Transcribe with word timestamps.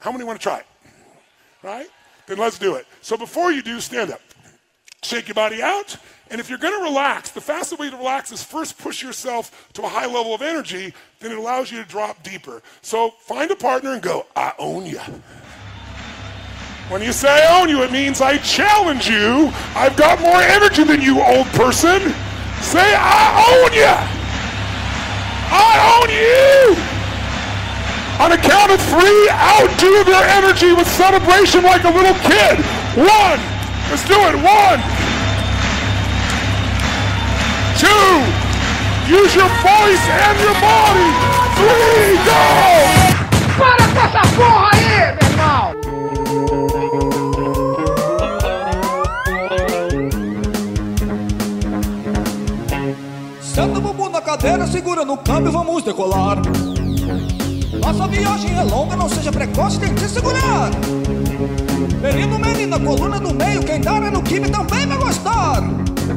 How 0.00 0.10
many 0.10 0.24
want 0.24 0.40
to 0.40 0.42
try 0.42 0.58
it? 0.58 0.66
Right? 1.62 1.86
Then 2.26 2.38
let's 2.38 2.58
do 2.58 2.74
it. 2.74 2.86
So 3.00 3.16
before 3.16 3.52
you 3.52 3.62
do, 3.62 3.80
stand 3.80 4.10
up. 4.10 4.20
Shake 5.02 5.28
your 5.28 5.34
body 5.34 5.62
out. 5.62 5.96
And 6.30 6.40
if 6.40 6.48
you're 6.48 6.58
going 6.58 6.76
to 6.78 6.82
relax, 6.82 7.30
the 7.30 7.40
fastest 7.40 7.80
way 7.80 7.90
to 7.90 7.96
relax 7.96 8.30
is 8.32 8.42
first 8.42 8.78
push 8.78 9.02
yourself 9.02 9.68
to 9.72 9.82
a 9.82 9.88
high 9.88 10.06
level 10.06 10.34
of 10.34 10.42
energy, 10.42 10.94
then 11.18 11.32
it 11.32 11.38
allows 11.38 11.72
you 11.72 11.82
to 11.82 11.88
drop 11.88 12.22
deeper. 12.22 12.62
So 12.82 13.10
find 13.20 13.50
a 13.50 13.56
partner 13.56 13.94
and 13.94 14.02
go, 14.02 14.26
I 14.36 14.52
own 14.58 14.86
you. 14.86 15.00
When 16.88 17.02
you 17.02 17.12
say 17.12 17.46
I 17.46 17.60
own 17.60 17.68
you, 17.68 17.82
it 17.82 17.92
means 17.92 18.20
I 18.20 18.38
challenge 18.38 19.08
you. 19.08 19.50
I've 19.74 19.96
got 19.96 20.20
more 20.20 20.40
energy 20.40 20.84
than 20.84 21.00
you, 21.00 21.22
old 21.22 21.46
person. 21.48 22.00
Say, 22.62 22.94
I 22.96 23.64
own 23.64 23.72
you. 23.72 24.20
I 25.52 26.00
own 26.02 26.76
you. 26.76 26.89
On 28.20 28.30
a 28.32 28.36
count 28.36 28.70
of 28.70 28.80
three, 28.82 29.30
outdo 29.30 30.04
their 30.04 30.22
energy 30.36 30.74
with 30.74 30.86
celebration 30.86 31.64
like 31.64 31.84
a 31.84 31.88
little 31.88 32.12
kid. 32.20 32.60
One. 32.94 33.40
Let's 33.88 34.04
do 34.06 34.20
it. 34.28 34.36
One. 34.36 34.80
Two. 37.80 38.20
Use 39.08 39.34
your 39.34 39.48
voice 39.64 40.04
and 40.04 40.38
your 40.38 40.52
body. 40.60 41.10
Three. 41.56 42.18
Go. 42.28 43.20
Para 43.58 43.88
com 43.88 44.00
essa 44.04 44.20
porra 44.36 44.70
aí, 44.74 45.16
meu 45.16 45.28
irmão! 45.30 45.72
Senta 53.40 53.78
o 53.78 53.80
bumbum 53.80 54.10
na 54.10 54.20
cadeira, 54.20 54.66
segura 54.66 55.04
no 55.06 55.16
câmbio, 55.16 55.50
vamos 55.52 55.82
decolar. 55.82 56.38
Nossa 57.80 58.06
viagem 58.06 58.56
é 58.56 58.62
longa, 58.62 58.94
não 58.94 59.08
seja 59.08 59.32
precoce, 59.32 59.80
tente 59.80 60.06
segurar. 60.08 60.70
Menino, 62.02 62.38
menina, 62.38 62.78
coluna 62.78 63.18
do 63.18 63.34
meio, 63.34 63.64
quem 63.64 63.80
dar 63.80 64.02
é 64.02 64.10
no 64.10 64.22
time 64.22 64.48
também 64.50 64.86
vai 64.86 64.98
gostar. 64.98 65.62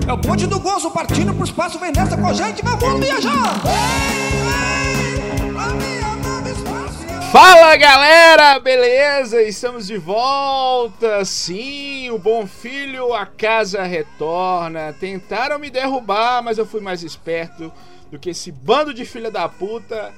É 0.07 0.11
o 0.11 0.17
ponte 0.17 0.45
do 0.45 0.59
gozo 0.59 0.91
partindo 0.91 1.33
pro 1.33 1.45
espaço, 1.45 1.79
vem 1.79 1.91
nessa 1.91 2.17
com 2.17 2.27
a 2.27 2.33
gente, 2.33 2.61
vamos 2.61 2.99
viajar. 2.99 3.61
Vem, 3.63 5.39
vem, 5.39 5.53
pra 5.53 5.67
minha 5.67 6.15
nave 6.17 6.51
espacial. 6.51 7.31
Fala 7.31 7.75
galera, 7.77 8.59
beleza? 8.59 9.41
Estamos 9.41 9.87
de 9.87 9.97
volta. 9.97 11.23
Sim, 11.23 12.09
o 12.09 12.19
bom 12.19 12.45
filho, 12.45 13.13
a 13.13 13.25
casa 13.25 13.83
retorna. 13.83 14.93
Tentaram 14.99 15.57
me 15.57 15.69
derrubar, 15.69 16.43
mas 16.43 16.57
eu 16.57 16.65
fui 16.65 16.81
mais 16.81 17.03
esperto 17.03 17.71
do 18.11 18.19
que 18.19 18.31
esse 18.31 18.51
bando 18.51 18.93
de 18.93 19.05
filha 19.05 19.31
da 19.31 19.47
puta 19.47 20.13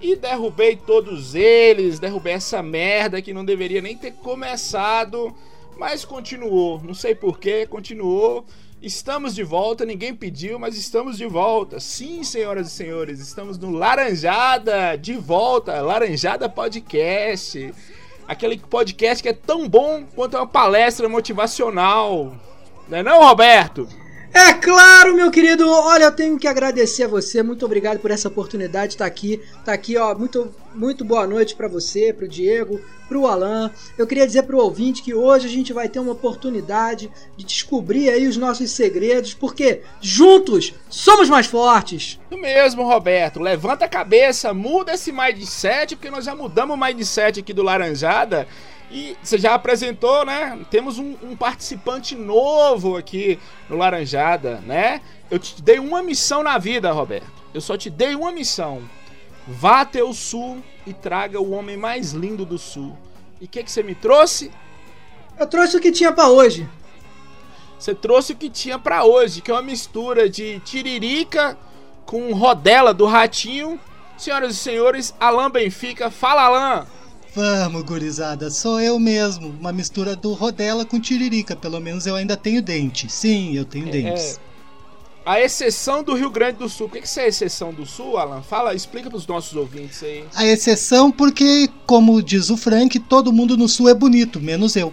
e 0.00 0.16
derrubei 0.16 0.76
todos 0.76 1.34
eles. 1.34 1.98
Derrubei 1.98 2.34
essa 2.34 2.62
merda 2.62 3.22
que 3.22 3.32
não 3.32 3.44
deveria 3.44 3.80
nem 3.80 3.96
ter 3.96 4.12
começado, 4.12 5.34
mas 5.76 6.04
continuou. 6.04 6.80
Não 6.82 6.94
sei 6.94 7.14
porquê, 7.14 7.66
continuou. 7.66 8.44
Estamos 8.80 9.34
de 9.34 9.42
volta, 9.42 9.84
ninguém 9.84 10.14
pediu, 10.14 10.58
mas 10.58 10.76
estamos 10.76 11.16
de 11.16 11.26
volta. 11.26 11.80
Sim, 11.80 12.22
senhoras 12.22 12.68
e 12.68 12.70
senhores, 12.70 13.18
estamos 13.18 13.58
no 13.58 13.72
Laranjada, 13.72 14.96
de 14.96 15.14
volta, 15.14 15.80
Laranjada 15.80 16.48
Podcast. 16.48 17.74
Aquele 18.26 18.58
podcast 18.58 19.20
que 19.22 19.28
é 19.28 19.32
tão 19.32 19.68
bom 19.68 20.04
quanto 20.14 20.36
uma 20.36 20.46
palestra 20.46 21.08
motivacional. 21.08 22.36
Não 22.88 22.98
é 22.98 23.02
não, 23.02 23.26
Roberto? 23.26 23.88
É 24.40 24.54
claro, 24.54 25.16
meu 25.16 25.32
querido. 25.32 25.68
Olha, 25.68 26.04
eu 26.04 26.12
tenho 26.12 26.38
que 26.38 26.46
agradecer 26.46 27.02
a 27.02 27.08
você. 27.08 27.42
Muito 27.42 27.66
obrigado 27.66 27.98
por 27.98 28.12
essa 28.12 28.28
oportunidade 28.28 28.90
de 28.90 28.94
estar 28.94 29.04
aqui. 29.04 29.42
Tá 29.64 29.72
aqui, 29.72 29.96
ó. 29.96 30.14
Muito, 30.14 30.54
muito 30.72 31.04
boa 31.04 31.26
noite 31.26 31.56
para 31.56 31.66
você, 31.66 32.12
pro 32.12 32.28
Diego, 32.28 32.80
pro 33.08 33.26
Alan. 33.26 33.68
Eu 33.98 34.06
queria 34.06 34.24
dizer 34.24 34.44
pro 34.44 34.62
ouvinte 34.62 35.02
que 35.02 35.12
hoje 35.12 35.48
a 35.48 35.50
gente 35.50 35.72
vai 35.72 35.88
ter 35.88 35.98
uma 35.98 36.12
oportunidade 36.12 37.10
de 37.36 37.44
descobrir 37.44 38.10
aí 38.10 38.28
os 38.28 38.36
nossos 38.36 38.70
segredos, 38.70 39.34
porque 39.34 39.82
juntos 40.00 40.72
somos 40.88 41.28
mais 41.28 41.48
fortes. 41.48 42.20
Isso 42.30 42.40
mesmo, 42.40 42.84
Roberto. 42.84 43.40
Levanta 43.40 43.86
a 43.86 43.88
cabeça, 43.88 44.54
muda 44.54 44.94
esse 44.94 45.10
mindset, 45.10 45.96
porque 45.96 46.12
nós 46.12 46.24
já 46.24 46.36
mudamos 46.36 46.76
o 46.76 46.80
mindset 46.80 47.40
aqui 47.40 47.52
do 47.52 47.64
Laranjada. 47.64 48.46
E 48.90 49.16
você 49.22 49.36
já 49.36 49.54
apresentou, 49.54 50.24
né? 50.24 50.58
Temos 50.70 50.98
um, 50.98 51.14
um 51.22 51.36
participante 51.36 52.14
novo 52.14 52.96
aqui 52.96 53.38
no 53.68 53.76
Laranjada, 53.76 54.62
né? 54.66 55.02
Eu 55.30 55.38
te 55.38 55.60
dei 55.60 55.78
uma 55.78 56.02
missão 56.02 56.42
na 56.42 56.56
vida, 56.56 56.90
Roberto. 56.90 57.30
Eu 57.52 57.60
só 57.60 57.76
te 57.76 57.90
dei 57.90 58.14
uma 58.14 58.32
missão. 58.32 58.82
Vá 59.46 59.82
até 59.82 60.02
o 60.02 60.12
sul 60.12 60.62
e 60.86 60.92
traga 60.92 61.40
o 61.40 61.50
homem 61.50 61.76
mais 61.76 62.12
lindo 62.12 62.46
do 62.46 62.58
sul. 62.58 62.96
E 63.40 63.44
o 63.44 63.48
que, 63.48 63.62
que 63.62 63.70
você 63.70 63.82
me 63.82 63.94
trouxe? 63.94 64.50
Eu 65.38 65.46
trouxe 65.46 65.76
o 65.76 65.80
que 65.80 65.92
tinha 65.92 66.12
para 66.12 66.28
hoje. 66.28 66.68
Você 67.78 67.94
trouxe 67.94 68.32
o 68.32 68.36
que 68.36 68.50
tinha 68.50 68.78
pra 68.78 69.04
hoje, 69.04 69.40
que 69.40 69.50
é 69.50 69.54
uma 69.54 69.62
mistura 69.62 70.28
de 70.28 70.58
tiririca 70.60 71.56
com 72.04 72.32
rodela 72.32 72.92
do 72.92 73.06
ratinho. 73.06 73.78
Senhoras 74.16 74.54
e 74.54 74.58
senhores, 74.58 75.14
Alan 75.20 75.50
Benfica. 75.50 76.10
Fala, 76.10 76.42
Alan! 76.42 76.86
Vamos, 77.34 77.82
gurizada, 77.82 78.50
sou 78.50 78.80
eu 78.80 78.98
mesmo. 78.98 79.48
Uma 79.60 79.72
mistura 79.72 80.16
do 80.16 80.32
rodela 80.32 80.84
com 80.84 80.98
tiririca. 80.98 81.54
Pelo 81.54 81.80
menos 81.80 82.06
eu 82.06 82.14
ainda 82.14 82.36
tenho 82.36 82.62
dente. 82.62 83.10
Sim, 83.10 83.54
eu 83.56 83.64
tenho 83.64 83.90
dentes. 83.90 84.40
A 85.24 85.40
exceção 85.40 86.02
do 86.02 86.14
Rio 86.14 86.30
Grande 86.30 86.58
do 86.58 86.68
Sul. 86.68 86.86
O 86.86 86.90
que 86.90 87.02
que 87.02 87.20
é 87.20 87.24
a 87.24 87.28
exceção 87.28 87.72
do 87.72 87.84
Sul, 87.84 88.16
Alan? 88.16 88.40
Fala, 88.40 88.74
explica 88.74 89.10
pros 89.10 89.26
nossos 89.26 89.54
ouvintes 89.54 90.02
aí. 90.02 90.24
A 90.34 90.46
exceção 90.46 91.12
porque, 91.12 91.68
como 91.86 92.22
diz 92.22 92.48
o 92.48 92.56
Frank, 92.56 92.98
todo 93.00 93.32
mundo 93.32 93.56
no 93.56 93.68
sul 93.68 93.90
é 93.90 93.94
bonito, 93.94 94.40
menos 94.40 94.74
eu. 94.74 94.92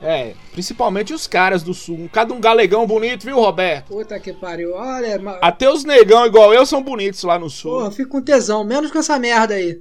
É, 0.00 0.34
principalmente 0.50 1.14
os 1.14 1.28
caras 1.28 1.62
do 1.62 1.72
Sul. 1.72 2.10
Cada 2.12 2.34
um 2.34 2.40
galegão 2.40 2.84
bonito, 2.84 3.24
viu, 3.24 3.36
Roberto? 3.36 3.86
Puta 3.86 4.18
que 4.18 4.32
pariu. 4.32 4.74
Olha. 4.74 5.20
Até 5.40 5.70
os 5.70 5.84
negão 5.84 6.26
igual 6.26 6.52
eu 6.52 6.66
são 6.66 6.82
bonitos 6.82 7.22
lá 7.22 7.38
no 7.38 7.48
Sul. 7.48 7.74
porra, 7.74 7.86
eu 7.86 7.92
fico 7.92 8.10
com 8.10 8.20
tesão, 8.20 8.64
menos 8.64 8.90
com 8.90 8.98
essa 8.98 9.16
merda 9.20 9.54
aí. 9.54 9.80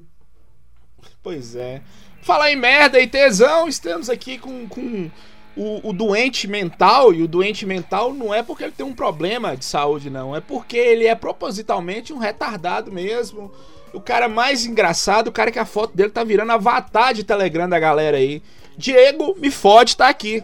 Pois 1.23 1.55
é. 1.55 1.81
Falar 2.21 2.51
em 2.51 2.55
merda 2.55 2.99
e 2.99 3.07
tesão, 3.07 3.67
estamos 3.67 4.09
aqui 4.09 4.37
com, 4.37 4.67
com 4.67 5.09
o, 5.55 5.89
o 5.89 5.93
doente 5.93 6.47
mental. 6.47 7.13
E 7.13 7.21
o 7.23 7.27
doente 7.27 7.65
mental 7.65 8.13
não 8.13 8.33
é 8.33 8.43
porque 8.43 8.63
ele 8.63 8.71
tem 8.71 8.85
um 8.85 8.93
problema 8.93 9.55
de 9.55 9.65
saúde, 9.65 10.09
não. 10.09 10.35
É 10.35 10.41
porque 10.41 10.77
ele 10.77 11.07
é 11.07 11.15
propositalmente 11.15 12.13
um 12.13 12.17
retardado 12.17 12.91
mesmo. 12.91 13.51
O 13.93 13.99
cara 13.99 14.29
mais 14.29 14.65
engraçado, 14.65 15.27
o 15.27 15.31
cara 15.31 15.51
que 15.51 15.59
a 15.59 15.65
foto 15.65 15.95
dele 15.95 16.11
tá 16.11 16.23
virando 16.23 16.51
avatar 16.51 17.13
de 17.13 17.23
Telegram 17.23 17.67
da 17.67 17.79
galera 17.79 18.17
aí. 18.17 18.41
Diego, 18.77 19.35
me 19.37 19.51
fode, 19.51 19.97
tá 19.97 20.07
aqui. 20.07 20.43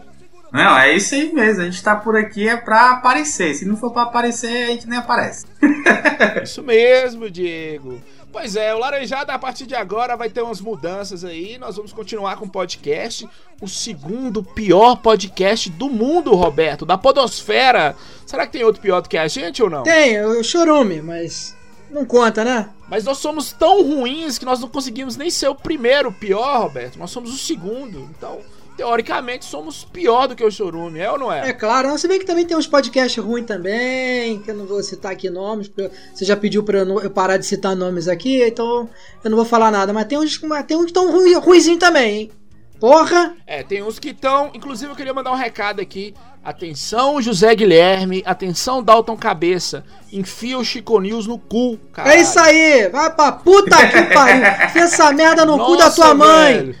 Não, 0.52 0.78
é 0.78 0.94
isso 0.94 1.14
aí 1.14 1.32
mesmo. 1.32 1.62
A 1.62 1.64
gente 1.66 1.82
tá 1.82 1.94
por 1.96 2.16
aqui 2.16 2.48
é 2.48 2.56
pra 2.56 2.90
aparecer. 2.92 3.54
Se 3.54 3.64
não 3.64 3.76
for 3.76 3.92
pra 3.92 4.02
aparecer, 4.02 4.64
a 4.64 4.66
gente 4.68 4.88
nem 4.88 4.98
aparece. 4.98 5.46
Isso 6.42 6.62
mesmo, 6.62 7.30
Diego. 7.30 8.00
Pois 8.30 8.56
é, 8.56 8.74
o 8.74 8.78
Laranjada 8.78 9.32
a 9.32 9.38
partir 9.38 9.66
de 9.66 9.74
agora 9.74 10.16
vai 10.16 10.28
ter 10.28 10.42
umas 10.42 10.60
mudanças 10.60 11.24
aí. 11.24 11.58
Nós 11.58 11.76
vamos 11.76 11.92
continuar 11.92 12.36
com 12.36 12.44
o 12.44 12.50
podcast. 12.50 13.28
O 13.60 13.66
segundo 13.66 14.42
pior 14.42 14.96
podcast 14.96 15.70
do 15.70 15.88
mundo, 15.88 16.34
Roberto, 16.34 16.84
da 16.84 16.98
Podosfera. 16.98 17.96
Será 18.26 18.46
que 18.46 18.52
tem 18.52 18.64
outro 18.64 18.82
pior 18.82 19.00
do 19.00 19.08
que 19.08 19.16
a 19.16 19.28
gente 19.28 19.62
ou 19.62 19.70
não? 19.70 19.82
Tem, 19.82 20.22
o 20.22 20.44
chorume, 20.44 21.00
mas 21.00 21.56
não 21.90 22.04
conta, 22.04 22.44
né? 22.44 22.68
Mas 22.88 23.04
nós 23.04 23.18
somos 23.18 23.52
tão 23.52 23.82
ruins 23.82 24.38
que 24.38 24.44
nós 24.44 24.60
não 24.60 24.68
conseguimos 24.68 25.16
nem 25.16 25.30
ser 25.30 25.48
o 25.48 25.54
primeiro 25.54 26.12
pior, 26.12 26.62
Roberto. 26.62 26.98
Nós 26.98 27.10
somos 27.10 27.34
o 27.34 27.38
segundo. 27.38 28.08
Então, 28.16 28.40
teoricamente, 28.78 29.44
somos 29.44 29.84
pior 29.84 30.28
do 30.28 30.36
que 30.36 30.44
o 30.44 30.50
Chorume, 30.52 31.00
é 31.00 31.10
ou 31.10 31.18
não 31.18 31.32
É 31.32 31.48
é? 31.48 31.52
claro, 31.52 31.98
se 31.98 32.06
bem 32.06 32.20
que 32.20 32.24
também 32.24 32.46
tem 32.46 32.56
uns 32.56 32.68
podcasts 32.68 33.22
ruins 33.22 33.44
também, 33.44 34.40
que 34.40 34.52
eu 34.52 34.54
não 34.54 34.66
vou 34.66 34.80
citar 34.84 35.10
aqui 35.10 35.28
nomes, 35.28 35.66
porque 35.66 35.90
você 36.14 36.24
já 36.24 36.36
pediu 36.36 36.62
pra 36.62 36.78
eu, 36.78 37.10
parar 37.10 37.36
de 37.38 37.44
citar 37.44 37.74
nomes 37.74 38.06
aqui, 38.06 38.40
então 38.40 38.88
eu 39.22 39.30
não 39.30 39.36
vou 39.36 39.44
falar 39.44 39.72
nada. 39.72 39.92
Mas 39.92 40.06
tem 40.06 40.16
uns, 40.16 40.38
tem 40.66 40.76
uns 40.76 40.84
que 40.84 40.90
estão 40.90 41.10
ruim, 41.10 41.34
ruinzinho 41.34 41.76
também, 41.76 42.16
hein? 42.16 42.30
Porra! 42.78 43.34
É, 43.44 43.64
tem 43.64 43.82
uns 43.82 43.98
que 43.98 44.10
estão. 44.10 44.52
Inclusive, 44.54 44.92
eu 44.92 44.94
queria 44.94 45.12
mandar 45.12 45.32
um 45.32 45.36
recado 45.36 45.80
aqui. 45.80 46.14
Atenção, 46.44 47.20
José 47.20 47.52
Guilherme. 47.52 48.22
Atenção, 48.24 48.80
Dalton 48.80 49.16
Cabeça. 49.16 49.84
Enfia 50.12 50.56
o 50.56 50.64
Chico 50.64 51.00
News 51.00 51.26
no 51.26 51.36
cu, 51.40 51.76
cara. 51.92 52.14
É 52.14 52.20
isso 52.20 52.38
aí! 52.38 52.88
Vai 52.88 53.12
pra 53.12 53.32
puta 53.32 53.76
que 53.88 54.14
pariu! 54.14 54.44
Enfia 54.66 54.82
essa 54.82 55.10
merda 55.12 55.44
no 55.44 55.58
cu 55.58 55.76
da 55.76 55.90
tua 55.90 56.14
mãe! 56.14 56.76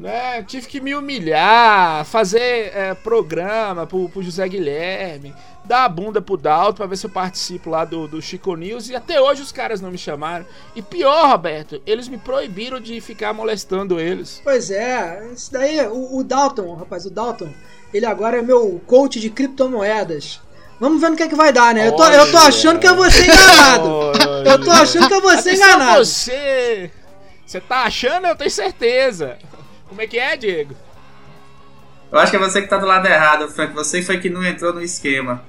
Né, 0.00 0.42
tive 0.44 0.66
que 0.66 0.80
me 0.80 0.94
humilhar, 0.94 2.06
fazer 2.06 2.72
é, 2.74 2.94
programa 2.94 3.86
pro, 3.86 4.08
pro 4.08 4.22
José 4.22 4.48
Guilherme, 4.48 5.34
dar 5.62 5.84
a 5.84 5.88
bunda 5.90 6.22
pro 6.22 6.38
Dalton 6.38 6.78
pra 6.78 6.86
ver 6.86 6.96
se 6.96 7.04
eu 7.04 7.10
participo 7.10 7.68
lá 7.68 7.84
do, 7.84 8.08
do 8.08 8.22
Chico 8.22 8.56
News. 8.56 8.88
E 8.88 8.96
até 8.96 9.20
hoje 9.20 9.42
os 9.42 9.52
caras 9.52 9.78
não 9.78 9.90
me 9.90 9.98
chamaram. 9.98 10.46
E 10.74 10.80
pior, 10.80 11.28
Roberto, 11.28 11.82
eles 11.84 12.08
me 12.08 12.16
proibiram 12.16 12.80
de 12.80 12.98
ficar 13.02 13.34
molestando 13.34 14.00
eles. 14.00 14.40
Pois 14.42 14.70
é, 14.70 15.30
isso 15.34 15.52
daí, 15.52 15.86
o, 15.86 16.16
o 16.16 16.24
Dalton, 16.24 16.74
rapaz, 16.76 17.04
o 17.04 17.10
Dalton, 17.10 17.50
ele 17.92 18.06
agora 18.06 18.38
é 18.38 18.42
meu 18.42 18.80
coach 18.86 19.20
de 19.20 19.28
criptomoedas. 19.28 20.40
Vamos 20.80 20.98
ver 20.98 21.10
no 21.10 21.16
que 21.16 21.24
é 21.24 21.28
que 21.28 21.34
vai 21.34 21.52
dar, 21.52 21.74
né? 21.74 21.88
Eu 21.88 21.92
tô, 21.92 22.06
eu 22.06 22.30
tô 22.30 22.38
achando 22.38 22.80
que 22.80 22.88
eu 22.88 22.96
vou 22.96 23.10
ser 23.10 23.24
enganado. 23.24 24.12
Eu 24.46 24.64
tô 24.64 24.70
achando 24.70 25.08
que 25.08 25.14
eu 25.14 25.20
vou 25.20 25.36
ser 25.36 25.56
enganado. 25.56 26.06
você! 26.06 26.90
Você 27.44 27.60
tá 27.60 27.82
achando? 27.82 28.26
Eu 28.26 28.34
tenho 28.36 28.50
certeza. 28.50 29.36
Como 29.90 30.00
é 30.00 30.06
que 30.06 30.18
é, 30.18 30.36
Diego? 30.36 30.74
Eu 32.12 32.18
acho 32.20 32.30
que 32.30 32.36
é 32.36 32.40
você 32.40 32.62
que 32.62 32.68
tá 32.68 32.78
do 32.78 32.86
lado 32.86 33.06
errado, 33.06 33.48
Frank. 33.48 33.74
Você 33.74 34.00
foi 34.02 34.18
que 34.18 34.30
não 34.30 34.44
entrou 34.44 34.72
no 34.72 34.80
esquema. 34.80 35.42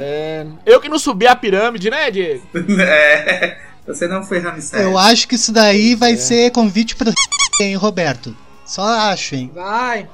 É, 0.00 0.46
eu 0.64 0.80
que 0.80 0.88
não 0.88 0.98
subi 0.98 1.26
a 1.26 1.36
pirâmide, 1.36 1.90
né, 1.90 2.10
Diego? 2.10 2.42
É, 2.80 3.58
você 3.86 4.08
não 4.08 4.24
foi 4.24 4.38
Ramsés. 4.38 4.82
Eu 4.82 4.98
acho 4.98 5.28
que 5.28 5.34
isso 5.34 5.52
daí 5.52 5.94
vai 5.94 6.16
ser 6.16 6.50
convite 6.50 6.96
pro 6.96 7.12
hein, 7.60 7.76
Roberto. 7.76 8.34
Só 8.64 8.82
acho, 8.82 9.34
hein? 9.34 9.50
Vai. 9.54 10.08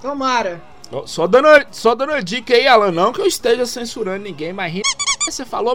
Tomara. 0.00 0.62
Só 1.06 1.26
dando, 1.26 1.48
só 1.72 1.94
dando 1.96 2.22
dica 2.22 2.54
aí, 2.54 2.66
Alan. 2.68 2.92
Não 2.92 3.12
que 3.12 3.20
eu 3.20 3.26
esteja 3.26 3.66
censurando 3.66 4.22
ninguém, 4.22 4.52
mas 4.52 4.80
você 5.24 5.44
falou, 5.44 5.74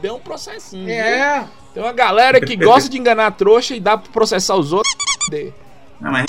deu 0.00 0.16
um 0.16 0.20
processinho. 0.20 0.86
viu? 0.86 0.94
É. 0.94 1.46
Tem 1.74 1.82
uma 1.82 1.92
galera 1.92 2.40
que 2.40 2.56
gosta 2.56 2.88
de 2.88 2.98
enganar 2.98 3.26
a 3.26 3.30
trouxa 3.30 3.74
e 3.76 3.80
dá 3.80 3.96
pra 3.98 4.10
processar 4.10 4.56
os 4.56 4.72
outros. 4.72 4.94
Não, 6.02 6.10
mas. 6.10 6.26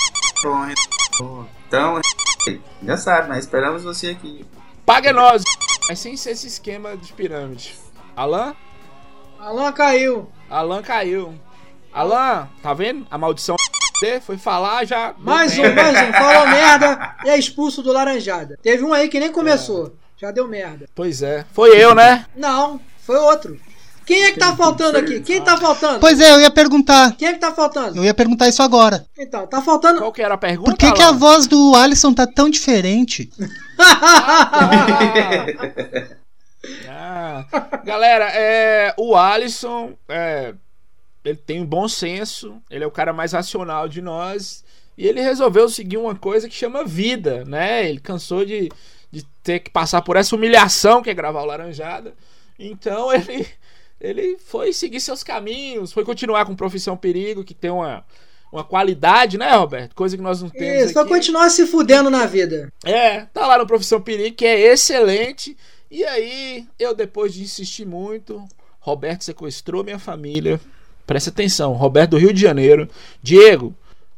Então, 1.66 2.00
já 2.80 2.96
sabe, 2.96 3.28
mas 3.28 3.44
esperamos 3.44 3.82
você 3.82 4.10
aqui. 4.10 4.46
Paga 4.86 5.12
nós. 5.12 5.42
Mas 5.88 5.98
sem 5.98 6.16
ser 6.16 6.30
esse 6.30 6.46
esquema 6.46 6.96
de 6.96 7.12
pirâmide. 7.12 7.74
Alan? 8.14 8.54
Alan 9.36 9.72
caiu. 9.72 10.30
Alan 10.48 10.80
caiu. 10.80 11.34
Alan, 11.92 12.48
tá 12.62 12.72
vendo? 12.72 13.04
A 13.10 13.18
maldição 13.18 13.56
foi 14.22 14.38
falar 14.38 14.84
já. 14.84 15.12
Mais 15.18 15.58
um, 15.58 15.74
mais 15.74 16.08
um. 16.08 16.12
Falou 16.14 16.46
merda 16.46 17.16
e 17.24 17.30
é 17.30 17.38
expulso 17.38 17.82
do 17.82 17.92
Laranjada. 17.92 18.56
Teve 18.62 18.84
um 18.84 18.92
aí 18.92 19.08
que 19.08 19.18
nem 19.18 19.32
começou. 19.32 19.96
Já 20.16 20.30
deu 20.30 20.46
merda. 20.46 20.86
Pois 20.94 21.20
é. 21.20 21.44
Foi 21.52 21.76
eu, 21.76 21.94
né? 21.94 22.26
Não, 22.36 22.80
foi 22.98 23.16
outro. 23.16 23.58
Quem 24.06 24.24
é 24.24 24.32
que 24.32 24.38
tá 24.38 24.54
faltando 24.54 24.98
aqui? 24.98 25.20
Quem 25.20 25.42
tá 25.42 25.56
faltando? 25.56 26.00
Pois 26.00 26.20
é, 26.20 26.32
eu 26.32 26.40
ia 26.40 26.50
perguntar. 26.50 27.16
Quem 27.16 27.28
é 27.28 27.32
que 27.32 27.38
tá 27.38 27.52
faltando? 27.52 27.96
Eu 27.96 28.04
ia 28.04 28.14
perguntar 28.14 28.48
isso 28.48 28.62
agora. 28.62 29.06
Então, 29.18 29.46
tá 29.46 29.62
faltando. 29.62 30.00
Qual 30.00 30.12
que 30.12 30.22
era 30.22 30.34
a 30.34 30.38
pergunta? 30.38 30.70
Por 30.70 30.78
que, 30.78 30.92
que 30.92 31.02
a 31.02 31.12
voz 31.12 31.46
do 31.46 31.74
Alisson 31.74 32.12
tá 32.12 32.26
tão 32.26 32.50
diferente? 32.50 33.30
Ah, 36.88 37.44
galera, 37.84 38.30
é, 38.32 38.94
o 38.96 39.14
Alisson, 39.14 39.92
é, 40.08 40.54
ele 41.24 41.36
tem 41.36 41.60
um 41.60 41.66
bom 41.66 41.86
senso, 41.86 42.60
ele 42.70 42.84
é 42.84 42.86
o 42.86 42.90
cara 42.90 43.12
mais 43.12 43.32
racional 43.32 43.88
de 43.88 44.00
nós 44.00 44.64
e 44.96 45.06
ele 45.06 45.20
resolveu 45.20 45.68
seguir 45.68 45.96
uma 45.96 46.14
coisa 46.14 46.48
que 46.48 46.54
chama 46.54 46.84
vida, 46.84 47.44
né? 47.44 47.88
Ele 47.88 48.00
cansou 48.00 48.44
de, 48.44 48.70
de 49.10 49.24
ter 49.42 49.60
que 49.60 49.70
passar 49.70 50.02
por 50.02 50.16
essa 50.16 50.34
humilhação 50.34 51.02
que 51.02 51.10
é 51.10 51.14
gravar 51.14 51.42
o 51.42 51.46
Laranjada, 51.46 52.14
então 52.58 53.12
ele, 53.12 53.46
ele 54.04 54.36
foi 54.36 54.72
seguir 54.72 55.00
seus 55.00 55.22
caminhos, 55.22 55.92
foi 55.92 56.04
continuar 56.04 56.44
com 56.44 56.54
Profissão 56.54 56.94
Perigo, 56.94 57.42
que 57.42 57.54
tem 57.54 57.70
uma, 57.70 58.04
uma 58.52 58.62
qualidade, 58.62 59.38
né, 59.38 59.50
Roberto? 59.56 59.94
Coisa 59.94 60.14
que 60.14 60.22
nós 60.22 60.42
não 60.42 60.50
temos 60.50 60.84
Isso, 60.84 60.94
vai 60.94 61.04
aqui. 61.04 61.12
continuar 61.12 61.48
se 61.48 61.66
fudendo 61.66 62.10
na 62.10 62.26
vida. 62.26 62.70
É, 62.84 63.22
tá 63.32 63.46
lá 63.46 63.56
no 63.56 63.66
Profissão 63.66 64.00
Perigo, 64.00 64.36
que 64.36 64.44
é 64.44 64.60
excelente. 64.72 65.56
E 65.90 66.04
aí, 66.04 66.66
eu 66.78 66.94
depois 66.94 67.32
de 67.32 67.42
insistir 67.42 67.86
muito, 67.86 68.46
Roberto 68.78 69.24
sequestrou 69.24 69.82
minha 69.82 69.98
família. 69.98 70.60
Presta 71.06 71.30
atenção, 71.30 71.72
Roberto 71.72 72.10
do 72.10 72.18
Rio 72.18 72.32
de 72.32 72.40
Janeiro. 72.40 72.88
Diego, 73.22 73.74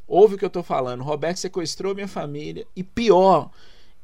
ouve 0.08 0.34
o 0.34 0.38
que 0.38 0.44
eu 0.44 0.50
tô 0.50 0.64
falando. 0.64 1.04
Roberto 1.04 1.36
sequestrou 1.36 1.94
minha 1.94 2.08
família. 2.08 2.66
E 2.74 2.82
pior, 2.82 3.50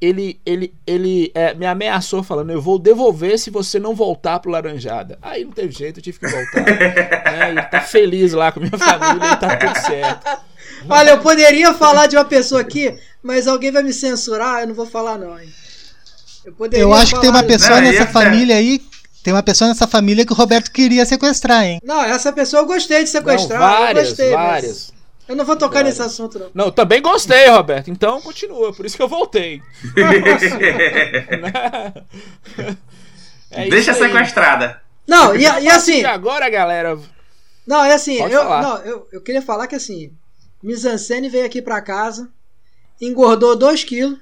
ele, 0.03 0.39
ele, 0.45 0.73
ele 0.85 1.31
é, 1.33 1.53
me 1.53 1.65
ameaçou 1.65 2.21
falando: 2.23 2.51
eu 2.51 2.61
vou 2.61 2.77
devolver 2.79 3.37
se 3.39 3.49
você 3.49 3.79
não 3.79 3.93
voltar 3.95 4.39
pro 4.39 4.51
Laranjada. 4.51 5.17
Aí 5.21 5.43
não 5.45 5.51
teve 5.51 5.71
jeito, 5.71 5.99
eu 5.99 6.03
tive 6.03 6.19
que 6.19 6.27
voltar. 6.27 6.61
né? 6.65 7.49
Ele 7.51 7.61
tá 7.63 7.81
feliz 7.81 8.33
lá 8.33 8.51
com 8.51 8.59
a 8.59 8.63
minha 8.63 8.77
família 8.77 9.31
e 9.33 9.35
tá 9.37 9.55
tudo 9.57 9.79
certo. 9.85 10.41
Olha, 10.89 11.09
eu 11.11 11.19
poderia 11.19 11.73
falar 11.73 12.07
de 12.07 12.15
uma 12.17 12.25
pessoa 12.25 12.61
aqui, 12.61 12.93
mas 13.21 13.47
alguém 13.47 13.71
vai 13.71 13.83
me 13.83 13.93
censurar, 13.93 14.61
eu 14.61 14.67
não 14.67 14.75
vou 14.75 14.85
falar 14.85 15.17
não, 15.17 15.39
hein. 15.39 15.47
Eu, 16.45 16.51
poderia 16.53 16.83
Eu 16.83 16.93
acho 16.93 17.15
que 17.15 17.21
tem 17.21 17.29
uma 17.29 17.39
falar- 17.39 17.47
pessoa 17.53 17.75
Não, 17.79 17.87
nessa 17.87 18.01
ia- 18.03 18.07
família 18.07 18.55
aí. 18.57 18.81
Tem 19.23 19.33
uma 19.33 19.41
pessoa 19.43 19.69
nessa 19.69 19.87
família 19.87 20.25
que 20.25 20.33
o 20.33 20.35
Roberto 20.35 20.69
queria 20.69 21.05
sequestrar, 21.05 21.63
hein? 21.63 21.79
Não, 21.81 22.03
essa 22.03 22.33
pessoa 22.33 22.63
eu 22.63 22.65
gostei 22.65 22.97
de 22.97 23.03
Não, 23.05 23.11
sequestrar, 23.21 23.61
eu 23.61 23.79
várias, 23.79 24.07
gostei. 24.09 24.31
mas 24.33 24.45
várias. 24.45 24.92
Eu 25.27 25.35
não 25.35 25.45
vou 25.45 25.55
tocar 25.55 25.83
nesse 25.83 26.01
assunto, 26.01 26.37
não. 26.37 26.51
Não, 26.53 26.71
também 26.71 27.01
gostei, 27.01 27.47
Roberto. 27.47 27.89
Então 27.89 28.21
continua, 28.21 28.73
por 28.73 28.85
isso 28.85 28.97
que 28.97 29.01
eu 29.03 29.07
voltei. 29.07 29.61
É 33.51 33.69
Deixa 33.69 33.93
sequestrada. 33.93 34.81
Não, 35.07 35.35
e, 35.35 35.41
e 35.41 35.69
assim, 35.69 36.03
agora, 36.05 36.49
galera. 36.49 36.97
não, 37.67 37.83
é 37.83 37.93
assim, 37.93 38.15
eu, 38.15 38.43
não, 38.43 38.77
eu, 38.79 39.07
eu 39.11 39.21
queria 39.21 39.41
falar 39.41 39.67
que 39.67 39.75
assim, 39.75 40.11
Mizancene 40.61 41.29
veio 41.29 41.45
aqui 41.45 41.61
pra 41.61 41.81
casa, 41.81 42.29
engordou 42.99 43.55
2 43.55 43.83
quilos, 43.83 44.17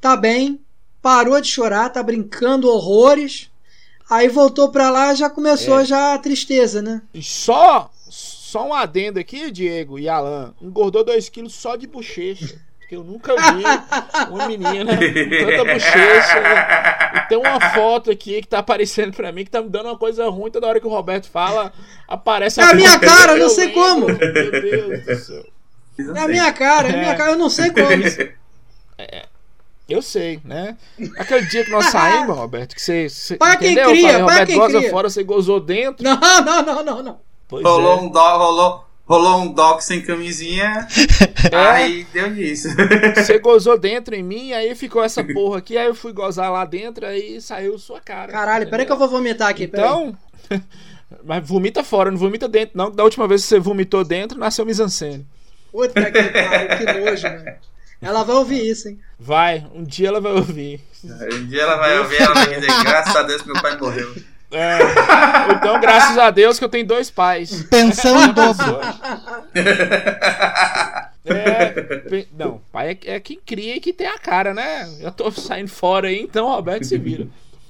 tá 0.00 0.16
bem, 0.16 0.60
parou 1.00 1.40
de 1.40 1.48
chorar, 1.48 1.88
tá 1.88 2.02
brincando 2.02 2.68
horrores, 2.68 3.50
aí 4.10 4.28
voltou 4.28 4.70
pra 4.70 4.90
lá 4.90 5.14
já 5.14 5.30
começou 5.30 5.80
É. 5.80 5.84
já 5.86 6.14
a 6.14 6.18
tristeza, 6.18 6.82
né? 6.82 7.00
E 7.14 7.22
Só, 7.22 7.90
só 8.54 8.64
um 8.64 8.72
adendo 8.72 9.18
aqui, 9.18 9.50
Diego 9.50 9.98
e 9.98 10.08
Alan. 10.08 10.54
Engordou 10.62 11.02
2 11.02 11.28
quilos 11.28 11.52
só 11.56 11.74
de 11.74 11.88
bochecha. 11.88 12.54
Porque 12.78 12.94
eu 12.94 13.02
nunca 13.02 13.34
vi 13.34 13.64
uma 14.30 14.46
menina 14.46 14.96
com 14.96 15.46
tanta 15.46 15.64
bochecha. 15.74 16.38
E 17.16 17.28
tem 17.28 17.36
uma 17.36 17.58
foto 17.72 18.12
aqui 18.12 18.40
que 18.42 18.46
tá 18.46 18.58
aparecendo 18.60 19.12
pra 19.12 19.32
mim 19.32 19.44
que 19.44 19.50
tá 19.50 19.60
me 19.60 19.68
dando 19.68 19.86
uma 19.86 19.98
coisa 19.98 20.28
ruim. 20.28 20.52
Toda 20.52 20.68
hora 20.68 20.78
que 20.78 20.86
o 20.86 20.90
Roberto 20.90 21.28
fala, 21.28 21.72
aparece 22.06 22.60
É 22.60 22.64
a 22.64 22.74
minha 22.74 22.92
foto. 22.92 23.00
cara, 23.06 23.32
eu 23.32 23.38
não 23.40 23.48
sei 23.48 23.66
lembro, 23.66 23.82
como. 23.82 24.06
Meu 24.06 24.18
Deus 24.62 25.04
do 25.04 25.16
céu. 25.16 25.44
É 26.14 26.20
a 26.20 26.28
minha 26.28 26.52
cara, 26.52 26.88
é 26.88 26.92
a 26.92 26.96
minha 26.96 27.12
É. 27.12 27.16
cara, 27.16 27.30
eu 27.32 27.38
não 27.38 27.50
sei 27.50 27.70
como. 27.70 27.84
Eu 29.86 30.00
sei, 30.00 30.40
né? 30.44 30.78
Aquele 31.18 31.44
dia 31.46 31.62
que 31.64 31.70
nós 31.70 31.86
saímos, 31.92 32.34
Roberto, 32.36 32.74
que 32.74 32.80
você. 32.80 33.06
você 33.08 33.36
Para 33.36 33.56
quem 33.56 33.72
entendeu? 33.72 33.90
Eu 33.90 33.90
cria, 33.90 34.02
falei, 34.08 34.16
para 34.24 34.32
Roberto 34.32 34.46
quem 34.48 34.56
goza 34.58 34.78
cria. 34.78 34.90
fora, 34.90 35.10
você 35.10 35.22
gozou 35.24 35.60
dentro. 35.60 36.02
Não, 36.02 36.18
não, 36.18 36.62
não, 36.62 36.84
não, 36.84 37.02
não. 37.02 37.20
Pois 37.48 37.64
Rolou 37.64 37.98
é. 37.98 38.02
um 38.02 38.08
doc, 38.08 38.38
rolou, 38.38 38.84
rolou 39.06 39.40
um 39.42 39.52
doc 39.52 39.80
sem 39.80 40.02
camisinha. 40.02 40.86
É. 41.52 41.56
Aí 41.56 42.06
deu 42.10 42.30
nisso. 42.30 42.68
Você 43.14 43.38
gozou 43.38 43.78
dentro 43.78 44.14
em 44.14 44.22
mim, 44.22 44.52
aí 44.54 44.74
ficou 44.74 45.04
essa 45.04 45.22
porra 45.22 45.58
aqui, 45.58 45.76
aí 45.76 45.86
eu 45.86 45.94
fui 45.94 46.10
gozar 46.10 46.50
lá 46.50 46.64
dentro, 46.64 47.04
aí 47.04 47.38
saiu 47.38 47.78
sua 47.78 48.00
cara. 48.00 48.32
Caralho, 48.32 48.68
peraí 48.70 48.86
que 48.86 48.90
eu 48.90 48.96
vou 48.96 49.08
vomitar 49.08 49.50
aqui. 49.50 49.64
Então. 49.64 50.16
Mas 51.22 51.46
vomita 51.46 51.84
fora, 51.84 52.10
não 52.10 52.16
vomita 52.18 52.48
dentro, 52.48 52.76
não. 52.76 52.90
Da 52.90 53.04
última 53.04 53.28
vez 53.28 53.42
que 53.42 53.48
você 53.48 53.60
vomitou 53.60 54.02
dentro, 54.04 54.38
nasceu 54.38 54.64
misancene. 54.64 55.26
Puta 55.70 56.10
que 56.10 56.22
pariu, 56.22 56.78
que 56.78 56.84
nojo, 56.98 57.24
mano. 57.24 57.56
Ela 58.00 58.22
vai 58.22 58.36
ouvir 58.36 58.70
isso, 58.70 58.88
hein? 58.88 58.98
Vai, 59.18 59.66
um 59.74 59.82
dia 59.82 60.08
ela 60.08 60.20
vai 60.20 60.32
ouvir. 60.32 60.80
Um 61.04 61.46
dia 61.46 61.62
ela 61.62 61.76
vai 61.76 61.98
ouvir, 61.98 62.20
ela 62.20 62.34
vai 62.34 62.54
dizer, 62.54 62.66
graças 62.82 63.16
a 63.16 63.22
Deus 63.22 63.42
que 63.42 63.50
meu 63.50 63.62
pai 63.62 63.76
morreu. 63.78 64.14
É. 64.50 64.78
Então, 65.56 65.80
graças 65.80 66.16
a 66.16 66.30
Deus 66.30 66.58
que 66.58 66.64
eu 66.64 66.68
tenho 66.68 66.86
dois 66.86 67.10
pais. 67.10 67.64
Pensão 67.64 68.22
em 68.24 68.32
dobro. 68.32 68.80
É, 71.26 72.26
não, 72.36 72.60
pai 72.70 72.98
é, 73.06 73.14
é 73.14 73.20
quem 73.20 73.40
cria 73.40 73.76
e 73.76 73.80
que 73.80 73.94
tem 73.94 74.06
a 74.06 74.18
cara, 74.18 74.52
né? 74.52 74.86
Eu 75.00 75.10
tô 75.10 75.30
saindo 75.30 75.70
fora 75.70 76.08
aí, 76.08 76.20
então 76.20 76.46
o 76.46 76.54
Roberto 76.54 76.84
se 76.84 76.98
vira. 76.98 77.26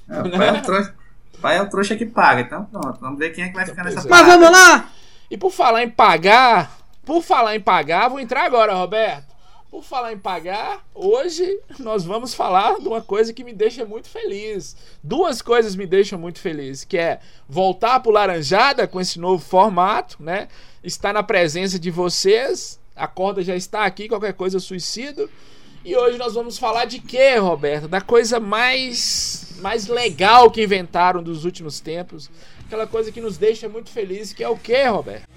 O 0.09 0.29
pai 0.37 0.49
é 0.49 0.51
o 0.51 0.61
trouxa. 0.61 0.95
pai 1.41 1.57
é 1.57 1.61
o 1.61 1.69
trouxa 1.69 1.95
que 1.95 2.05
paga, 2.05 2.41
então 2.41 2.65
pronto. 2.65 2.99
Vamos 2.99 3.17
ver 3.17 3.29
quem 3.29 3.45
é 3.45 3.47
que 3.47 3.53
vai 3.53 3.65
ficar 3.65 3.85
nessa 3.85 3.99
é. 3.99 4.09
Mas 4.09 4.21
parada. 4.21 4.37
vamos 4.37 4.51
lá? 4.51 4.89
E 5.31 5.37
por 5.37 5.51
falar 5.51 5.83
em 5.83 5.89
pagar, 5.89 6.77
por 7.05 7.23
falar 7.23 7.55
em 7.55 7.61
pagar, 7.61 8.09
vou 8.09 8.19
entrar 8.19 8.43
agora, 8.43 8.73
Roberto. 8.73 9.34
Por 9.75 9.83
falar 9.83 10.13
em 10.13 10.17
pagar, 10.17 10.87
hoje 10.95 11.59
nós 11.79 12.05
vamos 12.05 12.33
falar 12.33 12.79
de 12.79 12.87
uma 12.87 13.01
coisa 13.01 13.33
que 13.33 13.43
me 13.43 13.51
deixa 13.51 13.83
muito 13.83 14.07
feliz. 14.07 14.73
Duas 15.03 15.41
coisas 15.41 15.75
me 15.75 15.85
deixam 15.85 16.17
muito 16.17 16.39
feliz, 16.39 16.85
que 16.85 16.97
é 16.97 17.19
voltar 17.45 17.99
pro 17.99 18.09
Laranjada 18.09 18.87
com 18.87 19.01
esse 19.01 19.19
novo 19.19 19.43
formato, 19.43 20.15
né? 20.17 20.47
Estar 20.81 21.11
na 21.11 21.21
presença 21.21 21.77
de 21.77 21.91
vocês. 21.91 22.79
A 22.95 23.05
corda 23.05 23.43
já 23.43 23.53
está 23.53 23.83
aqui, 23.83 24.07
qualquer 24.07 24.31
coisa 24.31 24.55
eu 24.55 24.61
suicido. 24.61 25.29
E 25.83 25.93
hoje 25.93 26.17
nós 26.17 26.35
vamos 26.35 26.57
falar 26.57 26.85
de 26.85 26.99
quê, 26.99 27.35
Roberto? 27.35 27.89
Da 27.89 27.99
coisa 27.99 28.39
mais 28.39 29.55
mais 29.57 29.87
legal 29.87 30.49
que 30.49 30.63
inventaram 30.63 31.21
dos 31.21 31.43
últimos 31.43 31.81
tempos. 31.81 32.31
Aquela 32.65 32.87
coisa 32.87 33.11
que 33.11 33.19
nos 33.19 33.37
deixa 33.37 33.67
muito 33.67 33.89
felizes, 33.89 34.31
que 34.31 34.41
é 34.41 34.47
o 34.47 34.57
quê, 34.57 34.85
Roberto? 34.85 35.27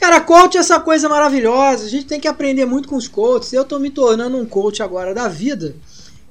Cara, 0.00 0.18
coach 0.18 0.56
é 0.56 0.60
essa 0.60 0.80
coisa 0.80 1.10
maravilhosa. 1.10 1.84
A 1.84 1.88
gente 1.88 2.06
tem 2.06 2.18
que 2.18 2.26
aprender 2.26 2.64
muito 2.64 2.88
com 2.88 2.96
os 2.96 3.06
coaches. 3.06 3.52
Eu 3.52 3.66
tô 3.66 3.78
me 3.78 3.90
tornando 3.90 4.38
um 4.38 4.46
coach 4.46 4.82
agora 4.82 5.12
da 5.12 5.28
vida, 5.28 5.76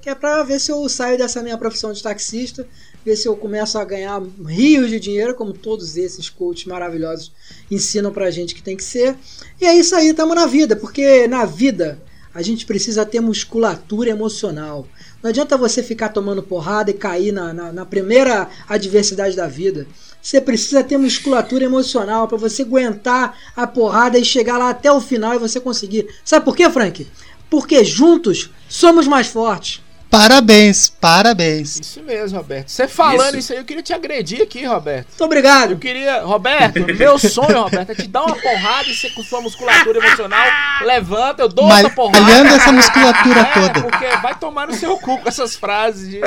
que 0.02 0.10
é 0.10 0.16
pra 0.16 0.42
ver 0.42 0.60
se 0.60 0.72
eu 0.72 0.90
saio 0.90 1.20
dessa 1.20 1.44
minha 1.44 1.56
profissão 1.56 1.94
de 1.94 2.02
taxista, 2.02 2.68
ver 3.06 3.16
se 3.16 3.28
eu 3.28 3.36
começo 3.36 3.78
a 3.78 3.86
ganhar 3.86 4.20
rios 4.48 4.90
de 4.90 5.00
dinheiro, 5.00 5.36
como 5.36 5.54
todos 5.54 5.98
esses 5.98 6.32
coaches 6.32 6.66
maravilhosos 6.66 7.32
ensinam 7.70 8.12
pra 8.12 8.32
gente 8.32 8.56
que 8.56 8.64
tem 8.64 8.76
que 8.76 8.84
ser. 8.84 9.16
E 9.62 9.66
é 9.68 9.76
isso 9.76 9.96
aí, 9.96 10.16
tamo 10.16 10.34
na 10.34 10.48
vida, 10.48 10.76
porque 10.76 11.28
na 11.28 11.46
vida 11.46 12.02
a 12.34 12.42
gente 12.42 12.66
precisa 12.66 13.06
ter 13.06 13.20
musculatura 13.20 14.10
emocional. 14.10 14.88
Não 15.22 15.30
adianta 15.30 15.56
você 15.56 15.84
ficar 15.84 16.10
tomando 16.10 16.42
porrada 16.42 16.90
e 16.90 16.96
cair 16.96 17.32
na, 17.32 17.54
na, 17.54 17.72
na 17.72 17.86
primeira 17.86 18.50
adversidade 18.68 19.36
da 19.36 19.48
vida. 19.48 19.86
Você 20.22 20.42
precisa 20.42 20.84
ter 20.84 20.98
musculatura 20.98 21.64
emocional 21.66 22.28
para 22.28 22.38
você 22.38 22.62
aguentar 22.64 23.36
a 23.56 23.66
porrada 23.66 24.18
e 24.20 24.26
chegar 24.26 24.58
lá 24.58 24.70
até 24.70 24.92
o 24.92 25.00
final 25.02 25.34
e 25.34 25.40
você 25.40 25.60
conseguir. 25.60 26.08
Sabe 26.26 26.44
por 26.46 26.56
quê, 26.56 26.70
Frank? 26.70 27.08
Porque 27.50 27.84
juntos 27.84 28.50
somos 28.68 29.08
mais 29.08 29.28
fortes. 29.28 29.82
Parabéns, 30.10 30.90
parabéns. 30.90 31.80
Isso 31.80 32.02
mesmo, 32.02 32.40
Roberto. 32.40 32.68
Você 32.70 32.88
falando 32.88 33.30
Isso. 33.30 33.38
isso. 33.38 33.54
aí, 33.54 33.60
eu 33.60 33.64
queria 33.64 33.84
te 33.84 33.94
agredir 33.94 34.42
aqui, 34.42 34.66
Roberto. 34.66 35.08
Muito 35.10 35.24
obrigado. 35.24 35.72
Eu 35.74 35.78
queria, 35.78 36.24
Roberto, 36.24 36.80
meu 36.98 37.20
sonho, 37.20 37.62
Roberto, 37.62 37.92
é 37.92 37.96
te 37.96 38.08
dar 38.08 38.24
uma 38.26 38.36
porrada 38.36 38.90
e 38.90 38.96
você 38.96 39.12
com 39.12 39.22
sua 39.24 39.40
musculatura 39.40 40.00
emocional 40.00 40.44
levanta, 40.84 41.44
eu 41.44 41.48
dou 41.48 41.68
Mas 41.68 41.84
outra 41.84 41.96
porrada. 41.96 42.26
olhando 42.26 42.48
essa 42.56 42.72
musculatura 42.72 43.40
É, 43.40 43.54
toda. 43.54 43.82
porque 43.84 44.08
vai 44.18 44.34
tomar 44.40 44.68
no 44.68 44.74
seu 44.74 44.98
cu 44.98 45.20
com 45.20 45.30
essas 45.30 45.56
frases 45.56 46.10
de 46.10 46.20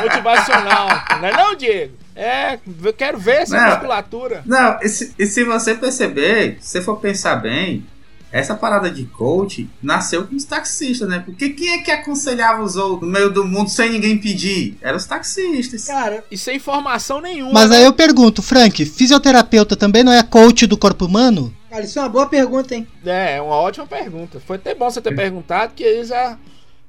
motivacional. 0.00 0.88
Não 1.20 1.28
é 1.28 1.32
não, 1.32 1.54
Diego? 1.56 1.94
É, 2.20 2.58
eu 2.82 2.92
quero 2.92 3.16
ver 3.16 3.42
essa 3.42 3.56
Não. 3.56 3.70
musculatura. 3.70 4.42
Não, 4.44 4.76
e 4.82 4.88
se, 4.88 5.14
e 5.16 5.24
se 5.24 5.44
você 5.44 5.76
perceber, 5.76 6.58
se 6.60 6.70
você 6.70 6.82
for 6.82 6.96
pensar 6.96 7.36
bem, 7.36 7.86
essa 8.32 8.56
parada 8.56 8.90
de 8.90 9.04
coach 9.04 9.70
nasceu 9.80 10.26
com 10.26 10.34
os 10.34 10.44
taxistas, 10.44 11.08
né? 11.08 11.22
Porque 11.24 11.50
quem 11.50 11.74
é 11.74 11.78
que 11.78 11.92
aconselhava 11.92 12.60
os 12.62 12.74
outros 12.74 13.02
no 13.02 13.06
meio 13.08 13.30
do 13.30 13.44
mundo 13.46 13.70
sem 13.70 13.90
ninguém 13.92 14.18
pedir? 14.18 14.76
Eram 14.82 14.96
os 14.96 15.06
taxistas. 15.06 15.84
Cara, 15.86 16.24
E 16.28 16.36
sem 16.36 16.56
informação 16.56 17.20
nenhuma. 17.20 17.52
Mas 17.52 17.70
né? 17.70 17.76
aí 17.76 17.84
eu 17.84 17.92
pergunto, 17.92 18.42
Frank, 18.42 18.84
fisioterapeuta 18.84 19.76
também 19.76 20.02
não 20.02 20.12
é 20.12 20.22
coach 20.24 20.66
do 20.66 20.76
corpo 20.76 21.04
humano? 21.06 21.54
cara, 21.70 21.84
isso 21.84 21.98
é 22.00 22.02
uma 22.02 22.08
boa 22.08 22.26
pergunta, 22.26 22.74
hein? 22.74 22.86
É, 23.06 23.36
é 23.36 23.40
uma 23.40 23.54
ótima 23.54 23.86
pergunta. 23.86 24.40
Foi 24.44 24.56
até 24.56 24.74
bom 24.74 24.90
você 24.90 25.00
ter 25.00 25.14
perguntado, 25.14 25.72
que 25.74 25.84
eles 25.84 26.08
já. 26.08 26.36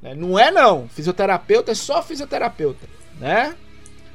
né, 0.01 0.15
Não 0.15 0.39
é 0.39 0.49
não. 0.49 0.89
Fisioterapeuta 0.95 1.71
é 1.71 1.75
só 1.75 2.01
fisioterapeuta, 2.01 2.87
né? 3.19 3.53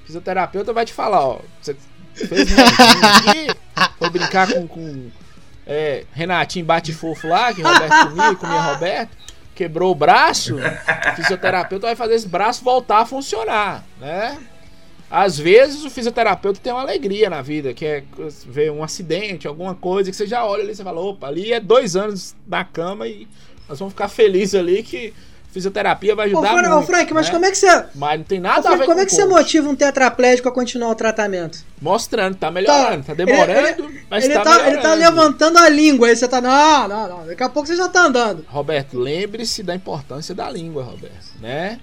Fisioterapeuta 0.05 0.73
vai 0.73 0.85
te 0.85 0.93
falar, 0.93 1.21
ó. 1.21 1.41
Você 1.61 1.77
fez 2.15 2.49
um 2.53 2.61
aqui, 2.61 3.47
foi 3.99 4.11
brincar 4.11 4.53
com, 4.53 4.67
com 4.67 5.11
é, 5.67 6.05
Renatinho 6.13 6.65
bate 6.65 6.93
fofo 6.93 7.29
lá, 7.29 7.53
que 7.53 7.63
Roberto 7.63 8.09
comia, 8.09 8.35
comia 8.37 8.61
Roberto, 8.61 9.17
quebrou 9.55 9.93
o 9.93 9.95
braço. 9.95 10.57
O 10.57 11.17
fisioterapeuta 11.17 11.87
vai 11.87 11.97
fazer 11.97 12.15
esse 12.15 12.29
braço 12.29 12.63
voltar 12.63 13.01
a 13.01 13.07
funcionar, 13.07 13.85
né? 14.01 14.39
Às 15.11 15.39
vezes 15.39 15.85
o 15.85 15.91
fisioterapeuta 15.91 16.61
tem 16.61 16.73
uma 16.73 16.83
alegria 16.83 17.31
na 17.31 17.41
vida, 17.41 17.73
que 17.73 17.85
é 17.85 18.05
ver 18.47 18.73
um 18.73 18.83
acidente, 18.83 19.47
alguma 19.47 19.75
coisa, 19.75 20.11
que 20.11 20.17
você 20.17 20.27
já 20.27 20.45
olha 20.45 20.63
ali 20.63 20.73
e 20.73 20.75
você 20.75 20.83
fala, 20.83 21.01
opa, 21.01 21.29
ali 21.29 21.53
é 21.53 21.61
dois 21.61 21.95
anos 21.95 22.35
na 22.47 22.65
cama 22.65 23.07
e 23.07 23.29
nós 23.69 23.79
vamos 23.79 23.95
ficar 23.95 24.09
felizes 24.09 24.55
ali 24.55 24.83
que 24.83 25.15
fisioterapia 25.55 26.17
vai 26.17 26.27
Ô, 26.27 26.39
ajudar 26.39 26.53
Frank, 26.53 26.69
ô, 26.69 26.75
muito. 26.75 26.87
Frank, 26.87 27.15
mas 27.15 27.27
né? 27.27 27.33
como 27.33 27.45
é 27.47 27.51
que 27.51 27.57
você. 27.57 27.85
Mas 27.95 28.19
não 28.19 28.25
tem 28.25 28.39
Ô, 28.41 28.43
nada 28.43 28.59
a 28.59 28.63
Frank, 28.63 28.79
ver 28.79 28.85
como 28.87 28.97
com 28.97 29.03
é 29.03 29.07
que 29.07 29.13
você 29.13 29.25
motiva 29.25 29.69
um 29.69 29.77
tetraplégico 29.77 30.49
a 30.49 30.53
continuar 30.53 30.91
o 30.91 30.95
tratamento? 30.97 31.65
Mostrando, 31.81 32.35
tá 32.35 32.51
melhorando, 32.51 33.05
tá, 33.05 33.15
demorando, 33.15 33.85
Ele, 33.85 34.05
mas 34.11 34.25
ele 34.25 34.35
tá, 34.35 34.43
tá, 34.43 34.69
ele 34.69 34.79
tá 34.79 34.95
levantando 34.95 35.59
a 35.59 35.69
língua, 35.69 36.09
aí 36.09 36.17
você 36.17 36.27
tá. 36.27 36.41
Não, 36.41 36.89
não, 36.89 37.09
não. 37.09 37.27
Daqui 37.27 37.43
a 37.43 37.49
pouco 37.49 37.69
você 37.69 37.77
já 37.77 37.89
tá 37.89 38.03
andando. 38.07 38.45
Roberto, 38.49 38.99
lembre-se 38.99 39.63
da 39.63 39.75
importância 39.75 40.35
da 40.35 40.51
língua, 40.51 40.83
Roberto, 40.83 41.41
né? 41.41 41.79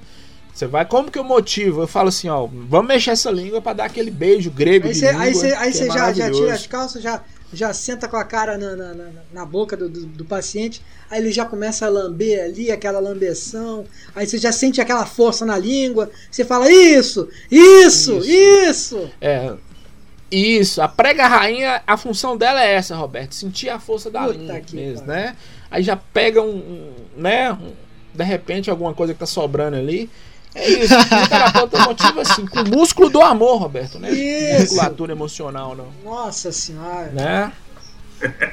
Você 0.53 0.67
vai, 0.67 0.85
como 0.85 1.09
que 1.09 1.17
eu 1.17 1.23
motivo? 1.23 1.81
Eu 1.81 1.87
falo 1.87 2.09
assim, 2.09 2.27
ó, 2.27 2.45
vamos 2.45 2.87
mexer 2.87 3.11
essa 3.11 3.31
língua 3.31 3.61
pra 3.61 3.71
dar 3.71 3.85
aquele 3.85 4.11
beijo 4.11 4.51
grego 4.51 4.87
Aí 4.87 4.93
de 4.93 4.99
você, 4.99 5.07
língua, 5.07 5.23
aí 5.23 5.33
você, 5.33 5.55
que 5.55 5.71
você 5.71 5.83
é 5.83 5.87
já, 5.87 6.13
já 6.13 6.31
tira 6.31 6.53
as 6.53 6.67
calças, 6.67 7.01
já, 7.01 7.21
já 7.53 7.73
senta 7.73 8.07
com 8.07 8.17
a 8.17 8.23
cara 8.23 8.57
na, 8.57 8.75
na, 8.75 8.93
na- 8.93 9.09
na 9.33 9.45
boca 9.45 9.75
do, 9.75 9.89
do, 9.89 10.05
do 10.05 10.25
paciente, 10.25 10.81
aí 11.09 11.19
ele 11.19 11.31
já 11.31 11.45
começa 11.45 11.85
a 11.85 11.89
lamber 11.89 12.43
ali, 12.43 12.71
aquela 12.71 12.99
lambeção, 12.99 13.85
aí 14.15 14.25
você 14.25 14.37
já 14.37 14.51
sente 14.51 14.79
aquela 14.81 15.05
força 15.05 15.45
na 15.45 15.57
língua, 15.57 16.09
você 16.29 16.45
fala, 16.45 16.71
isso, 16.71 17.27
isso, 17.49 18.19
isso. 18.25 19.09
É. 19.19 19.53
Isso, 20.31 20.81
a 20.81 20.87
prega 20.87 21.27
rainha, 21.27 21.83
a 21.85 21.97
função 21.97 22.37
dela 22.37 22.63
é 22.63 22.75
essa, 22.75 22.95
Roberto. 22.95 23.35
Sentir 23.35 23.67
a 23.69 23.79
força 23.79 24.09
da 24.09 24.21
Puta 24.23 24.37
língua 24.37 24.59
que 24.61 24.75
mesmo, 24.77 25.05
pariu. 25.05 25.23
né? 25.25 25.35
Aí 25.69 25.83
já 25.83 25.97
pega 25.97 26.41
um, 26.41 26.55
um, 26.55 26.93
né? 27.17 27.51
um- 27.51 27.73
de 28.13 28.23
repente 28.23 28.69
alguma 28.69 28.93
coisa 28.93 29.13
que 29.13 29.19
tá 29.19 29.25
sobrando 29.25 29.75
ali. 29.75 30.09
É 30.53 30.69
isso. 30.69 30.93
O 31.23 31.29
terapeuta 31.29 31.79
motiva 31.79 32.21
assim, 32.21 32.45
com 32.45 32.59
o 32.59 32.67
músculo 32.67 33.09
do 33.09 33.21
amor, 33.21 33.57
Roberto, 33.57 33.99
né? 33.99 34.11
Isso. 34.11 34.73
Musculatura 34.73 35.11
emocional, 35.11 35.75
não. 35.75 35.87
Nossa 36.03 36.51
senhora. 36.51 37.11
Né? 37.11 37.51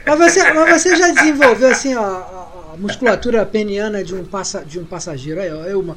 Mas 0.06 0.18
você, 0.18 0.52
mas 0.52 0.82
você 0.82 0.96
já 0.96 1.08
desenvolveu 1.10 1.70
assim 1.70 1.94
ó, 1.94 2.02
a, 2.02 2.72
a 2.72 2.76
musculatura 2.78 3.44
peniana 3.44 4.02
de 4.02 4.14
um, 4.14 4.24
passa, 4.24 4.64
de 4.64 4.78
um 4.78 4.84
passageiro, 4.84 5.40
aí, 5.40 5.52
ó, 5.52 5.64
eu, 5.64 5.80
uma, 5.80 5.96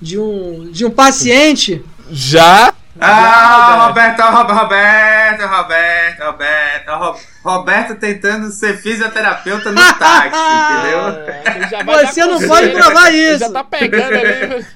de 0.00 0.18
um, 0.18 0.70
de 0.70 0.84
um 0.84 0.90
paciente? 0.90 1.82
Já. 2.10 2.74
Ah, 2.98 3.86
Roberto, 3.88 4.20
Roberto, 4.22 4.52
Roberto, 4.54 5.46
Roberto, 5.46 6.22
Roberto, 6.24 6.90
Ro- 6.92 7.20
Roberto 7.44 7.94
tentando 7.96 8.50
ser 8.50 8.78
fisioterapeuta 8.78 9.70
no 9.70 9.76
táxi, 9.98 10.38
entendeu? 10.38 11.78
É, 11.78 11.84
vai 11.84 12.06
Você 12.06 12.24
não 12.24 12.40
pode 12.48 12.70
provar 12.70 13.12
isso. 13.12 13.38
já 13.40 13.50
tá 13.50 13.64
pegando 13.64 14.14
ali. 14.16 14.66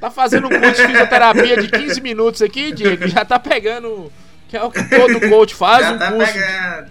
Tá 0.00 0.10
fazendo 0.10 0.46
um 0.46 0.50
curso 0.60 0.80
de 0.80 0.86
fisioterapia 0.86 1.60
de 1.60 1.68
15 1.68 2.00
minutos 2.00 2.40
aqui, 2.42 2.72
Diego. 2.72 3.06
Já 3.08 3.24
tá 3.24 3.38
pegando. 3.38 4.10
Que 4.48 4.56
é 4.56 4.62
o 4.62 4.70
que 4.70 4.82
todo 4.84 5.28
coach 5.28 5.54
faz, 5.54 5.86
Já 5.86 5.92
um 5.92 5.98
tá 5.98 6.12
curso. 6.12 6.32
pegando. 6.32 6.90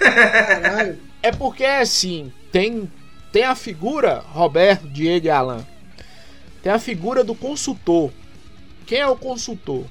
Caralho. 0.00 0.98
É 1.22 1.30
porque 1.32 1.64
assim, 1.64 2.32
tem, 2.50 2.90
tem 3.32 3.44
a 3.44 3.54
figura, 3.54 4.22
Roberto, 4.32 4.88
Diego 4.88 5.26
e 5.26 5.30
Alan. 5.30 5.64
Tem 6.62 6.72
a 6.72 6.78
figura 6.78 7.22
do 7.22 7.34
consultor. 7.34 8.10
Quem 8.86 8.98
é 9.00 9.06
o 9.06 9.16
consultor? 9.16 9.84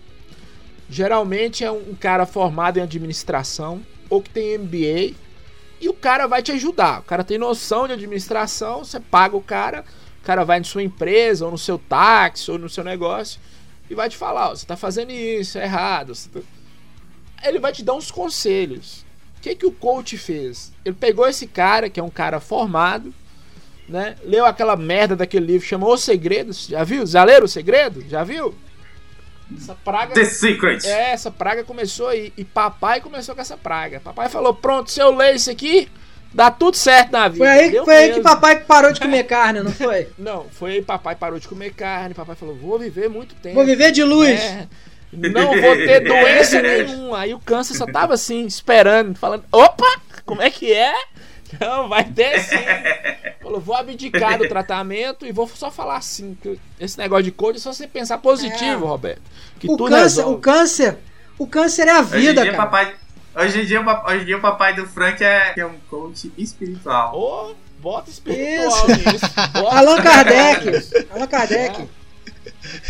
Geralmente 0.89 1.63
é 1.63 1.71
um 1.71 1.95
cara 1.95 2.25
formado 2.25 2.77
em 2.77 2.81
administração 2.81 3.81
ou 4.09 4.21
que 4.21 4.29
tem 4.29 4.57
MBA 4.57 5.15
e 5.81 5.89
o 5.89 5.93
cara 5.93 6.27
vai 6.27 6.41
te 6.41 6.51
ajudar. 6.51 6.99
O 6.99 7.03
cara 7.03 7.23
tem 7.23 7.37
noção 7.37 7.87
de 7.87 7.93
administração, 7.93 8.83
você 8.85 8.99
paga 8.99 9.35
o 9.35 9.41
cara, 9.41 9.83
o 10.21 10.25
cara 10.25 10.43
vai 10.43 10.59
na 10.59 10.63
sua 10.65 10.83
empresa 10.83 11.43
ou 11.45 11.51
no 11.51 11.57
seu 11.57 11.77
táxi 11.77 12.51
ou 12.51 12.57
no 12.59 12.69
seu 12.69 12.83
negócio 12.83 13.39
e 13.89 13.95
vai 13.95 14.09
te 14.09 14.15
falar, 14.17 14.49
ó, 14.51 14.55
você 14.55 14.65
tá 14.65 14.77
fazendo 14.77 15.11
isso, 15.11 15.57
é 15.57 15.63
errado. 15.63 16.13
tá- 16.31 16.39
Ele 17.43 17.59
vai 17.59 17.71
te 17.71 17.83
dar 17.83 17.93
uns 17.93 18.11
conselhos. 18.11 19.03
O 19.37 19.41
que, 19.41 19.55
que 19.55 19.65
o 19.65 19.71
coach 19.71 20.17
fez? 20.17 20.71
Ele 20.83 20.95
pegou 20.95 21.27
esse 21.27 21.45
cara, 21.45 21.89
que 21.89 21.99
é 21.99 22.03
um 22.03 22.09
cara 22.09 22.39
formado, 22.39 23.13
né? 23.87 24.15
Leu 24.23 24.43
aquela 24.45 24.75
merda 24.75 25.15
daquele 25.15 25.45
livro, 25.45 25.67
chamou 25.67 25.93
Os 25.93 26.01
Segredos. 26.01 26.65
Já 26.67 26.83
viu? 26.83 27.05
Já 27.05 27.23
leram 27.23 27.45
O 27.45 27.49
Segredo? 27.49 28.03
Já 28.09 28.23
viu? 28.23 28.55
Essa 29.55 29.75
praga. 29.75 30.13
The 30.13 30.25
Secret. 30.25 30.85
É, 30.85 31.11
essa 31.11 31.29
praga 31.29 31.63
começou 31.63 32.07
aí. 32.07 32.33
E 32.35 32.43
papai 32.43 32.99
começou 33.01 33.35
com 33.35 33.41
essa 33.41 33.57
praga. 33.57 33.99
Papai 33.99 34.29
falou: 34.29 34.53
pronto, 34.53 34.89
se 34.89 34.99
eu 34.99 35.13
ler 35.15 35.35
isso 35.35 35.51
aqui, 35.51 35.87
dá 36.33 36.49
tudo 36.49 36.75
certo 36.75 37.11
na 37.11 37.27
vida. 37.27 37.45
Foi 37.45 37.47
aí, 37.47 37.71
Deu 37.71 37.85
foi 37.85 37.95
aí 37.95 38.13
que 38.13 38.21
papai 38.21 38.59
parou 38.65 38.91
de 38.91 38.99
comer 38.99 39.23
carne, 39.23 39.61
não 39.61 39.71
foi? 39.71 40.07
Não, 40.17 40.45
foi 40.49 40.71
aí 40.73 40.81
papai 40.81 41.15
parou 41.15 41.39
de 41.39 41.47
comer 41.47 41.73
carne. 41.73 42.15
Papai 42.15 42.35
falou: 42.35 42.55
vou 42.55 42.79
viver 42.79 43.07
muito 43.09 43.35
tempo. 43.35 43.55
Vou 43.55 43.65
viver 43.65 43.91
de 43.91 44.03
luz. 44.03 44.39
É, 44.39 44.67
não 45.13 45.61
vou 45.61 45.75
ter 45.75 45.99
doença 46.01 46.61
nenhuma. 46.63 47.19
Aí 47.19 47.33
o 47.33 47.39
câncer 47.39 47.75
só 47.75 47.85
tava 47.85 48.15
assim, 48.15 48.45
esperando, 48.45 49.15
falando: 49.17 49.43
opa, 49.51 50.01
como 50.25 50.41
é 50.41 50.49
que 50.49 50.73
é? 50.73 50.93
Não, 51.59 51.87
vai 51.87 52.03
ter 52.03 52.39
sim. 52.41 52.55
Falou, 53.41 53.59
vou 53.61 53.75
abdicar 53.75 54.37
do 54.37 54.47
tratamento 54.47 55.25
e 55.25 55.31
vou 55.31 55.47
só 55.47 55.69
falar 55.71 55.97
assim. 55.97 56.35
Que 56.41 56.59
esse 56.79 56.97
negócio 56.97 57.23
de 57.23 57.31
coach 57.31 57.57
é 57.57 57.59
só 57.59 57.71
você 57.71 57.87
pensar 57.87 58.17
positivo, 58.17 58.85
É. 58.85 58.87
Roberto. 58.87 59.21
Que 59.59 59.67
O 59.67 59.77
tudo 59.77 59.89
câncer, 59.89 60.03
resolve. 60.21 60.33
o 60.35 60.37
câncer, 60.39 60.97
o 61.37 61.47
câncer 61.47 61.87
é 61.87 61.91
a 61.91 61.99
Hoje 62.01 62.17
vida, 62.19 62.41
dia, 62.41 62.51
cara. 62.51 62.63
papai. 62.63 62.93
Hoje 63.37 63.61
em, 63.61 63.65
dia, 63.65 63.81
hoje 63.81 64.21
em 64.21 64.25
dia, 64.25 64.37
o 64.37 64.41
papai 64.41 64.73
do 64.73 64.85
Frank 64.87 65.21
é, 65.23 65.53
é 65.57 65.65
um 65.65 65.75
coach 65.89 66.31
espiritual. 66.37 67.13
Ô, 67.13 67.53
bota 67.79 68.09
espiritual 68.09 68.67
Isso. 68.69 68.87
nisso. 68.87 69.25
Bota 69.53 69.77
Allan 69.77 70.01
Kardec. 70.01 71.07
Allan 71.11 71.27
Kardec. 71.27 71.87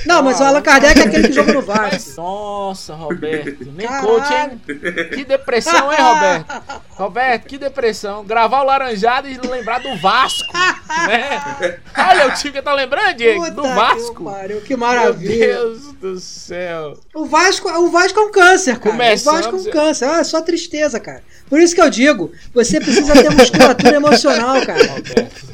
Não, 0.05 0.21
mas 0.21 0.39
o 0.39 0.43
Allan 0.43 0.62
Kardec 0.62 1.00
é 1.00 1.03
aquele 1.03 1.27
que 1.29 1.33
joga 1.33 1.51
no 1.51 1.62
Vasco. 1.63 2.21
Nossa, 2.21 2.93
Roberto. 2.93 3.65
Nem 3.75 3.88
Caralho. 3.88 4.07
coach, 4.07 4.33
hein? 4.33 4.62
Que 5.09 5.25
depressão, 5.25 5.91
hein, 5.91 5.97
Roberto? 6.00 6.63
Roberto, 6.96 7.46
que 7.48 7.58
depressão. 7.58 8.24
Gravar 8.24 8.62
o 8.62 8.66
Laranjado 8.66 9.28
e 9.28 9.38
lembrar 9.38 9.80
do 9.82 9.96
Vasco. 9.98 10.54
Né? 11.08 11.78
Olha 11.98 12.28
o 12.28 12.34
time 12.36 12.54
que 12.54 12.62
tá 12.62 12.74
lembrando, 12.74 13.16
Diego. 13.18 13.40
Puta 13.42 13.52
do 13.52 13.62
que 13.64 13.68
Vasco. 13.70 14.24
pariu, 14.24 14.62
que 14.62 14.78
Meu 14.78 14.88
maravilha. 14.88 15.48
Deus 15.58 15.94
do 15.94 16.20
céu. 16.20 16.98
O 17.14 17.25
Vasco, 17.25 17.70
o 17.70 17.90
Vasco 17.92 18.20
é 18.20 18.24
um 18.24 18.32
câncer, 18.32 18.78
cara. 18.80 18.92
Começamos- 18.92 19.40
O 19.40 19.44
Vasco 19.52 19.56
é 19.58 19.60
um 19.70 19.72
câncer. 19.74 20.06
Ah, 20.10 20.20
é 20.20 20.24
só 20.24 20.42
tristeza, 20.42 21.00
cara. 21.00 21.22
Por 21.50 21.60
isso 21.60 21.75
que 21.75 21.82
eu 21.82 21.90
digo, 21.90 22.32
você 22.54 22.80
precisa 22.80 23.14
ter 23.14 23.30
musculatura 23.30 23.96
emocional, 23.98 24.66
cara. 24.66 24.86
Roberto. 24.88 25.46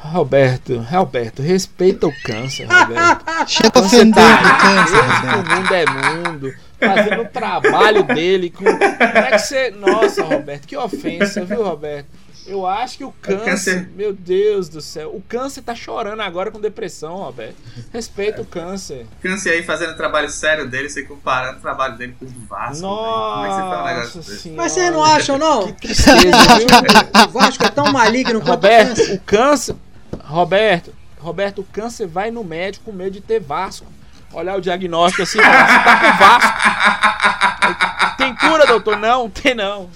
Roberto, 0.00 0.78
Roberto, 0.90 1.42
respeita 1.42 2.06
o 2.08 2.12
câncer, 2.24 2.66
Roberto. 2.66 3.24
Chega 3.46 3.78
ofendendo 3.78 4.14
tá 4.16 4.42
o 4.42 4.58
câncer, 4.58 5.20
que 5.20 5.26
o 5.26 5.30
Roberto. 5.36 5.54
mundo 5.60 5.74
é 5.74 5.86
mundo, 5.86 6.54
fazendo 6.82 7.22
o 7.22 7.28
trabalho 7.28 8.02
dele 8.04 8.50
com. 8.50 8.64
Como 8.64 8.82
é 8.82 9.30
que 9.32 9.38
você. 9.38 9.70
Nossa, 9.70 10.22
Roberto, 10.24 10.66
que 10.66 10.76
ofensa, 10.76 11.44
viu, 11.44 11.62
Roberto? 11.64 12.06
Eu 12.44 12.66
acho 12.66 12.98
que 12.98 13.04
o 13.04 13.12
câncer, 13.22 13.44
câncer- 13.44 13.88
Meu 13.94 14.12
Deus 14.12 14.68
do 14.68 14.80
céu. 14.80 15.14
O 15.14 15.22
câncer 15.22 15.62
tá 15.62 15.76
chorando 15.76 16.22
agora 16.22 16.50
com 16.50 16.60
depressão, 16.60 17.14
Roberto. 17.18 17.54
Respeita 17.92 18.42
o 18.42 18.44
câncer. 18.44 19.06
Câncer 19.22 19.50
aí 19.50 19.62
fazendo 19.62 19.92
o 19.92 19.96
trabalho 19.96 20.28
sério 20.28 20.68
dele, 20.68 20.88
você 20.88 21.04
comparando 21.04 21.58
o 21.58 21.62
trabalho 21.62 21.96
dele 21.96 22.16
com 22.18 22.24
o 22.24 22.28
do 22.28 22.40
Vasco. 22.48 22.82
velho. 22.82 22.94
Como 22.94 23.44
é 23.44 23.48
que 23.48 23.54
você 23.54 23.60
fala 23.60 23.82
um 23.82 23.86
negócio 23.86 24.16
Nossa 24.16 24.30
desse? 24.32 24.42
senhora. 24.42 24.62
Mas 24.62 24.72
vocês 24.72 24.92
não 24.92 25.04
acham, 25.04 25.38
não? 25.38 25.66
Que 25.66 25.72
tristeza, 25.72 26.18
viu? 26.58 27.26
O 27.26 27.28
Vasco 27.28 27.64
é 27.64 27.68
tão 27.70 27.92
maligno 27.92 28.40
quanto 28.40 28.48
o 28.48 28.50
Roberto, 28.54 28.88
câncer. 28.96 29.14
o 29.14 29.20
câncer. 29.20 29.76
Roberto, 30.24 30.94
Roberto, 31.20 31.58
o 31.60 31.64
câncer 31.64 32.08
vai 32.08 32.32
no 32.32 32.42
médico 32.42 32.86
com 32.86 32.92
medo 32.92 33.12
de 33.12 33.20
ter 33.20 33.38
Vasco. 33.38 33.86
Olhar 34.32 34.56
o 34.56 34.60
diagnóstico 34.60 35.22
assim, 35.22 35.38
fala, 35.40 35.66
você 35.66 35.84
tá 35.84 35.96
com 36.00 36.16
Vasco. 36.18 38.16
Tem 38.16 38.34
cura, 38.34 38.66
doutor? 38.66 38.98
Não, 38.98 39.28
tem 39.28 39.54
não. 39.54 39.90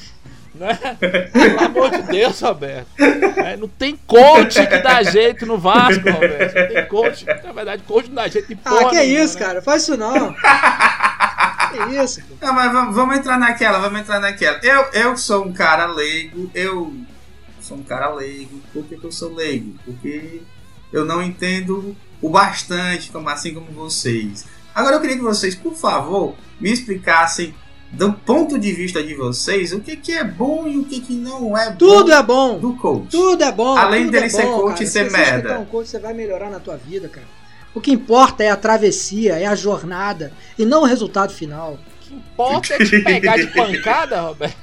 Né? 0.55 0.75
Pelo 1.33 1.61
amor 1.61 1.91
de 1.91 2.03
Deus, 2.03 2.41
Roberto. 2.41 2.89
É, 2.99 3.57
não 3.57 3.69
tem 3.69 3.95
coach 4.07 4.67
que 4.67 4.79
dá 4.79 5.03
jeito 5.03 5.45
no 5.45 5.59
Vasco, 5.59 6.09
Roberto. 6.11 6.55
Não 6.55 6.69
tem 6.69 6.87
coach. 6.87 7.27
Na 7.27 7.53
verdade, 7.53 7.83
coach 7.83 8.09
não 8.09 8.15
dá 8.15 8.29
jeito 8.29 8.49
de 8.49 8.57
porra 8.57 8.87
Ah, 8.87 8.91
que 8.91 8.97
nenhuma, 8.97 9.25
isso, 9.25 9.39
né? 9.39 9.45
cara. 9.45 9.61
Faz 9.63 9.83
isso 9.83 9.97
não. 9.97 10.33
que 10.33 11.97
isso, 12.03 12.23
pô. 12.23 12.47
Não, 12.47 12.55
mas 12.55 12.73
vamos, 12.73 12.95
vamos 12.95 13.17
entrar 13.19 13.39
naquela, 13.39 13.79
vamos 13.79 14.01
entrar 14.01 14.19
naquela. 14.21 14.59
Eu, 14.63 14.87
eu 14.93 15.17
sou 15.17 15.45
um 15.45 15.53
cara 15.53 15.87
leigo, 15.87 16.51
eu 16.55 16.95
sou 17.61 17.77
um 17.77 17.83
cara 17.83 18.09
leigo. 18.15 18.61
Por 18.73 18.85
que, 18.85 18.97
que 18.97 19.05
eu 19.05 19.13
sou 19.13 19.35
leigo? 19.35 19.75
Porque 19.85 20.41
eu 20.93 21.05
não 21.05 21.23
entendo 21.23 21.95
o 22.23 22.29
bastante, 22.29 23.11
como, 23.11 23.29
assim 23.29 23.53
como 23.55 23.67
vocês. 23.73 24.45
Agora 24.75 24.97
eu 24.97 25.01
queria 25.01 25.17
que 25.17 25.23
vocês, 25.23 25.55
por 25.55 25.75
favor, 25.75 26.35
me 26.61 26.71
explicassem, 26.71 27.55
do 27.93 28.13
ponto 28.13 28.59
de 28.59 28.73
vista 28.73 29.03
de 29.03 29.15
vocês, 29.15 29.73
o 29.73 29.81
que, 29.81 29.97
que 29.97 30.13
é 30.13 30.25
bom 30.25 30.67
e 30.67 30.77
o 30.77 30.85
que, 30.85 31.01
que 31.01 31.13
não 31.15 31.57
é 31.57 31.71
Tudo 31.73 32.07
bom 32.07 32.13
é 32.13 32.23
bom. 32.23 32.59
do 32.59 32.77
coach. 32.77 33.11
Tudo 33.11 33.45
é 33.45 33.53
bom. 33.53 33.77
Além 33.77 34.03
tudo 34.05 34.13
dele 34.13 34.27
é 34.27 34.29
ser 34.29 34.43
bom, 34.43 34.61
coach 34.61 34.73
cara. 34.73 34.85
e 34.85 34.87
ser 34.87 35.11
Se 35.11 35.17
merda. 35.17 35.37
escutar 35.37 35.59
um 35.61 35.65
coach, 35.67 35.89
você 35.89 35.99
vai 35.99 36.13
melhorar 36.13 36.51
na 36.51 36.59
tua 36.61 36.77
vida, 36.77 37.09
cara. 37.09 37.27
O 37.75 37.81
que 37.81 37.93
importa 37.93 38.43
é 38.43 38.51
a 38.51 38.57
travessia, 38.57 39.35
é 39.39 39.47
a 39.47 39.55
jornada 39.55 40.33
e 40.59 40.65
não 40.65 40.83
o 40.83 40.85
resultado 40.85 41.33
final. 41.33 41.75
O 41.75 41.79
que 42.09 42.15
importa 42.15 42.75
é 42.75 42.79
te 42.79 43.01
pegar 43.03 43.37
de 43.37 43.47
pancada, 43.49 44.21
Roberto. 44.23 44.57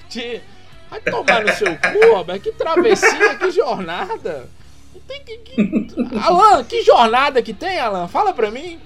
Vai 0.89 0.99
tomar 0.99 1.43
no 1.45 1.53
seu 1.53 1.75
cu, 1.75 2.15
Roberto. 2.15 2.41
Que 2.43 2.51
travessia, 2.51 3.35
que 3.35 3.51
jornada. 3.51 4.47
Tem 5.07 5.21
que, 5.23 5.37
que- 5.37 6.17
Alan, 6.17 6.63
que 6.63 6.81
jornada 6.83 7.41
que 7.41 7.53
tem, 7.53 7.79
Alan? 7.79 8.07
Fala 8.07 8.33
pra 8.33 8.49
mim. 8.49 8.79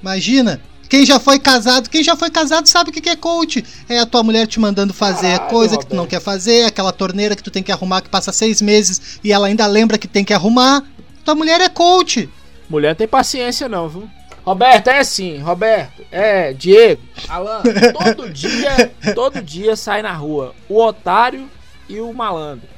Imagina, 0.00 0.60
quem 0.88 1.04
já 1.04 1.18
foi 1.18 1.38
casado, 1.38 1.90
quem 1.90 2.02
já 2.02 2.14
foi 2.16 2.30
casado 2.30 2.66
sabe 2.68 2.90
o 2.90 2.92
que 2.92 3.08
é 3.08 3.16
coach. 3.16 3.64
É 3.88 3.98
a 3.98 4.06
tua 4.06 4.22
mulher 4.22 4.46
te 4.46 4.60
mandando 4.60 4.94
fazer 4.94 5.32
Caralho, 5.32 5.50
coisa 5.50 5.76
que 5.78 5.86
tu 5.86 5.96
não 5.96 6.06
quer 6.06 6.20
fazer, 6.20 6.64
aquela 6.64 6.92
torneira 6.92 7.34
que 7.34 7.42
tu 7.42 7.50
tem 7.50 7.62
que 7.62 7.72
arrumar 7.72 8.02
que 8.02 8.08
passa 8.08 8.32
seis 8.32 8.62
meses 8.62 9.18
e 9.24 9.32
ela 9.32 9.48
ainda 9.48 9.66
lembra 9.66 9.98
que 9.98 10.06
tem 10.06 10.24
que 10.24 10.32
arrumar. 10.32 10.82
Tua 11.24 11.34
mulher 11.34 11.60
é 11.60 11.68
coach. 11.68 12.28
Mulher 12.68 12.94
tem 12.94 13.08
paciência, 13.08 13.68
não, 13.68 13.88
viu? 13.88 14.08
Roberto, 14.44 14.86
é 14.86 15.00
assim, 15.00 15.38
Roberto, 15.38 16.04
é, 16.12 16.52
Diego, 16.52 17.02
Alan, 17.28 17.62
todo 17.92 18.30
dia, 18.30 18.94
todo 19.12 19.42
dia 19.42 19.74
sai 19.74 20.02
na 20.02 20.12
rua 20.12 20.54
o 20.68 20.80
otário 20.80 21.50
e 21.88 22.00
o 22.00 22.12
malandro. 22.12 22.68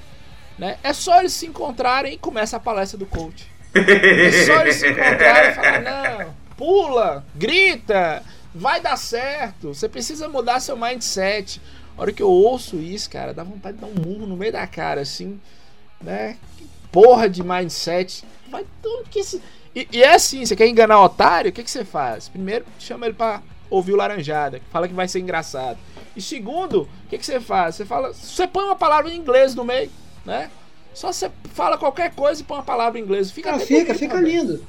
Né? 0.59 0.77
É 0.83 0.93
só 0.93 1.21
eles 1.21 1.33
se 1.33 1.47
encontrarem 1.47 2.15
e 2.15 2.19
começa 2.19 2.57
a 2.57 2.61
palestra 2.61 2.99
do 2.99 3.07
coach. 3.07 3.47
É 3.75 4.45
só 4.45 4.61
eles 4.63 4.77
se 4.77 4.89
encontrarem 4.89 5.51
e 5.51 5.55
falar, 5.55 5.81
não, 5.81 6.35
pula, 6.57 7.25
grita, 7.35 8.23
vai 8.55 8.81
dar 8.81 8.97
certo. 8.97 9.73
Você 9.73 9.89
precisa 9.89 10.29
mudar 10.29 10.61
seu 10.61 10.77
mindset. 10.77 11.61
A 11.97 12.03
hora 12.03 12.13
que 12.13 12.23
eu 12.23 12.31
ouço 12.31 12.77
isso, 12.77 13.09
cara, 13.09 13.33
dá 13.33 13.45
vontade 13.45 13.77
de 13.77 13.83
dar 13.83 13.89
um 13.89 13.95
murro 13.95 14.27
no 14.27 14.37
meio 14.37 14.53
da 14.53 14.67
cara, 14.67 15.01
assim, 15.01 15.41
né? 16.01 16.37
Que 16.57 16.67
porra 16.91 17.29
de 17.29 17.43
mindset. 17.43 18.25
Vai 18.51 18.65
tudo 18.83 19.09
que 19.09 19.21
esse. 19.21 19.41
E, 19.75 19.87
e 19.93 20.03
é 20.03 20.15
assim, 20.15 20.45
você 20.45 20.57
quer 20.57 20.67
enganar 20.67 21.01
o 21.01 21.05
otário, 21.05 21.51
o 21.51 21.53
que, 21.53 21.63
que 21.63 21.71
você 21.71 21.85
faz? 21.85 22.29
Primeiro, 22.29 22.65
chama 22.79 23.07
ele 23.07 23.15
pra 23.15 23.43
ouvir 23.71 23.93
o 23.93 23.97
Laranjada, 23.97 24.59
que 24.59 24.67
fala 24.71 24.89
que 24.89 24.95
vai 24.95 25.07
ser 25.07 25.21
engraçado. 25.21 25.79
E 26.17 26.23
segundo, 26.23 26.83
o 26.83 27.09
que, 27.09 27.19
que 27.19 27.27
você 27.27 27.39
faz? 27.39 27.77
Você 27.77 27.85
fala. 27.85 28.13
Você 28.13 28.47
põe 28.47 28.65
uma 28.65 28.77
palavra 28.77 29.13
em 29.13 29.17
inglês 29.17 29.55
no 29.55 29.65
meio, 29.65 29.91
né? 30.29 30.51
Só 30.95 31.13
você 31.13 31.31
fala 31.55 31.77
qualquer 31.79 32.13
coisa 32.15 32.41
e 32.41 32.45
põe 32.45 32.59
uma 32.59 32.63
palavra 32.63 32.99
em 32.99 33.03
inglês. 33.03 33.31
Fica 33.31 33.53
Ah, 33.53 33.59
fica, 33.59 33.81
bonito, 33.87 33.99
fica 33.99 34.17
Roberto. 34.17 34.33
lindo. 34.35 34.67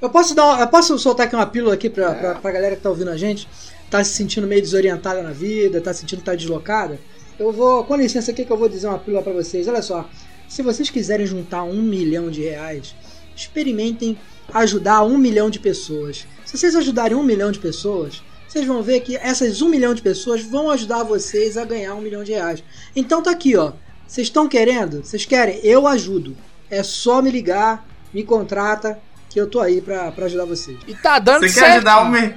Eu 0.00 0.08
posso 0.08 0.34
dar, 0.34 0.44
uma- 0.46 0.60
eu 0.60 0.68
posso 0.68 0.98
soltar 0.98 1.26
aqui 1.26 1.34
uma 1.36 1.46
pílula 1.46 1.74
aqui 1.74 1.90
pra, 1.90 2.14
pra, 2.14 2.34
pra 2.36 2.50
galera 2.52 2.76
que 2.76 2.82
tá 2.82 2.88
ouvindo 2.88 3.10
a 3.10 3.16
gente, 3.16 3.46
tá 3.90 4.02
se 4.02 4.12
sentindo 4.14 4.46
meio 4.46 4.62
desorientada 4.62 5.22
na 5.22 5.30
vida, 5.32 5.80
tá 5.80 5.92
sentindo 5.92 6.20
que 6.20 6.24
tá 6.24 6.34
deslocada. 6.34 6.98
Eu 7.38 7.52
vou, 7.52 7.84
com 7.84 7.96
licença 7.96 8.30
aqui 8.30 8.44
que 8.44 8.50
eu 8.50 8.56
vou 8.56 8.68
dizer 8.68 8.86
uma 8.86 8.98
pílula 8.98 9.22
pra 9.22 9.32
vocês. 9.32 9.66
Olha 9.68 9.82
só, 9.82 10.08
se 10.48 10.62
vocês 10.62 10.88
quiserem 10.90 11.26
juntar 11.26 11.62
um 11.64 11.82
milhão 11.82 12.30
de 12.30 12.42
reais, 12.42 12.94
experimentem 13.36 14.18
ajudar 14.52 15.02
um 15.04 15.16
milhão 15.18 15.48
de 15.50 15.58
pessoas. 15.58 16.26
Se 16.44 16.56
vocês 16.58 16.74
ajudarem 16.76 17.16
um 17.16 17.22
milhão 17.22 17.50
de 17.52 17.58
pessoas, 17.58 18.22
vocês 18.48 18.66
vão 18.66 18.82
ver 18.82 19.00
que 19.00 19.16
essas 19.16 19.62
um 19.62 19.68
milhão 19.68 19.94
de 19.94 20.02
pessoas 20.02 20.42
vão 20.42 20.70
ajudar 20.70 21.02
vocês 21.04 21.56
a 21.56 21.64
ganhar 21.64 21.94
um 21.94 22.00
milhão 22.00 22.24
de 22.24 22.32
reais. 22.32 22.62
Então 22.94 23.22
tá 23.22 23.30
aqui, 23.30 23.56
ó. 23.56 23.72
Vocês 24.10 24.26
estão 24.26 24.48
querendo? 24.48 25.04
Vocês 25.04 25.24
querem? 25.24 25.60
Eu 25.62 25.86
ajudo. 25.86 26.36
É 26.68 26.82
só 26.82 27.22
me 27.22 27.30
ligar, 27.30 27.86
me 28.12 28.24
contrata, 28.24 28.98
que 29.28 29.40
eu 29.40 29.48
tô 29.48 29.60
aí 29.60 29.80
pra, 29.80 30.10
pra 30.10 30.24
ajudar 30.26 30.46
vocês. 30.46 30.76
E 30.88 30.96
tá 30.96 31.20
dando 31.20 31.42
Você 31.42 31.50
certo. 31.50 31.64
quer 31.64 31.72
ajudar 31.76 32.02
um 32.02 32.34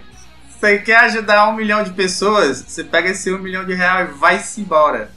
Você 0.52 0.78
quer 0.78 0.98
ajudar 0.98 1.50
um 1.50 1.56
milhão 1.56 1.84
de 1.84 1.90
pessoas? 1.90 2.64
Você 2.68 2.84
pega 2.84 3.10
esse 3.10 3.34
um 3.34 3.40
milhão 3.40 3.66
de 3.66 3.74
reais 3.74 4.08
e 4.08 4.14
vai-se 4.14 4.62
embora. 4.62 5.10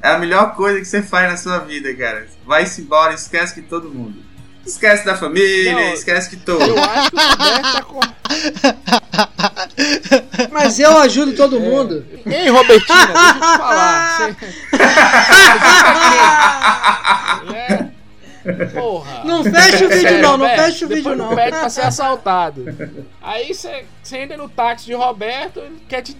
É 0.00 0.10
a 0.10 0.18
melhor 0.18 0.54
coisa 0.54 0.78
que 0.78 0.84
você 0.84 1.02
faz 1.02 1.32
na 1.32 1.36
sua 1.36 1.58
vida, 1.58 1.92
cara. 1.96 2.28
Vai-se 2.46 2.80
embora, 2.80 3.14
esquece 3.14 3.54
que 3.54 3.62
todo 3.62 3.90
mundo. 3.90 4.22
Esquece 4.68 5.04
da 5.04 5.16
família, 5.16 5.72
Não, 5.72 5.92
esquece 5.94 6.30
que 6.30 6.36
todo. 6.36 6.62
Eu 6.62 6.78
acho 6.78 7.10
que 7.10 7.16
o 7.16 7.20
Roberto 7.20 7.72
tá 7.72 7.82
com. 7.82 8.00
Mas 10.52 10.78
eu 10.78 10.96
ajudo 10.98 11.34
todo 11.34 11.58
mundo. 11.60 12.04
Ei, 12.26 12.48
Robertina, 12.50 13.06
deixa 13.06 13.28
eu 13.28 13.34
te 13.34 13.38
falar. 13.40 14.18
Você... 14.18 14.36
é. 17.56 17.88
Porra. 18.72 19.24
Não 19.24 19.44
fecha 19.44 19.84
o 19.84 19.88
vídeo 19.88 20.00
Sério, 20.00 20.22
não, 20.22 20.38
não 20.38 20.46
Roberto, 20.46 20.64
fecha 20.64 20.86
o 20.86 20.88
vídeo 20.88 21.14
não. 21.16 21.28
não 21.30 21.36
pede 21.36 21.50
pra 21.50 21.68
ser 21.68 21.82
assaltado. 21.82 22.64
Aí 23.20 23.52
você 23.52 23.84
você 24.02 24.18
entra 24.18 24.36
no 24.38 24.48
táxi 24.48 24.86
de 24.86 24.94
Roberto, 24.94 25.60
ele 25.60 25.76
quer 25.86 26.00
te 26.02 26.16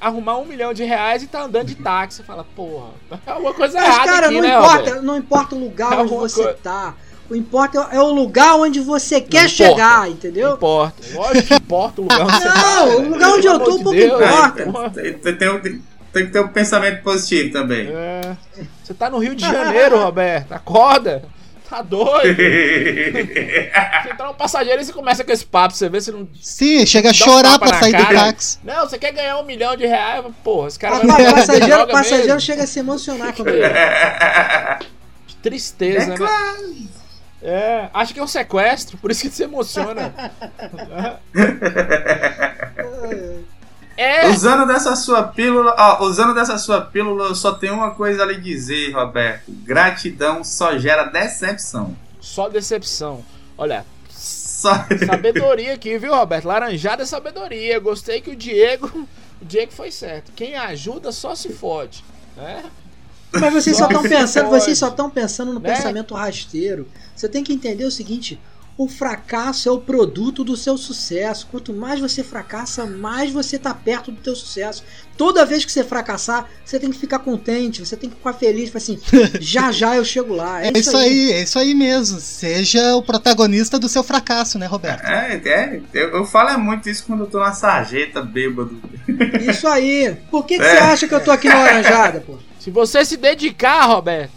arrumar 0.00 0.38
um 0.38 0.44
milhão 0.44 0.74
de 0.74 0.82
reais 0.82 1.22
e 1.22 1.28
tá 1.28 1.42
andando 1.42 1.66
de 1.66 1.76
táxi. 1.76 2.16
Você 2.18 2.22
fala, 2.24 2.44
porra, 2.56 2.88
é 3.26 3.32
uma 3.34 3.54
coisa 3.54 3.78
Mas, 3.78 3.88
errada 3.88 4.12
cara, 4.12 4.26
aqui, 4.26 4.34
não, 4.34 4.42
né, 4.42 4.48
importa, 4.56 4.76
Roberto? 4.78 5.02
não 5.02 5.16
importa 5.16 5.54
o 5.54 5.58
lugar 5.58 5.92
É 5.92 5.94
onde 5.94 6.02
alguma 6.02 6.28
você 6.28 6.42
coisa- 6.42 6.58
tá. 6.62 6.94
O 7.30 7.36
importa 7.36 7.88
é 7.92 8.00
o 8.00 8.10
lugar 8.10 8.54
onde 8.56 8.80
você 8.80 9.20
quer 9.20 9.44
importa. 9.46 9.48
chegar, 9.50 10.00
Não 10.00 10.06
entendeu? 10.08 10.54
importa. 10.54 10.94
Lógico 11.12 11.48
que 11.48 11.54
importa 11.54 12.00
o 12.00 12.04
lugar 12.04 12.22
onde 12.22 12.32
você 12.38 12.48
tá. 12.48 12.54
Não, 12.62 12.96
o 12.96 13.08
lugar 13.10 13.28
onde 13.34 13.46
eu 13.46 13.58
tô, 13.58 13.64
amor 13.72 13.82
pouco 13.82 13.90
de 13.92 14.00
Deus. 14.06 14.20
importa. 14.22 14.90
Tem, 15.02 15.12
tem- 15.14 15.36
tem- 15.36 15.60
tem- 15.60 15.82
que 16.26 16.32
ter 16.32 16.40
um 16.40 16.48
pensamento 16.48 17.02
positivo 17.02 17.52
também. 17.52 17.86
É. 17.92 18.36
Você 18.82 18.94
tá 18.94 19.10
no 19.10 19.18
Rio 19.18 19.34
de 19.34 19.42
Janeiro, 19.42 19.98
Roberto. 20.02 20.52
Acorda. 20.52 21.22
Tá 21.68 21.82
doido. 21.82 22.34
Você 22.34 24.10
entrar 24.10 24.30
um 24.30 24.34
passageiro 24.34 24.80
e 24.80 24.84
você 24.86 24.92
começa 24.92 25.22
com 25.22 25.30
esse 25.30 25.44
papo, 25.44 25.74
você 25.74 25.86
vê 25.90 26.00
se 26.00 26.10
não. 26.10 26.26
Sim, 26.40 26.86
chega 26.86 27.08
a 27.08 27.10
um 27.10 27.14
chorar 27.14 27.52
tapa 27.58 27.66
pra 27.68 27.78
sair 27.80 27.92
do 27.94 28.02
cara. 28.04 28.14
táxi. 28.32 28.58
Não, 28.64 28.88
você 28.88 28.96
quer 28.98 29.12
ganhar 29.12 29.38
um 29.38 29.44
milhão 29.44 29.76
de 29.76 29.84
reais? 29.86 30.24
Porra, 30.42 30.68
esse 30.68 30.78
cara 30.78 30.96
Ah, 30.96 31.00
vai 31.06 31.22
dar 31.24 31.34
passageiro, 31.34 31.86
passageiro 31.88 32.24
mesmo. 32.26 32.40
chega 32.40 32.62
a 32.62 32.66
se 32.66 32.78
emocionar 32.78 33.34
comigo. 33.34 33.58
Que 35.26 35.36
tristeza, 35.36 36.16
né? 36.16 36.26
É, 37.42 37.88
acho 37.94 38.12
que 38.12 38.18
é 38.20 38.22
um 38.22 38.26
sequestro, 38.26 38.98
por 38.98 39.10
isso 39.10 39.22
que 39.22 39.30
se 39.30 39.44
emociona. 39.44 40.12
É, 43.96 44.28
Usando 44.28 44.64
dessa 44.66 44.94
sua 44.94 45.24
pílula, 45.24 45.74
ó, 45.76 46.04
usando 46.04 46.32
dessa 46.32 46.56
sua 46.56 46.80
pílula, 46.82 47.26
eu 47.26 47.34
só 47.34 47.52
tenho 47.54 47.74
uma 47.74 47.90
coisa 47.90 48.22
a 48.22 48.26
lhe 48.26 48.40
dizer, 48.40 48.92
Roberto. 48.92 49.50
Gratidão 49.64 50.44
só 50.44 50.78
gera 50.78 51.04
decepção. 51.04 51.96
só 52.20 52.48
decepção. 52.48 53.24
Olha, 53.56 53.84
Só... 54.08 54.72
sabedoria 55.04 55.74
aqui, 55.74 55.98
viu, 55.98 56.14
Roberto? 56.14 56.44
Laranjada 56.46 57.02
é 57.02 57.06
sabedoria. 57.06 57.78
Gostei 57.80 58.20
que 58.20 58.30
o 58.30 58.36
Diego. 58.36 58.86
O 59.40 59.44
Diego 59.44 59.72
foi 59.72 59.90
certo. 59.90 60.30
Quem 60.34 60.54
ajuda 60.56 61.10
só 61.12 61.34
se 61.34 61.48
fode. 61.52 62.04
Né? 62.36 62.64
Mas 63.32 63.52
vocês 63.52 63.76
só 63.76 63.86
estão 63.86 64.02
pensando, 64.02 64.48
vocês 64.50 64.78
só 64.78 64.88
estão 64.88 65.10
pensando 65.10 65.52
no 65.52 65.60
Né? 65.60 65.74
pensamento 65.74 66.14
rasteiro. 66.14 66.88
Você 67.18 67.28
tem 67.28 67.42
que 67.42 67.52
entender 67.52 67.84
o 67.84 67.90
seguinte: 67.90 68.38
o 68.76 68.86
fracasso 68.86 69.68
é 69.68 69.72
o 69.72 69.80
produto 69.80 70.44
do 70.44 70.56
seu 70.56 70.78
sucesso. 70.78 71.48
Quanto 71.50 71.72
mais 71.72 71.98
você 71.98 72.22
fracassa, 72.22 72.86
mais 72.86 73.32
você 73.32 73.58
tá 73.58 73.74
perto 73.74 74.12
do 74.12 74.20
teu 74.20 74.36
sucesso. 74.36 74.84
Toda 75.16 75.44
vez 75.44 75.64
que 75.64 75.72
você 75.72 75.82
fracassar, 75.82 76.48
você 76.64 76.78
tem 76.78 76.88
que 76.92 76.96
ficar 76.96 77.18
contente, 77.18 77.84
você 77.84 77.96
tem 77.96 78.08
que 78.08 78.14
ficar 78.14 78.34
feliz, 78.34 78.74
assim, 78.76 78.96
já 79.40 79.72
já 79.72 79.96
eu 79.96 80.04
chego 80.04 80.32
lá. 80.32 80.62
É, 80.64 80.68
É 80.68 80.78
isso 80.78 80.96
aí, 80.96 81.32
é 81.32 81.42
isso 81.42 81.58
aí 81.58 81.74
mesmo. 81.74 82.20
Seja 82.20 82.94
o 82.94 83.02
protagonista 83.02 83.80
do 83.80 83.88
seu 83.88 84.04
fracasso, 84.04 84.60
né, 84.60 84.66
Roberto? 84.66 85.04
É, 85.04 85.42
é, 85.44 85.80
eu, 85.92 86.10
eu 86.10 86.24
falo 86.24 86.50
é 86.50 86.56
muito 86.56 86.88
isso 86.88 87.02
quando 87.04 87.24
eu 87.24 87.26
tô 87.26 87.40
na 87.40 87.52
sarjeta 87.52 88.22
bêbado. 88.22 88.80
Isso 89.50 89.66
aí. 89.66 90.16
Por 90.30 90.46
que, 90.46 90.56
que 90.56 90.62
É. 90.62 90.70
você 90.70 90.76
acha 90.78 91.08
que 91.08 91.14
eu 91.14 91.24
tô 91.24 91.32
aqui 91.32 91.48
na 91.48 91.56
laranjada, 91.64 92.20
pô? 92.20 92.38
Se 92.60 92.70
você 92.70 93.04
se 93.04 93.16
dedicar, 93.16 93.86
Roberto, 93.86 94.30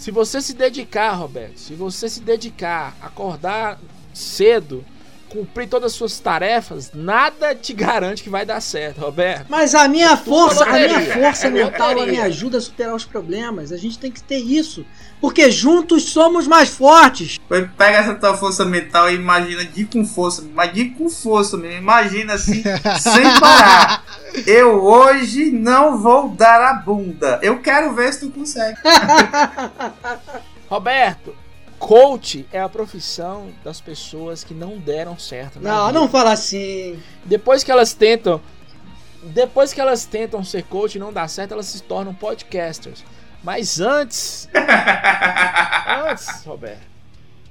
Se 0.00 0.10
você 0.10 0.40
se 0.40 0.54
dedicar, 0.54 1.12
Roberto, 1.12 1.60
se 1.60 1.74
você 1.74 2.08
se 2.08 2.22
dedicar, 2.22 2.96
acordar 3.02 3.78
cedo, 4.14 4.82
cumprir 5.30 5.68
todas 5.68 5.92
as 5.92 5.96
suas 5.96 6.18
tarefas, 6.18 6.90
nada 6.92 7.54
te 7.54 7.72
garante 7.72 8.22
que 8.22 8.28
vai 8.28 8.44
dar 8.44 8.60
certo, 8.60 9.00
Roberto. 9.00 9.46
Mas 9.48 9.74
a 9.74 9.88
minha 9.88 10.16
força, 10.16 10.64
a 10.64 10.72
minha 10.72 11.00
força 11.00 11.46
É 11.46 11.50
mental, 11.50 11.90
ela 11.92 12.06
me 12.06 12.20
ajuda 12.20 12.58
a 12.58 12.60
superar 12.60 12.94
os 12.94 13.04
problemas. 13.04 13.72
A 13.72 13.76
gente 13.76 13.98
tem 13.98 14.10
que 14.10 14.22
ter 14.22 14.38
isso. 14.38 14.84
Porque 15.20 15.50
juntos 15.50 16.04
somos 16.04 16.46
mais 16.46 16.70
fortes. 16.70 17.38
Pega 17.48 17.98
essa 17.98 18.14
tua 18.14 18.36
força 18.36 18.64
mental 18.64 19.10
e 19.10 19.14
imagina 19.14 19.64
de 19.64 19.84
com 19.84 20.04
força, 20.04 20.42
mas 20.54 20.72
de 20.72 20.86
com 20.90 21.08
força 21.08 21.56
mesmo. 21.56 21.78
Imagina 21.78 22.34
assim, 22.34 22.62
sem 22.98 23.38
parar. 23.38 24.04
Eu 24.46 24.82
hoje 24.82 25.50
não 25.50 25.98
vou 25.98 26.30
dar 26.30 26.60
a 26.62 26.74
bunda. 26.74 27.38
Eu 27.42 27.60
quero 27.60 27.94
ver 27.94 28.12
se 28.12 28.20
tu 28.20 28.30
consegue. 28.30 28.78
Roberto, 30.68 31.34
coach 31.80 32.46
é 32.52 32.60
a 32.60 32.68
profissão 32.68 33.50
das 33.64 33.80
pessoas 33.80 34.44
que 34.44 34.52
não 34.54 34.76
deram 34.78 35.18
certo. 35.18 35.58
na 35.58 35.70
Não, 35.70 35.86
vida. 35.86 35.98
não 35.98 36.08
fala 36.08 36.30
assim. 36.32 37.02
Depois 37.24 37.64
que 37.64 37.72
elas 37.72 37.94
tentam. 37.94 38.40
Depois 39.22 39.72
que 39.72 39.80
elas 39.80 40.04
tentam 40.04 40.44
ser 40.44 40.62
coach 40.64 40.94
e 40.94 40.98
não 40.98 41.12
dá 41.12 41.26
certo, 41.26 41.52
elas 41.52 41.66
se 41.66 41.82
tornam 41.82 42.14
podcasters. 42.14 43.02
Mas 43.42 43.80
antes. 43.80 44.48
antes, 46.06 46.44
Roberto. 46.44 46.82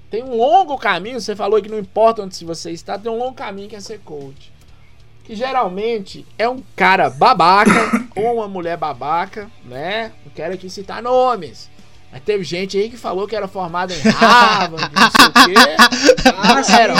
Tem 0.10 0.24
um 0.24 0.36
longo 0.36 0.78
caminho. 0.78 1.20
Você 1.20 1.36
falou 1.36 1.62
que 1.62 1.70
não 1.70 1.80
importa 1.80 2.22
onde 2.22 2.46
você 2.46 2.72
está, 2.72 2.98
tem 2.98 3.12
um 3.12 3.18
longo 3.18 3.34
caminho 3.34 3.68
que 3.68 3.76
é 3.76 3.80
ser 3.82 4.00
coach. 4.00 4.52
Que 5.24 5.36
geralmente 5.36 6.26
é 6.38 6.48
um 6.48 6.64
cara 6.76 7.10
babaca 7.10 7.72
ou 8.16 8.36
uma 8.38 8.48
mulher 8.48 8.78
babaca, 8.78 9.50
né? 9.66 10.12
Não 10.26 10.32
quero 10.34 10.54
aqui 10.54 10.70
citar 10.70 11.02
nomes. 11.02 11.70
Mas 12.12 12.22
teve 12.24 12.44
gente 12.44 12.78
aí 12.78 12.90
que 12.90 12.98
falou 12.98 13.28
que 13.28 13.36
era 13.36 13.48
formada 13.48 13.94
em 13.94 14.00
Harvard, 14.00 14.90
não 14.96 15.12
sei 15.12 15.26
o 15.28 15.32
quê. 15.32 15.54
Ah, 16.36 16.80
era. 16.82 16.94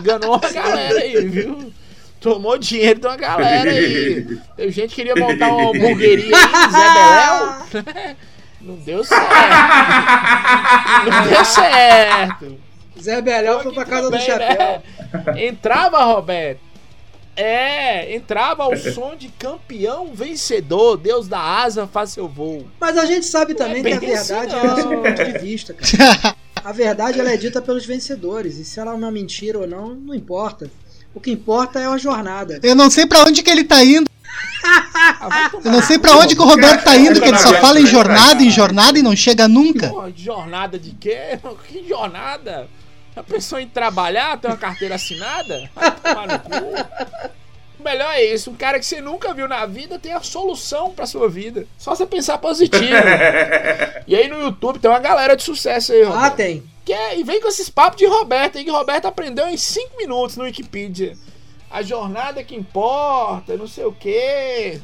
Enganou 0.00 0.36
uma 0.36 0.50
galera 0.50 0.98
aí, 1.00 1.28
viu? 1.28 1.72
Tomou 2.20 2.56
dinheiro 2.56 3.00
de 3.00 3.06
uma 3.06 3.16
galera 3.16 3.70
aí. 3.70 4.24
Teve 4.56 4.70
gente 4.70 4.90
que 4.90 4.94
queria 5.02 5.16
montar 5.16 5.48
uma 5.48 5.70
hamburgueria 5.70 6.34
aí, 6.36 6.70
Zé 6.70 7.82
Beléu. 7.82 8.16
Não 8.62 8.76
deu 8.76 9.02
certo. 9.02 9.24
Não 11.10 11.28
deu 11.28 11.44
certo. 11.44 12.58
Zé 13.00 13.20
Beléu 13.20 13.60
foi 13.60 13.72
pra 13.74 13.84
casa 13.84 14.08
do 14.08 14.18
chapéu. 14.20 14.56
né? 14.56 15.44
Entrava, 15.46 16.04
Roberto. 16.04 16.60
É, 17.36 18.14
entrava 18.14 18.62
ao 18.64 18.76
som 18.76 19.16
de 19.16 19.28
campeão 19.28 20.12
vencedor. 20.14 20.96
Deus 20.96 21.28
da 21.28 21.40
asa 21.40 21.86
faz 21.86 22.10
seu 22.10 22.28
voo. 22.28 22.66
Mas 22.80 22.96
a 22.96 23.04
gente 23.06 23.26
sabe 23.26 23.52
é 23.52 23.54
também 23.54 23.82
que 23.82 23.92
a 23.92 23.96
assim, 23.96 24.34
verdade 24.34 24.54
não. 24.54 24.62
é 24.62 24.96
o 24.96 25.02
ponto 25.02 25.24
de 25.24 25.38
vista, 25.38 25.74
cara. 25.74 26.36
A 26.64 26.70
verdade 26.70 27.18
ela 27.18 27.32
é 27.32 27.36
dita 27.36 27.60
pelos 27.60 27.84
vencedores. 27.84 28.56
E 28.56 28.64
se 28.64 28.78
ela 28.78 28.92
é 28.92 28.94
uma 28.94 29.10
mentira 29.10 29.58
ou 29.58 29.66
não, 29.66 29.94
não 29.96 30.14
importa. 30.14 30.70
O 31.12 31.20
que 31.20 31.30
importa 31.32 31.80
é 31.80 31.86
a 31.86 31.98
jornada. 31.98 32.60
Eu 32.62 32.76
não 32.76 32.88
sei 32.88 33.04
pra 33.04 33.24
onde 33.24 33.42
que 33.42 33.50
ele 33.50 33.64
tá 33.64 33.82
indo. 33.82 34.08
Ah, 34.64 35.50
Eu 35.64 35.72
não 35.72 35.82
sei 35.82 35.98
cu, 35.98 36.08
onde 36.10 36.36
que 36.36 36.40
o 36.40 36.44
Roberto 36.44 36.84
tá 36.84 36.96
indo, 36.96 37.20
que 37.20 37.28
ele 37.28 37.38
só 37.38 37.52
fala 37.54 37.80
em 37.80 37.86
jornada, 37.86 38.42
em 38.42 38.50
jornada 38.50 38.98
e 38.98 39.02
não 39.02 39.16
chega 39.16 39.48
nunca. 39.48 39.88
Porra, 39.88 40.12
jornada 40.14 40.78
de 40.78 40.92
quê? 40.92 41.38
Que 41.68 41.86
jornada? 41.88 42.68
A 43.14 43.22
pessoa 43.22 43.60
em 43.60 43.68
trabalhar, 43.68 44.38
tem 44.38 44.50
uma 44.50 44.56
carteira 44.56 44.94
assinada? 44.94 45.68
Vai 45.74 45.90
tomar 45.90 46.26
no 46.26 46.38
cu. 46.38 47.30
O 47.78 47.82
melhor 47.82 48.12
é 48.14 48.22
isso, 48.24 48.50
um 48.50 48.54
cara 48.54 48.78
que 48.78 48.86
você 48.86 49.00
nunca 49.00 49.34
viu 49.34 49.48
na 49.48 49.66
vida 49.66 49.98
tem 49.98 50.12
a 50.12 50.20
solução 50.22 50.92
pra 50.92 51.04
sua 51.04 51.28
vida. 51.28 51.66
Só 51.76 51.94
você 51.94 52.06
pensar 52.06 52.38
positivo. 52.38 52.80
e 54.06 54.14
aí 54.16 54.28
no 54.28 54.40
YouTube 54.40 54.78
tem 54.78 54.90
uma 54.90 55.00
galera 55.00 55.36
de 55.36 55.42
sucesso 55.42 55.92
aí, 55.92 56.02
Ah, 56.02 56.08
Roberto. 56.10 56.36
tem. 56.36 56.62
Que 56.84 56.92
é- 56.92 57.18
e 57.18 57.22
vem 57.24 57.40
com 57.40 57.48
esses 57.48 57.68
papos 57.68 57.98
de 57.98 58.06
Roberto 58.06 58.56
aí, 58.56 58.64
que 58.64 58.70
Roberto 58.70 59.06
aprendeu 59.06 59.46
em 59.48 59.56
5 59.56 59.96
minutos 59.98 60.36
no 60.36 60.44
Wikipedia. 60.44 61.16
A 61.70 61.82
jornada 61.82 62.42
que 62.44 62.54
importa, 62.54 63.56
não 63.56 63.66
sei 63.66 63.84
o 63.84 63.92
quê. 63.92 64.80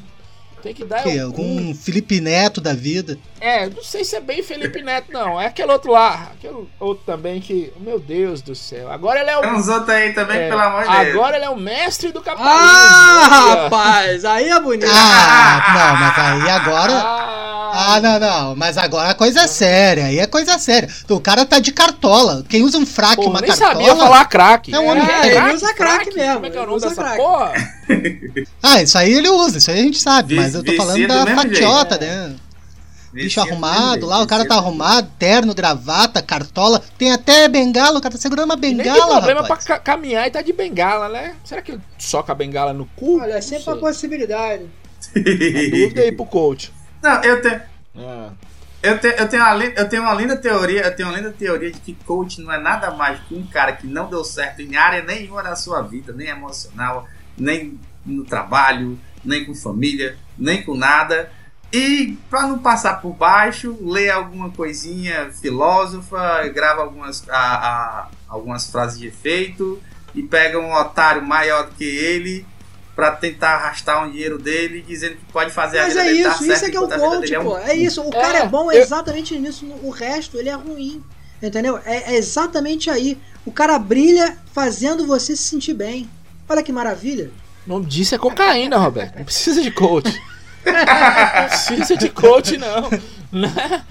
Tem 0.61 0.73
que 0.73 0.83
dar 0.83 1.01
Que, 1.03 1.09
o 1.09 1.31
cu. 1.31 1.41
algum 1.41 1.73
Felipe 1.73 2.19
Neto 2.19 2.59
da 2.59 2.73
vida. 2.73 3.17
É, 3.39 3.67
não 3.69 3.81
sei 3.83 4.03
se 4.03 4.15
é 4.15 4.19
bem 4.19 4.43
Felipe 4.43 4.81
Neto, 4.81 5.11
não. 5.11 5.39
É 5.39 5.47
aquele 5.47 5.71
outro 5.71 5.91
lá. 5.91 6.31
Aquele 6.33 6.67
outro 6.79 7.03
também 7.05 7.39
que. 7.39 7.71
Meu 7.79 7.99
Deus 7.99 8.41
do 8.41 8.53
céu. 8.53 8.91
Agora 8.91 9.21
ele 9.21 9.29
é 9.29 9.37
o. 9.37 9.41
Tem 9.41 9.53
uns 9.53 9.67
outros 9.69 9.89
aí 9.89 10.11
também, 10.13 10.37
é, 10.37 10.49
pelo 10.49 10.61
amor 10.61 10.83
de 10.83 10.89
Deus. 10.89 11.15
agora 11.15 11.35
ele 11.37 11.45
é 11.45 11.49
o 11.49 11.55
mestre 11.57 12.11
do 12.11 12.21
capitalismo. 12.21 12.59
Ah, 12.61 13.55
rapaz, 13.63 14.25
aí 14.25 14.49
é 14.49 14.59
bonito. 14.59 14.89
Ah, 14.91 15.73
não, 15.73 15.99
mas 15.99 16.17
aí 16.43 16.49
agora. 16.49 16.93
Ah, 16.93 17.45
Ah, 17.71 18.01
não, 18.01 18.19
não, 18.19 18.55
mas 18.55 18.77
agora 18.79 19.11
a 19.11 19.13
coisa 19.13 19.41
é 19.41 19.47
séria, 19.47 20.05
aí 20.05 20.17
é 20.19 20.25
coisa 20.25 20.57
séria. 20.57 20.89
O 21.07 21.19
cara 21.19 21.45
tá 21.45 21.59
de 21.59 21.71
cartola. 21.71 22.43
Quem 22.49 22.63
usa 22.63 22.79
um 22.79 22.85
fraque, 22.85 23.17
Porra, 23.17 23.29
uma 23.29 23.41
nem 23.41 23.49
cartola. 23.51 23.73
sabia 23.73 23.95
falar 23.95 24.25
craque. 24.25 24.73
É 24.73 24.79
um 24.79 24.87
homem- 24.87 25.03
É, 25.07 25.27
É, 25.27 25.37
ele 25.37 25.53
usa 25.53 25.73
craque 25.75 26.13
mesmo, 26.15 26.33
Como 26.33 26.45
é 26.47 26.49
que 26.49 26.57
é 26.57 26.59
o 26.59 26.63
ele 26.63 26.71
nome 26.71 26.77
usa 26.77 26.89
dessa 26.89 27.01
craque. 27.03 27.17
porra? 27.17 27.53
Ah, 28.61 28.81
isso 28.83 28.97
aí 28.97 29.11
ele 29.13 29.29
usa, 29.29 29.57
isso 29.57 29.71
aí 29.71 29.79
a 29.79 29.83
gente 29.83 29.99
sabe. 29.99 30.35
Mas 30.53 30.55
eu 30.55 30.63
tô 30.63 30.73
falando 30.73 31.01
do 31.01 31.07
da 31.07 31.35
fatiota, 31.35 31.99
jeito. 31.99 32.11
né? 32.11 32.35
Bicho 33.11 33.25
Vicia 33.25 33.43
do 33.43 33.49
arrumado 33.49 34.05
lá, 34.05 34.21
o 34.21 34.27
cara 34.27 34.45
tá 34.45 34.55
arrumado, 34.55 35.09
terno, 35.17 35.55
gravata, 35.55 36.21
cartola. 36.21 36.79
Tem 36.97 37.11
até 37.11 37.47
bengala, 37.47 37.97
o 37.97 38.01
cara 38.01 38.13
tá 38.13 38.21
segurando 38.21 38.45
uma 38.45 38.55
nem 38.55 38.75
tem 38.75 38.83
bengala, 38.85 39.15
problema 39.17 39.41
rapaz. 39.41 39.65
pra 39.65 39.77
ca- 39.77 39.83
caminhar 39.83 40.27
e 40.27 40.31
tá 40.31 40.43
de 40.43 40.53
bengala, 40.53 41.09
né? 41.09 41.35
Será 41.43 41.59
que 41.61 41.71
ele 41.71 41.81
soca 41.97 42.31
a 42.31 42.35
bengala 42.35 42.71
no 42.71 42.85
cu? 42.95 43.19
Olha, 43.19 43.33
é 43.33 43.41
sempre 43.41 43.67
uma 43.67 43.77
possibilidade. 43.77 44.65
Dúvida 45.15 46.01
aí 46.01 46.11
pro 46.11 46.25
coach. 46.25 46.71
Não, 47.01 47.23
eu 47.23 47.41
tenho. 47.41 47.61
Ah. 47.97 48.29
Eu 48.81 48.97
tenho, 48.97 49.13
eu, 49.15 49.27
tenho 49.27 49.43
uma, 49.43 49.63
eu 49.65 49.89
tenho 49.89 50.03
uma 50.03 50.13
linda 50.13 50.37
teoria, 50.37 50.81
eu 50.83 50.95
tenho 50.95 51.09
uma 51.09 51.17
linda 51.17 51.31
teoria 51.37 51.69
de 51.71 51.79
que 51.79 51.93
coach 52.05 52.39
não 52.41 52.53
é 52.53 52.59
nada 52.59 52.91
mais 52.91 53.19
que 53.27 53.35
um 53.35 53.45
cara 53.45 53.73
que 53.73 53.85
não 53.87 54.09
deu 54.09 54.23
certo 54.23 54.61
em 54.61 54.75
área 54.77 55.01
nenhuma 55.03 55.43
da 55.43 55.53
sua 55.55 55.81
vida, 55.81 56.13
nem 56.13 56.27
emocional, 56.29 57.05
nem 57.37 57.77
no 58.05 58.23
trabalho, 58.23 58.97
nem 59.23 59.45
com 59.45 59.53
família, 59.55 60.17
nem 60.37 60.63
com 60.63 60.75
nada. 60.75 61.31
E 61.71 62.17
pra 62.29 62.47
não 62.47 62.57
passar 62.59 62.99
por 63.01 63.13
baixo, 63.13 63.77
lê 63.81 64.09
alguma 64.09 64.49
coisinha 64.49 65.31
filósofa, 65.39 66.47
grava 66.47 66.81
algumas, 66.81 67.27
a- 67.29 67.35
a- 67.37 68.07
algumas 68.27 68.69
frases 68.71 68.97
de 68.99 69.07
efeito 69.07 69.79
e 70.15 70.23
pega 70.23 70.57
um 70.59 70.73
otário 70.73 71.21
maior 71.21 71.67
do 71.67 71.75
que 71.75 71.83
ele 71.83 72.45
pra 72.95 73.11
tentar 73.11 73.51
arrastar 73.55 74.03
um 74.03 74.11
dinheiro 74.11 74.37
dele, 74.39 74.83
dizendo 74.85 75.15
que 75.15 75.31
pode 75.31 75.51
fazer 75.51 75.79
a 75.79 75.83
Mas 75.83 75.93
vida 75.93 76.05
é 76.05 76.11
isso, 76.11 76.23
certo 76.29 76.51
isso 76.51 76.65
é 76.65 76.69
que 76.69 76.75
é 76.75 76.79
o 76.79 76.85
a 76.85 76.99
coach, 76.99 77.33
é 77.33 77.39
um 77.39 77.43
pô. 77.43 77.57
É 77.59 77.73
isso, 77.75 78.01
o 78.01 78.09
cara 78.11 78.39
É, 78.39 78.41
é 78.41 78.47
bom 78.47 78.71
eu- 78.71 78.81
exatamente 78.81 79.37
nisso. 79.37 79.65
O 79.83 79.89
resto, 79.89 80.37
ele 80.37 80.49
é 80.49 80.53
ruim. 80.55 81.03
Entendeu? 81.41 81.79
É, 81.85 82.13
é 82.13 82.17
exatamente 82.17 82.89
aí. 82.89 83.17
O 83.45 83.51
cara 83.51 83.79
brilha 83.79 84.37
fazendo 84.53 85.05
você 85.07 85.35
se 85.37 85.43
sentir 85.43 85.73
bem. 85.73 86.09
Olha 86.49 86.61
que 86.61 86.73
maravilha. 86.73 87.31
O 87.69 87.73
nome 87.73 87.85
disso 87.85 88.15
é 88.15 88.17
cocaína, 88.17 88.77
Roberto. 88.77 89.15
Não 89.17 89.23
precisa 89.25 89.61
de 89.61 89.69
coach. 89.69 90.11
Não 90.65 91.47
precisa 91.47 91.95
de 91.95 92.09
coach, 92.09 92.57
não. 92.57 92.89
Né? 93.31 93.83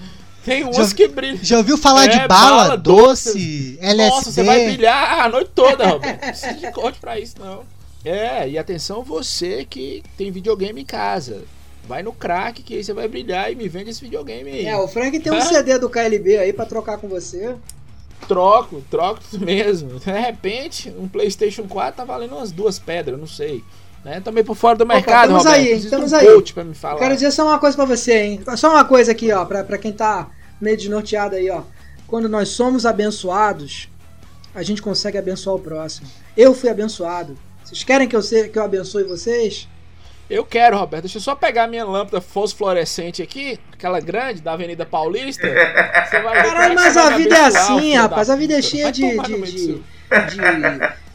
Tem 0.43 0.65
uns 0.65 0.75
Já- 0.75 0.93
que 0.93 1.07
brilham. 1.07 1.39
Já 1.41 1.57
ouviu 1.59 1.77
falar 1.77 2.05
É, 2.05 2.07
de 2.09 2.27
bala, 2.27 2.63
bala, 2.63 2.77
doce, 2.77 3.77
LSD? 3.81 4.15
Nossa, 4.15 4.31
você 4.33 4.43
vai 4.43 4.65
brilhar 4.65 5.19
a 5.21 5.29
noite 5.29 5.51
toda, 5.55 5.87
Roberto. 5.87 6.11
Não 6.21 6.27
precisa 6.29 6.53
de 6.55 6.71
coach 6.73 6.99
pra 6.99 7.17
isso, 7.17 7.35
não. 7.39 7.63
É, 8.03 8.49
e 8.49 8.57
atenção 8.57 9.01
você 9.01 9.65
que 9.69 10.03
tem 10.17 10.29
videogame 10.29 10.81
em 10.81 10.85
casa. 10.85 11.43
Vai 11.87 12.03
no 12.03 12.11
crack 12.13 12.61
que 12.61 12.75
aí 12.75 12.83
você 12.83 12.93
vai 12.93 13.07
brilhar 13.07 13.49
e 13.51 13.55
me 13.55 13.67
vende 13.69 13.89
esse 13.91 14.01
videogame 14.01 14.49
aí. 14.51 14.65
É, 14.65 14.75
o 14.77 14.87
Frank 14.89 15.17
tem 15.19 15.31
um 15.31 15.37
Hã? 15.37 15.41
CD 15.41 15.79
do 15.79 15.89
KLB 15.89 16.37
aí 16.37 16.51
pra 16.53 16.65
trocar 16.65 16.97
com 16.97 17.07
você. 17.07 17.55
Troco, 18.27 18.83
troco 18.89 19.21
mesmo. 19.39 19.99
De 19.99 20.11
repente, 20.11 20.93
um 20.97 21.07
PlayStation 21.07 21.63
4 21.63 21.97
tá 21.97 22.05
valendo 22.05 22.35
umas 22.35 22.51
duas 22.51 22.77
pedras, 22.79 23.19
não 23.19 23.27
sei. 23.27 23.63
Né? 24.03 24.21
Também 24.21 24.43
por 24.43 24.55
fora 24.55 24.77
do 24.77 24.85
mercado, 24.85 25.35
estamos 25.37 25.45
Roberto. 25.45 25.67
aí, 25.67 25.77
estamos 25.77 26.11
um 26.11 26.15
aí. 26.15 26.53
pra 26.53 26.63
me 26.63 26.73
falar. 26.73 26.95
Eu 26.95 26.99
quero 26.99 27.15
dizer 27.15 27.31
só 27.31 27.45
uma 27.45 27.59
coisa 27.59 27.75
pra 27.75 27.85
você, 27.85 28.13
hein? 28.21 28.41
Só 28.55 28.71
uma 28.71 28.85
coisa 28.85 29.11
aqui, 29.11 29.31
ó, 29.31 29.43
pra, 29.45 29.63
pra 29.63 29.77
quem 29.77 29.91
tá 29.91 30.29
meio 30.59 30.77
desnorteado 30.77 31.35
aí, 31.35 31.49
ó. 31.49 31.63
Quando 32.07 32.29
nós 32.29 32.49
somos 32.49 32.85
abençoados, 32.85 33.89
a 34.55 34.63
gente 34.63 34.81
consegue 34.81 35.17
abençoar 35.17 35.55
o 35.55 35.59
próximo. 35.59 36.07
Eu 36.35 36.53
fui 36.53 36.69
abençoado. 36.69 37.37
Vocês 37.63 37.83
querem 37.83 38.07
que 38.07 38.15
eu, 38.15 38.21
se, 38.21 38.49
que 38.49 38.57
eu 38.57 38.63
abençoe 38.63 39.03
vocês? 39.03 39.67
Eu 40.29 40.45
quero, 40.45 40.77
Roberto. 40.77 41.03
Deixa 41.03 41.17
eu 41.17 41.21
só 41.21 41.33
pegar 41.33 41.67
minha 41.67 41.83
lâmpada 41.83 42.21
fosforescente 42.21 43.21
aqui, 43.21 43.59
aquela 43.73 43.99
grande 43.99 44.41
da 44.41 44.53
Avenida 44.53 44.85
Paulista. 44.85 45.47
Você 45.47 46.19
vai 46.21 46.43
Caralho, 46.43 46.73
é 46.73 46.75
mas 46.75 46.95
a 46.95 47.09
me 47.09 47.17
vida 47.17 47.35
é 47.35 47.45
assim, 47.45 47.95
rapaz. 47.95 48.29
A 48.29 48.35
vida 48.35 48.57
é 48.57 48.61
cheia 48.61 48.91
de, 48.91 49.01
de, 49.01 49.41
de, 49.41 49.81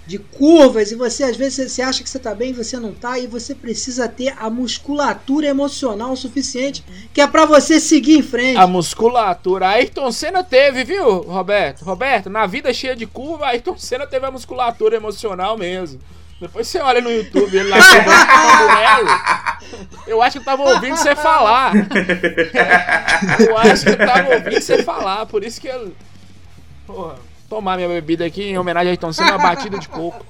de, 0.04 0.18
curvas 0.18 0.90
e 0.90 0.96
você, 0.96 1.22
às 1.22 1.36
vezes, 1.36 1.70
você 1.70 1.80
acha 1.80 2.02
que 2.02 2.10
você 2.10 2.18
tá 2.18 2.34
bem 2.34 2.50
e 2.50 2.54
você 2.54 2.76
não 2.76 2.92
tá. 2.92 3.16
E 3.16 3.28
você 3.28 3.54
precisa 3.54 4.08
ter 4.08 4.34
a 4.36 4.50
musculatura 4.50 5.46
emocional 5.46 6.16
suficiente 6.16 6.84
que 7.12 7.20
é 7.20 7.26
pra 7.28 7.44
você 7.44 7.78
seguir 7.78 8.18
em 8.18 8.22
frente. 8.22 8.58
A 8.58 8.66
musculatura. 8.66 9.68
Ayrton 9.68 10.10
Senna 10.10 10.42
teve, 10.42 10.82
viu, 10.82 11.20
Roberto? 11.20 11.84
Roberto, 11.84 12.28
na 12.28 12.46
vida 12.46 12.74
cheia 12.74 12.96
de 12.96 13.06
curva, 13.06 13.46
Ayrton 13.46 13.78
Senna 13.78 14.08
teve 14.08 14.26
a 14.26 14.30
musculatura 14.32 14.96
emocional 14.96 15.56
mesmo. 15.56 16.00
Depois 16.40 16.66
você 16.66 16.78
olha 16.78 17.00
no 17.00 17.10
YouTube, 17.10 17.56
ele 17.56 17.68
lá. 17.68 17.78
Eu 20.06 20.22
acho 20.22 20.32
que 20.32 20.38
eu 20.38 20.44
tava 20.44 20.62
ouvindo 20.62 20.96
você 20.96 21.16
falar. 21.16 21.72
Eu 23.40 23.56
acho 23.56 23.84
que 23.84 23.90
eu 23.90 23.96
tava 23.96 24.34
ouvindo 24.34 24.60
você 24.60 24.82
falar, 24.82 25.26
por 25.26 25.42
isso 25.42 25.60
que 25.60 25.68
eu. 25.68 25.92
Porra, 26.86 27.16
tomar 27.48 27.76
minha 27.76 27.88
bebida 27.88 28.24
aqui 28.26 28.42
em 28.42 28.58
homenagem 28.58 28.88
a 28.88 28.92
Ayrton 28.92 29.12
Senna, 29.12 29.32
uma 29.32 29.38
batida 29.38 29.78
de 29.78 29.88
coco. 29.88 30.24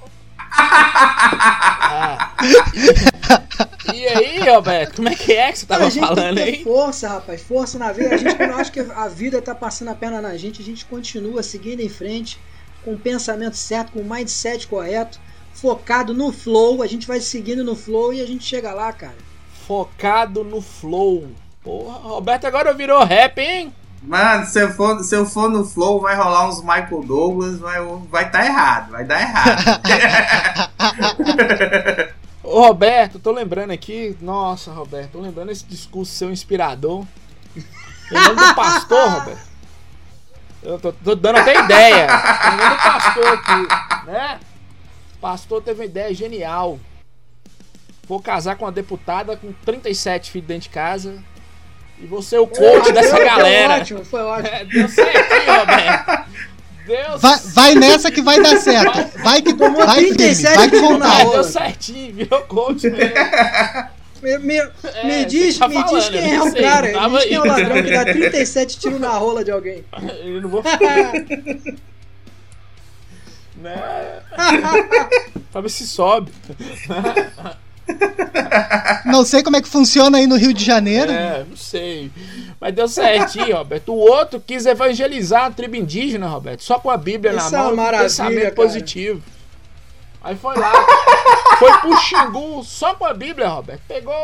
Ah. 0.57 2.31
E 3.93 4.07
aí, 4.07 4.39
Roberto, 4.49 4.95
como 4.95 5.09
é 5.09 5.15
que 5.15 5.33
é 5.33 5.51
que 5.51 5.59
você 5.59 5.65
tava 5.65 5.85
a 5.85 5.89
gente 5.89 6.05
falando 6.05 6.35
tem 6.35 6.45
que 6.45 6.51
ter 6.51 6.57
aí? 6.57 6.63
força, 6.63 7.09
rapaz. 7.09 7.41
Força 7.41 7.77
na 7.77 7.91
veia. 7.91 8.13
A 8.13 8.17
gente, 8.17 8.35
quando 8.35 8.53
acha 8.53 8.71
que 8.71 8.79
a 8.79 9.07
vida 9.07 9.41
tá 9.41 9.53
passando 9.53 9.89
a 9.89 9.95
perna 9.95 10.21
na 10.21 10.37
gente, 10.37 10.61
a 10.61 10.65
gente 10.65 10.85
continua 10.85 11.43
seguindo 11.43 11.81
em 11.81 11.89
frente, 11.89 12.39
com 12.83 12.93
o 12.93 12.99
pensamento 12.99 13.55
certo, 13.57 13.91
com 13.91 13.99
o 13.99 14.05
mindset 14.09 14.67
correto, 14.67 15.19
focado 15.55 16.13
no 16.13 16.31
flow. 16.31 16.83
A 16.83 16.87
gente 16.87 17.07
vai 17.07 17.19
seguindo 17.19 17.63
no 17.63 17.75
flow 17.75 18.13
e 18.13 18.21
a 18.21 18.27
gente 18.27 18.43
chega 18.43 18.73
lá, 18.73 18.93
cara. 18.93 19.17
Focado 19.67 20.43
no 20.43 20.61
flow. 20.61 21.27
Porra, 21.63 21.97
Roberto 21.97 22.45
agora 22.45 22.73
virou 22.73 23.03
rap, 23.03 23.39
hein? 23.39 23.73
Mano, 24.03 24.45
se 24.45 24.61
eu, 24.61 24.69
for, 24.71 25.03
se 25.03 25.15
eu 25.15 25.25
for 25.25 25.49
no 25.49 25.65
Flow, 25.65 25.99
vai 25.99 26.15
rolar 26.15 26.47
uns 26.47 26.61
Michael 26.61 27.01
Douglas, 27.03 27.57
vai, 27.57 27.79
vai 28.07 28.29
tá 28.29 28.45
errado, 28.45 28.91
vai 28.91 29.03
dar 29.03 29.19
errado. 29.19 29.81
Ô 32.43 32.67
Roberto, 32.67 33.17
tô 33.17 33.31
lembrando 33.31 33.71
aqui. 33.71 34.15
Nossa, 34.21 34.71
Roberto, 34.71 35.13
tô 35.13 35.19
lembrando 35.19 35.51
esse 35.51 35.65
discurso 35.65 36.11
seu 36.11 36.31
inspirador. 36.31 37.03
Lembrando 38.11 38.47
do 38.47 38.53
pastor, 38.53 39.09
Roberto. 39.09 39.47
Eu 40.61 40.79
tô, 40.79 40.93
tô 40.93 41.15
dando 41.15 41.39
até 41.39 41.59
ideia. 41.59 42.07
Lembrando 42.51 42.75
do 42.75 42.83
pastor 42.83 43.27
aqui, 43.33 43.67
né? 44.05 44.39
O 45.25 45.27
pastor 45.27 45.59
teve 45.59 45.79
uma 45.79 45.85
ideia 45.85 46.13
genial. 46.13 46.79
Vou 48.07 48.21
casar 48.21 48.55
com 48.57 48.63
uma 48.65 48.71
deputada 48.71 49.35
com 49.35 49.51
37 49.65 50.29
filhos 50.29 50.47
dentro 50.47 50.61
de 50.63 50.69
casa. 50.69 51.15
E 51.99 52.05
vou 52.05 52.21
ser 52.21 52.37
o 52.37 52.45
coach 52.45 52.91
dessa 52.91 53.15
Foi 53.15 53.25
galera. 53.25 53.77
ótimo, 53.81 54.05
foi 54.05 54.21
ótimo. 54.21 54.47
É, 54.55 54.65
deu 54.65 54.87
certinho, 54.87 55.59
Roberto. 55.59 56.25
Deus 56.85 57.21
Vai, 57.23 57.39
vai 57.39 57.73
nessa 57.75 58.11
que 58.11 58.21
vai 58.21 58.39
dar 58.39 58.55
certo. 58.57 59.17
Vai 59.23 59.41
que 59.41 59.55
Tomou 59.55 59.83
vai 59.83 59.97
firme, 60.01 60.15
37 60.15 60.55
vai 60.57 60.69
com 60.69 60.75
quilos 60.77 60.99
na 60.99 61.05
vontade. 61.07 61.21
É, 61.21 61.23
rola. 61.23 61.33
deu 61.33 61.43
certinho, 61.43 62.13
virou 62.13 62.41
coach 62.43 62.87
mesmo. 62.91 63.15
Me, 64.21 64.37
me- 64.37 64.57
É, 64.83 65.03
me 65.07 65.25
diz, 65.25 65.53
você 65.55 65.59
tá 65.59 65.67
me 65.67 65.75
diz 65.75 65.85
falando, 65.89 66.11
quem 66.11 66.21
eu 66.21 66.27
é 66.33 66.37
não 66.37 66.47
o 66.47 66.51
sei, 66.51 66.61
cara. 66.61 66.87
Me 67.09 67.17
diz 67.17 67.23
quem 67.25 67.33
é 67.33 67.39
o 67.41 67.45
ladrão 67.47 67.83
que 67.83 67.91
dá 67.91 68.03
37 68.05 68.77
tiros 68.79 68.99
na 69.01 69.09
rola 69.09 69.43
de 69.43 69.49
alguém. 69.49 69.83
Eu 70.23 70.41
não 70.43 70.49
vou. 70.49 70.61
né? 73.65 74.21
Pra 75.51 75.61
ver 75.61 75.69
se 75.69 75.87
sobe. 75.87 76.31
Não 79.05 79.23
sei 79.23 79.43
como 79.43 79.57
é 79.57 79.61
que 79.61 79.67
funciona 79.67 80.17
aí 80.17 80.25
no 80.25 80.35
Rio 80.35 80.53
de 80.53 80.63
Janeiro. 80.63 81.11
É, 81.11 81.45
não 81.47 81.55
sei. 81.55 82.11
Mas 82.59 82.73
deu 82.73 82.87
certinho, 82.87 83.55
Roberto. 83.55 83.93
O 83.93 83.97
outro 83.97 84.39
quis 84.39 84.65
evangelizar 84.65 85.45
a 85.45 85.51
tribo 85.51 85.75
indígena, 85.75 86.27
Roberto. 86.27 86.63
Só 86.63 86.79
com 86.79 86.89
a 86.89 86.97
Bíblia 86.97 87.35
Isso 87.35 87.51
na 87.51 87.57
é 87.57 87.61
mão 87.61 87.69
com 87.69 87.75
maravilha, 87.75 88.09
pensamento 88.09 88.41
cara. 88.41 88.55
positivo. 88.55 89.21
Aí 90.23 90.35
foi 90.35 90.57
lá. 90.57 90.73
foi 91.59 91.71
pro 91.77 91.95
Xingu 91.97 92.63
só 92.63 92.95
com 92.95 93.05
a 93.05 93.13
Bíblia, 93.13 93.47
Roberto. 93.47 93.81
Pegou. 93.87 94.15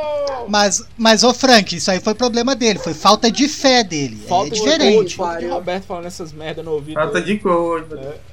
Mas, 0.50 0.84
mas, 0.98 1.24
ô 1.24 1.32
Frank, 1.32 1.76
isso 1.76 1.92
aí 1.92 2.00
foi 2.00 2.16
problema 2.16 2.56
dele, 2.56 2.80
foi 2.80 2.96
falta 2.96 3.30
de 3.30 3.48
fé 3.48 3.84
dele. 3.84 4.16
Falta 4.28 4.48
é 4.48 4.52
diferente. 4.52 5.16
Falta 5.16 5.40
de 5.40 5.48
Roberto 5.48 5.84
falando 5.86 6.08
essas 6.08 6.34
merda 6.34 6.64
no 6.64 6.72
ouvido. 6.72 6.96
Falta 6.96 7.22
de 7.22 7.38
coach. 7.38 7.86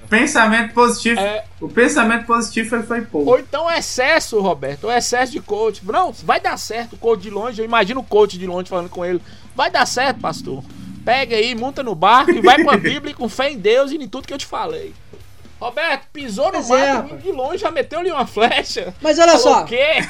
Pensamento 0.09 0.73
positivo. 0.73 1.21
É. 1.21 1.45
O 1.61 1.69
pensamento 1.69 2.27
positivo 2.27 2.77
ele 2.77 2.83
foi 2.85 3.03
pouco. 3.03 3.31
Ou 3.31 3.39
então 3.39 3.71
excesso, 3.71 4.41
Roberto, 4.41 4.85
ou 4.85 4.93
excesso 4.93 5.33
de 5.33 5.41
coach. 5.41 5.85
Não, 5.85 6.13
vai 6.13 6.41
dar 6.41 6.57
certo 6.57 6.95
o 6.95 6.99
coach 6.99 7.21
de 7.21 7.31
longe. 7.31 7.61
Eu 7.61 7.65
imagino 7.65 8.01
o 8.01 8.05
coach 8.05 8.39
de 8.39 8.47
longe 8.47 8.69
falando 8.69 8.89
com 8.89 9.05
ele. 9.05 9.21
Vai 9.55 9.71
dar 9.71 9.87
certo, 9.87 10.21
pastor. 10.21 10.65
Pega 11.05 11.37
aí, 11.37 11.55
monta 11.55 11.83
no 11.83 11.95
barco 11.95 12.33
e 12.33 12.41
vai 12.41 12.63
com 12.63 12.71
a 12.71 12.77
Bíblia 12.79 13.13
e 13.13 13.15
com 13.15 13.29
fé 13.29 13.51
em 13.51 13.59
Deus 13.59 13.91
e 13.91 13.97
em 13.97 14.09
tudo 14.09 14.27
que 14.27 14.33
eu 14.33 14.39
te 14.39 14.47
falei. 14.47 14.95
Roberto, 15.61 16.03
pisou 16.13 16.53
no 16.53 16.77
é, 16.77 16.93
mato, 16.95 17.17
de 17.17 17.33
longe, 17.33 17.59
já 17.59 17.71
meteu-lhe 17.71 18.11
uma 18.13 18.27
flecha. 18.27 18.95
Mas 19.01 19.19
olha 19.19 19.37
Falou 19.39 19.43
só, 19.57 19.63
o 19.63 19.65
quê? 19.65 19.97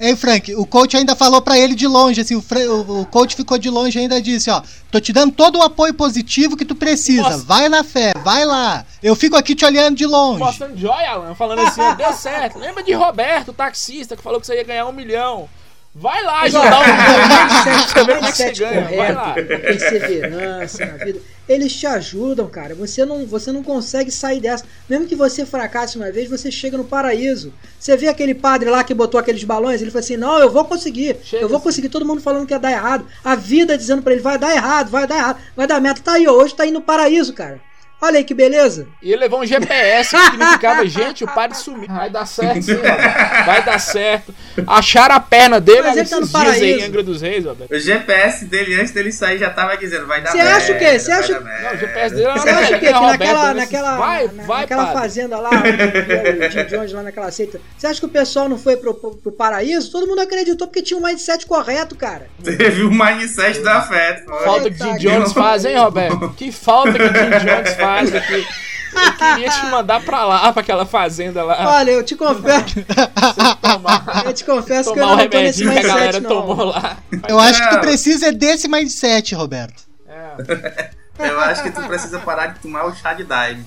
Ei, 0.00 0.16
Frank, 0.16 0.52
o 0.56 0.66
coach 0.66 0.96
ainda 0.96 1.14
falou 1.14 1.40
pra 1.40 1.56
ele 1.56 1.74
de 1.74 1.86
longe, 1.86 2.20
assim, 2.20 2.34
o, 2.34 2.42
Fra- 2.42 2.58
o- 2.58 3.02
o 3.02 3.06
coach 3.06 3.36
ficou 3.36 3.56
de 3.56 3.70
longe 3.70 3.96
e 3.98 4.02
ainda 4.02 4.20
disse, 4.20 4.50
ó, 4.50 4.60
tô 4.90 5.00
te 5.00 5.12
dando 5.12 5.32
todo 5.32 5.58
o 5.58 5.62
apoio 5.62 5.94
positivo 5.94 6.56
que 6.56 6.64
tu 6.64 6.74
precisa, 6.74 7.22
Nossa. 7.22 7.44
vai 7.44 7.68
na 7.68 7.84
fé, 7.84 8.12
vai 8.24 8.44
lá. 8.44 8.84
Eu 9.02 9.14
fico 9.14 9.36
aqui 9.36 9.54
te 9.54 9.64
olhando 9.64 9.96
de 9.96 10.04
longe. 10.06 10.40
Mostrando 10.40 10.76
joia, 10.76 11.10
Alan, 11.10 11.34
falando 11.36 11.60
assim, 11.60 11.82
deu 11.96 12.12
certo. 12.14 12.58
Lembra 12.58 12.82
de 12.82 12.92
Roberto, 12.92 13.50
o 13.50 13.54
taxista, 13.54 14.16
que 14.16 14.22
falou 14.22 14.40
que 14.40 14.46
você 14.46 14.56
ia 14.56 14.64
ganhar 14.64 14.86
um 14.86 14.92
milhão. 14.92 15.48
Vai 15.94 16.22
lá 16.24 16.40
ajudar 16.42 16.80
o 16.80 16.84
mindset, 16.84 17.92
Você 17.92 18.04
vê 18.04 18.14
como 18.14 18.26
é 18.26 18.30
que 18.30 18.36
você 18.36 18.44
mindset 18.44 18.60
ganha, 18.60 18.96
vai 18.96 19.12
lá. 19.12 19.34
correto, 19.34 19.46
perseverança 19.60 20.86
na 20.86 21.04
vida, 21.04 21.20
eles 21.46 21.72
te 21.74 21.86
ajudam, 21.86 22.46
cara. 22.48 22.74
Você 22.74 23.04
não, 23.04 23.26
você 23.26 23.52
não 23.52 23.62
consegue 23.62 24.10
sair 24.10 24.40
dessa. 24.40 24.64
Mesmo 24.88 25.06
que 25.06 25.14
você 25.14 25.44
fracasse 25.44 25.96
uma 25.98 26.10
vez, 26.10 26.30
você 26.30 26.50
chega 26.50 26.78
no 26.78 26.84
paraíso. 26.84 27.52
Você 27.78 27.94
vê 27.94 28.08
aquele 28.08 28.34
padre 28.34 28.70
lá 28.70 28.82
que 28.82 28.94
botou 28.94 29.20
aqueles 29.20 29.44
balões, 29.44 29.82
ele 29.82 29.90
falou 29.90 30.02
assim: 30.02 30.16
Não, 30.16 30.38
eu 30.38 30.50
vou 30.50 30.64
conseguir, 30.64 31.18
Chega 31.22 31.44
eu 31.44 31.48
vou 31.48 31.56
assim. 31.58 31.64
conseguir. 31.64 31.88
Todo 31.90 32.06
mundo 32.06 32.22
falando 32.22 32.46
que 32.46 32.54
ia 32.54 32.58
dar 32.58 32.72
errado. 32.72 33.06
A 33.22 33.34
vida 33.34 33.76
dizendo 33.76 34.00
pra 34.02 34.14
ele: 34.14 34.22
Vai 34.22 34.38
dar 34.38 34.54
errado, 34.54 34.88
vai 34.88 35.06
dar 35.06 35.16
errado, 35.18 35.38
vai 35.54 35.66
dar 35.66 35.78
merda. 35.78 36.00
Tá 36.00 36.12
aí, 36.14 36.26
ó, 36.26 36.32
hoje 36.32 36.54
tá 36.54 36.64
indo 36.64 36.74
no 36.74 36.80
paraíso, 36.82 37.34
cara. 37.34 37.60
Olha 38.02 38.18
aí 38.18 38.24
que 38.24 38.34
beleza. 38.34 38.88
E 39.00 39.12
ele 39.12 39.20
levou 39.20 39.40
um 39.40 39.46
GPS 39.46 40.16
que 40.16 40.22
significava, 40.24 40.84
gente, 40.86 41.22
o 41.22 41.28
padre 41.28 41.56
sumiu. 41.56 41.86
Vai 41.88 42.10
dar 42.10 42.26
certo, 42.26 42.60
sim, 42.62 42.74
Roberto. 42.74 43.44
Vai 43.46 43.64
dar 43.64 43.78
certo. 43.78 44.34
Acharam 44.66 45.14
a 45.14 45.20
perna 45.20 45.60
dele 45.60 45.82
Mas 45.82 46.10
tá 46.10 46.16
no 46.20 46.26
dias 46.26 46.34
aí 46.34 46.42
paraíso. 46.44 46.64
em 46.64 46.82
Angra 46.84 47.02
dos 47.04 47.22
Reis, 47.22 47.44
Roberto. 47.44 47.70
O 47.72 47.78
GPS 47.78 48.44
dele, 48.44 48.74
antes 48.80 48.92
dele 48.92 49.12
sair, 49.12 49.38
já 49.38 49.50
tava 49.50 49.76
dizendo, 49.76 50.06
vai 50.06 50.20
dar 50.20 50.32
Você 50.32 50.36
merda. 50.38 50.56
acha 50.56 50.72
o 50.72 50.78
quê? 50.78 50.98
Você 50.98 51.12
acha-. 51.12 51.40
Não, 51.40 51.72
o 51.72 51.76
GPS 51.76 52.14
dele 52.14 52.26
era 52.26 52.38
Você 52.38 52.48
acha 52.50 52.76
o 52.76 52.80
quê? 52.80 52.86
Que 52.86 52.92
né, 52.92 52.98
Roberto, 52.98 53.18
naquela, 53.20 53.54
nesses- 53.54 53.72
naquela, 53.72 53.96
Vai, 53.98 54.26
na- 54.26 54.42
vai, 54.42 54.60
naquela 54.62 54.84
padre. 54.86 55.00
fazenda 55.00 55.38
lá, 55.38 55.50
onde 55.50 56.46
o 56.46 56.50
Jim 56.50 56.64
Jones 56.76 56.92
lá 56.92 57.02
naquela 57.04 57.30
seita, 57.30 57.60
você 57.78 57.86
acha 57.86 58.00
que 58.00 58.06
o 58.06 58.08
pessoal 58.08 58.48
não 58.48 58.58
foi 58.58 58.76
pro, 58.76 58.94
pro, 58.94 59.16
pro 59.16 59.32
paraíso? 59.32 59.92
Todo 59.92 60.08
mundo 60.08 60.20
acreditou 60.20 60.66
porque 60.66 60.82
tinha 60.82 60.98
um 60.98 61.02
mindset 61.02 61.46
correto, 61.46 61.94
cara. 61.94 62.26
Teve 62.42 62.82
o 62.82 62.90
mindset 62.90 63.60
da 63.60 63.80
fé. 63.82 64.24
Falta 64.44 64.70
que 64.70 64.82
Eita, 64.82 64.98
Jim 64.98 65.08
Jones 65.08 65.32
faz, 65.32 65.64
hein, 65.64 65.76
Roberto? 65.78 66.30
Que 66.36 66.50
falta 66.50 66.92
que 66.94 66.98
Jim 67.06 67.46
Jones 67.46 67.74
faz 67.74 67.91
aqui. 67.98 68.46
Eu 68.94 69.12
queria 69.14 69.48
te 69.50 69.66
mandar 69.66 70.02
pra 70.02 70.24
lá, 70.24 70.52
pra 70.52 70.60
aquela 70.60 70.84
fazenda 70.84 71.42
lá. 71.42 71.76
Olha, 71.78 71.92
eu 71.92 72.04
te 72.04 72.14
confesso, 72.14 72.74
Tomar, 73.62 74.22
eu 74.26 74.34
te 74.34 74.44
confesso 74.44 74.92
que 74.92 74.98
eu 74.98 75.06
não 75.06 75.16
tô 75.16 75.38
nesse 75.38 75.64
remedinho 75.64 75.72
que 75.72 75.78
a 75.78 75.82
galera 75.82 76.20
mindset, 76.20 76.28
tomou 76.28 76.56
não. 76.56 76.64
lá. 76.66 76.98
Eu 77.26 77.38
acho 77.38 77.62
que 77.62 77.68
tu 77.70 77.74
Não. 77.74 77.80
precisa 77.80 78.26
é 78.28 78.32
desse 78.32 78.68
mindset, 78.68 79.34
Roberto. 79.34 79.82
É. 80.06 80.90
Eu 81.18 81.40
acho 81.40 81.62
que 81.62 81.70
tu 81.70 81.82
precisa 81.82 82.18
parar 82.18 82.48
de 82.48 82.60
tomar 82.60 82.84
o 82.84 82.94
chá 82.94 83.14
de 83.14 83.24
Daime. 83.24 83.66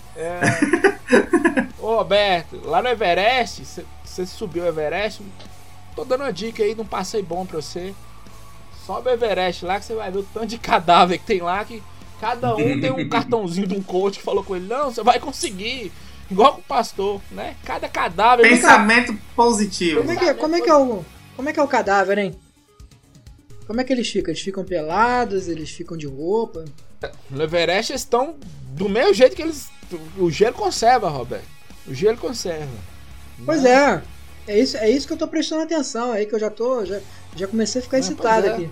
Ô 1.80 1.96
Roberto, 1.98 2.62
lá 2.64 2.82
no 2.82 2.90
Everest, 2.90 3.64
você 4.04 4.26
subiu 4.26 4.64
o 4.64 4.68
Everest? 4.68 5.24
Tô 5.96 6.04
dando 6.04 6.22
uma 6.22 6.34
dica 6.34 6.62
aí 6.64 6.76
de 6.76 6.82
um 6.82 6.86
passeio 6.86 7.24
bom 7.24 7.46
pra 7.46 7.62
você. 7.62 7.94
Sobe 8.86 9.10
o 9.10 9.14
Everest 9.14 9.66
lá 9.66 9.80
que 9.80 9.86
você 9.86 9.96
vai 9.96 10.12
ver 10.12 10.20
o 10.20 10.24
tanto 10.24 10.48
de 10.48 10.58
cadáver 10.58 11.18
que 11.18 11.26
tem 11.26 11.42
lá 11.42 11.64
que 11.64 11.82
cada 12.20 12.56
um 12.56 12.80
tem 12.80 12.92
um 12.92 13.08
cartãozinho 13.10 13.68
de 13.68 13.76
um 13.76 13.82
coach 13.82 14.20
que 14.20 14.24
falou 14.24 14.44
com 14.44 14.56
ele, 14.56 14.68
não, 14.68 14.92
você 14.92 15.04
vai 15.04 15.20
conseguir. 15.20 15.92
Igual 16.30 16.54
com 16.54 16.62
o 16.62 16.64
pastor, 16.64 17.22
né? 17.30 17.56
Cada 17.64 17.88
cadáver. 17.88 18.50
Pensamento 18.50 19.16
positivo. 19.36 20.02
Como 20.02 20.12
é, 20.12 20.16
que, 20.16 20.34
como, 20.34 20.56
é 20.56 20.62
que 20.62 20.70
é 20.70 20.76
o, 20.76 21.06
como 21.36 21.50
é 21.50 21.54
que 21.54 21.60
é 21.60 21.64
o 21.64 21.68
cadáver, 21.68 22.18
hein? 22.18 22.36
Como 23.68 23.80
é 23.80 23.84
que 23.84 23.94
eles 23.94 24.10
ficam? 24.10 24.32
Eles 24.32 24.42
ficam 24.42 24.64
pelados, 24.64 25.48
eles 25.48 25.70
ficam 25.70 25.96
de 25.96 26.08
roupa. 26.08 26.66
No 27.30 27.44
Everest 27.44 27.94
estão 27.94 28.36
do 28.70 28.90
mesmo 28.90 29.14
jeito 29.14 29.36
que 29.36 29.42
eles. 29.42 29.70
O 30.18 30.32
gelo 30.32 30.56
conserva, 30.56 31.10
Roberto. 31.10 31.46
O 31.88 31.94
gelo 31.94 32.18
conserva. 32.18 32.68
Pois 33.46 33.64
é. 33.64 34.02
É 34.48 34.60
isso, 34.60 34.78
é 34.78 34.90
isso 34.90 35.08
que 35.08 35.14
eu 35.14 35.18
tô 35.18 35.28
prestando 35.28 35.64
atenção 35.64 36.12
aí, 36.12 36.26
que 36.26 36.34
eu 36.34 36.40
já 36.40 36.50
tô. 36.50 36.86
Já, 36.86 37.00
já 37.36 37.48
comecei 37.48 37.82
a 37.82 37.84
ficar 37.84 38.00
excitado 38.00 38.48
é. 38.48 38.50
aqui. 38.52 38.70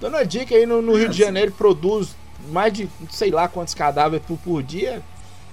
Dando 0.00 0.14
uma 0.14 0.24
dica 0.24 0.54
aí, 0.54 0.66
no, 0.66 0.82
no 0.82 0.96
Rio 0.96 1.08
de 1.08 1.18
Janeiro 1.18 1.52
produz 1.52 2.10
mais 2.48 2.72
de 2.72 2.88
sei 3.10 3.30
lá 3.30 3.48
quantos 3.48 3.74
cadáveres 3.74 4.24
por, 4.26 4.36
por 4.38 4.62
dia. 4.62 5.02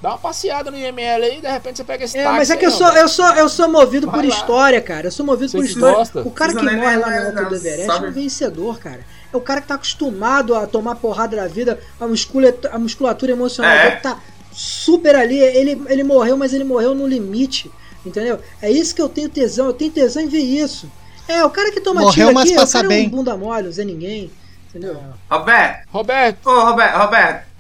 Dá 0.01 0.10
uma 0.10 0.17
passeada 0.17 0.69
no 0.69 0.77
IML 0.77 1.23
aí, 1.23 1.39
de 1.39 1.47
repente 1.47 1.77
você 1.77 1.84
pega 1.86 2.03
esse 2.03 2.17
É, 2.17 2.23
táxi 2.23 2.38
mas 2.38 2.49
é 2.49 2.53
aí, 2.53 2.60
que 2.60 2.65
eu 2.65 2.71
sou, 2.71 2.88
eu 2.89 3.08
sou, 3.08 3.25
eu 3.36 3.47
sou 3.47 3.69
movido 3.69 4.08
Vai 4.08 4.15
por 4.19 4.27
lá. 4.29 4.36
história, 4.36 4.82
cara. 4.82 5.08
Eu 5.08 5.12
sou 5.12 5.25
movido 5.25 5.49
Você 5.49 5.58
por 5.58 5.63
que 5.65 5.71
história. 5.71 5.95
gosta. 5.95 6.21
O 6.21 6.32
cara 6.32 6.51
que 6.51 6.60
Precisa 6.60 6.82
nem 6.82 6.86
morre 6.86 6.97
lá 6.97 7.08
ver, 7.10 7.19
no 7.34 7.39
alto 7.39 7.49
do 7.49 7.56
Everest 7.56 7.86
sabe? 7.86 8.06
é 8.06 8.10
um 8.10 8.12
vencedor, 8.12 8.79
cara. 8.79 8.99
É 9.32 9.38
o 9.38 9.39
cara 9.39 9.62
que 9.62 9.67
tá 9.67 9.75
acostumado 9.75 10.56
a 10.56 10.67
tomar 10.67 10.95
porrada 10.95 11.38
da 11.38 11.47
vida, 11.47 11.79
a 12.01 12.06
musculatura, 12.06 12.75
a 12.75 12.77
musculatura 12.79 13.32
emocional 13.32 13.71
É. 13.71 13.89
dele 13.91 14.01
tá 14.01 14.19
super 14.51 15.15
ali. 15.15 15.39
Ele, 15.39 15.82
ele 15.88 16.03
morreu, 16.03 16.36
mas 16.36 16.53
ele 16.53 16.65
morreu 16.65 16.93
no 16.93 17.08
limite. 17.08 17.71
Entendeu? 18.06 18.39
É 18.62 18.69
isso 18.69 18.93
que 18.93 19.01
eu 19.01 19.08
tenho 19.08 19.29
tesão. 19.29 19.67
Eu 19.67 19.73
tenho 19.73 19.89
tesão 19.91 20.21
em 20.21 20.27
ver 20.27 20.39
isso. 20.41 20.91
É, 21.29 21.45
o 21.45 21.49
cara 21.49 21.71
que 21.71 21.79
toma 21.79 22.01
Morreu, 22.01 22.13
tiro 22.27 22.34
mas 22.34 22.43
aqui, 22.43 22.53
o 22.53 22.60
passa 22.60 22.73
cara 22.79 22.88
é 22.88 22.89
bem. 22.89 23.08
um 23.08 23.10
bunda 23.10 23.38
mole, 23.38 23.63
não 23.63 23.71
Zé 23.71 23.86
ninguém. 23.86 24.29
Entendeu? 24.73 25.01
Roberto, 25.29 25.88
Roberto, 25.91 26.47
ô 26.47 26.65
Roberto, 26.65 26.97
Roberto. 26.97 27.53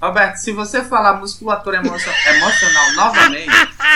Roberto, 0.00 0.36
se 0.36 0.52
você 0.52 0.84
falar 0.84 1.14
musculatura 1.14 1.78
emocio- 1.78 2.12
emocional 2.26 2.92
novamente, 2.92 3.50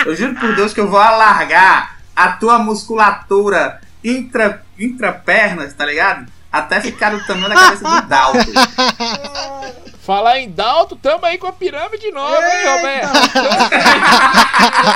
Eu 0.04 0.16
juro 0.16 0.34
por 0.34 0.54
Deus 0.56 0.72
que 0.72 0.80
eu 0.80 0.88
vou 0.88 0.98
alargar 0.98 1.98
a 2.16 2.32
tua 2.32 2.58
musculatura 2.58 3.80
intra, 4.02 4.64
intrapernas, 4.78 5.72
tá 5.74 5.84
ligado? 5.86 6.26
Até 6.50 6.80
ficar 6.80 7.10
do 7.10 7.24
tamanho 7.24 7.48
da 7.50 7.54
cabeça 7.54 7.84
do 7.88 8.06
Dalton. 8.08 8.40
Falar 10.04 10.40
em 10.40 10.50
Dalton, 10.50 10.96
tamo 10.96 11.24
aí 11.24 11.38
com 11.38 11.46
a 11.46 11.52
pirâmide 11.52 12.10
nova, 12.10 12.36
hein, 12.36 12.66
Roberto? 12.76 13.12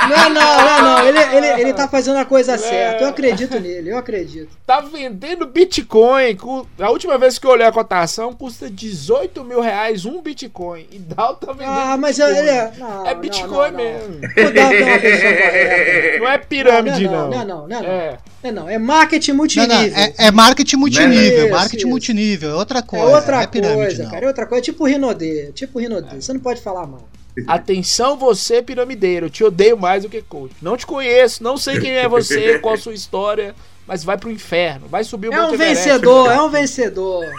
Não, 0.09 0.29
não, 0.29 0.65
não, 0.65 0.81
não. 0.81 1.07
Ele, 1.07 1.19
ele, 1.35 1.61
ele 1.61 1.73
tá 1.73 1.87
fazendo 1.87 2.17
a 2.17 2.25
coisa 2.25 2.57
certa. 2.57 3.03
Eu 3.03 3.09
acredito 3.09 3.59
nele, 3.59 3.91
eu 3.91 3.97
acredito. 3.97 4.49
Tá 4.65 4.79
vendendo 4.81 5.45
Bitcoin. 5.45 6.37
A 6.79 6.89
última 6.89 7.17
vez 7.17 7.37
que 7.37 7.45
eu 7.45 7.51
olhei 7.51 7.65
a 7.65 7.71
cotação, 7.71 8.33
custa 8.33 8.69
18 8.69 9.43
mil 9.43 9.59
reais 9.61 10.05
um 10.05 10.21
Bitcoin. 10.21 10.85
E 10.91 10.99
Dalton 10.99 11.45
tá 11.47 11.53
vendendo 11.53 11.69
Ah, 11.71 11.97
mas 11.97 12.17
Bitcoin. 12.17 12.37
ele 12.37 12.49
é. 12.49 12.71
Não, 12.77 13.05
É 13.05 13.13
não, 13.13 13.21
Bitcoin 13.21 13.49
não, 13.49 13.61
não. 13.71 13.71
mesmo. 13.71 14.15
O 14.15 14.53
Dalton 14.53 14.73
é 14.75 14.83
uma 14.83 14.99
pessoa 14.99 15.33
correta. 15.33 16.17
Não 16.17 16.27
é 16.31 16.37
pirâmide, 16.39 17.03
Não, 17.05 17.11
não. 17.11 17.29
não, 17.29 17.45
não, 17.45 17.67
não, 17.67 17.81
não. 17.81 17.89
É. 17.89 18.17
É, 18.43 18.51
não, 18.51 18.69
é 18.69 18.77
marketing 18.77 19.31
multinível. 19.33 19.75
não, 19.75 19.97
é, 19.99 20.13
é 20.17 20.31
marketing 20.31 20.75
multinível, 20.77 21.45
Isso, 21.45 21.49
marketing 21.51 21.77
isso. 21.77 21.87
multinível, 21.87 22.49
é 22.51 22.53
outra 22.55 22.79
É 22.79 22.81
coisa. 22.81 23.05
outra 23.05 23.35
não 23.37 23.41
é 23.43 23.47
pirâmide, 23.47 23.77
coisa, 23.81 24.03
não. 24.03 24.11
cara. 24.11 24.25
É 24.25 24.27
outra 24.27 24.45
coisa. 24.45 24.61
É 24.61 24.63
tipo 24.63 24.85
Rinodê. 24.97 25.51
Tipo 25.53 25.79
Rinodê. 25.79 26.19
Você 26.21 26.33
não 26.33 26.39
pode 26.41 26.61
falar 26.61 26.85
mal. 26.87 27.07
Atenção 27.47 28.17
você, 28.17 28.61
piramideiro. 28.63 29.27
Eu 29.27 29.29
te 29.29 29.43
odeio 29.43 29.77
mais 29.77 30.03
do 30.03 30.09
que 30.09 30.21
coach. 30.23 30.53
Não 30.61 30.75
te 30.75 30.85
conheço, 30.87 31.43
não 31.43 31.55
sei 31.55 31.79
quem 31.79 31.91
é 31.91 32.07
você, 32.07 32.57
qual 32.59 32.73
a 32.73 32.77
sua 32.77 32.95
história, 32.95 33.53
mas 33.85 34.03
vai 34.03 34.17
pro 34.17 34.31
inferno. 34.31 34.87
Vai 34.87 35.03
subir 35.03 35.29
o 35.29 35.33
É 35.33 35.41
um 35.45 35.53
Everest, 35.53 35.83
vencedor, 35.85 36.31
é 36.31 36.41
um 36.41 36.49
vencedor. 36.49 37.23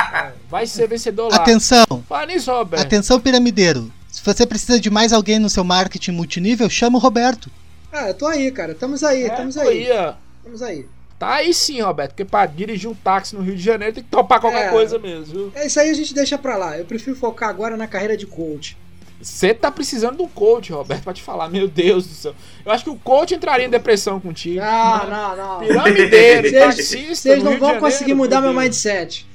Vai 0.48 0.66
ser 0.66 0.86
vencedor 0.88 1.28
lá. 1.30 1.36
Atenção, 1.38 1.84
Fala 2.08 2.26
nisso, 2.26 2.52
Roberto. 2.52 2.82
atenção 2.82 3.18
piramideiro. 3.20 3.90
Se 4.10 4.22
você 4.24 4.46
precisa 4.46 4.78
de 4.78 4.88
mais 4.88 5.12
alguém 5.12 5.40
no 5.40 5.50
seu 5.50 5.64
marketing 5.64 6.12
multinível, 6.12 6.70
chama 6.70 6.96
o 6.96 7.00
Roberto. 7.00 7.50
Ah, 7.92 8.08
eu 8.08 8.14
tô 8.14 8.26
aí, 8.26 8.50
cara. 8.52 8.72
Estamos 8.72 9.02
aí, 9.02 9.24
É, 9.24 9.26
estamos 9.26 9.56
tô 9.56 9.60
aí. 9.62 9.88
ó. 9.90 10.14
Estamos 10.38 10.62
aí. 10.62 10.86
Tá 11.24 11.34
aí 11.36 11.54
sim, 11.54 11.80
Roberto, 11.80 12.10
porque 12.10 12.24
pra 12.24 12.46
dirigir 12.46 12.88
um 12.90 12.94
táxi 12.94 13.34
no 13.34 13.42
Rio 13.42 13.56
de 13.56 13.62
Janeiro 13.62 13.94
tem 13.94 14.04
que 14.04 14.10
topar 14.10 14.40
qualquer 14.40 14.66
É. 14.66 14.70
coisa 14.70 14.98
mesmo, 14.98 15.24
viu? 15.26 15.52
É 15.54 15.66
isso 15.66 15.78
aí 15.80 15.88
a 15.90 15.94
gente 15.94 16.12
deixa 16.14 16.36
pra 16.36 16.56
lá. 16.56 16.78
Eu 16.78 16.84
prefiro 16.84 17.16
focar 17.16 17.48
agora 17.48 17.76
na 17.76 17.86
carreira 17.86 18.16
de 18.16 18.26
coach. 18.26 18.76
Você 19.22 19.54
tá 19.54 19.70
precisando 19.70 20.16
de 20.18 20.22
um 20.22 20.28
coach, 20.28 20.70
Roberto, 20.70 21.02
pra 21.04 21.14
te 21.14 21.22
falar. 21.22 21.48
Meu 21.48 21.66
Deus 21.66 22.06
do 22.06 22.12
céu. 22.14 22.34
Eu 22.64 22.70
acho 22.72 22.84
que 22.84 22.90
o 22.90 22.96
coach 22.96 23.34
entraria 23.34 23.64
em 23.64 23.70
depressão 23.70 24.20
contigo. 24.20 24.60
Ah, 24.62 25.06
não, 25.08 25.36
não. 25.36 25.58
Piramideiro, 25.60 26.48
Vocês 26.48 26.64
taxista. 26.64 27.14
vocês 27.14 27.42
não 27.42 27.58
vão 27.58 27.78
conseguir 27.80 28.10
Janeiro, 28.10 28.16
mudar 28.18 28.40
meu 28.42 28.52
mindset. 28.52 29.26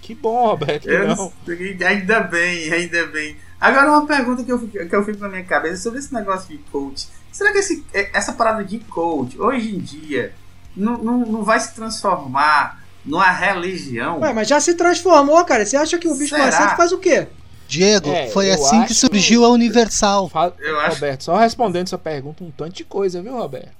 Que 0.00 0.14
bom, 0.14 0.46
Roberto, 0.46 0.88
Eu 0.88 1.08
não. 1.08 1.16
não 1.16 1.86
ainda 1.86 2.20
bem, 2.20 2.72
ainda 2.72 3.06
bem. 3.06 3.36
Agora 3.60 3.90
uma 3.90 4.06
pergunta 4.06 4.42
que 4.44 4.52
eu, 4.52 4.58
fico- 4.58 4.86
que 4.88 4.96
eu 4.96 5.04
fico 5.04 5.18
na 5.20 5.28
minha 5.28 5.44
cabeça 5.44 5.82
sobre 5.82 5.98
esse 5.98 6.12
negócio 6.14 6.48
de 6.48 6.58
coach. 6.70 7.06
Será 7.32 7.52
que 7.52 7.58
esse- 7.58 7.84
essa 8.12 8.32
parada 8.32 8.62
de 8.64 8.78
coach, 8.78 9.38
hoje 9.40 9.74
em 9.74 9.78
dia, 9.78 10.32
não, 10.76 10.98
não, 10.98 11.18
não 11.18 11.42
vai 11.44 11.58
se 11.60 11.74
transformar 11.74 12.82
numa 13.04 13.30
religião? 13.30 14.20
Ué, 14.20 14.32
mas 14.32 14.48
já 14.48 14.60
se 14.60 14.74
transformou, 14.74 15.44
cara. 15.44 15.64
Você 15.66 15.76
acha 15.76 15.98
que 15.98 16.08
o 16.08 16.14
bicho? 16.14 16.36
Macedo 16.36 16.76
faz 16.76 16.92
o 16.92 16.98
quê? 16.98 17.26
Diego, 17.66 18.10
É, 18.10 18.28
foi 18.28 18.50
assim 18.50 18.78
que 18.84 18.92
acho- 18.92 18.94
surgiu 19.06 19.44
a 19.44 19.48
Universal. 19.48 20.30
Eu 20.58 20.80
acho- 20.80 20.94
Roberto, 20.96 21.24
só 21.24 21.36
respondendo 21.36 21.86
essa 21.86 21.98
pergunta, 21.98 22.44
um 22.44 22.50
tanto 22.50 22.72
de 22.74 22.84
coisa, 22.84 23.22
viu, 23.22 23.32
Roberto? 23.36 23.72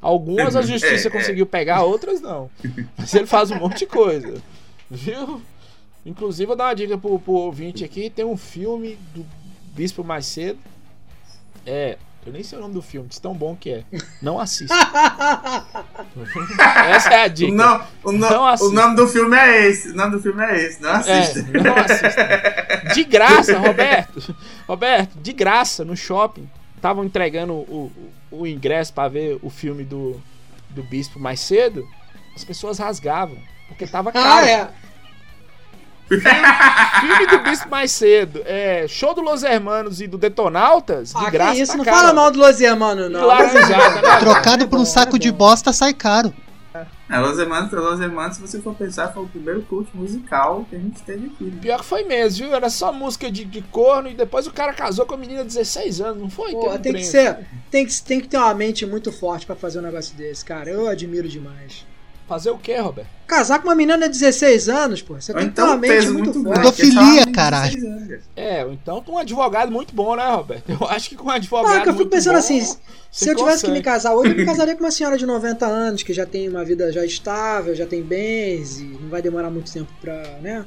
Algumas 0.00 0.56
a 0.56 0.62
justiça 0.62 1.08
É, 1.08 1.10
é. 1.10 1.10
conseguiu 1.10 1.46
pegar, 1.46 1.82
outras 1.82 2.20
não. 2.20 2.50
Mas 2.96 3.12
ele 3.14 3.26
faz 3.26 3.50
um 3.50 3.56
monte 3.56 3.80
de 3.80 3.86
coisa. 3.86 4.40
Viu? 4.90 5.42
Inclusive, 6.04 6.44
eu 6.44 6.48
vou 6.48 6.56
dar 6.56 6.64
uma 6.68 6.74
dica 6.74 6.96
pro, 6.96 7.18
pro 7.18 7.32
ouvinte 7.32 7.84
aqui: 7.84 8.08
tem 8.08 8.24
um 8.24 8.36
filme 8.36 8.98
do 9.14 9.24
Bispo 9.74 10.02
mais 10.04 10.24
cedo. 10.26 10.58
É. 11.66 11.98
Eu 12.26 12.32
nem 12.32 12.42
sei 12.42 12.58
o 12.58 12.62
nome 12.62 12.74
do 12.74 12.82
filme, 12.82 13.08
de 13.08 13.20
tão 13.20 13.32
bom 13.34 13.54
que 13.54 13.70
é. 13.70 13.84
Não 14.20 14.40
assista. 14.40 14.74
Essa 16.90 17.14
é 17.14 17.22
a 17.24 17.28
dica. 17.28 17.52
O, 17.52 17.54
no- 17.54 17.80
o 18.04 18.12
no- 18.12 18.18
Não 18.30 18.54
o 18.54 18.70
nome 18.72 18.96
do 18.96 19.06
filme 19.06 19.36
é 19.36 19.66
esse. 19.68 19.90
O 19.90 19.94
nome 19.96 20.12
do 20.16 20.22
filme 20.22 20.42
é 20.44 20.66
esse. 20.66 20.82
Não 20.82 20.90
assista. 20.90 21.40
É, 21.40 21.62
não 21.62 21.76
assista. 21.76 22.94
De 22.94 23.04
graça, 23.04 23.58
Roberto. 23.58 24.34
Roberto, 24.66 25.18
de 25.20 25.32
graça, 25.32 25.84
no 25.84 25.96
shopping. 25.96 26.48
Estavam 26.74 27.04
entregando 27.04 27.52
o, 27.54 27.92
o, 28.30 28.40
o 28.42 28.46
ingresso 28.46 28.92
pra 28.92 29.08
ver 29.08 29.38
o 29.42 29.50
filme 29.50 29.84
do, 29.84 30.20
do 30.70 30.82
Bispo 30.82 31.18
mais 31.18 31.40
cedo. 31.40 31.86
As 32.34 32.44
pessoas 32.44 32.78
rasgavam. 32.78 33.38
Porque 33.68 33.86
tava 33.86 34.12
caro. 34.12 34.46
Ah, 34.46 34.48
é. 34.48 34.68
Filme 36.08 37.26
do 37.26 37.38
Bispo 37.40 37.68
mais 37.68 37.90
cedo. 37.92 38.40
É, 38.44 38.86
show 38.88 39.12
do 39.14 39.20
Los 39.20 39.42
Hermanos 39.42 40.00
e 40.00 40.06
do 40.06 40.16
Detonautas. 40.16 41.10
De 41.12 41.26
Ah, 41.26 41.30
graça. 41.30 41.54
que 41.54 41.60
isso, 41.62 41.72
tá 41.72 41.78
não 41.78 41.84
caro. 41.84 41.96
fala 41.96 42.12
mal 42.12 42.30
do 42.30 42.38
Los 42.38 42.60
Hermanos, 42.60 43.10
não. 43.10 43.26
Laranjada, 43.26 44.02
né? 44.02 44.16
Trocado 44.18 44.68
por 44.68 44.78
um 44.78 44.84
saco 44.84 45.16
é 45.16 45.18
de 45.18 45.32
bosta 45.32 45.72
sai 45.72 45.92
caro. 45.92 46.32
É, 47.08 47.18
Los 47.18 47.38
Hermanos, 47.38 47.72
Los 47.72 48.00
Hermanos, 48.00 48.36
se 48.36 48.42
você 48.42 48.60
for 48.60 48.74
pensar, 48.74 49.12
foi 49.12 49.22
o 49.22 49.28
primeiro 49.28 49.62
culto 49.62 49.90
musical 49.96 50.66
que 50.68 50.76
a 50.76 50.78
gente 50.78 51.00
teve 51.02 51.26
aqui. 51.28 51.44
né? 51.44 51.58
Pior 51.62 51.78
que 51.78 51.84
foi 51.86 52.02
mesmo, 52.04 52.44
viu? 52.46 52.54
Era 52.54 52.68
só 52.68 52.92
música 52.92 53.30
de, 53.30 53.44
de 53.44 53.62
corno 53.62 54.08
e 54.10 54.14
depois 54.14 54.46
o 54.46 54.52
cara 54.52 54.72
casou 54.74 55.06
com 55.06 55.14
a 55.14 55.16
menina 55.16 55.40
de 55.42 55.46
16 55.54 56.00
anos, 56.00 56.20
não 56.22 56.28
foi? 56.30 56.52
Pô, 56.52 56.70
um 56.72 56.78
tem 56.78 56.92
que 56.92 57.04
ser. 57.04 57.38
Tem 57.70 57.86
que, 57.86 58.02
tem 58.02 58.20
que 58.20 58.28
ter 58.28 58.36
uma 58.36 58.52
mente 58.54 58.84
muito 58.84 59.10
forte 59.10 59.46
pra 59.46 59.56
fazer 59.56 59.78
um 59.78 59.82
negócio 59.82 60.14
desse, 60.16 60.44
cara. 60.44 60.68
Eu 60.68 60.88
admiro 60.88 61.28
demais. 61.28 61.86
Fazer 62.28 62.50
o 62.50 62.58
quê, 62.58 62.76
Roberto? 62.78 63.08
Casar 63.26 63.60
com 63.60 63.68
uma 63.68 63.74
menina 63.74 64.08
de 64.08 64.18
16 64.18 64.68
anos, 64.68 65.00
pô. 65.02 65.14
Você 65.14 65.32
Ou 65.32 65.38
tem 65.38 65.48
que 65.48 65.54
ter 65.54 65.62
então 65.62 65.66
uma 65.72 65.76
um 65.76 65.78
mente 65.78 66.08
muito, 66.08 66.38
muito 66.38 66.44
forte. 66.44 66.82
é 66.82 66.84
Pedofilia, 66.86 67.26
de 67.26 67.32
caralho. 67.32 67.72
16 67.74 67.92
anos, 67.92 68.08
cara. 68.08 68.22
É, 68.36 68.64
ou 68.64 68.72
então 68.72 69.02
com 69.02 69.12
um 69.12 69.18
advogado 69.18 69.70
muito 69.70 69.94
bom, 69.94 70.16
né, 70.16 70.28
Roberto? 70.28 70.68
Eu 70.68 70.86
acho 70.88 71.08
que 71.08 71.14
com 71.16 71.28
um 71.28 71.30
advogado 71.30 71.72
que 71.82 71.88
eu 71.88 71.92
fico 71.92 71.94
muito 71.96 72.10
pensando 72.10 72.32
bom, 72.32 72.38
assim, 72.38 72.60
você 72.60 72.76
se 73.12 73.30
eu 73.30 73.36
tivesse 73.36 73.60
que 73.64 73.70
me 73.70 73.78
consegue. 73.78 73.84
casar 73.84 74.14
hoje, 74.14 74.32
eu 74.32 74.36
me 74.36 74.44
casaria 74.44 74.74
com 74.74 74.82
uma 74.84 74.90
senhora 74.90 75.16
de 75.16 75.24
90 75.24 75.66
anos, 75.66 76.02
que 76.02 76.12
já 76.12 76.26
tem 76.26 76.48
uma 76.48 76.64
vida 76.64 76.90
já 76.90 77.04
estável, 77.04 77.74
já 77.76 77.86
tem 77.86 78.02
bens, 78.02 78.80
e 78.80 78.84
não 78.84 79.08
vai 79.08 79.22
demorar 79.22 79.50
muito 79.50 79.72
tempo 79.72 79.90
pra, 80.00 80.38
né? 80.42 80.64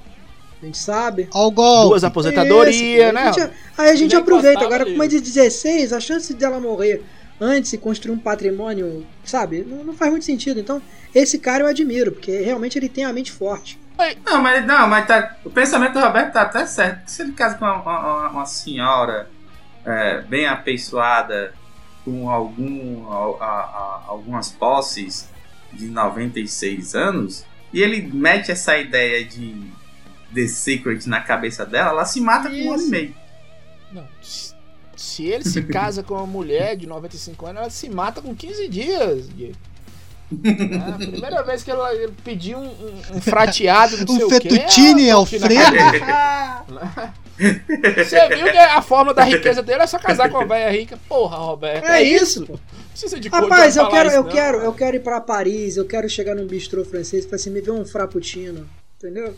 A 0.61 0.65
gente 0.65 0.77
sabe. 0.77 1.29
Ó 1.33 1.47
o 1.47 1.51
golpe. 1.51 1.89
Duas 1.89 2.03
aposentadorias, 2.03 3.13
né? 3.13 3.21
Aí 3.21 3.27
a 3.27 3.31
gente, 3.31 3.51
aí 3.77 3.89
a 3.89 3.95
gente 3.95 4.11
Já 4.11 4.19
aproveita. 4.19 4.63
Agora, 4.63 4.83
ali. 4.83 4.91
com 4.91 4.95
uma 4.95 5.07
de 5.07 5.19
16, 5.21 5.93
a 5.93 5.99
chance 5.99 6.33
dela 6.33 6.59
morrer 6.59 7.03
antes 7.39 7.73
e 7.73 7.77
construir 7.77 8.13
um 8.13 8.19
patrimônio, 8.19 9.05
sabe? 9.23 9.63
Não, 9.63 9.83
não 9.83 9.93
faz 9.93 10.11
muito 10.11 10.25
sentido. 10.25 10.59
Então, 10.59 10.81
esse 11.15 11.39
cara 11.39 11.63
eu 11.63 11.67
admiro, 11.67 12.11
porque 12.11 12.39
realmente 12.41 12.77
ele 12.77 12.89
tem 12.89 13.05
a 13.05 13.13
mente 13.13 13.31
forte. 13.31 13.79
Não, 14.25 14.41
mas 14.41 14.65
não, 14.65 14.87
mas 14.87 15.05
tá. 15.05 15.35
O 15.43 15.49
pensamento 15.49 15.93
do 15.93 15.99
Roberto 15.99 16.31
tá 16.33 16.43
até 16.43 16.65
certo. 16.65 17.07
Se 17.09 17.21
ele 17.21 17.33
casa 17.33 17.55
com 17.57 17.65
uma, 17.65 17.81
uma- 17.81 18.29
uma 18.29 18.45
senhora 18.45 19.29
é, 19.85 20.21
bem 20.21 20.45
apessoada, 20.47 21.53
com 22.05 22.29
algum, 22.29 23.09
a- 23.11 23.43
a- 23.45 23.45
a- 23.45 24.03
algumas 24.07 24.49
posses 24.51 25.27
de 25.73 25.87
96 25.87 26.95
anos, 26.95 27.45
e 27.73 27.81
ele 27.81 28.01
mete 28.13 28.51
essa 28.51 28.77
ideia 28.77 29.23
de 29.25 29.69
The 30.33 30.47
Secret 30.47 31.05
na 31.07 31.21
cabeça 31.21 31.65
dela, 31.65 31.89
ela 31.89 32.05
se 32.05 32.19
mata 32.21 32.49
com 32.49 32.55
um 32.55 32.71
ano 32.73 32.81
e 32.81 32.83
Isso. 32.83 32.89
meio. 32.91 33.15
Não, 33.91 34.07
se- 34.99 35.15
se 35.15 35.25
ele 35.25 35.43
se 35.43 35.63
casa 35.63 36.03
com 36.03 36.13
uma 36.13 36.25
mulher 36.27 36.75
de 36.75 36.85
95 36.87 37.45
anos, 37.45 37.61
ela 37.61 37.69
se 37.69 37.89
mata 37.89 38.21
com 38.21 38.35
15 38.35 38.67
dias. 38.67 39.29
Diego. 39.29 39.55
É, 40.45 40.75
a 40.89 40.91
primeira 41.09 41.41
vez 41.41 41.63
que 41.63 41.71
ela 41.71 41.91
ele 41.95 42.13
pediu 42.23 42.59
um, 42.59 42.67
um- 42.67 43.17
um 43.17 43.21
frateado, 43.21 43.97
não 44.05 44.05
Um 44.25 44.29
quê, 44.29 44.39
fettuccine 44.49 45.07
na 45.07 45.15
Alfredo. 45.15 45.45
Você 47.39 48.27
viu 48.35 48.51
que 48.51 48.57
a 48.57 48.81
forma 48.81 49.13
da 49.13 49.23
riqueza 49.23 49.63
dele 49.63 49.81
é 49.83 49.87
só 49.87 49.97
casar 49.97 50.29
com 50.29 50.37
uma 50.37 50.45
velha 50.45 50.69
rica? 50.71 50.99
Porra, 51.07 51.37
Roberto. 51.37 51.85
É, 51.85 52.03
isso. 52.03 52.45
Precisa 52.91 53.19
de 53.19 53.29
coisa 53.29 53.45
Rapaz, 53.45 53.77
eu 53.77 53.87
quero, 53.87 54.09
isso, 54.09 54.17
eu 54.17 54.23
não. 54.23 54.29
quero, 54.31 54.57
eu 54.59 54.73
quero 54.73 54.97
ir 54.97 54.99
pra 54.99 55.21
Paris, 55.21 55.77
eu 55.77 55.85
quero 55.85 56.09
chegar 56.09 56.35
num 56.35 56.45
bistrô 56.45 56.83
francês 56.83 57.23
e 57.23 57.27
falar 57.27 57.37
assim, 57.37 57.49
me 57.49 57.61
vê 57.61 57.71
um 57.71 57.85
frappuccino. 57.85 58.67
Entendeu? 58.97 59.33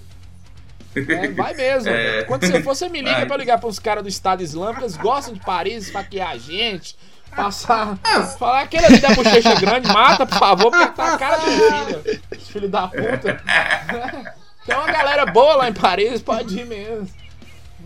É, 0.95 1.27
vai 1.29 1.53
mesmo. 1.53 1.89
É. 1.91 2.23
Quando 2.23 2.45
você 2.45 2.61
for, 2.61 2.75
você 2.75 2.89
me 2.89 2.99
liga 2.99 3.11
Vai. 3.17 3.25
pra 3.25 3.37
ligar 3.37 3.59
pros 3.59 3.79
caras 3.79 4.03
do 4.03 4.09
Estado 4.09 4.43
Islâmico. 4.43 4.81
Eles 4.81 4.97
gostam 4.97 5.33
de 5.33 5.39
Paris, 5.39 5.85
esfaquear 5.87 6.31
a 6.31 6.37
gente. 6.37 6.95
Passar. 7.35 7.97
Ah, 8.03 8.23
Falar 8.23 8.61
aquele 8.63 8.85
ali 8.85 8.97
da 8.99 9.09
bochecha 9.13 9.55
grande, 9.55 9.87
mata, 9.87 10.25
por 10.25 10.37
favor, 10.37 10.69
porque 10.69 10.87
tá 10.87 11.13
a 11.13 11.17
cara 11.17 11.37
de 11.37 11.45
filho. 11.49 12.21
Filho 12.41 12.69
da 12.69 12.87
puta. 12.89 13.41
Tem 14.65 14.75
uma 14.75 14.91
galera 14.91 15.25
boa 15.27 15.55
lá 15.55 15.69
em 15.69 15.73
Paris, 15.73 16.21
pode 16.21 16.59
ir 16.59 16.65
mesmo. 16.65 17.07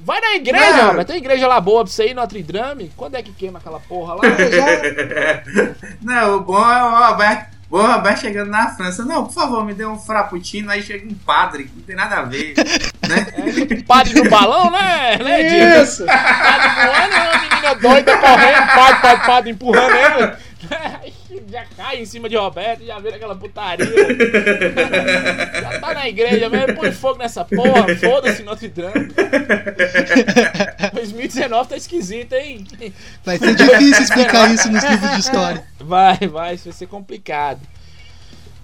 Vai 0.04 0.20
na 0.20 0.36
igreja, 0.36 0.74
Não. 0.78 0.88
Robert. 0.90 1.06
Tem 1.06 1.18
igreja 1.18 1.48
lá 1.48 1.60
boa 1.62 1.84
pra 1.84 1.92
você 1.92 2.08
ir, 2.10 2.14
Notre 2.14 2.42
Dame. 2.44 2.92
Quando 2.98 3.16
é 3.16 3.24
que 3.24 3.32
queima 3.32 3.60
aquela 3.60 3.80
porra 3.80 4.16
lá? 4.16 4.22
Não, 6.02 6.38
o 6.38 6.40
bom 6.42 6.72
é 6.72 6.84
o 6.84 7.08
Roberto. 7.08 7.55
O 7.70 7.82
Roberto 7.82 8.22
chegando 8.22 8.50
na 8.50 8.70
França. 8.70 9.04
Não, 9.04 9.26
por 9.26 9.34
favor, 9.34 9.66
me 9.66 9.74
dê 9.74 9.86
um 9.86 9.98
frappuccino. 9.98 10.70
Aí 10.70 10.84
chega 10.84 11.08
um 11.08 11.16
padre, 11.16 11.70
não 11.76 11.84
tem 11.84 11.96
nada 11.96 12.18
a 12.18 12.22
ver. 12.24 12.54
né? 13.08 13.28
É, 13.72 13.82
padre 13.84 14.14
no 14.14 14.30
balão, 14.30 14.70
né? 14.72 15.18
né? 15.18 15.82
Isso! 15.82 16.06
Padre 16.06 16.70
voando, 16.70 17.14
é 17.14 17.30
uma 17.30 17.42
menina 17.42 17.76
doida 17.76 18.18
correndo, 18.18 18.68
padre, 18.76 19.02
padre, 19.02 19.26
padre 19.26 19.52
empurrando 19.52 19.96
ele. 19.96 21.16
Já 21.56 21.64
cai 21.78 22.02
em 22.02 22.06
cima 22.06 22.28
de 22.28 22.36
Roberto, 22.36 22.84
já 22.86 23.00
vira 23.00 23.16
aquela 23.16 23.34
putaria. 23.34 23.86
já 25.62 25.80
tá 25.80 25.94
na 25.94 26.10
igreja 26.10 26.50
mesmo, 26.50 26.76
põe 26.76 26.92
fogo 26.92 27.18
nessa 27.18 27.46
porra, 27.46 27.96
foda-se 27.96 28.44
Notre 28.44 28.68
Dame. 28.68 29.08
2019 30.94 31.70
tá 31.70 31.78
esquisito, 31.78 32.34
hein? 32.34 32.66
Vai 33.24 33.38
ser 33.38 33.56
difícil 33.56 34.04
explicar 34.04 34.54
isso 34.54 34.70
nos 34.70 34.84
livros 34.84 35.12
de 35.12 35.20
história. 35.22 35.66
Vai, 35.80 36.18
vai, 36.28 36.56
isso 36.56 36.66
vai 36.66 36.74
ser 36.74 36.88
complicado. 36.88 37.62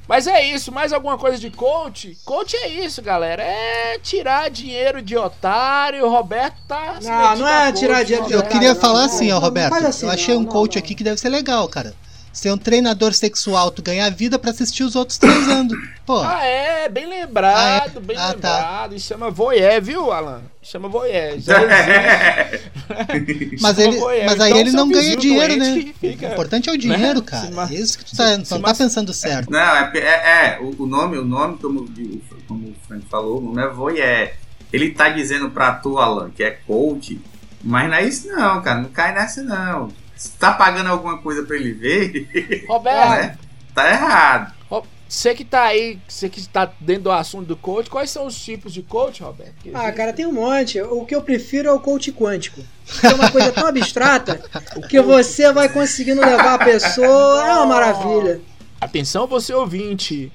Mas 0.06 0.28
é 0.28 0.44
isso, 0.44 0.70
mais 0.70 0.92
alguma 0.92 1.18
coisa 1.18 1.38
de 1.38 1.50
coach? 1.50 2.18
Coach 2.26 2.58
é 2.58 2.68
isso, 2.68 3.02
galera. 3.02 3.42
É 3.42 4.00
tirar 4.00 4.50
dinheiro 4.50 5.02
de 5.02 5.16
otário. 5.16 6.06
O 6.06 6.10
Roberto 6.10 6.58
tá. 6.68 7.00
Não, 7.02 7.38
não 7.38 7.48
é 7.48 7.68
coach, 7.68 7.80
tirar 7.80 8.04
dinheiro 8.04 8.28
de 8.28 8.34
Eu 8.34 8.40
otário. 8.40 8.58
queria 8.58 8.74
não, 8.74 8.82
falar 8.82 9.00
não, 9.00 9.06
assim, 9.06 9.32
ó, 9.32 9.40
Roberto. 9.40 9.74
assim, 9.76 10.06
eu 10.06 10.12
achei 10.12 10.34
não, 10.34 10.42
um 10.42 10.44
não, 10.44 10.52
coach 10.52 10.76
não. 10.76 10.84
aqui 10.84 10.94
que 10.94 11.06
deve 11.06 11.22
ser 11.22 11.30
legal, 11.30 11.66
cara. 11.70 11.96
Ser 12.34 12.50
um 12.52 12.58
treinador 12.58 13.14
sexual, 13.14 13.72
tu 13.72 13.82
ganhar 13.82 14.10
vida 14.10 14.40
pra 14.40 14.52
assistir 14.52 14.84
os 14.84 14.96
outros 14.96 15.18
transando. 15.18 15.76
Pô, 16.06 16.20
Ah, 16.20 16.44
é, 16.46 16.88
bem 16.88 17.06
lembrado, 17.06 17.92
Ah, 17.96 17.98
é? 17.98 18.00
bem 18.00 18.16
Ah, 18.18 18.34
tá. 18.34 18.56
lembrado. 18.56 18.96
Isso 18.96 19.08
chama 19.08 19.30
voyeur, 19.30 19.82
viu, 19.82 20.12
Alan? 20.14 20.42
Chama 20.62 20.88
voyeur. 20.88 21.38
Já 21.42 21.58
existe. 23.16 23.58
mas 23.62 23.76
chama 23.76 23.88
ele, 23.90 24.00
voyeur. 24.00 24.26
mas 24.26 24.40
aí 24.40 24.50
Então, 24.52 24.62
ele 24.62 24.72
não 24.72 24.90
ganha 24.90 25.16
dinheiro, 25.18 25.58
né? 25.58 25.94
fica- 26.00 26.28
O 26.30 26.32
importante 26.32 26.70
é 26.70 26.72
o 26.74 26.78
dinheiro, 26.78 27.20
né? 27.20 27.26
cara. 27.26 27.48
Se 27.48 27.52
ma- 27.54 27.70
É 27.70 27.74
isso 27.76 27.98
que 27.98 28.06
tu 28.06 28.16
tá, 28.16 28.38
não 28.38 28.44
tá 28.46 28.60
mas- 28.60 28.78
pensando 28.78 29.14
certo. 29.14 29.50
Não, 29.52 29.60
é, 29.60 29.92
é, 29.96 30.00
é, 30.56 30.60
o, 30.62 30.84
o 30.84 30.86
nome, 30.86 31.18
o 31.18 31.26
nome, 31.26 31.58
como, 31.58 31.82
o- 31.82 32.22
como 32.48 32.70
o 32.70 32.76
Frank 32.88 33.06
falou, 33.10 33.40
o 33.40 33.42
nome 33.42 33.62
é 33.62 33.68
voyeur. 33.68 34.32
Ele 34.72 34.92
tá 34.92 35.10
dizendo 35.10 35.50
pra 35.50 35.74
tu, 35.74 35.98
Alan, 35.98 36.30
que 36.34 36.44
é 36.44 36.52
coach, 36.52 37.20
mas 37.64 37.90
não 37.90 37.96
é 37.96 38.04
isso 38.06 38.28
não, 38.30 38.62
cara. 38.62 38.80
Não 38.82 38.90
cai 38.90 39.14
nessa 39.14 39.44
não. 39.44 39.90
Se 40.22 40.32
tá 40.34 40.52
pagando 40.54 40.88
alguma 40.90 41.18
coisa 41.18 41.42
pra 41.42 41.56
ele 41.56 41.74
ver, 41.74 42.66
Roberto, 42.68 43.10
né? 43.10 43.38
Tá 43.74 43.90
errado. 43.90 44.54
Você 45.10 45.34
que 45.36 45.44
tá 45.44 45.64
aí, 45.64 46.00
você 46.08 46.30
que 46.30 46.48
tá 46.48 46.72
dentro 46.80 47.04
do 47.04 47.12
assunto 47.12 47.46
do 47.48 47.58
coach, 47.58 47.90
quais 47.90 48.10
são 48.12 48.28
os 48.28 48.40
tipos 48.40 48.72
de 48.72 48.82
coach, 48.82 49.22
Roberto? 49.24 49.56
Que 49.62 49.72
Ah, 49.74 49.80
existe? 49.80 49.98
cara, 49.98 50.14
tem 50.14 50.26
um 50.26 50.32
monte. 50.32 50.80
O 50.80 51.04
que 51.06 51.14
eu 51.14 51.22
prefiro 51.22 51.68
é 51.68 51.72
o 51.74 51.80
coach 51.82 52.14
quântico. 52.14 52.62
Que 53.02 53.08
é 53.08 53.14
uma 53.16 53.30
coisa 53.30 53.52
tão 53.52 53.66
abstrata 53.68 54.42
que 54.88 55.02
você 55.02 55.52
vai 55.52 55.68
conseguindo 55.68 56.22
levar 56.22 56.54
a 56.54 56.60
pessoa. 56.64 57.46
É 57.46 57.52
uma 57.56 57.66
maravilha. 57.66 58.40
Atenção, 58.80 59.28
você 59.28 59.54
ouvinte. 59.54 60.32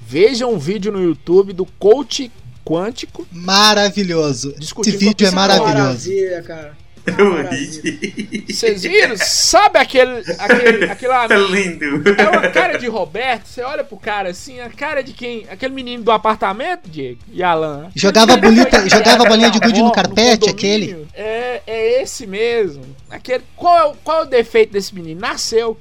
Veja 0.00 0.46
um 0.46 0.58
vídeo 0.58 0.92
no 0.92 1.02
YouTube 1.02 1.52
do 1.52 1.64
coach 1.66 2.30
quântico. 2.64 3.26
Maravilhoso. 3.32 4.54
Esse 4.60 4.90
vídeo 4.96 5.26
é 5.26 5.30
maravilhoso. 5.32 5.74
Maravilha, 6.08 6.42
cara. 6.42 6.76
Eu 7.18 7.30
Maravilha. 7.32 7.82
ri. 7.82 8.44
Vocês 8.48 8.82
viram? 8.82 9.16
Sabe 9.16 9.78
aquele, 9.78 10.20
aquele, 10.38 10.84
aquele 10.90 11.12
Tá 11.12 11.24
amigo? 11.36 11.52
lindo. 11.54 12.02
É 12.20 12.28
uma 12.28 12.48
cara 12.50 12.78
de 12.78 12.86
Roberto, 12.88 13.46
você 13.46 13.62
olha 13.62 13.82
pro 13.84 13.96
cara 13.96 14.30
assim, 14.30 14.60
a 14.60 14.68
cara 14.70 15.02
de 15.02 15.12
quem? 15.12 15.46
Aquele 15.50 15.74
menino 15.74 16.02
do 16.02 16.10
apartamento, 16.10 16.88
Diego 16.88 17.20
e 17.32 17.42
Alan. 17.42 17.90
Jogava 17.94 18.34
Aquele 18.34 18.54
bolita- 18.56 18.88
jogava 18.88 19.24
bolinha 19.24 19.50
de 19.50 19.58
gude 19.60 19.82
no 19.82 19.92
carpete, 19.92 20.52
condomínio. 20.52 21.08
É, 21.14 21.62
é 21.66 22.02
esse 22.02 22.26
mesmo. 22.26 22.84
Aquele, 23.10 23.44
qual, 23.56 23.78
é 23.78 23.84
o- 23.86 23.94
qual 24.04 24.18
é 24.20 24.22
o 24.22 24.26
defeito 24.26 24.72
desse 24.72 24.94
menino? 24.94 25.20
Nasceu. 25.20 25.78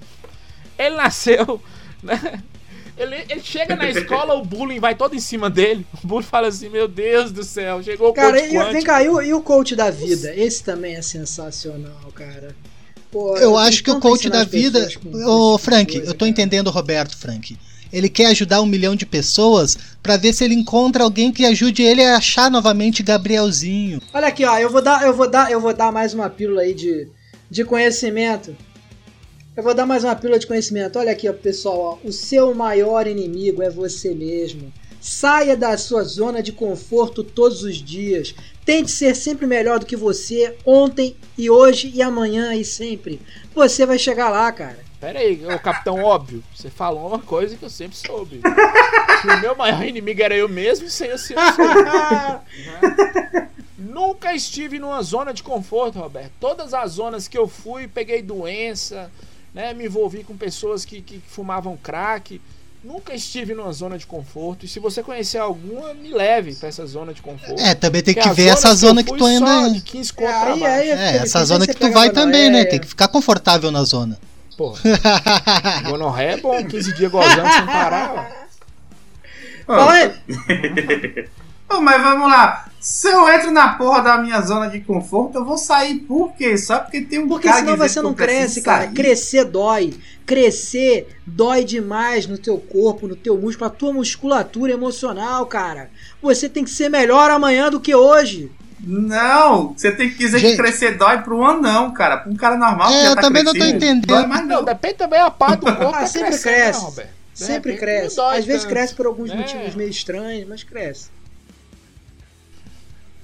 Ele 0.78 0.96
nasceu, 0.96 1.62
né? 2.02 2.42
Ele, 3.00 3.16
ele 3.30 3.41
chega 3.41 3.78
na 3.78 3.89
escola, 3.89 4.34
o 4.34 4.43
bullying 4.43 4.80
vai 4.80 4.93
todo 4.93 5.16
em 5.16 5.22
cima 5.22 5.50
dele. 5.50 5.86
O 6.04 6.08
bullying 6.08 6.26
fala 6.26 6.50
assim: 6.50 6.68
Meu 6.68 6.86
Deus 6.86 7.32
do 7.32 7.43
céu, 7.43 7.82
chegou 7.82 8.10
o 8.10 8.14
Cara, 8.14 8.38
coach 8.38 8.54
e, 8.54 8.74
vem 8.74 8.84
cá, 8.84 9.02
e 9.02 9.08
o, 9.08 9.22
e 9.22 9.34
o 9.34 9.41
coach 9.41 9.74
da 9.74 9.89
vida? 9.89 10.36
Esse 10.36 10.62
também 10.62 10.95
é 10.95 11.02
sensacional, 11.02 12.12
cara. 12.14 12.54
Pô, 13.10 13.38
Eu 13.38 13.58
acho 13.58 13.82
que 13.84 13.89
o 13.89 14.02
coach 14.02 14.30
da 14.30 14.43
vida. 14.43 14.84
Ô, 14.84 14.88
tipo 14.88 15.58
Frank, 15.58 15.93
coisa, 15.93 16.08
eu 16.10 16.14
tô 16.14 16.20
cara. 16.20 16.30
entendendo 16.30 16.68
o 16.68 16.72
Roberto, 16.72 17.18
Frank. 17.18 17.58
Ele 17.91 18.10
quer 18.10 18.28
ajudar 18.28 18.62
um 18.62 18.68
milhão 18.68 18.95
de 18.95 19.06
pessoas 19.06 19.78
pra 20.04 20.16
ver 20.16 20.34
se 20.34 20.43
ele 20.43 20.54
encontra 20.54 21.04
alguém 21.04 21.32
que 21.32 21.43
ajude 21.45 21.82
ele 21.82 22.04
a 22.04 22.18
achar 22.18 22.52
novamente 22.52 23.02
Gabrielzinho. 23.02 24.00
Olha 24.14 24.28
aqui, 24.28 24.45
ó, 24.45 24.60
eu 24.60 24.70
vou 24.70 24.82
dar, 24.82 25.04
eu 25.04 25.14
vou 25.16 25.28
dar, 25.28 25.52
eu 25.52 25.60
vou 25.60 25.74
dar 25.74 25.91
mais 25.91 26.14
uma 26.14 26.30
pílula 26.30 26.62
aí 26.62 26.74
de, 26.76 27.08
de 27.50 27.64
conhecimento. 27.64 28.56
Eu 29.58 29.64
vou 29.64 29.74
dar 29.74 29.86
mais 29.86 30.04
uma 30.04 30.16
pílula 30.16 30.39
de 30.39 30.47
conhecimento. 30.47 30.97
Olha 31.00 31.12
aqui, 31.12 31.28
ó, 31.28 31.34
pessoal, 31.34 31.80
ó, 31.80 32.08
o 32.08 32.12
seu 32.12 32.54
maior 32.54 33.08
inimigo 33.08 33.62
é 33.62 33.70
você 33.70 34.14
mesmo. 34.14 34.72
Saia 35.02 35.56
da 35.58 35.78
sua 35.78 36.04
zona 36.04 36.41
de 36.41 36.52
conforto 36.52 37.24
todos 37.24 37.64
os 37.64 37.78
dias. 37.78 38.36
Tente 38.64 38.91
ser 38.91 39.16
sempre 39.16 39.45
melhor 39.47 39.80
do 39.80 39.86
que 39.86 39.95
você 39.95 40.56
ontem 40.66 41.16
e 41.38 41.50
hoje 41.50 41.91
e 41.93 42.02
amanhã 42.02 42.54
e 42.56 42.64
sempre. 42.64 43.20
Você 43.54 43.86
vai 43.86 43.97
chegar 43.97 44.30
lá, 44.30 44.52
cara. 44.52 44.80
Pera 45.00 45.20
aí, 45.20 45.45
ô 45.45 45.58
capitão 45.60 46.04
óbvio, 46.04 46.43
você 46.54 46.70
falou 46.70 47.08
uma 47.08 47.20
coisa 47.20 47.56
que 47.56 47.64
eu 47.64 47.70
sempre 47.70 47.97
soube. 47.97 48.41
que 49.22 49.28
o 49.28 49.41
meu 49.41 49.56
maior 49.56 49.84
inimigo 49.86 50.22
era 50.22 50.36
eu 50.36 50.50
mesmo, 50.50 50.88
aí 51.02 51.10
eu 51.10 51.18
né? 52.76 53.50
Nunca 53.78 54.36
estive 54.36 54.78
numa 54.78 55.02
zona 55.02 55.34
de 55.34 55.41
conforto, 55.41 56.00
Roberto. 56.00 56.32
Todas 56.39 56.74
as 56.74 56.91
zonas 56.91 57.30
que 57.30 57.38
eu 57.38 57.47
fui, 57.47 57.88
peguei 57.88 58.22
doença, 58.22 59.10
né? 59.54 59.74
Me 59.74 59.86
envolvi 59.86 60.24
com 60.24 60.36
pessoas 60.38 60.86
que, 60.86 61.02
que 61.02 61.20
fumavam 61.28 61.78
crack. 61.78 62.39
Nunca 62.82 63.14
estive 63.14 63.54
numa 63.54 63.74
zona 63.74 63.97
de 63.97 64.06
conforto. 64.08 64.66
E 64.66 64.68
se 64.70 64.80
você 64.80 65.04
conhecer 65.04 65.38
alguma, 65.38 65.93
me 65.93 66.10
leve 66.14 66.56
pra 66.56 66.70
essa 66.70 66.86
zona 66.86 67.14
de 67.14 67.22
conforto. 67.22 67.60
É, 67.62 67.76
também 67.76 68.02
tem 68.02 68.14
que 68.14 68.22
as 68.22 68.36
ver 68.36 68.47
essa 68.47 68.74
zona 68.74 69.04
que 69.04 69.10
fui 69.10 69.18
tu 69.18 69.26
ainda. 69.26 69.70
de 69.72 69.82
15 69.82 70.14
conto 70.14 70.30
pra 70.30 70.54
Aí, 70.54 70.64
aí, 70.66 70.89
É, 70.91 70.97
Felipe, 71.08 71.24
essa 71.26 71.43
zona 71.43 71.66
você 71.66 71.74
que 71.74 71.80
tu 71.80 71.91
vai 71.91 72.10
também, 72.10 72.43
né? 72.43 72.47
gonorreia. 72.47 72.70
Tem 72.70 72.80
que 72.80 72.88
ficar 72.88 73.10
confortável 73.10 73.70
na 73.70 73.84
zona. 73.84 74.18
Porra. 74.56 74.82
Gonorreia 75.89 76.32
é 76.32 76.38
bom, 76.38 76.66
15 76.66 76.93
dias 76.95 77.12
gozando 77.12 77.50
sem 77.52 77.66
parar. 77.66 78.41
ó. 79.68 79.74
Ô, 79.74 79.88
Ô, 81.70 81.82
mas 81.82 82.01
vamos 82.01 82.28
lá. 82.30 82.65
Se 82.80 83.09
eu 83.09 83.28
entro 83.28 83.51
na 83.51 83.74
porra 83.74 84.01
da 84.01 84.17
minha 84.17 84.39
zona 84.41 84.70
de 84.70 84.80
conforto, 84.80 85.38
eu 85.38 85.45
vou 85.45 85.57
sair 85.57 85.95
por 85.99 86.32
quê? 86.34 86.57
Só 86.57 86.80
porque 86.80 87.01
tem 87.01 87.20
um 87.20 87.28
Porque 87.28 87.47
cara 87.47 87.59
senão 87.59 87.76
você 87.78 88.01
não 88.01 88.13
cresce, 88.13 88.61
cara. 88.61 88.86
sair. 88.86 88.93
Crescer 88.93 89.43
dói. 89.45 89.93
Crescer 90.26 91.07
dói 91.28 91.65
demais 91.65 92.26
no 92.26 92.38
teu 92.38 92.57
corpo, 92.57 93.05
no 93.07 93.15
teu 93.15 93.38
músculo, 93.38 93.67
a 93.67 93.70
tua 93.74 93.91
musculatura 93.91 94.72
emocional, 94.72 95.45
cara. 95.45 95.89
Você 96.22 96.47
tem 96.47 96.63
que 96.63 96.70
ser 96.70 96.88
melhor 96.89 97.30
amanhã 97.30 97.70
do 97.70 97.80
que 97.82 97.93
hoje. 97.93 98.49
Não, 98.82 99.74
você 99.76 99.91
tem 99.91 100.09
que 100.09 100.15
dizer 100.17 100.39
Gente. 100.39 100.51
que 100.51 100.57
crescer 100.61 100.97
dói 100.97 101.17
pro 101.22 101.43
anão, 101.43 101.91
cara. 101.91 102.17
Pra 102.17 102.32
um 102.32 102.36
cara 102.36 102.55
normal 102.57 102.88
que 102.88 102.93
É, 102.95 103.01
já 103.03 103.09
eu 103.09 103.15
tá 103.15 103.22
também 103.22 103.43
não 103.43 103.51
tô 103.51 103.59
crescendo, 103.59 103.76
entendendo. 103.78 104.05
Dói 104.05 104.26
mais 104.26 104.47
Não, 104.47 104.55
não. 104.57 104.63
depende 104.63 104.93
também 104.95 105.20
a 105.20 105.30
parte 105.30 105.59
do 105.59 105.65
corpo. 105.76 105.95
Ah, 105.95 105.99
tá 105.99 106.07
sempre 106.07 106.30
crescendo, 106.30 106.53
cresce. 106.55 106.97
né? 106.97 107.07
De 107.34 107.39
Sempre 107.45 107.72
repente 107.74 107.80
cresce. 107.80 108.17
não 108.17 108.30
Às 108.30 108.45
vezes 108.45 108.61
tanto. 108.63 108.72
cresce 108.74 108.95
por 108.95 109.05
alguns 109.05 109.32
É. 109.32 109.36
motivos 109.36 109.76
meio 109.76 109.89
estranhos, 109.89 110.47
mas 110.47 110.63
cresce. 110.63 111.09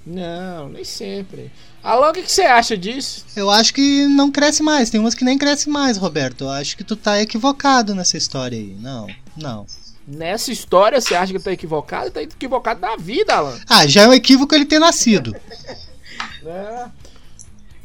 Não, 0.05 0.69
nem 0.69 0.83
sempre. 0.83 1.51
Alô, 1.81 2.09
o 2.09 2.13
que, 2.13 2.21
que 2.21 2.31
você 2.31 2.43
acha 2.43 2.77
disso? 2.77 3.25
Eu 3.35 3.49
acho 3.49 3.73
que 3.73 4.07
não 4.07 4.31
cresce 4.31 4.61
mais. 4.61 4.89
Tem 4.89 4.99
umas 4.99 5.15
que 5.15 5.25
nem 5.25 5.37
crescem 5.37 5.71
mais, 5.71 5.97
Roberto. 5.97 6.43
Eu 6.43 6.49
acho 6.49 6.77
que 6.77 6.83
tu 6.83 6.95
tá 6.95 7.21
equivocado 7.21 7.95
nessa 7.95 8.17
história 8.17 8.57
aí. 8.57 8.75
Não, 8.79 9.07
não. 9.35 9.65
Nessa 10.07 10.51
história, 10.51 11.01
você 11.01 11.15
acha 11.15 11.33
que 11.33 11.39
tá 11.39 11.51
equivocado? 11.51 12.11
Tá 12.11 12.21
equivocado 12.21 12.79
na 12.79 12.95
vida, 12.95 13.33
Alan. 13.33 13.59
Ah, 13.67 13.87
já 13.87 14.03
é 14.03 14.07
um 14.07 14.13
equívoco 14.13 14.53
ele 14.53 14.65
ter 14.65 14.79
nascido. 14.79 15.35
É. 16.47 16.85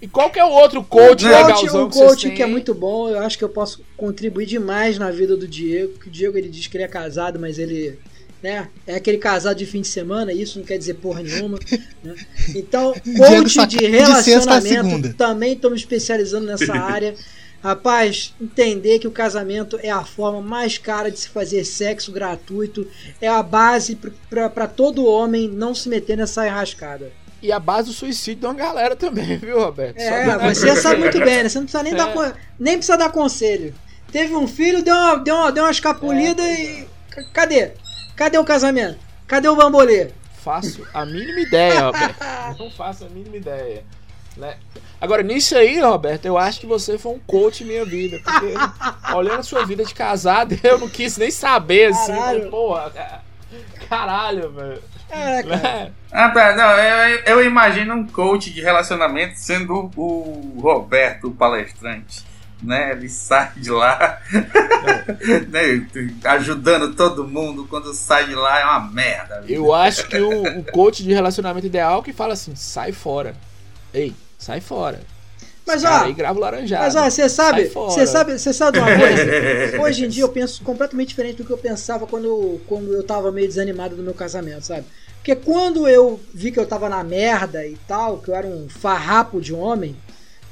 E 0.03 0.07
qual 0.07 0.31
que 0.31 0.39
é 0.39 0.45
o 0.45 0.51
outro 0.51 0.83
coach 0.85 1.25
Não, 1.25 1.31
Coach, 1.31 1.47
legalzão 1.47 1.87
um 1.87 1.91
que 1.91 1.99
coach 1.99 2.27
têm, 2.27 2.37
que 2.37 2.43
é 2.43 2.47
muito 2.47 2.75
bom, 2.75 3.09
eu 3.09 3.21
acho 3.21 3.39
que 3.39 3.45
eu 3.45 3.49
posso 3.49 3.83
contribuir 3.97 4.47
demais 4.47 4.99
na 4.99 5.11
vida 5.11 5.35
do 5.35 5.49
Diego. 5.49 5.99
Que 5.99 6.09
o 6.09 6.11
Diego 6.11 6.37
ele 6.37 6.49
diz 6.49 6.67
que 6.67 6.77
ele 6.77 6.85
é 6.85 6.89
casado, 6.89 7.39
mas 7.39 7.59
ele 7.59 7.99
né, 8.43 8.69
é 8.87 8.95
aquele 8.95 9.19
casado 9.19 9.57
de 9.59 9.67
fim 9.67 9.81
de 9.83 9.89
semana, 9.89 10.33
isso 10.33 10.59
não 10.59 10.67
quer 10.67 10.79
dizer 10.79 10.95
porra 10.95 11.23
nenhuma. 11.23 11.59
né? 12.03 12.15
Então, 12.55 12.95
coach 13.17 13.51
só 13.51 13.65
de 13.65 13.77
de 13.79 13.87
relacionamento, 13.87 15.13
também 15.15 15.53
estou 15.53 15.71
me 15.71 15.77
especializando 15.77 16.47
nessa 16.47 16.73
área. 16.79 17.15
Rapaz, 17.63 18.33
entender 18.41 18.99
que 18.99 19.07
o 19.07 19.11
casamento 19.11 19.79
é 19.83 19.91
a 19.91 20.03
forma 20.03 20.41
mais 20.41 20.79
cara 20.79 21.11
de 21.11 21.19
se 21.19 21.29
fazer 21.29 21.63
sexo 21.65 22.11
gratuito, 22.11 22.87
é 23.21 23.29
a 23.29 23.43
base 23.43 23.99
para 24.31 24.67
todo 24.67 25.05
homem 25.05 25.47
não 25.47 25.75
se 25.75 25.87
meter 25.91 26.17
nessa 26.17 26.47
enrascada. 26.47 27.13
E 27.43 27.53
a 27.53 27.59
base 27.61 27.89
do 27.89 27.95
suicídio 27.95 28.41
de 28.41 28.47
uma 28.47 28.55
galera 28.55 28.97
também, 28.97 29.37
viu, 29.37 29.61
Roberto? 29.61 29.99
Só 29.99 30.05
É, 30.05 30.25
pra- 30.25 30.55
você 30.55 30.75
sabe 30.77 31.01
muito 31.01 31.19
bem, 31.21 31.43
né? 31.43 31.49
Você 31.51 31.59
não 31.59 31.67
precisa 31.67 31.83
nem, 31.83 31.93
É. 31.93 31.97
dar, 31.97 32.37
nem 32.59 32.77
precisa 32.79 32.97
dar 32.97 33.11
conselho. 33.13 33.75
Teve 34.11 34.35
um 34.35 34.49
filho, 34.49 34.83
deu 34.83 34.95
uma, 34.95 35.17
deu 35.17 35.35
uma, 35.37 35.53
deu 35.53 35.65
uma 35.65 35.71
escapulida 35.71 36.43
É, 36.43 36.63
e. 36.63 36.87
Cadê? 37.35 37.73
Cadê 38.21 38.37
o 38.37 38.45
casamento? 38.45 38.99
Cadê 39.27 39.49
o 39.49 39.57
bambolê? 39.57 40.11
faço 40.45 40.87
a 40.93 41.07
mínima 41.07 41.41
ideia, 41.41 41.87
Roberto. 41.87 42.19
Não 42.59 42.71
faço 42.71 43.07
a 43.07 43.09
mínima 43.09 43.35
ideia. 43.35 43.83
Né? 44.37 44.57
Agora, 45.01 45.23
nisso 45.23 45.57
aí, 45.57 45.81
Roberto, 45.81 46.27
eu 46.27 46.37
acho 46.37 46.61
que 46.61 46.67
você 46.67 46.99
foi 46.99 47.13
um 47.13 47.19
coach 47.19 47.65
em 47.65 47.69
minha 47.69 47.85
vida. 47.87 48.21
Porque 48.23 48.53
olhando 49.17 49.41
a 49.41 49.43
sua 49.43 49.65
vida 49.65 49.87
de 49.87 49.95
casado, 49.95 50.55
eu 50.63 50.79
não 50.79 50.87
quis 50.87 51.17
nem 51.17 51.31
saber, 51.31 51.93
assim. 51.93 52.13
Caralho. 52.13 52.39
Falei, 52.39 52.51
Porra, 52.51 52.91
cara, 52.91 53.23
caralho, 53.89 54.53
velho. 54.53 54.83
É, 55.09 55.43
cara. 55.43 55.57
Né? 55.57 55.93
Ah, 56.13 56.29
tá, 56.29 56.55
não, 56.55 56.71
eu, 56.73 57.21
eu 57.25 57.45
imagino 57.47 57.95
um 57.95 58.07
coach 58.07 58.51
de 58.51 58.61
relacionamento 58.61 59.39
sendo 59.39 59.91
o 59.97 60.61
Roberto, 60.61 61.29
o 61.29 61.35
palestrante. 61.35 62.30
Né? 62.63 62.93
Ele 62.93 63.09
sai 63.09 63.53
de 63.57 63.71
lá, 63.71 64.21
né? 65.49 65.87
Ajudando 66.25 66.95
todo 66.95 67.27
mundo. 67.27 67.67
Quando 67.69 67.93
sai 67.95 68.27
de 68.27 68.35
lá 68.35 68.61
é 68.61 68.65
uma 68.65 68.91
merda. 68.91 69.45
Eu 69.49 69.75
acho 69.75 70.09
que 70.09 70.19
o, 70.19 70.61
o 70.61 70.65
coach 70.73 71.03
de 71.03 71.13
relacionamento 71.13 71.67
ideal 71.67 72.03
que 72.03 72.13
fala 72.13 72.35
assim: 72.35 72.55
sai 72.55 72.93
fora. 72.93 73.35
Ei, 73.93 74.15
sai 74.39 74.61
fora. 74.61 75.01
Mas 75.67 75.85
ó, 75.85 75.89
aí 75.89 76.13
grava 76.13 76.37
o 76.37 76.41
laranjado. 76.41 76.83
mas 76.83 76.97
ó, 76.97 77.05
você 77.05 77.29
sabe, 77.29 77.69
você 77.69 78.07
sabe, 78.07 78.39
você 78.39 78.53
sabe 78.53 78.79
de 78.79 78.85
uma 78.85 78.99
coisa? 78.99 79.81
Hoje 79.83 80.05
em 80.05 80.09
dia 80.09 80.25
eu 80.25 80.29
penso 80.29 80.63
completamente 80.65 81.09
diferente 81.09 81.37
do 81.37 81.45
que 81.45 81.53
eu 81.53 81.59
pensava 81.59 82.07
quando, 82.07 82.61
quando 82.67 82.93
eu 82.93 83.05
tava 83.05 83.31
meio 83.31 83.47
desanimado 83.47 83.95
do 83.95 84.03
meu 84.03 84.15
casamento, 84.15 84.67
sabe? 84.67 84.85
Porque 85.17 85.37
quando 85.37 85.87
eu 85.87 86.19
vi 86.33 86.51
que 86.51 86.59
eu 86.59 86.67
tava 86.67 86.89
na 86.89 87.05
merda 87.05 87.65
e 87.65 87.77
tal, 87.87 88.19
que 88.19 88.31
eu 88.31 88.35
era 88.35 88.47
um 88.47 88.69
farrapo 88.69 89.41
de 89.41 89.53
homem 89.53 89.95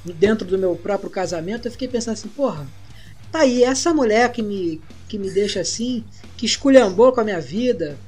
dentro 0.05 0.47
do 0.47 0.59
meu 0.59 0.77
próprio 0.77 1.11
casamento, 1.11 1.67
eu 1.67 1.73
fiquei 1.73 1.89
pensando 1.89 2.15
assim, 2.15 2.29
porra, 2.29 2.67
tá 3.31 3.41
aí, 3.41 3.63
essa 3.63 3.93
mulher 3.93 4.33
que 4.33 4.43
me, 4.43 4.81
que 5.09 5.19
me 5.19 5.31
deixa 5.31 5.61
assim, 5.61 6.05
que 6.37 6.47
esculhambou 6.47 7.13
com 7.13 7.21
a 7.21 7.25
minha 7.25 7.41
vida, 7.41 7.99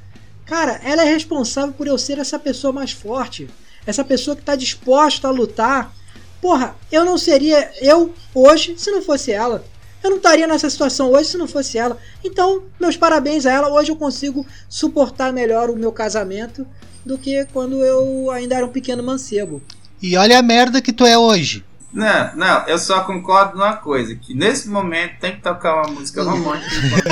cara, 0.47 0.81
ela 0.85 1.03
é 1.03 1.13
responsável 1.13 1.73
por 1.73 1.87
eu 1.87 1.99
ser 1.99 2.19
essa 2.19 2.39
pessoa 2.39 2.73
mais 2.73 2.93
forte, 2.93 3.49
essa 3.87 4.05
pessoa 4.05 4.37
que 4.37 4.43
tá 4.43 4.55
disposta 4.55 5.29
a 5.29 5.31
lutar. 5.31 5.95
Porra, 6.41 6.75
eu 6.91 7.05
não 7.05 7.19
seria 7.19 7.71
eu 7.81 8.15
hoje 8.35 8.75
se 8.79 8.91
não 8.91 9.03
fosse 9.03 9.33
ela. 9.33 9.65
Eu 10.03 10.11
não 10.11 10.17
estaria 10.17 10.47
nessa 10.47 10.71
situação 10.71 11.11
hoje 11.11 11.31
se 11.31 11.37
não 11.37 11.47
fosse 11.47 11.77
ela. 11.77 11.99
Então, 12.25 12.63
meus 12.81 12.97
parabéns 12.97 13.45
a 13.45 13.53
ela. 13.53 13.69
Hoje 13.69 13.91
eu 13.91 13.97
consigo 13.97 14.47
suportar 14.69 15.33
melhor 15.33 15.69
o 15.69 15.77
meu 15.77 15.93
casamento 15.93 16.67
do 17.05 17.19
que 17.19 17.45
quando 17.53 17.85
eu 17.85 18.31
ainda 18.31 18.55
era 18.55 18.65
um 18.65 18.71
pequeno 18.71 19.03
mancebo. 19.03 19.63
E 20.01 20.17
olha 20.17 20.39
a 20.39 20.43
merda 20.43 20.81
que 20.81 20.93
tu 20.93 21.05
é 21.05 21.19
hoje. 21.19 21.65
Não, 21.93 22.37
não, 22.37 22.67
eu 22.69 22.79
só 22.79 23.01
concordo 23.01 23.59
numa 23.59 23.77
coisa, 23.77 24.15
que 24.15 24.33
nesse 24.33 24.69
momento 24.69 25.19
tem 25.21 25.33
que 25.33 25.43
tocar 25.43 25.75
uma 25.75 25.91
música 25.93 26.23
romântica 26.23 26.71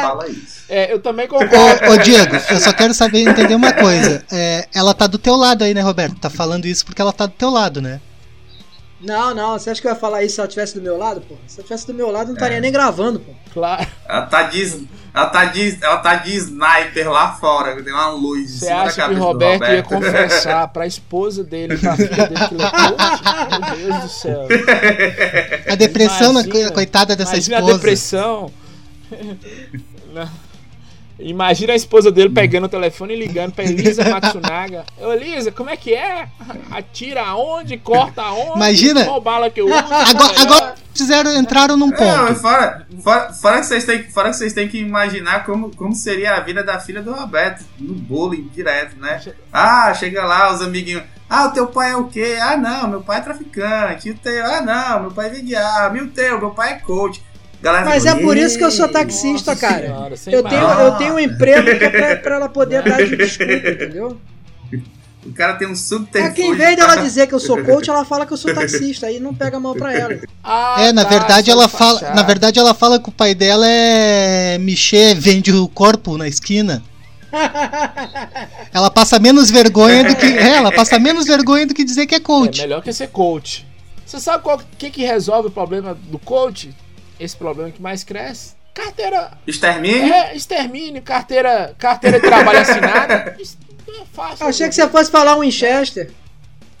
fala 0.00 0.28
isso. 0.28 0.64
É, 0.68 0.92
eu 0.92 0.98
também 0.98 1.28
concordo. 1.28 1.54
Ô, 1.56 1.92
ô, 1.92 1.96
Diego, 1.98 2.34
eu 2.50 2.58
só 2.58 2.72
quero 2.72 2.92
saber 2.92 3.20
entender 3.20 3.54
uma 3.54 3.72
coisa. 3.72 4.24
É, 4.30 4.66
ela 4.74 4.92
tá 4.92 5.06
do 5.06 5.18
teu 5.18 5.36
lado 5.36 5.62
aí, 5.62 5.72
né, 5.72 5.80
Roberto? 5.80 6.18
Tá 6.18 6.28
falando 6.28 6.66
isso 6.66 6.84
porque 6.84 7.00
ela 7.00 7.12
tá 7.12 7.26
do 7.26 7.32
teu 7.32 7.48
lado, 7.48 7.80
né? 7.80 8.00
Não, 9.00 9.32
não, 9.32 9.52
você 9.52 9.70
acha 9.70 9.80
que 9.80 9.86
eu 9.86 9.92
ia 9.92 9.96
falar 9.96 10.24
isso 10.24 10.34
se 10.34 10.40
ela 10.40 10.48
estivesse 10.48 10.74
do 10.74 10.82
meu 10.82 10.98
lado, 10.98 11.20
pô? 11.20 11.36
Se 11.46 11.56
ela 11.56 11.62
estivesse 11.62 11.86
do 11.86 11.94
meu 11.94 12.10
lado, 12.10 12.24
eu 12.24 12.28
não 12.28 12.34
estaria 12.34 12.60
nem 12.60 12.72
gravando, 12.72 13.20
pô. 13.20 13.32
Claro. 13.52 13.86
Ela 14.08 14.22
tá 14.26 14.42
de, 14.42 14.88
ela 15.18 15.26
tá 15.30 15.44
de, 15.46 15.78
ela 15.82 15.96
tá 15.98 16.14
de 16.16 16.36
sniper 16.36 17.10
lá 17.10 17.32
fora, 17.32 17.82
tem 17.82 17.92
uma 17.92 18.10
luz 18.10 18.50
Você 18.50 18.66
cima 18.66 18.76
da 18.76 18.82
acha 18.84 18.90
que 18.94 19.00
cabeça 19.00 19.20
o 19.20 19.24
do 19.24 19.26
Roberto, 19.32 19.62
ia 19.62 19.82
Roberto. 19.82 19.88
confessar 19.88 20.68
pra 20.68 20.86
esposa 20.86 21.42
dele, 21.44 21.76
pra 21.76 21.96
filha 21.96 22.08
dele, 22.28 22.48
que? 22.48 22.56
Meu 23.76 23.76
Deus 23.90 24.02
do 24.02 24.08
céu. 24.08 24.46
A 25.70 25.74
depressão, 25.74 26.32
na 26.32 26.40
Imagina- 26.42 26.72
coitada 26.72 27.16
dessa 27.16 27.36
esposa. 27.36 27.70
a 27.70 27.72
depressão. 27.74 28.52
Não. 30.12 30.28
Imagina 31.18 31.72
a 31.72 31.76
esposa 31.76 32.12
dele 32.12 32.30
pegando 32.30 32.64
o 32.64 32.68
telefone 32.68 33.14
e 33.14 33.16
ligando 33.26 33.52
pra 33.52 33.64
Elisa 33.64 34.04
Matsunaga. 34.08 34.84
Ô 35.00 35.12
Elisa, 35.12 35.50
como 35.50 35.68
é 35.68 35.76
que 35.76 35.92
é? 35.92 36.28
Atira 36.70 37.22
aonde? 37.26 37.76
Corta 37.76 38.22
aonde? 38.22 38.56
Imagina. 38.56 39.04
Qual 39.04 39.20
bala 39.20 39.50
que 39.50 39.60
eu 39.60 39.66
uso? 39.66 39.74
Agora, 39.76 40.40
agora 40.40 40.74
fizeram, 40.94 41.36
entraram 41.36 41.76
num 41.76 41.88
Não, 41.88 41.96
ponto. 41.96 42.34
fora, 42.36 42.86
fora, 43.02 43.32
fora 43.32 43.60
que 43.60 43.66
vocês 43.66 43.84
têm, 43.84 44.02
fora 44.04 44.30
que 44.30 44.36
vocês 44.36 44.52
têm 44.52 44.68
que 44.68 44.78
imaginar 44.78 45.44
como, 45.44 45.74
como 45.74 45.94
seria 45.94 46.34
a 46.34 46.40
vida 46.40 46.62
da 46.62 46.78
filha 46.78 47.02
do 47.02 47.12
Roberto, 47.12 47.64
no 47.78 47.94
bullying 47.94 48.48
direto, 48.54 48.96
né? 49.00 49.20
Ah, 49.52 49.92
chega 49.94 50.24
lá, 50.24 50.52
os 50.52 50.62
amiguinhos. 50.62 51.02
Ah, 51.30 51.46
o 51.46 51.52
teu 51.52 51.66
pai 51.66 51.90
é 51.90 51.96
o 51.96 52.04
quê? 52.04 52.38
Ah, 52.40 52.56
não, 52.56 52.88
meu 52.88 53.00
pai 53.02 53.18
é 53.18 53.20
traficante. 53.20 54.08
E 54.08 54.12
o 54.12 54.14
teu? 54.14 54.46
Ah, 54.46 54.62
não, 54.62 55.00
meu 55.02 55.10
pai 55.10 55.28
vende 55.28 55.54
arma. 55.54 55.98
E 55.98 56.00
o 56.00 56.08
teu? 56.08 56.38
Meu 56.38 56.50
pai 56.52 56.72
é 56.72 56.76
coach. 56.76 57.22
Galera, 57.60 57.84
Mas 57.86 58.06
é 58.06 58.14
por 58.14 58.36
isso 58.36 58.56
que 58.56 58.64
eu 58.64 58.70
sou 58.70 58.86
"Ih, 58.86 58.92
taxista, 58.92 59.50
nossa 59.52 59.56
cara. 59.56 60.16
Senhora, 60.16 60.36
Eu 60.36 60.42
tenho, 60.44 60.62
eu 60.62 60.92
tenho 60.92 61.14
um 61.14 61.18
emprego 61.18 61.76
que 61.78 61.84
é 61.84 61.90
pra, 61.90 62.16
pra 62.16 62.34
ela 62.36 62.48
poder 62.48 62.82
dar 62.82 63.04
de 63.04 63.16
desculpa, 63.16 63.52
entendeu? 63.52 64.20
O 65.26 65.32
cara 65.32 65.54
tem 65.54 65.66
um 65.66 65.72
É 65.72 65.74
subterfúgio. 65.74 66.34
que 66.34 66.42
em 66.42 66.54
vez 66.54 66.76
dela 66.76 66.96
dizer 66.96 67.26
que 67.26 67.34
eu 67.34 67.40
sou 67.40 67.62
coach, 67.66 67.90
ela 67.90 68.04
fala 68.04 68.24
que 68.24 68.32
eu 68.32 68.36
sou 68.36 68.54
taxista. 68.54 69.06
Aí 69.08 69.18
não 69.18 69.34
pega 69.34 69.58
mão 69.58 69.74
pra 69.74 69.92
ela. 69.92 70.16
Ah, 70.42 70.76
É, 70.78 70.92
na 70.92 71.04
tá, 71.04 71.10
verdade 71.10 71.50
ela 71.50 71.68
fala, 71.68 72.00
na 72.14 72.22
verdade 72.22 72.58
ela 72.58 72.72
fala 72.72 72.98
que 73.00 73.08
o 73.08 73.12
pai 73.12 73.34
dela 73.34 73.66
é 73.68 74.56
Michê, 74.58 75.14
vende 75.14 75.52
o 75.52 75.68
corpo 75.68 76.16
na 76.16 76.28
esquina. 76.28 76.82
Ela 78.72 78.90
passa 78.90 79.18
menos 79.18 79.50
vergonha 79.50 80.04
do 80.04 80.16
que, 80.16 80.26
é, 80.26 80.56
ela 80.56 80.72
passa 80.72 80.98
menos 80.98 81.26
vergonha 81.26 81.66
do 81.66 81.74
que 81.74 81.84
dizer 81.84 82.06
que 82.06 82.14
é 82.14 82.18
É 82.18 82.20
coach. 82.20 82.60
melhor 82.60 82.82
que 82.82 82.92
ser 82.92 83.08
coach. 83.08 83.66
Você 84.06 84.18
sabe 84.20 84.42
qual 84.42 84.58
que, 84.78 84.88
que 84.90 85.04
resolve 85.04 85.48
o 85.48 85.50
problema 85.50 85.94
do 85.94 86.18
coach? 86.18 86.70
Esse 87.18 87.36
problema 87.36 87.70
que 87.70 87.80
mais 87.82 88.04
cresce? 88.04 88.56
Carteira. 88.74 89.32
Extermínio? 89.46 90.12
É, 90.12 90.36
extermínio, 90.36 91.02
carteira, 91.02 91.74
carteira 91.78 92.20
de 92.20 92.26
trabalho 92.26 92.60
assinada. 92.60 93.36
É 93.88 94.04
fácil. 94.12 94.46
Achei 94.46 94.68
que 94.68 94.74
você 94.74 94.86
fosse 94.86 95.10
falar 95.10 95.34
um 95.36 95.40
Winchester. 95.40 96.10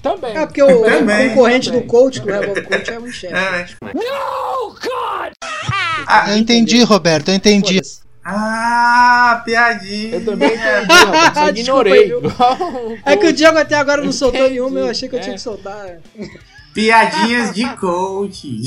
Também. 0.02 0.36
É 0.36 0.44
porque 0.44 0.62
o 0.62 0.82
Também. 0.84 1.30
concorrente 1.30 1.70
do 1.70 1.76
Também. 1.78 1.88
coach, 1.88 2.20
do 2.20 2.26
Revolve 2.30 2.62
Coach, 2.62 2.90
é 2.90 2.98
o 2.98 3.02
Winchester. 3.02 3.34
É. 3.34 3.66
Ah, 6.06 6.30
Eu 6.30 6.36
entendi, 6.36 6.82
Roberto, 6.82 7.28
eu 7.30 7.34
entendi. 7.34 7.80
Ah, 8.24 9.40
piadinha. 9.44 10.16
Eu 10.16 10.24
também 10.24 10.48
entendi, 10.54 10.92
Roberto, 11.04 11.32
Desculpa 11.54 11.58
ignorei. 11.58 12.06
viu? 12.08 12.20
É 13.06 13.16
que 13.16 13.26
o 13.26 13.32
Diego 13.32 13.56
até 13.58 13.74
agora 13.76 14.02
não 14.04 14.12
soltou 14.12 14.40
Entendi. 14.40 14.54
nenhuma, 14.60 14.80
eu 14.80 14.88
achei 14.90 15.08
que 15.08 15.16
eu 15.16 15.20
tinha 15.20 15.32
É. 15.32 15.36
que 15.36 15.40
soltar. 15.42 15.96
Piadinhas 16.82 17.52
de 17.54 17.68
coach. 17.76 18.60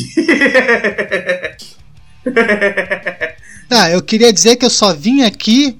Tá, 3.69 3.89
eu 3.91 4.01
queria 4.01 4.31
dizer 4.33 4.55
que 4.57 4.65
eu 4.65 4.69
só 4.69 4.93
vim 4.93 5.23
aqui 5.23 5.77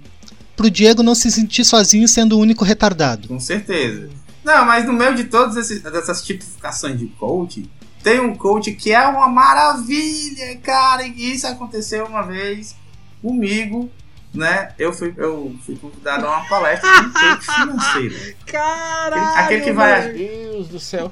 pro 0.56 0.70
Diego 0.70 1.04
não 1.04 1.14
se 1.16 1.30
sentir 1.32 1.66
sozinho 1.66 2.08
sendo 2.08 2.38
o 2.38 2.40
único 2.40 2.64
retardado. 2.64 3.28
Com 3.28 3.40
certeza. 3.40 4.10
Não, 4.44 4.66
mas 4.66 4.86
no 4.86 4.94
meio 4.94 5.14
de 5.16 5.26
todas 5.26 5.56
esses- 5.58 5.84
essas 5.86 6.24
tipificações 6.24 6.98
de 6.98 7.08
coach, 7.08 7.70
tem 8.02 8.20
um 8.20 8.36
coach 8.36 8.72
que 8.72 8.92
é 8.92 9.06
uma 9.08 9.28
maravilha, 9.28 10.58
cara. 10.64 11.06
E 11.06 11.34
isso 11.34 11.46
aconteceu 11.46 12.06
uma 12.06 12.24
vez 12.24 12.76
comigo, 13.22 13.92
né? 14.34 14.72
Eu 14.80 14.92
fui, 14.94 15.14
eu 15.18 15.54
fui 15.64 15.76
convidado 15.76 16.26
a 16.26 16.38
uma 16.40 16.48
palestra 16.50 16.90
de 16.92 17.08
um 17.08 17.12
coach 17.12 17.46
financeiro. 17.46 18.16
Caralho! 18.48 19.38
Aquele 19.40 19.62
que 19.62 19.72
vai-. 19.74 20.08
Meu 20.14 20.18
Deus 20.18 20.68
do 20.70 20.80
céu. 20.80 21.12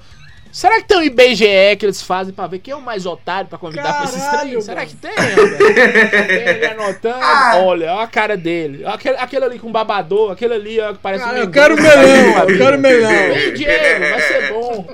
Será 0.52 0.82
que 0.82 0.88
tem 0.88 0.98
um 0.98 1.04
IBGE 1.04 1.76
que 1.78 1.86
eles 1.86 2.02
fazem 2.02 2.34
pra 2.34 2.48
ver 2.48 2.60
quem 2.60 2.74
é 2.74 2.76
o 2.76 2.82
mais 2.82 3.06
otário 3.06 3.48
pra 3.48 3.58
convidar 3.58 3.94
pra 3.94 4.04
esses 4.06 4.22
Caralho, 4.22 4.50
trem? 4.50 4.62
Será 4.62 4.86
que 4.86 4.96
tem? 4.96 5.14
Tem 5.14 6.48
ele 6.48 6.66
anotando. 6.66 7.20
Ah. 7.30 7.58
Olha, 7.58 7.94
olha 7.94 8.04
a 8.04 8.08
cara 8.08 8.36
dele. 8.36 8.86
Aquele, 8.86 9.18
aquele 9.18 9.46
ali 9.46 9.60
com 9.60 9.72
babador, 9.72 10.32
aquele 10.32 10.54
ali 10.54 10.80
ó, 10.80 10.94
que 10.94 11.00
parece 11.00 11.24
Cara, 11.24 11.38
um 11.38 11.42
eu 11.42 11.52
quero 11.52 11.76
melão, 11.76 12.50
eu 12.50 12.58
quero 12.58 12.80
melão. 12.80 13.10
Vem, 13.10 13.54
Diego, 13.54 14.10
vai 14.10 14.22
ser 14.22 14.50
bom. 14.50 14.88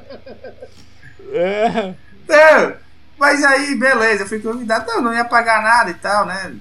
É. 1.34 1.94
Não, 2.28 2.74
mas 3.18 3.44
aí, 3.44 3.76
beleza, 3.76 4.24
eu 4.24 4.28
fui 4.28 4.40
convidado. 4.40 4.86
Não, 4.88 5.02
não 5.02 5.14
ia 5.14 5.26
pagar 5.26 5.62
nada 5.62 5.92
e 5.92 5.96
tal, 5.96 6.26
né? 6.26 6.54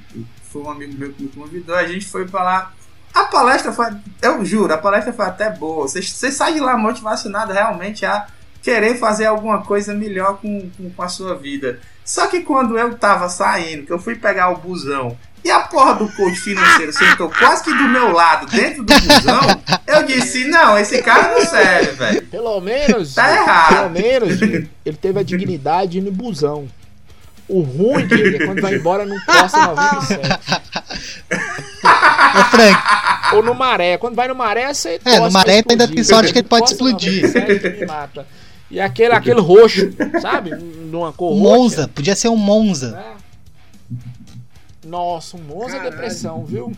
Foi 0.45 0.63
um 0.63 0.71
amigo 0.71 0.95
meu 0.97 1.13
que 1.13 1.23
me 1.23 1.29
convidou, 1.29 1.75
a 1.75 1.87
gente 1.87 2.07
foi 2.07 2.27
pra 2.27 2.43
lá. 2.43 2.73
A 3.13 3.25
palestra 3.25 3.73
foi, 3.73 3.87
eu 4.23 4.45
juro, 4.45 4.73
a 4.73 4.79
palestra 4.79 5.13
foi 5.13 5.25
até 5.25 5.51
boa. 5.51 5.87
Você, 5.87 6.03
sai 6.03 6.55
de 6.55 6.61
lá 6.61 6.77
motivacionado 6.77 7.53
realmente 7.53 8.05
a 8.05 8.27
querer 8.65 8.97
fazer 8.97 9.27
alguma 9.27 9.63
coisa 9.63 9.93
melhor 9.93 10.39
com, 10.39 10.71
com, 10.71 10.91
com 10.91 11.03
a 11.03 11.09
sua 11.09 11.37
vida. 11.37 11.79
Só 12.03 12.27
que 12.27 12.41
quando 12.41 12.79
eu 12.79 12.97
tava 12.97 13.29
saindo, 13.29 13.85
que 13.85 13.93
eu 13.93 13.99
fui 13.99 14.17
pegar 14.17 14.49
o 14.49 14.57
busão 14.57 15.17
e 15.45 15.51
a 15.51 15.61
porra 15.61 15.97
do 15.97 16.09
coach 16.09 16.41
financeiro 16.41 16.91
sentou 16.97 17.31
quase 17.31 17.63
que 17.63 17.71
do 17.71 17.85
meu 17.85 18.11
lado, 18.11 18.47
dentro 18.47 18.83
do 18.83 18.95
busão, 18.95 19.63
eu 19.87 20.03
disse: 20.05 20.47
não, 20.49 20.79
esse 20.79 21.03
cara 21.03 21.35
não 21.35 21.45
serve, 21.45 21.91
velho. 21.93 22.23
Pelo 22.29 22.59
menos. 22.63 23.15
Tá 23.15 23.37
errado. 23.37 23.75
Pelo 23.75 23.91
menos, 23.91 24.41
ele 24.85 24.97
teve 24.97 25.21
a 25.21 25.23
dignidade 25.23 25.93
de 25.93 25.99
ir 25.99 26.01
no 26.01 26.11
busão. 26.11 26.67
O 27.47 27.61
ruim, 27.61 28.07
Diego, 28.07 28.43
é 28.43 28.47
quando 28.47 28.63
vai 28.63 28.75
embora 28.77 29.05
num 29.05 29.21
Costa 29.21 29.67
97. 29.67 30.21
Ô, 32.35 32.45
Frank, 32.45 33.35
Ou 33.35 33.43
no 33.43 33.55
maré. 33.55 33.99
Quando 33.99 34.15
vai 34.15 34.27
no 34.27 34.35
maré, 34.35 34.73
você. 34.73 34.99
É, 35.05 35.21
no 35.21 35.31
maré 35.31 35.63
ainda 35.69 35.87
tem 35.87 36.03
sorte 36.03 36.33
que 36.33 36.39
ele 36.39 36.49
pode 36.49 36.71
explodir. 36.71 37.23
97 37.23 37.81
me 37.81 37.87
mata. 37.87 38.27
E 38.71 38.81
aquele, 38.81 39.15
aquele 39.15 39.41
roxo, 39.41 39.93
sabe? 40.21 40.51
Numa 40.55 41.13
cor 41.13 41.33
roxa. 41.33 41.43
Monza, 41.43 41.89
podia 41.89 42.17
ser 42.17 42.29
um 42.29 42.37
Monza. 42.37 42.93
né? 42.93 43.15
Nossa, 44.85 45.37
o 45.37 45.41
Monza 45.41 45.77
é 45.77 45.91
depressão, 45.91 46.45
viu? 46.45 46.73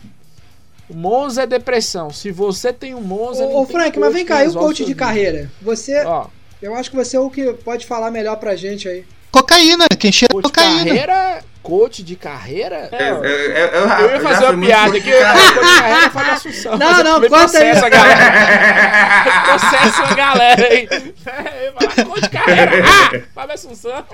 O 0.89 0.95
Monza 0.95 1.43
é 1.43 1.47
depressão. 1.47 2.09
Se 2.11 2.31
você 2.31 2.71
tem 2.71 2.95
um 2.95 3.01
Monza. 3.01 3.43
Ô, 3.43 3.61
ô 3.61 3.65
tem 3.65 3.75
Frank, 3.75 3.99
mas 3.99 4.13
vem 4.13 4.25
cá, 4.25 4.43
e 4.43 4.47
o 4.47 4.53
coach 4.53 4.77
de 4.77 4.85
vida. 4.85 4.99
carreira? 4.99 5.51
Você, 5.61 6.03
Ó, 6.05 6.27
eu 6.61 6.73
acho 6.75 6.89
que 6.89 6.95
você 6.95 7.17
é 7.17 7.19
o 7.19 7.29
que 7.29 7.53
pode 7.53 7.85
falar 7.85 8.09
melhor 8.11 8.37
pra 8.37 8.55
gente 8.55 8.87
aí. 8.87 9.05
Cocaína, 9.31 9.85
quem 9.99 10.11
cheira 10.11 10.33
coach 10.33 10.43
de 10.45 10.49
cocaína. 10.51 10.85
carreira. 10.85 11.39
coach 11.61 12.01
de 12.03 12.15
carreira? 12.15 12.89
É, 12.93 13.09
Eu, 13.09 13.23
eu, 13.25 13.25
eu, 13.25 13.67
eu, 13.67 13.87
eu 13.89 14.09
ia 14.11 14.19
fazer 14.21 14.45
uma 14.45 14.65
piada 14.65 14.97
aqui, 14.97 15.11
coach 15.11 15.53
de 15.53 15.59
carreira 15.59 16.05
é 16.05 16.09
Fábio 16.09 16.31
Assunção. 16.33 16.77
Não, 16.77 17.03
não, 17.03 17.19
Me 17.19 17.29
corta 17.29 17.57
aí. 17.59 17.71
processa 17.71 17.85
a 17.85 17.89
galera. 17.89 19.43
processa 19.43 20.03
a 20.03 20.13
galera 20.15 20.67
aí. 20.67 20.89
É, 21.25 22.03
coach 22.03 22.21
de 22.21 22.29
carreira. 22.29 22.71
Ah, 22.87 23.21
Fábio 23.35 23.53
Assunção. 23.55 24.05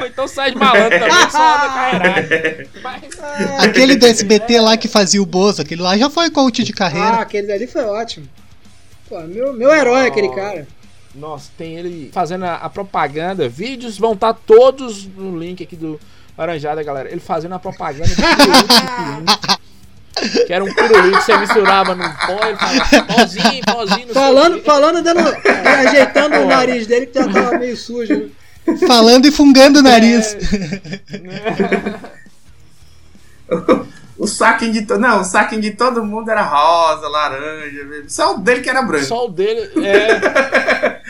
Ou 0.00 0.06
então 0.06 0.28
sai 0.28 0.50
de 0.52 0.58
malandro 0.58 0.98
também, 0.98 1.26
que 1.26 1.32
só 1.32 1.54
anda 1.54 1.68
carreirada. 1.68 2.66
Mas- 2.82 3.64
Aquele 3.64 3.96
do 3.96 4.06
SBT 4.06 4.60
lá 4.60 4.76
que 4.76 4.86
fazia 4.86 5.22
o 5.22 5.26
Bozo, 5.26 5.62
aquele 5.62 5.80
lá 5.82 5.96
já 5.96 6.10
foi 6.10 6.30
coach 6.30 6.62
de 6.62 6.72
Ah, 6.72 6.76
carreira. 6.76 7.08
aquele 7.16 7.46
dali 7.46 7.66
foi 7.66 7.84
ótimo. 7.84 8.28
Pô, 9.08 9.18
meu, 9.22 9.54
meu 9.54 9.74
herói 9.74 10.04
é 10.04 10.08
aquele 10.08 10.28
cara. 10.34 10.66
Nossa, 11.14 11.50
tem 11.56 11.76
ele 11.76 12.10
fazendo 12.12 12.44
a, 12.44 12.56
a 12.56 12.68
propaganda. 12.68 13.48
Vídeos 13.48 13.98
vão 13.98 14.12
estar 14.12 14.34
todos 14.34 15.06
no 15.06 15.38
link 15.38 15.62
aqui 15.62 15.76
do 15.76 15.98
Laranjada, 16.36 16.82
galera. 16.82 17.10
Ele 17.10 17.20
fazendo 17.20 17.54
a 17.54 17.58
propaganda 17.58 18.06
pirulito 18.06 18.68
pirulito. 18.96 19.58
Que 20.46 20.52
era 20.52 20.64
um 20.64 20.74
pirulito 20.74 21.18
que 21.18 21.24
você 21.24 21.36
misturava 21.38 21.94
no 21.94 22.02
pó. 22.02 22.46
Ele 22.46 22.56
falava 22.56 23.14
pozinho, 23.14 23.64
pozinho. 23.64 24.14
Falando, 24.14 24.62
falando, 24.62 25.02
dando, 25.02 25.20
ajeitando 25.86 26.36
o 26.36 26.46
nariz 26.46 26.86
dele 26.86 27.06
que 27.06 27.18
já 27.18 27.28
tava 27.28 27.58
meio 27.58 27.76
sujo. 27.76 28.30
Falando 28.86 29.26
e 29.26 29.32
fungando 29.32 29.78
o 29.78 29.82
nariz. 29.82 30.36
O 34.18 34.26
saquinho 34.26 34.72
de 34.72 34.82
todo. 34.82 34.98
Não, 34.98 35.20
o 35.20 35.24
saquinho 35.24 35.62
de 35.62 35.70
todo 35.70 36.04
mundo 36.04 36.28
era 36.30 36.42
rosa, 36.42 37.06
laranja. 37.08 38.04
Só 38.08 38.34
o 38.34 38.38
dele 38.38 38.60
que 38.60 38.68
era 38.68 38.82
branco. 38.82 39.04
Só 39.04 39.26
o 39.26 39.28
dele. 39.28 39.70
É. 39.86 41.00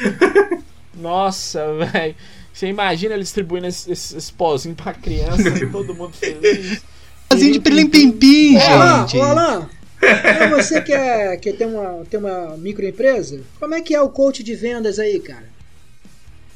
Nossa, 0.94 1.74
velho. 1.74 2.14
Você 2.52 2.66
imagina 2.66 3.14
ele 3.14 3.22
distribuindo 3.22 3.66
esse, 3.66 3.90
esse, 3.90 4.16
esse 4.16 4.32
pozinho 4.32 4.74
pra 4.74 4.92
criança, 4.92 5.44
todo 5.70 5.94
mundo 5.94 6.12
feliz. 6.12 6.82
Pozinho 7.28 7.52
de 7.52 7.60
pilim-pim-pim, 7.60 8.56
Ô, 8.56 8.60
Alan, 8.60 9.00
gente. 9.06 9.16
ô, 9.16 9.22
Alan, 9.22 9.70
é 10.02 10.48
você 10.48 10.80
que, 10.80 10.92
é, 10.92 11.36
que 11.36 11.52
tem, 11.52 11.68
uma, 11.68 12.04
tem 12.10 12.18
uma 12.18 12.56
microempresa, 12.56 13.40
como 13.60 13.74
é 13.74 13.80
que 13.80 13.94
é 13.94 14.00
o 14.00 14.08
coach 14.08 14.42
de 14.42 14.56
vendas 14.56 14.98
aí, 14.98 15.20
cara? 15.20 15.44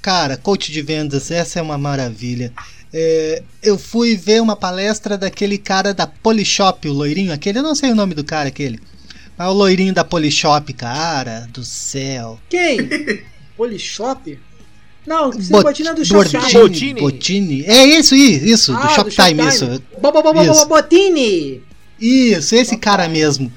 Cara, 0.00 0.36
coach 0.36 0.72
de 0.72 0.82
vendas, 0.82 1.30
essa 1.30 1.60
é 1.60 1.62
uma 1.62 1.78
maravilha. 1.78 2.52
É, 2.94 3.42
eu 3.62 3.78
fui 3.78 4.16
ver 4.16 4.42
uma 4.42 4.54
palestra 4.54 5.16
daquele 5.16 5.56
cara 5.56 5.94
da 5.94 6.06
Polishop, 6.06 6.86
o 6.88 6.92
loirinho, 6.92 7.32
aquele, 7.32 7.58
eu 7.58 7.62
não 7.62 7.74
sei 7.74 7.90
o 7.90 7.94
nome 7.94 8.14
do 8.14 8.22
cara, 8.24 8.48
aquele. 8.48 8.78
Mas 9.36 9.48
o 9.48 9.52
loirinho 9.52 9.94
da 9.94 10.04
Polishop, 10.04 10.72
cara 10.74 11.48
do 11.52 11.64
céu. 11.64 12.38
Quem? 12.50 12.78
Polishop? 13.56 14.38
Não, 15.06 15.30
Bot- 15.30 15.42
Cibotina 15.42 15.90
é 15.90 15.94
do 15.94 16.04
Shoptime. 16.04 16.52
Botini, 16.52 17.00
Botini. 17.00 17.64
É 17.66 17.84
isso, 17.86 18.14
isso, 18.14 18.44
isso 18.44 18.72
Ah, 18.74 18.86
do 18.86 18.90
Shoptime, 18.92 19.48
isso. 19.48 19.66
Bo- 20.00 20.12
bo- 20.12 20.22
bo- 20.22 20.34
bo- 20.34 20.42
Isso. 20.42 20.66
Botini! 20.66 21.62
Isso, 21.98 22.54
esse 22.54 22.76
cara 22.76 23.08
mesmo. 23.08 23.50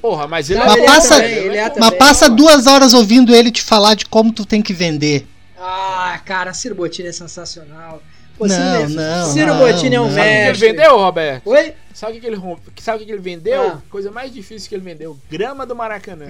Porra, 0.00 0.28
mas 0.28 0.50
ele 0.50 0.60
Mas 0.60 0.72
ele 0.74 0.82
é 0.82 0.86
passa- 0.86 1.14
também, 1.16 1.32
ele 1.34 1.56
é 1.56 1.62
Mas 1.64 1.74
também. 1.74 1.98
passa 1.98 2.28
duas 2.30 2.66
horas 2.66 2.94
ouvindo 2.94 3.34
ele 3.34 3.50
te 3.50 3.62
falar 3.62 3.94
de 3.94 4.04
como 4.06 4.32
tu 4.32 4.44
tem 4.44 4.62
que 4.62 4.72
vender. 4.72 5.26
Ah, 6.16 6.18
cara, 6.18 6.54
Ciro 6.54 6.74
Bottini 6.74 7.08
é 7.08 7.12
sensacional. 7.12 8.02
Não, 8.40 8.48
Ciro- 8.48 8.88
não, 8.88 9.26
Ciro 9.32 9.46
não, 9.54 9.58
Bottini 9.58 9.96
é 9.96 10.00
um 10.00 10.04
não. 10.08 10.14
Sabe 10.14 10.20
o 10.20 10.24
que 10.24 10.30
ele 10.30 10.46
mestre. 10.48 10.68
vendeu, 10.68 10.96
Roberto? 10.98 11.46
Oi? 11.50 11.74
Sabe 11.92 12.16
o 12.16 12.20
que, 12.20 12.26
ele 12.26 12.36
rompe? 12.36 12.82
Sabe 12.82 13.02
o 13.02 13.06
que, 13.06 13.12
ele 13.12 13.20
vendeu? 13.20 13.62
Ah. 13.62 13.82
Coisa 13.90 14.10
mais 14.10 14.32
difícil 14.32 14.68
que 14.68 14.74
ele 14.74 14.84
vendeu: 14.84 15.18
grama 15.30 15.66
do 15.66 15.76
Maracanã. 15.76 16.26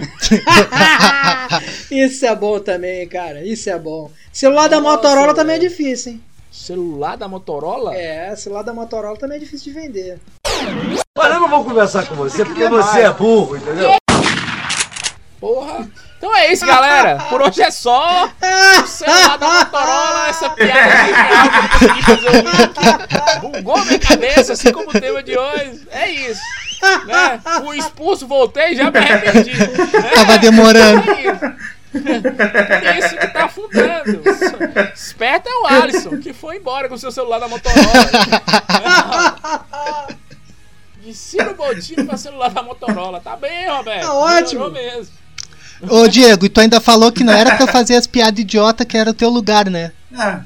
Isso 1.90 2.26
é 2.26 2.34
bom 2.34 2.58
também, 2.58 3.06
cara. 3.08 3.44
Isso 3.44 3.70
é 3.70 3.78
bom. 3.78 4.10
Celular 4.32 4.68
da 4.68 4.80
Nossa, 4.80 4.96
Motorola 4.96 5.34
também 5.34 5.56
é 5.56 5.58
difícil, 5.60 6.12
hein? 6.12 6.22
Celular 6.50 7.16
da 7.16 7.28
Motorola? 7.28 7.94
É, 7.94 8.34
celular 8.34 8.62
da 8.62 8.72
Motorola 8.72 9.16
também 9.16 9.36
é 9.36 9.40
difícil 9.40 9.72
de 9.72 9.80
vender. 9.80 10.18
Olha, 11.16 11.34
eu 11.34 11.40
não 11.40 11.48
vou 11.48 11.64
conversar 11.64 12.06
com 12.08 12.14
você 12.16 12.44
porque 12.44 12.68
você 12.68 13.00
é 13.02 13.12
burro, 13.12 13.56
entendeu? 13.56 13.90
Porra. 15.40 15.88
Então 16.18 16.34
é 16.34 16.50
isso, 16.52 16.66
galera. 16.66 17.16
Por 17.28 17.42
hoje 17.42 17.62
é 17.62 17.70
só. 17.70 18.28
O 18.82 18.86
celular 18.86 19.36
da 19.38 19.48
Motorola, 19.48 20.28
essa 20.28 20.50
piada 20.50 20.90
genial 21.04 21.50
que 21.50 21.56
eu 21.58 21.68
consegui 21.68 22.02
fazer 22.02 22.28
o 22.28 22.32
link. 22.32 23.40
Bugou 23.40 23.84
minha 23.84 23.98
cabeça, 23.98 24.52
assim 24.54 24.72
como 24.72 24.90
o 24.90 25.00
tema 25.00 25.22
de 25.22 25.36
hoje. 25.36 25.86
É 25.90 26.08
isso. 26.10 26.40
Né? 27.06 27.40
Fui 27.64 27.78
expulso, 27.78 28.26
voltei 28.26 28.74
já 28.74 28.90
me 28.90 28.98
arrependi. 28.98 29.52
né? 29.56 30.10
Tava 30.14 30.38
demorando. 30.38 31.02
É 31.10 32.98
isso. 32.98 33.16
Que 33.16 33.26
tá 33.28 33.44
afundando. 33.44 34.22
Esperto 34.94 35.48
é 35.48 35.52
o 35.52 35.66
Alisson, 35.66 36.18
que 36.18 36.32
foi 36.32 36.56
embora 36.56 36.88
com 36.88 36.96
seu 36.96 37.10
celular 37.12 37.38
da 37.40 37.48
Motorola. 37.48 37.82
De 41.00 41.14
Ciro 41.14 41.54
Bottini 41.54 42.04
pra 42.04 42.16
celular 42.16 42.50
da 42.50 42.62
Motorola. 42.62 43.20
Tá 43.20 43.36
bem, 43.36 43.68
Roberto. 43.68 44.02
Tá 44.02 44.12
ótimo. 44.14 44.70
Melhorou 44.70 44.72
mesmo. 44.72 45.25
Ô 45.88 46.08
Diego, 46.08 46.46
e 46.46 46.48
tu 46.48 46.60
ainda 46.60 46.80
falou 46.80 47.12
que 47.12 47.24
não 47.24 47.32
era 47.32 47.56
pra 47.56 47.66
fazer 47.66 47.96
as 47.96 48.06
piadas 48.06 48.40
idiota 48.40 48.84
que 48.84 48.96
era 48.96 49.10
o 49.10 49.14
teu 49.14 49.28
lugar, 49.28 49.68
né? 49.68 49.92
Ah, 50.14 50.42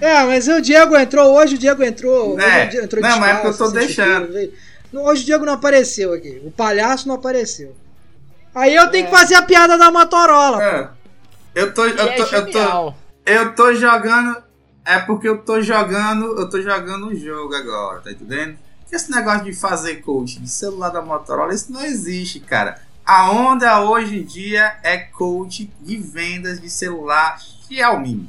É, 0.00 0.24
mas 0.24 0.48
o 0.48 0.60
Diego 0.60 0.96
entrou 0.96 1.34
hoje, 1.34 1.54
o 1.54 1.58
Diego 1.58 1.82
entrou. 1.82 2.38
É. 2.40 2.66
hoje 2.66 2.78
entrou 2.78 3.02
Não, 3.02 3.20
mas 3.20 3.30
é 3.30 3.34
porque 3.34 3.48
eu 3.48 3.58
tô 3.58 3.70
deixando. 3.70 4.28
Hoje 4.92 5.22
o 5.22 5.26
Diego 5.26 5.44
não 5.44 5.54
apareceu 5.54 6.12
aqui. 6.12 6.42
O 6.44 6.50
palhaço 6.50 7.06
não 7.06 7.14
apareceu. 7.14 7.74
Aí 8.54 8.74
eu 8.74 8.90
tenho 8.90 9.06
que 9.06 9.10
fazer 9.10 9.34
a 9.36 9.42
piada 9.42 9.78
da 9.78 9.90
Motorola. 9.90 10.58
ah. 10.62 11.02
Eu 11.54 11.72
tô. 11.72 11.84
Eu 11.84 12.08
é 12.08 12.16
tô, 12.16 12.24
eu 12.24 12.50
tô, 12.50 12.94
eu 13.26 13.54
tô 13.54 13.74
jogando. 13.74 14.42
É 14.84 14.98
porque 14.98 15.28
eu 15.28 15.38
tô 15.38 15.60
jogando. 15.60 16.38
Eu 16.38 16.48
tô 16.48 16.60
jogando 16.60 17.08
um 17.08 17.14
jogo 17.14 17.54
agora, 17.54 18.00
tá 18.00 18.10
entendendo? 18.10 18.56
Esse 18.90 19.10
negócio 19.10 19.44
de 19.44 19.54
fazer 19.54 19.96
coach 19.96 20.38
de 20.38 20.50
celular 20.50 20.90
da 20.90 21.00
Motorola, 21.00 21.54
isso 21.54 21.72
não 21.72 21.82
existe, 21.82 22.40
cara. 22.40 22.80
A 23.04 23.30
onda 23.30 23.80
hoje 23.82 24.18
em 24.18 24.22
dia 24.24 24.76
é 24.82 24.96
coach 24.96 25.70
de 25.80 25.96
vendas 25.96 26.60
de 26.60 26.70
celular 26.70 27.38
Xiaomi. 27.68 28.28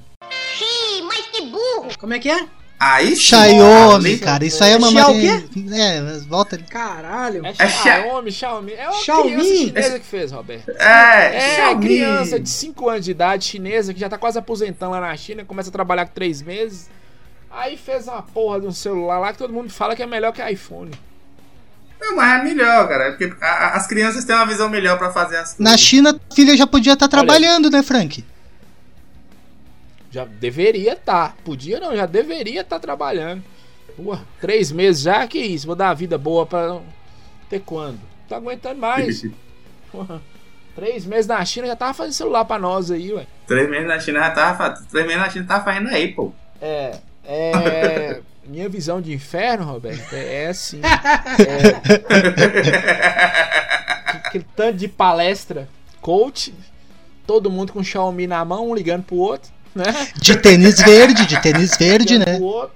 Como 1.99 2.13
é 2.13 2.19
que 2.19 2.29
é? 2.29 2.47
Aí 2.79 3.15
sim, 3.15 3.21
Xiaomi, 3.21 4.17
cara, 4.17 4.43
isso 4.43 4.61
aí 4.63 4.73
é 4.73 4.77
uma 4.77 4.91
matéria- 4.91 5.45
É, 5.73 6.01
mas 6.01 6.25
volta 6.25 6.55
ali. 6.55 6.65
Caralho. 6.65 7.45
É 7.45 7.53
É 7.57 7.69
Xiaomi, 7.69 8.31
Xiaomi. 8.31 8.73
É 8.73 8.89
uma 8.89 8.99
Xiaomi? 8.99 9.31
criança 9.31 9.55
chinesa 9.55 9.99
que 9.99 10.05
fez, 10.05 10.31
Roberto. 10.31 10.69
É, 10.71 11.35
É 11.35 11.37
a 11.37 11.55
Xiaomi. 11.55 11.85
criança 11.85 12.39
de 12.39 12.49
5 12.49 12.89
anos 12.89 13.05
de 13.05 13.11
idade 13.11 13.45
chinesa 13.45 13.93
que 13.93 13.99
já 13.99 14.09
tá 14.09 14.17
quase 14.17 14.37
aposentando 14.37 14.91
lá 14.91 14.99
na 15.01 15.15
China, 15.15 15.45
começa 15.45 15.69
a 15.69 15.71
trabalhar 15.71 16.07
com 16.07 16.13
3 16.13 16.41
meses. 16.41 16.89
Aí 17.49 17.77
fez 17.77 18.07
uma 18.07 18.21
porra 18.21 18.59
de 18.59 18.67
um 18.67 18.71
celular 18.73 19.19
lá 19.19 19.31
que 19.31 19.37
todo 19.37 19.53
mundo 19.53 19.69
fala 19.71 19.95
que 19.95 20.01
é 20.03 20.07
melhor 20.07 20.33
que 20.33 20.41
iPhone. 20.51 20.91
Não, 22.05 22.15
mas 22.17 22.39
é 22.39 22.43
melhor, 22.43 22.87
cara. 22.87 23.11
Porque 23.11 23.33
a- 23.41 23.69
as 23.77 23.87
crianças 23.87 24.25
têm 24.25 24.35
uma 24.35 24.45
visão 24.45 24.69
melhor 24.69 24.97
pra 24.97 25.09
fazer 25.11 25.37
as 25.37 25.53
coisas. 25.53 25.59
Na 25.59 25.77
China, 25.77 26.11
a 26.29 26.35
filha 26.35 26.55
já 26.57 26.67
podia 26.67 26.93
estar 26.93 27.07
trabalhando, 27.07 27.69
né, 27.69 27.81
Frank? 27.81 28.23
Já 30.11 30.25
deveria 30.25 30.93
estar. 30.93 31.35
Podia 31.43 31.79
não, 31.79 31.95
já 31.95 32.05
deveria 32.05 32.61
estar 32.61 32.79
trabalhando. 32.79 33.43
Pô, 33.95 34.17
três 34.41 34.71
meses 34.71 35.01
já, 35.03 35.25
que 35.27 35.39
isso? 35.39 35.65
Vou 35.65 35.75
dar 35.75 35.85
uma 35.89 35.95
vida 35.95 36.17
boa 36.17 36.45
pra. 36.45 36.79
Ter 37.49 37.59
quando? 37.61 37.95
Não 37.95 38.27
tô 38.27 38.35
aguentando 38.35 38.79
mais. 38.79 39.23
Porra, 39.91 40.21
três 40.75 41.05
meses 41.05 41.27
na 41.27 41.43
China 41.45 41.67
já 41.67 41.75
tava 41.75 41.93
fazendo 41.93 42.13
celular 42.13 42.45
pra 42.45 42.57
nós 42.59 42.89
aí, 42.91 43.13
ué. 43.13 43.25
Três 43.47 43.69
meses 43.69 43.87
na 43.87 43.99
China 43.99 44.19
já 44.19 44.31
tava. 44.31 44.69
Três 44.89 45.05
meses 45.07 45.21
na 45.21 45.29
China 45.29 45.45
tava 45.47 45.63
fazendo 45.63 45.87
a 45.87 45.91
Apple. 45.91 46.31
É. 46.61 46.97
É. 47.25 48.21
Minha 48.45 48.67
visão 48.67 49.01
de 49.01 49.13
inferno, 49.13 49.65
Roberto, 49.65 50.13
é, 50.13 50.43
é 50.43 50.47
assim. 50.47 50.81
É, 51.39 51.73
aquele 54.27 54.45
tanto 54.55 54.77
de 54.77 54.87
palestra, 54.87 55.67
coach, 56.01 56.53
todo 57.25 57.49
mundo 57.49 57.71
com 57.73 57.83
Xiaomi 57.83 58.27
na 58.27 58.43
mão, 58.43 58.69
um 58.69 58.75
ligando 58.75 59.03
pro 59.03 59.15
outro, 59.15 59.51
né? 59.73 59.85
De 60.15 60.35
tênis 60.37 60.81
verde, 60.81 61.25
de 61.25 61.41
tênis 61.41 61.77
verde, 61.77 62.13
Ligando 62.13 62.27
né? 62.27 62.37
pro 62.37 62.45
outro, 62.45 62.75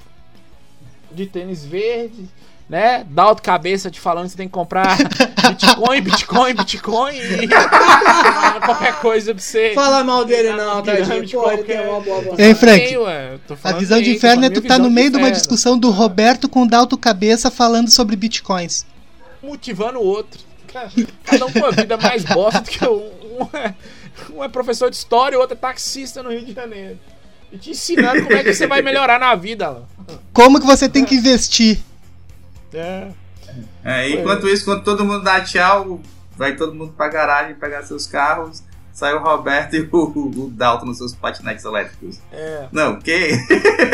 de 1.11 1.26
tênis 1.26 1.65
verde, 1.65 2.30
né? 2.70 3.05
Dá 3.09 3.28
outra 3.30 3.43
cabeça 3.43 3.89
te 3.89 3.99
falando 3.99 4.26
que 4.26 4.32
você 4.32 4.38
tem 4.38 4.47
que 4.47 4.53
comprar 4.53 4.97
Bitcoin, 5.49 6.01
Bitcoin, 6.01 6.53
Bitcoin 6.53 7.15
e 7.15 7.47
qualquer 8.65 8.99
coisa 8.99 9.34
pra 9.34 9.41
você. 9.41 9.72
Fala 9.74 10.03
mal 10.03 10.26
dele 10.26 10.49
Tá 10.49 10.55
não, 10.57 10.82
tadinho. 10.84 11.05
pirâmide 11.07 11.34
Pô, 11.34 11.47
ele 11.49 11.57
qualquer. 11.57 11.78
tem 11.78 11.89
uma 11.89 12.01
boa 12.01 12.22
vontade. 12.22 12.55
Frank? 12.55 12.82
Ei, 12.86 12.97
ué, 12.97 13.38
tô 13.47 13.57
A 13.63 13.72
visão 13.74 14.01
de 14.01 14.11
inferno 14.11 14.45
é 14.45 14.49
tu 14.49 14.61
tá 14.61 14.78
no 14.78 14.89
meio 14.89 15.09
de 15.09 15.18
uma 15.18 15.32
discussão 15.32 15.78
do 15.78 15.89
Roberto 15.91 16.49
com 16.49 16.63
o 16.63 16.68
Dalto 16.68 16.97
Cabeça 16.97 17.49
falando 17.49 17.89
sobre 17.89 18.15
bitcoins. 18.15 18.86
motivando 19.41 19.99
o 19.99 20.03
outro. 20.03 20.39
Cada 21.24 21.45
um 21.45 21.51
com 21.51 21.65
a 21.65 21.72
vida 21.72 21.95
mais 21.97 22.24
bosta 22.26 22.61
do 22.61 22.70
que 22.70 22.86
um. 22.86 23.18
Um 23.39 23.57
é, 23.57 23.74
um 24.34 24.43
é 24.43 24.49
professor 24.49 24.89
de 24.89 24.95
história 24.95 25.36
e 25.36 25.38
o 25.38 25.41
outro 25.41 25.55
é 25.55 25.57
taxista 25.59 26.22
no 26.22 26.30
Rio 26.32 26.43
de 26.43 26.53
Janeiro. 26.53 26.97
E 27.51 27.57
te 27.57 27.70
ensinando 27.70 28.24
como 28.24 28.36
é 28.36 28.43
que 28.43 28.53
você 28.53 28.68
vai 28.68 28.82
melhorar 28.82 29.20
na 29.20 29.34
vida. 29.36 29.84
Como 30.34 30.59
que 30.59 30.65
você 30.65 30.89
tem 30.89 31.05
que 31.05 31.15
investir? 31.15 31.80
É. 32.74 33.11
É, 33.84 34.09
enquanto 34.09 34.47
isso, 34.47 34.65
quando 34.65 34.84
todo 34.84 35.05
mundo 35.05 35.24
dá 35.24 35.41
tchau, 35.41 36.01
vai 36.36 36.55
todo 36.55 36.74
mundo 36.74 36.93
pra 36.95 37.07
garagem 37.07 37.55
pegar 37.55 37.84
seus 37.84 38.05
carros, 38.05 38.63
saiu 38.91 39.18
o 39.18 39.24
Roberto 39.24 39.76
e 39.76 39.82
o, 39.91 40.43
o 40.45 40.49
Dalton 40.49 40.86
nos 40.88 40.97
seus 40.97 41.15
patinetes 41.15 41.63
elétricos. 41.63 42.20
É, 42.32 42.68
Não, 42.72 42.99
que. 42.99 43.38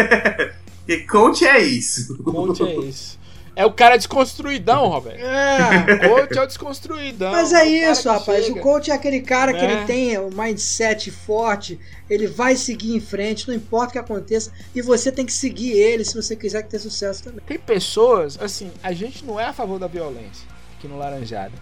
que 0.87 0.97
coach 1.07 1.45
é 1.45 1.59
isso? 1.61 2.17
coach 2.23 2.63
é 2.63 2.75
isso. 2.79 3.19
É 3.55 3.65
o 3.65 3.71
cara 3.71 3.97
desconstruidão, 3.97 4.87
Roberto. 4.87 5.19
É. 5.19 6.07
Coach 6.07 6.37
é 6.37 6.41
o 6.41 6.47
desconstruidão. 6.47 7.31
Mas 7.31 7.51
o 7.51 7.55
é 7.55 7.59
cara 7.59 7.91
isso, 7.91 8.09
rapaz. 8.09 8.45
chega. 8.45 8.59
O 8.59 8.61
coach 8.61 8.89
é 8.89 8.93
aquele 8.93 9.21
cara 9.21 9.53
que 9.53 9.63
ele 9.63 9.85
tem 9.85 10.17
o 10.17 10.29
mindset 10.31 11.11
forte, 11.11 11.79
ele 12.09 12.25
vai 12.27 12.55
seguir 12.55 12.95
em 12.95 12.99
frente, 12.99 13.47
não 13.47 13.55
importa 13.55 13.89
o 13.89 13.91
que 13.93 13.99
aconteça, 13.99 14.51
e 14.73 14.81
você 14.81 15.11
tem 15.11 15.25
que 15.25 15.33
seguir 15.33 15.71
ele 15.71 16.03
se 16.03 16.15
você 16.15 16.35
quiser 16.35 16.63
ter 16.63 16.79
sucesso 16.79 17.23
também. 17.23 17.41
Tem 17.45 17.59
pessoas, 17.59 18.39
assim, 18.41 18.71
a 18.81 18.91
gente 18.91 19.23
não 19.23 19.39
é 19.39 19.45
a 19.45 19.53
favor 19.53 19.77
da 19.77 19.87
violência 19.87 20.47
aqui 20.77 20.87
no 20.87 20.97
Laranjada. 20.97 21.53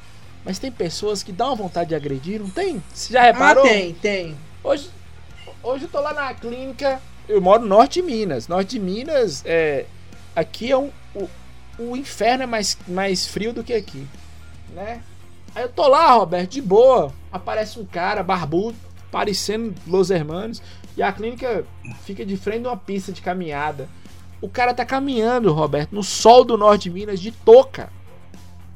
Mas 0.43 0.57
tem 0.57 0.71
pessoas 0.71 1.21
que 1.21 1.31
dão 1.31 1.55
vontade 1.55 1.89
de 1.89 1.95
agredir, 1.95 2.39
não 2.39 2.49
tem? 2.49 2.81
Você 2.93 3.13
já 3.13 3.21
reparou? 3.21 3.63
Ah, 3.63 3.67
tem, 3.67 3.93
tem. 3.93 4.37
Hoje, 4.63 4.89
hoje 5.61 5.85
eu 5.85 5.89
tô 5.89 5.99
lá 5.99 6.13
na 6.13 6.33
clínica, 6.33 6.99
eu 7.29 7.39
moro 7.39 7.61
no 7.61 7.67
norte 7.67 8.01
de 8.01 8.07
Minas. 8.07 8.47
Norte 8.47 8.71
de 8.71 8.79
Minas, 8.79 9.43
é, 9.45 9.85
aqui 10.35 10.71
é 10.71 10.77
um, 10.77 10.89
o, 11.13 11.29
o 11.89 11.95
inferno 11.95 12.43
é 12.43 12.45
mais, 12.45 12.77
mais 12.87 13.25
frio 13.25 13.53
do 13.53 13.63
que 13.63 13.73
aqui, 13.73 14.07
né? 14.73 15.01
Aí 15.53 15.63
eu 15.63 15.69
tô 15.69 15.87
lá, 15.87 16.13
Roberto, 16.13 16.51
de 16.51 16.61
boa, 16.61 17.13
aparece 17.31 17.79
um 17.79 17.85
cara 17.85 18.23
barbudo, 18.23 18.77
parecendo 19.11 19.73
Los 19.85 20.09
Hermanos, 20.09 20.61
e 20.95 21.03
a 21.03 21.11
clínica 21.11 21.65
fica 22.05 22.25
de 22.25 22.37
frente 22.37 22.61
de 22.61 22.67
uma 22.67 22.77
pista 22.77 23.11
de 23.11 23.21
caminhada. 23.21 23.89
O 24.41 24.49
cara 24.49 24.73
tá 24.73 24.85
caminhando, 24.85 25.53
Roberto, 25.53 25.93
no 25.93 26.03
sol 26.03 26.43
do 26.43 26.57
norte 26.57 26.83
de 26.83 26.91
Minas, 26.91 27.19
de 27.19 27.31
touca. 27.31 27.89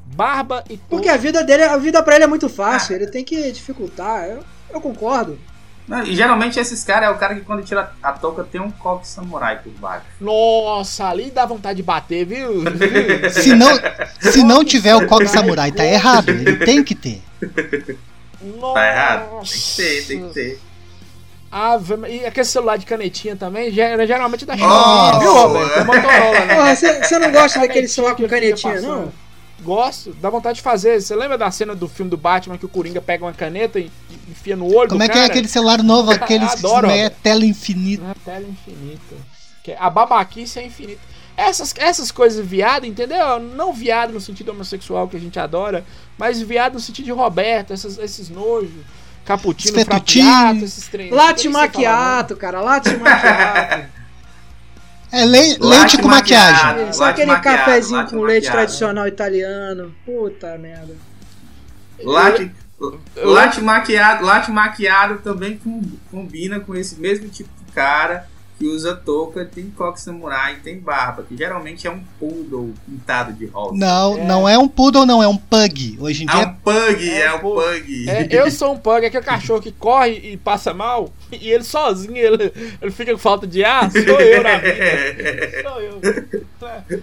Barba 0.04 0.62
e 0.66 0.76
touca. 0.76 0.86
Porque 0.88 1.08
a 1.08 1.16
vida 1.16 1.42
dele, 1.42 1.64
a 1.64 1.76
vida 1.76 2.02
pra 2.02 2.14
ele 2.14 2.24
é 2.24 2.28
muito 2.28 2.48
fácil, 2.48 2.94
ele 2.94 3.08
tem 3.08 3.24
que 3.24 3.50
dificultar. 3.50 4.28
Eu, 4.28 4.44
eu 4.70 4.80
concordo. 4.80 5.38
Não, 5.88 6.02
e 6.02 6.16
geralmente 6.16 6.58
esses 6.58 6.82
caras 6.82 7.08
é 7.08 7.12
o 7.12 7.16
cara 7.16 7.34
que 7.36 7.42
quando 7.42 7.62
tira 7.62 7.92
a 8.02 8.12
touca 8.12 8.42
tem 8.42 8.60
um 8.60 8.70
coque 8.72 9.06
samurai 9.06 9.58
por 9.62 9.70
baixo. 9.74 10.04
Nossa, 10.20 11.06
ali 11.08 11.30
dá 11.30 11.46
vontade 11.46 11.76
de 11.76 11.82
bater, 11.84 12.26
viu? 12.26 12.64
Se 13.30 13.54
não, 13.54 13.70
se 14.20 14.42
não 14.42 14.64
tiver 14.64 14.96
o 14.96 15.06
coque 15.06 15.28
samurai, 15.28 15.70
tá 15.70 15.84
errado. 15.84 16.30
Ele 16.30 16.56
tem 16.56 16.82
que 16.82 16.94
ter. 16.94 17.22
Tá 18.74 18.88
errado? 18.88 19.28
Tem 19.30 19.48
que 19.48 19.76
ter, 19.76 20.06
tem 20.06 20.28
que 20.28 20.34
ter. 20.34 20.60
Ave, 21.50 21.94
e 22.08 22.26
aquele 22.26 22.44
celular 22.44 22.76
de 22.76 22.84
canetinha 22.84 23.36
também, 23.36 23.70
ger- 23.70 24.04
geralmente 24.06 24.44
da 24.44 24.54
Oh, 24.54 24.58
Xiaomi, 24.58 25.18
viu, 25.20 25.32
Roberto? 25.32 25.78
É 25.78 25.84
Motorola, 25.84 26.44
né? 26.44 26.54
Porra, 26.56 26.74
você 26.74 27.18
não 27.20 27.30
gosta 27.30 27.60
daquele 27.60 27.86
celular 27.88 28.16
com 28.16 28.26
canetinha, 28.28 28.80
não? 28.80 29.12
Gosto, 29.62 30.12
dá 30.20 30.28
vontade 30.28 30.56
de 30.56 30.62
fazer. 30.62 31.00
Você 31.00 31.14
lembra 31.16 31.38
da 31.38 31.50
cena 31.50 31.74
do 31.74 31.88
filme 31.88 32.10
do 32.10 32.16
Batman 32.16 32.58
que 32.58 32.66
o 32.66 32.68
Coringa 32.68 33.00
pega 33.00 33.24
uma 33.24 33.32
caneta 33.32 33.78
e 33.78 33.90
enfia 34.28 34.54
no 34.54 34.66
olho 34.66 34.88
Como 34.88 34.98
do 34.98 35.04
é 35.04 35.08
que 35.08 35.18
é 35.18 35.24
aquele 35.24 35.48
celular 35.48 35.82
novo, 35.82 36.10
aqueles 36.10 36.54
que 36.54 36.66
Adoro, 36.66 36.90
é 36.90 37.08
tela 37.08 37.44
infinita? 37.44 38.04
Na 38.04 38.14
tela 38.14 38.46
infinita. 38.46 39.16
Que 39.64 39.72
a 39.72 39.88
babaquice 39.88 40.58
é 40.58 40.66
infinita. 40.66 41.00
Essas, 41.36 41.74
essas 41.76 42.10
coisas 42.10 42.44
viado, 42.46 42.86
entendeu? 42.86 43.38
Não 43.38 43.72
viado 43.72 44.12
no 44.12 44.20
sentido 44.20 44.50
homossexual 44.50 45.06
que 45.08 45.16
a 45.16 45.20
gente 45.20 45.38
adora, 45.38 45.84
mas 46.16 46.40
viado 46.40 46.74
no 46.74 46.80
sentido 46.80 47.04
de 47.06 47.12
Roberto, 47.12 47.72
essas, 47.72 47.98
esses 47.98 48.30
nojos, 48.30 48.70
caputino, 49.24 49.84
frapiato, 49.84 50.64
esses 50.64 50.88
trem. 50.88 51.10
Maquiato, 51.50 52.36
cara, 52.36 52.60
latte 52.60 52.96
maquiato. 52.96 53.96
É 55.16 55.24
le- 55.24 55.56
leite 55.60 55.98
com 55.98 56.08
maquiado. 56.08 56.52
maquiagem. 56.66 56.92
Só 56.92 57.04
aquele 57.04 57.26
maquiado, 57.32 57.58
cafezinho 57.58 58.06
com 58.06 58.20
leite 58.22 58.44
maquiado. 58.46 58.56
tradicional 58.56 59.08
italiano. 59.08 59.94
Puta 60.04 60.58
merda. 60.58 60.94
Latte, 62.02 62.52
latte 63.16 63.60
maquiado, 63.62 64.24
latte 64.24 64.50
maquiado 64.50 65.18
também 65.18 65.56
com- 65.56 65.82
combina 66.10 66.60
com 66.60 66.74
esse 66.74 67.00
mesmo 67.00 67.28
tipo 67.28 67.48
de 67.66 67.72
cara 67.72 68.28
que 68.58 68.66
usa 68.66 68.94
touca, 68.96 69.44
tem 69.44 69.70
coque 69.70 70.00
samurai, 70.00 70.56
tem 70.64 70.78
barba, 70.78 71.22
que 71.22 71.36
geralmente 71.36 71.86
é 71.86 71.90
um 71.90 72.02
poodle 72.18 72.72
pintado 72.86 73.32
de 73.34 73.44
rosa. 73.46 73.74
Não, 73.76 74.16
É. 74.16 74.24
não 74.24 74.48
é 74.48 74.56
um 74.56 74.66
poodle, 74.66 75.04
não, 75.04 75.22
é 75.22 75.28
um 75.28 75.36
pug. 75.36 75.98
Hoje 76.00 76.24
em 76.24 76.28
É 76.28 76.32
dia 76.32 76.46
um 76.48 76.54
pug, 76.54 77.10
É 77.10 77.20
é, 77.20 77.32
um 77.32 77.36
um 77.36 77.40
pug. 77.40 78.10
É, 78.10 78.28
eu 78.30 78.50
sou 78.50 78.72
um 78.72 78.78
pug, 78.78 79.04
é 79.04 79.08
aquele 79.08 79.24
cachorro 79.24 79.60
que 79.60 79.72
corre 79.72 80.12
e 80.32 80.36
passa 80.38 80.72
mal, 80.72 81.12
e 81.30 81.50
ele 81.50 81.64
sozinho, 81.64 82.16
ele, 82.16 82.52
ele 82.80 82.90
fica 82.90 83.12
com 83.12 83.18
falta 83.18 83.46
de 83.46 83.62
ar, 83.62 83.90
sou 83.92 84.20
eu 84.20 84.42
na 84.42 84.58
vida. 84.58 84.76
Sou 85.62 85.80
eu. 85.80 86.00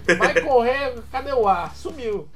É, 0.08 0.14
Vai 0.14 0.40
correr, 0.40 0.94
cadê 1.12 1.32
o 1.32 1.46
ar? 1.46 1.74
Sumiu. 1.76 2.28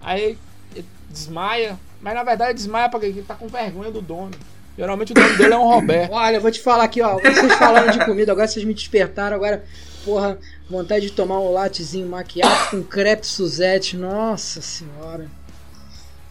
Aí 0.00 0.36
ele 0.74 0.86
desmaia, 1.08 1.78
mas 2.00 2.14
na 2.14 2.22
verdade 2.22 2.54
desmaia 2.54 2.88
porque 2.88 3.06
ele 3.06 3.22
tá 3.22 3.34
com 3.34 3.48
vergonha 3.48 3.90
do 3.90 4.02
dono. 4.02 4.32
Geralmente 4.76 5.12
o 5.12 5.14
dono 5.14 5.36
dele 5.36 5.54
é 5.54 5.58
um 5.58 5.68
Roberto. 5.68 6.12
Olha, 6.14 6.36
eu 6.36 6.40
vou 6.40 6.50
te 6.50 6.60
falar 6.60 6.84
aqui, 6.84 7.02
ó. 7.02 7.18
Vocês 7.18 7.54
falaram 7.54 7.90
de 7.92 8.04
comida, 8.04 8.32
agora 8.32 8.48
vocês 8.48 8.64
me 8.64 8.72
despertaram. 8.74 9.36
Agora, 9.36 9.64
porra, 10.04 10.38
vontade 10.68 11.06
de 11.06 11.12
tomar 11.12 11.38
um 11.40 11.52
latezinho 11.52 12.08
maquiado 12.08 12.70
com 12.70 12.82
crepe 12.82 13.26
Suzette. 13.26 13.96
Nossa 13.96 14.60
senhora. 14.62 15.26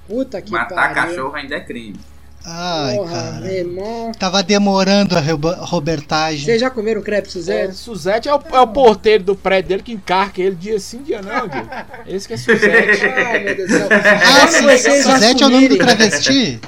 Puta 0.08 0.42
que 0.42 0.52
Matar 0.52 0.76
pariu. 0.94 0.96
cachorro 0.96 1.36
ainda 1.36 1.56
é 1.56 1.60
crime. 1.62 2.00
Ai, 2.44 2.96
Porra, 2.96 3.12
cara. 3.12 3.39
meu 3.42 3.54
irmão. 3.54 4.12
Tava 4.18 4.42
demorando 4.42 5.16
a 5.16 5.22
robertagem. 5.64 6.44
Vocês 6.44 6.60
já 6.60 6.72
comeram 6.72 7.00
crepe 7.00 7.28
É, 7.28 7.32
Suzette? 7.32 7.76
Suzette 7.76 8.28
é 8.28 8.34
o, 8.34 8.42
é 8.52 8.60
o 8.60 8.68
porteiro 8.68 9.24
do 9.24 9.36
prédio 9.36 9.70
dele 9.70 9.84
que 9.84 9.92
encarca 9.94 10.42
ele 10.42 10.56
dia 10.56 10.80
sim, 10.80 11.04
dia 11.04 11.22
não, 11.22 11.48
Diego. 11.48 11.70
Esse 12.08 12.28
que 12.28 12.34
é 12.34 12.38
Suzette. 12.38 13.06
Ai, 13.06 13.44
meu 13.44 13.56
Deus 13.56 13.70
do 13.70 13.78
céu. 13.78 13.88
Ah, 13.92 14.48
Suzette 14.48 15.44
é 15.44 15.46
o 15.46 15.50
nome 15.50 15.68
do 15.70 15.78
travesti? 15.78 16.60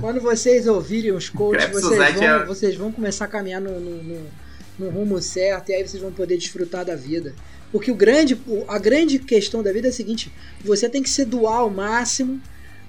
Quando 0.00 0.20
vocês 0.20 0.66
ouvirem 0.66 1.12
os 1.12 1.28
coaches, 1.28 1.70
vocês 1.70 1.98
vão, 2.14 2.22
é- 2.42 2.46
vocês 2.46 2.76
vão 2.76 2.92
começar 2.92 3.24
a 3.24 3.28
caminhar 3.28 3.60
no, 3.60 3.78
no, 3.80 4.02
no- 4.02 4.26
no 4.78 4.90
rumo 4.90 5.20
certo 5.20 5.70
e 5.70 5.74
aí 5.74 5.86
vocês 5.86 6.02
vão 6.02 6.12
poder 6.12 6.36
desfrutar 6.36 6.84
da 6.84 6.94
vida. 6.96 7.34
Porque 7.70 7.90
o 7.90 7.94
grande, 7.94 8.40
a 8.68 8.78
grande 8.78 9.18
questão 9.18 9.62
da 9.62 9.72
vida 9.72 9.88
é 9.88 9.90
a 9.90 9.92
seguinte: 9.92 10.32
você 10.64 10.88
tem 10.88 11.02
que 11.02 11.10
se 11.10 11.24
doar 11.24 11.58
ao 11.58 11.70
máximo 11.70 12.40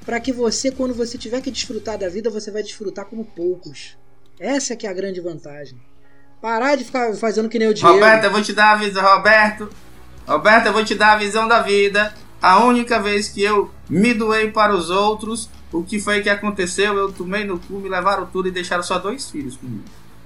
para 0.05 0.19
que 0.19 0.31
você, 0.33 0.69
quando 0.71 0.93
você 0.93 1.17
tiver 1.17 1.41
que 1.41 1.49
desfrutar 1.51 1.97
da 1.97 2.09
vida, 2.09 2.29
você 2.29 2.51
vai 2.51 2.61
desfrutar 2.63 3.05
como 3.05 3.23
poucos. 3.25 3.97
Essa 4.39 4.75
que 4.75 4.85
é 4.85 4.89
a 4.89 4.93
grande 4.93 5.21
vantagem. 5.21 5.77
Parar 6.41 6.75
de 6.75 6.83
ficar 6.83 7.13
fazendo 7.15 7.47
que 7.47 7.57
nem 7.57 7.69
o 7.69 7.73
Diego. 7.73 7.93
Roberto, 7.93 8.25
eu 8.25 8.31
vou 8.31 8.41
te 8.41 8.51
dar 8.51 8.73
a 8.73 8.75
visão, 8.75 9.01
Roberto. 9.03 9.69
Roberto, 10.27 10.65
eu 10.67 10.73
vou 10.73 10.83
te 10.83 10.95
dar 10.95 11.13
a 11.13 11.17
visão 11.17 11.47
da 11.47 11.61
vida. 11.61 12.13
A 12.41 12.61
única 12.65 12.99
vez 13.01 13.29
que 13.29 13.41
eu 13.41 13.71
me 13.89 14.13
doei 14.13 14.51
para 14.51 14.75
os 14.75 14.89
outros, 14.89 15.49
o 15.73 15.83
que 15.83 15.99
foi 15.99 16.21
que 16.21 16.29
aconteceu? 16.29 16.95
Eu 16.97 17.11
tomei 17.11 17.43
no 17.43 17.59
cu, 17.59 17.73
me 17.79 17.89
levaram 17.89 18.25
tudo 18.25 18.47
e 18.47 18.51
deixaram 18.51 18.83
só 18.83 18.97
dois 18.99 19.29
filhos 19.29 19.57
comigo. 19.57 19.83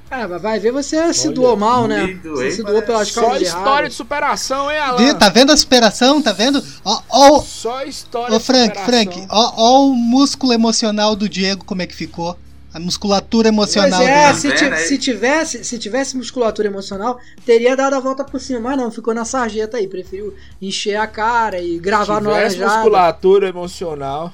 Ah, 0.09 0.25
mas 0.25 0.41
vai 0.41 0.57
ver, 0.57 0.71
você 0.71 1.13
se 1.13 1.27
Olha, 1.27 1.35
doou 1.35 1.57
mal, 1.57 1.85
né? 1.85 2.17
doei, 2.23 2.49
Você 2.49 2.57
se 2.57 2.63
doou 2.63 2.81
pelas 2.81 3.09
Só 3.09 3.35
história 3.35 3.45
erradas. 3.65 3.89
de 3.89 3.95
superação, 3.95 4.71
hein, 4.71 4.77
Alan? 4.79 5.13
Tá 5.15 5.27
vendo 5.27 5.51
a 5.51 5.57
superação? 5.57 6.21
Tá 6.21 6.31
vendo? 6.31 6.63
Ó, 6.85 7.01
ó, 7.09 7.41
Só 7.41 7.83
história 7.83 8.37
de 8.37 8.43
Frank, 8.45 8.77
superação. 8.77 8.85
Frank, 8.85 9.27
ó, 9.29 9.53
ó 9.57 9.85
o 9.87 9.93
músculo 9.93 10.53
emocional 10.53 11.13
do 11.13 11.27
Diego, 11.27 11.65
como 11.65 11.81
é 11.81 11.87
que 11.87 11.93
ficou. 11.95 12.37
A 12.73 12.79
musculatura 12.79 13.47
emocional 13.49 13.99
Pois 13.99 14.09
é, 14.09 14.27
dele. 14.27 14.39
se, 14.39 14.49
Tá 14.69 14.75
ti- 14.77 14.81
se 14.87 14.97
tivesse, 14.97 15.63
se 15.65 15.77
tivesse 15.79 16.15
musculatura 16.15 16.67
emocional, 16.69 17.19
teria 17.45 17.75
dado 17.75 17.95
a 17.95 17.99
volta 17.99 18.23
por 18.23 18.39
cima, 18.39 18.59
mas 18.61 18.77
não, 18.77 18.89
ficou 18.91 19.13
na 19.13 19.25
sarjeta 19.25 19.75
aí, 19.77 19.87
preferiu 19.87 20.33
encher 20.61 20.95
a 20.95 21.07
cara 21.07 21.59
e 21.59 21.79
gravar 21.79 22.21
no 22.21 22.29
tivesse 22.29 22.57
laranjado. 22.59 22.81
musculatura 22.83 23.49
emocional. 23.49 24.31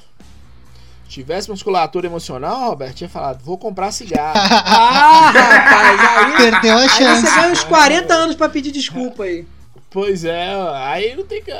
Tivesse 1.14 1.47
musculatura 1.47 2.07
emocional, 2.07 2.70
Roberto, 2.72 2.95
tinha 2.95 3.07
falado, 3.07 3.43
vou 3.43 3.55
comprar 3.55 3.91
cigarro. 3.91 4.34
Ah, 4.66 5.30
rapaz, 5.30 5.99
aí, 6.01 6.38
Perdeu 6.51 6.76
a 6.76 6.82
aí 6.82 6.89
chance. 6.89 7.22
você 7.22 7.36
ganha 7.36 7.51
uns 7.51 7.64
40 7.64 8.14
anos 8.16 8.36
pra 8.36 8.49
pedir 8.49 8.72
desculpa 8.72 9.22
aí. 9.22 9.45
pois 9.91 10.26
é, 10.26 10.49
aí 10.74 11.16
não 11.16 11.24
tem 11.24 11.43
que. 11.43 11.51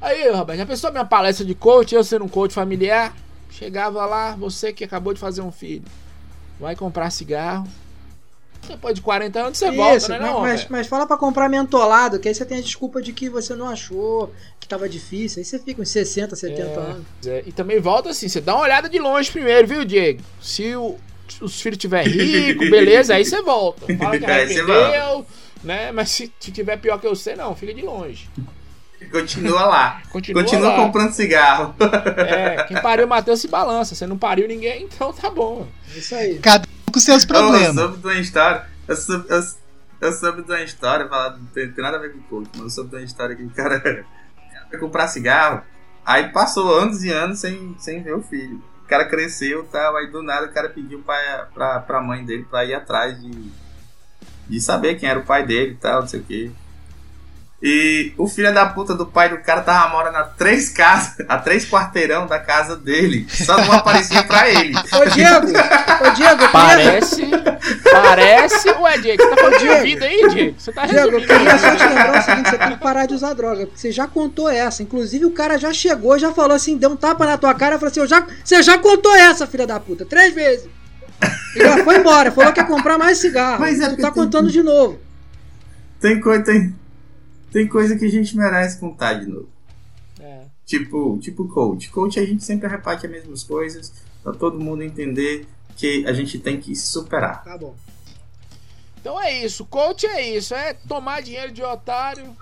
Aí, 0.00 0.30
Roberto, 0.30 0.58
já 0.58 0.64
pensou 0.64 0.90
minha 0.90 1.04
palestra 1.04 1.44
de 1.44 1.54
coach, 1.54 1.94
eu 1.94 2.02
sendo 2.02 2.24
um 2.24 2.28
coach 2.28 2.54
familiar? 2.54 3.12
Chegava 3.50 4.06
lá, 4.06 4.34
você 4.36 4.72
que 4.72 4.84
acabou 4.84 5.12
de 5.12 5.20
fazer 5.20 5.42
um 5.42 5.52
filho, 5.52 5.84
vai 6.58 6.74
comprar 6.74 7.10
cigarro. 7.10 7.68
Depois 8.68 8.94
de 8.94 9.00
40 9.00 9.40
anos 9.40 9.58
você 9.58 9.70
volta, 9.70 9.96
Isso, 9.96 10.08
né, 10.10 10.18
mas, 10.20 10.30
não, 10.30 10.40
mas, 10.40 10.66
mas 10.68 10.86
fala 10.86 11.06
pra 11.06 11.16
comprar 11.16 11.48
mentolado, 11.48 12.18
que 12.18 12.28
aí 12.28 12.34
você 12.34 12.44
tem 12.44 12.58
a 12.58 12.60
desculpa 12.62 13.00
de 13.02 13.12
que 13.12 13.28
você 13.28 13.54
não 13.56 13.68
achou, 13.68 14.32
que 14.60 14.68
tava 14.68 14.88
difícil. 14.88 15.40
Aí 15.40 15.44
você 15.44 15.58
fica 15.58 15.80
uns 15.82 15.88
60, 15.88 16.36
70 16.36 16.62
É. 16.62 16.74
anos. 16.76 17.06
É, 17.26 17.42
e 17.46 17.52
também 17.52 17.80
volta 17.80 18.10
assim, 18.10 18.28
você 18.28 18.40
dá 18.40 18.54
uma 18.54 18.64
olhada 18.64 18.88
de 18.88 18.98
longe 18.98 19.30
primeiro, 19.30 19.66
viu, 19.66 19.84
Diego? 19.84 20.20
Se 20.40 20.74
o- 20.76 20.96
os 21.40 21.60
filhos 21.60 21.78
tiver 21.78 22.06
rico, 22.06 22.60
beleza, 22.70 23.14
aí 23.14 23.24
você 23.24 23.40
volta. 23.42 23.86
Fala 23.96 24.18
que 24.18 24.24
Aí 24.24 24.46
você 24.48 24.60
arrependeu, 24.60 25.26
né? 25.64 25.90
Mas 25.92 26.10
se, 26.10 26.32
se 26.38 26.50
tiver 26.52 26.76
pior 26.78 26.98
que 27.00 27.08
você, 27.08 27.34
não, 27.36 27.54
fica 27.56 27.72
de 27.74 27.82
longe. 27.82 28.28
Continua 29.12 29.64
lá. 29.64 30.02
Continua, 30.10 30.42
Continua 30.42 30.70
lá. 30.70 30.76
comprando 30.76 31.12
cigarro. 31.12 31.74
É, 32.16 32.64
quem 32.64 32.80
pariu 32.82 33.06
Matheus 33.06 33.40
se 33.40 33.46
balança. 33.48 33.94
Você 33.94 34.06
não 34.06 34.18
pariu 34.18 34.48
ninguém, 34.48 34.82
então 34.84 35.12
tá 35.12 35.30
bom. 35.30 35.66
É 35.94 35.98
Isso 35.98 36.14
aí. 36.14 36.38
Cada 36.38 36.66
com 36.98 37.04
seus 37.04 37.22
Eu 37.22 37.28
problemas. 37.28 37.74
soube 37.74 37.96
de 37.98 38.06
uma 38.06 38.14
história. 38.14 38.66
Eu 38.86 38.96
soube, 38.96 39.26
eu, 39.28 39.40
eu 40.00 40.12
soube 40.12 40.42
de 40.42 40.50
uma 40.50 40.62
história, 40.62 41.06
não 41.06 41.46
tem, 41.46 41.70
tem 41.70 41.84
nada 41.84 41.96
a 41.96 42.00
ver 42.00 42.12
com 42.12 42.20
coach, 42.22 42.48
mas 42.54 42.62
eu 42.62 42.70
soube 42.70 42.90
de 42.90 42.96
uma 42.96 43.02
história 43.04 43.36
que 43.36 43.42
o 43.42 43.50
cara, 43.50 43.76
o 44.66 44.70
foi 44.70 44.78
comprar 44.78 45.08
cigarro, 45.08 45.62
aí 46.04 46.30
passou 46.32 46.74
anos 46.74 47.02
e 47.04 47.10
anos 47.10 47.38
sem, 47.38 47.74
sem 47.78 48.02
ver 48.02 48.14
o 48.14 48.22
filho. 48.22 48.62
cara 48.88 49.04
cresceu 49.04 49.64
e 49.64 49.66
tal, 49.66 49.96
aí 49.96 50.10
do 50.10 50.22
nada 50.22 50.46
o 50.46 50.52
cara 50.52 50.68
pediu 50.70 51.00
pra, 51.00 51.48
pra, 51.52 51.80
pra 51.80 52.00
mãe 52.00 52.24
dele 52.24 52.46
pra 52.48 52.64
ir 52.64 52.74
atrás 52.74 53.20
de, 53.20 53.30
de 54.48 54.60
saber 54.60 54.94
quem 54.96 55.08
era 55.08 55.20
o 55.20 55.24
pai 55.24 55.44
dele 55.46 55.72
e 55.72 55.76
tal, 55.76 56.00
não 56.00 56.08
sei 56.08 56.20
o 56.20 56.24
que. 56.24 56.52
E 57.60 58.12
o 58.16 58.28
filho 58.28 58.54
da 58.54 58.66
puta 58.66 58.94
do 58.94 59.04
pai 59.04 59.28
do 59.30 59.38
cara 59.38 59.62
tava 59.62 59.88
morando 59.88 60.16
a 60.16 60.22
três 60.22 60.68
casas, 60.68 61.16
a 61.28 61.38
três 61.38 61.68
quarteirão 61.68 62.24
da 62.26 62.38
casa 62.38 62.76
dele. 62.76 63.26
Só 63.28 63.56
não 63.56 63.72
aparecia 63.72 64.22
pra 64.22 64.48
ele. 64.48 64.76
Ô, 64.76 65.04
Diego! 65.10 65.46
Ô, 65.48 66.10
Diego, 66.14 66.48
Parece. 66.52 67.22
Parece. 67.90 68.70
Ué, 68.70 68.98
Diego, 68.98 69.22
você 69.22 69.28
tá 69.30 69.36
falando 69.36 69.58
de 69.58 69.82
vida 69.82 70.04
aí, 70.04 70.28
Diego? 70.28 70.54
Você 70.60 70.72
tá 70.72 70.86
Diego, 70.86 71.16
eu 71.16 71.20
queria 71.20 71.58
só 71.58 71.74
te 71.74 71.82
lembrar 71.84 72.18
o 72.18 72.22
seguinte, 72.22 72.50
você 72.50 72.58
tem 72.58 72.70
que 72.70 72.76
parar 72.76 73.06
de 73.06 73.14
usar 73.14 73.34
droga, 73.34 73.66
porque 73.66 73.80
você 73.80 73.90
já 73.90 74.06
contou 74.06 74.48
essa. 74.48 74.82
Inclusive 74.82 75.26
o 75.26 75.32
cara 75.32 75.58
já 75.58 75.72
chegou, 75.72 76.16
já 76.16 76.32
falou 76.32 76.54
assim, 76.54 76.76
deu 76.76 76.90
um 76.90 76.96
tapa 76.96 77.26
na 77.26 77.36
tua 77.36 77.54
cara 77.54 77.74
e 77.74 77.78
falou 77.78 77.90
assim, 77.90 78.00
eu 78.00 78.06
já, 78.06 78.24
você 78.44 78.62
já 78.62 78.78
contou 78.78 79.12
essa, 79.16 79.48
filha 79.48 79.66
da 79.66 79.80
puta, 79.80 80.04
três 80.06 80.32
vezes. 80.32 80.68
E 81.56 81.58
já 81.60 81.82
foi 81.82 81.98
embora, 81.98 82.30
falou 82.30 82.52
que 82.52 82.60
ia 82.60 82.66
comprar 82.66 82.96
mais 82.98 83.18
cigarro. 83.18 83.58
Mas 83.58 83.80
é 83.80 83.88
tu 83.88 83.96
tá 83.96 84.12
tem- 84.12 84.22
contando 84.22 84.48
de 84.48 84.62
novo. 84.62 85.00
Tem 86.00 86.20
coisa, 86.20 86.44
tem, 86.44 86.72
tem 87.52 87.66
coisa 87.68 87.96
que 87.96 88.04
a 88.04 88.10
gente 88.10 88.36
merece 88.36 88.78
contar 88.78 89.14
de 89.14 89.26
novo. 89.26 89.48
É. 90.20 90.42
Tipo, 90.66 91.18
tipo 91.18 91.48
coach. 91.48 91.90
Coach 91.90 92.18
a 92.20 92.24
gente 92.26 92.44
sempre 92.44 92.68
repete 92.68 93.06
as 93.06 93.12
mesmas 93.12 93.42
coisas 93.42 93.92
pra 94.22 94.32
todo 94.32 94.58
mundo 94.60 94.82
entender 94.82 95.46
que 95.76 96.04
a 96.06 96.12
gente 96.12 96.38
tem 96.38 96.60
que 96.60 96.74
se 96.74 96.88
superar. 96.88 97.44
Tá 97.44 97.56
bom. 97.56 97.74
Então 99.00 99.20
é 99.20 99.44
isso, 99.44 99.64
coach 99.64 100.04
é 100.06 100.36
isso, 100.36 100.54
é 100.54 100.74
tomar 100.86 101.22
dinheiro 101.22 101.52
de 101.52 101.62
otário, 101.62 102.36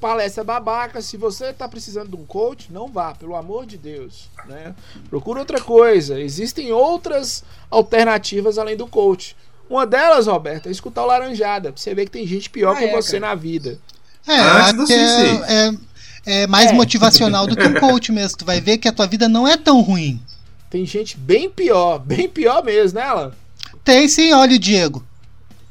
palestra 0.00 0.44
babaca. 0.44 1.02
Se 1.02 1.16
você 1.16 1.52
tá 1.52 1.68
precisando 1.68 2.10
de 2.10 2.16
um 2.16 2.24
coach, 2.24 2.72
não 2.72 2.86
vá, 2.88 3.12
pelo 3.12 3.34
amor 3.34 3.66
de 3.66 3.76
Deus, 3.76 4.30
né? 4.46 4.74
Procura 5.10 5.40
outra 5.40 5.60
coisa. 5.60 6.18
Existem 6.20 6.72
outras 6.72 7.42
alternativas 7.68 8.56
além 8.56 8.76
do 8.76 8.86
coach. 8.86 9.36
Uma 9.68 9.84
delas, 9.84 10.28
Roberto, 10.28 10.68
é 10.68 10.70
escutar 10.70 11.02
o 11.02 11.06
Laranjada, 11.06 11.72
pra 11.72 11.80
você 11.82 11.92
ver 11.92 12.04
que 12.04 12.12
tem 12.12 12.24
gente 12.26 12.48
pior 12.48 12.76
Ah, 12.76 12.78
que 12.78 12.84
é, 12.84 12.92
você 12.94 13.18
cara. 13.18 13.32
na 13.32 13.34
vida. 13.34 13.78
É, 14.26 14.38
Antes 14.40 14.60
acho 14.64 14.76
do 14.76 14.86
que 14.86 14.92
é, 14.92 15.44
é, 16.26 16.42
é 16.42 16.46
mais 16.46 16.70
É. 16.70 16.72
motivacional 16.72 17.46
do 17.46 17.56
que 17.56 17.66
um 17.66 17.74
coach 17.74 18.10
mesmo. 18.12 18.38
Tu 18.38 18.44
vai 18.44 18.60
ver 18.60 18.78
que 18.78 18.88
a 18.88 18.92
tua 18.92 19.06
vida 19.06 19.28
não 19.28 19.46
é 19.46 19.56
tão 19.56 19.80
ruim. 19.80 20.20
Tem 20.70 20.84
gente 20.84 21.16
bem 21.16 21.48
pior, 21.48 21.98
bem 21.98 22.28
pior 22.28 22.64
mesmo, 22.64 22.98
né, 22.98 23.04
Alan? 23.06 23.32
Tem 23.84 24.08
sim, 24.08 24.32
olha 24.32 24.56
o 24.56 24.58
Diego. 24.58 25.04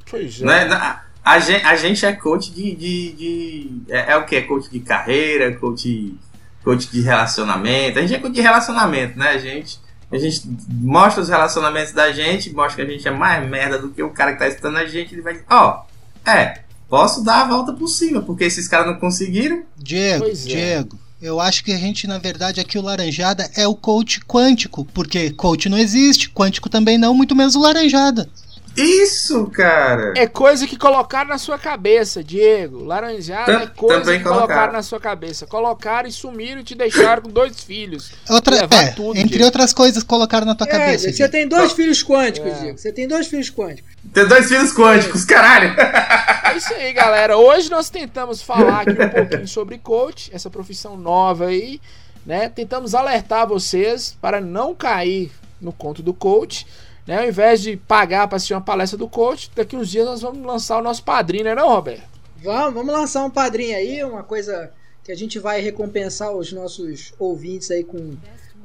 Pois 0.10 0.42
é. 0.42 0.46
Né? 0.46 0.74
A, 0.74 1.02
a 1.24 1.40
gente, 1.40 1.66
a 1.66 1.76
gente 1.76 2.06
é 2.06 2.14
coach 2.14 2.52
de. 2.52 2.76
de, 2.76 3.12
de- 3.14 3.82
é, 3.90 4.14
é 4.14 4.18
o 4.18 4.26
que? 4.26 4.36
É 4.38 4.42
coach 4.42 4.70
de 4.70 4.80
carreira, 4.80 5.54
coach, 5.58 6.16
coach 6.64 6.88
de 6.90 7.02
relacionamento. 7.02 8.00
A 8.00 8.02
gente 8.04 8.14
é 8.16 8.20
coach 8.20 8.34
de 8.34 8.42
relacionamento, 8.42 9.20
né? 9.20 9.30
A 9.32 9.38
gente, 9.38 9.80
a 10.12 10.18
gente 10.18 10.42
mostra 10.70 11.22
os 11.22 11.28
relacionamentos 11.30 11.92
da 11.92 12.12
gente, 12.14 12.54
mostra 12.54 12.86
que 12.86 12.92
a 12.92 12.94
gente 12.96 13.08
é 13.08 13.12
mais 13.12 13.46
merda 13.50 13.78
do 13.80 13.90
que 13.90 14.02
o 14.02 14.12
cara 14.12 14.32
que 14.34 14.40
tá 14.40 14.48
escutando 14.48 14.78
a 14.78 14.86
gente. 14.86 15.14
Ele 15.14 15.22
vai 15.22 15.34
dizer: 15.34 15.46
Ó, 15.50 15.82
é, 16.26 16.60
posso 16.90 17.24
dar 17.24 17.44
a 17.44 17.48
volta 17.48 17.74
por 17.74 17.88
cima, 17.88 18.22
porque 18.22 18.44
esses 18.44 18.68
caras 18.68 18.88
não 18.88 19.00
conseguiram. 19.00 19.64
Diego, 19.78 20.26
Pois 20.26 20.46
é. 20.46 20.50
Diego. 20.50 21.00
Eu 21.22 21.40
acho 21.40 21.64
que 21.64 21.72
a 21.72 21.78
gente, 21.78 22.06
na 22.06 22.18
verdade, 22.20 22.60
aqui 22.60 22.78
o 22.78 22.82
Laranjada 22.82 23.50
é 23.56 23.68
o 23.68 23.74
coach 23.74 24.20
quântico, 24.22 24.86
porque 24.94 25.32
coach 25.32 25.68
não 25.70 25.78
existe, 25.78 26.30
quântico 26.30 26.70
também 26.70 26.98
não, 26.98 27.14
muito 27.14 27.36
menos 27.36 27.56
o 27.56 27.62
Laranjada. 27.62 28.30
Isso, 28.78 29.46
cara! 29.48 30.14
É 30.18 30.28
coisa 30.28 30.68
que 30.68 30.78
colocaram 30.78 31.30
na 31.30 31.38
sua 31.38 31.58
cabeça, 31.58 32.24
Diego. 32.24 32.84
Laranjada 32.84 33.46
Tam- 33.46 33.62
é 33.62 33.68
coisa 33.68 34.18
que 34.18 34.24
colocaram. 34.24 34.48
colocaram. 34.48 34.74
na 34.74 34.84
sua 34.84 35.00
cabeça. 35.00 35.48
Colocaram 35.48 36.10
e 36.10 36.12
sumiram 36.12 36.60
e 36.62 36.64
te 36.64 36.76
deixaram 36.76 37.22
com 37.24 37.30
dois 37.30 37.62
filhos. 37.64 38.12
Outra, 38.30 38.56
Levar 38.62 38.84
é, 38.84 38.92
tudo, 38.92 39.16
entre 39.18 39.30
Diego. 39.30 39.46
outras 39.46 39.72
coisas, 39.74 40.04
colocaram 40.04 40.46
na 40.46 40.56
tua 40.56 40.68
É, 40.68 40.72
cabeça. 40.72 41.06
você 41.06 41.12
Diego. 41.14 41.32
tem 41.32 41.48
dois 41.48 41.72
filhos 41.72 42.04
quânticos, 42.04 42.52
É. 42.52 42.60
Diego. 42.60 42.78
Você 42.78 42.92
tem 42.92 43.08
dois 43.08 43.28
filhos 43.28 43.50
quânticos. 43.50 43.92
Tem 44.14 44.28
dois 44.28 44.48
filhos 44.48 44.74
quânticos, 44.74 45.24
caralho! 45.26 45.74
É 45.80 46.58
isso 46.58 46.74
aí, 46.74 46.92
galera. 46.94 47.38
Hoje 47.38 47.70
nós 47.70 47.90
tentamos 47.90 48.42
falar 48.42 48.82
aqui 48.82 48.92
um 49.02 49.10
pouquinho 49.10 49.48
sobre 49.48 49.78
coach, 49.78 50.30
essa 50.34 50.50
profissão 50.50 50.98
nova 50.98 51.48
aí, 51.48 51.80
né? 52.26 52.50
Tentamos 52.50 52.94
alertar 52.94 53.48
vocês 53.48 54.16
para 54.22 54.42
não 54.42 54.76
cair 54.76 55.32
no 55.62 55.72
conto 55.72 56.04
do 56.04 56.14
coach. 56.14 56.66
Né? 57.08 57.20
Ao 57.20 57.28
invés 57.28 57.62
de 57.62 57.78
pagar 57.78 58.28
para 58.28 58.38
assistir 58.38 58.54
uma 58.54 58.62
palestra 58.62 58.98
do 58.98 59.08
coach, 59.08 59.52
daqui 59.56 59.76
uns 59.76 59.90
dias 59.90 60.06
nós 60.06 60.22
vamos 60.22 60.46
lançar 60.46 60.78
o 60.80 60.82
nosso 60.84 61.04
padrinho, 61.04 61.44
né, 61.46 61.56
não, 61.56 61.70
Roberto? 61.70 62.04
Vamos, 62.44 62.74
vamos 62.74 62.94
lançar 62.94 63.24
um 63.24 63.30
padrinho 63.30 63.76
aí, 63.76 64.04
uma 64.04 64.24
coisa 64.24 64.72
que 65.04 65.12
a 65.12 65.16
gente 65.16 65.38
vai 65.40 65.62
recompensar 65.62 66.32
os 66.32 66.52
nossos 66.52 67.14
ouvintes 67.20 67.70
aí 67.70 67.84
com, 67.84 68.16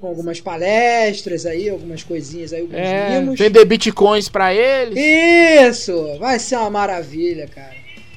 com 0.00 0.06
algumas 0.06 0.40
palestras 0.40 1.44
aí, 1.44 1.68
algumas 1.68 2.02
coisinhas 2.02 2.52
aí, 2.52 2.60
alguns 2.62 2.76
É, 2.78 3.20
mimos. 3.20 3.38
vender 3.38 3.64
bitcoins 3.66 4.28
para 4.28 4.54
eles. 4.54 4.96
Isso! 4.96 6.18
Vai 6.18 6.38
ser 6.38 6.56
uma 6.56 6.70
maravilha, 6.70 7.46
cara. 7.46 7.74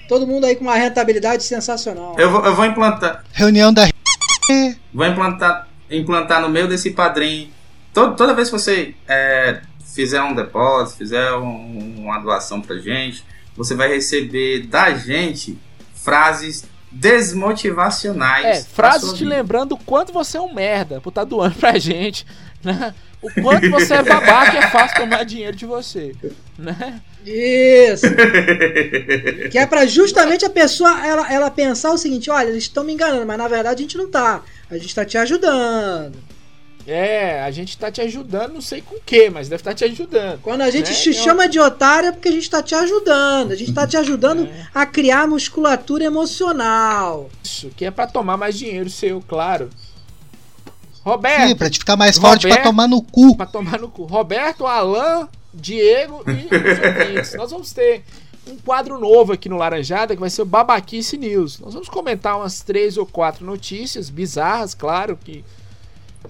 Todo 0.07 0.27
mundo 0.27 0.45
aí 0.45 0.55
com 0.55 0.63
uma 0.63 0.75
rentabilidade 0.75 1.43
sensacional. 1.43 2.15
Eu 2.17 2.29
vou, 2.29 2.45
eu 2.45 2.55
vou 2.55 2.65
implantar. 2.65 3.23
Reunião 3.33 3.73
da 3.73 3.87
Vou 4.93 5.05
implantar, 5.05 5.67
implantar 5.89 6.41
no 6.41 6.49
meio 6.49 6.67
desse 6.67 6.91
padrinho. 6.91 7.49
Todo, 7.93 8.15
toda 8.15 8.33
vez 8.33 8.49
que 8.49 8.57
você 8.57 8.93
é, 9.07 9.61
fizer 9.93 10.21
um 10.21 10.33
depósito, 10.33 10.97
fizer 10.97 11.33
um- 11.35 11.95
uma 12.03 12.19
doação 12.19 12.61
pra 12.61 12.77
gente, 12.77 13.23
você 13.55 13.75
vai 13.75 13.87
receber 13.89 14.67
da 14.67 14.93
gente 14.95 15.57
frases 15.95 16.65
desmotivacionais. 16.91 18.45
É, 18.59 18.63
frases 18.63 19.13
te 19.13 19.23
vida. 19.23 19.35
lembrando 19.35 19.73
o 19.73 19.77
quanto 19.77 20.11
você 20.13 20.37
é 20.37 20.41
um 20.41 20.53
merda 20.53 20.99
por 21.01 21.09
estar 21.09 21.23
doando 21.23 21.55
pra 21.59 21.77
gente, 21.79 22.25
né? 22.63 22.93
O 23.21 23.31
quanto 23.41 23.69
você 23.69 23.93
é 23.93 24.03
babaca 24.03 24.53
e 24.53 24.57
é 24.57 24.69
fácil 24.69 24.97
tomar 25.01 25.23
dinheiro 25.23 25.55
de 25.55 25.65
você, 25.65 26.13
né? 26.59 26.99
Isso! 27.25 28.05
que 29.49 29.57
é 29.57 29.65
pra 29.65 29.85
justamente 29.85 30.43
a 30.43 30.49
pessoa 30.49 31.05
ela, 31.07 31.31
ela 31.33 31.49
pensar 31.49 31.91
o 31.93 31.97
seguinte: 31.97 32.29
olha, 32.29 32.49
eles 32.49 32.63
estão 32.63 32.83
me 32.83 32.91
enganando, 32.93 33.25
mas 33.25 33.37
na 33.37 33.47
verdade 33.47 33.79
a 33.79 33.81
gente 33.81 33.97
não 33.97 34.09
tá. 34.11 34.41
A 34.69 34.77
gente 34.77 34.93
tá 34.93 35.05
te 35.05 35.17
ajudando. 35.17 36.17
É, 36.85 37.41
a 37.41 37.49
gente 37.51 37.77
tá 37.77 37.89
te 37.89 38.01
ajudando, 38.01 38.53
não 38.55 38.61
sei 38.61 38.81
com 38.81 38.95
o 38.95 38.99
que, 39.05 39.29
mas 39.29 39.47
deve 39.47 39.61
estar 39.61 39.73
te 39.73 39.85
ajudando. 39.85 40.41
Quando 40.41 40.61
a 40.61 40.69
gente 40.69 40.89
Né? 40.89 40.95
te 40.95 41.09
É 41.11 41.13
chama 41.13 41.47
de 41.47 41.57
otário 41.59 42.09
é 42.09 42.11
porque 42.11 42.27
a 42.27 42.31
gente 42.31 42.49
tá 42.49 42.61
te 42.61 42.75
ajudando. 42.75 43.51
A 43.51 43.55
gente 43.55 43.73
tá 43.73 43.87
te 43.87 43.95
ajudando 43.95 44.49
a 44.75 44.85
criar 44.85 45.25
musculatura 45.27 46.03
emocional. 46.03 47.29
Isso, 47.43 47.69
que 47.69 47.85
é 47.85 47.91
pra 47.91 48.05
tomar 48.05 48.35
mais 48.35 48.57
dinheiro 48.57 48.89
seu, 48.89 49.21
claro. 49.25 49.69
Roberto, 51.05 51.47
Sim, 51.49 51.55
pra 51.55 51.69
te 51.69 51.79
ficar 51.79 51.95
mais 51.97 52.17
forte 52.17 52.47
pra 52.47 52.63
tomar 52.63 52.87
no 52.87 53.01
cu. 53.01 53.35
pra 53.35 53.45
tomar 53.45 53.79
no 53.79 53.89
cu. 53.89 54.03
Roberto, 54.03 54.65
Alan, 54.65 55.27
Diego 55.53 56.23
e 56.27 57.19
os. 57.19 57.33
Nós 57.35 57.51
vamos 57.51 57.71
ter 57.73 58.03
um 58.49 58.55
quadro 58.57 58.99
novo 58.99 59.31
aqui 59.33 59.47
no 59.49 59.57
Laranjada 59.57 60.13
que 60.15 60.19
vai 60.19 60.29
ser 60.29 60.41
o 60.41 60.45
Babaquice 60.45 61.17
News. 61.17 61.59
Nós 61.59 61.73
vamos 61.73 61.89
comentar 61.89 62.37
umas 62.37 62.61
três 62.61 62.97
ou 62.97 63.05
quatro 63.05 63.45
notícias 63.45 64.09
bizarras, 64.09 64.73
claro, 64.73 65.17
que 65.21 65.43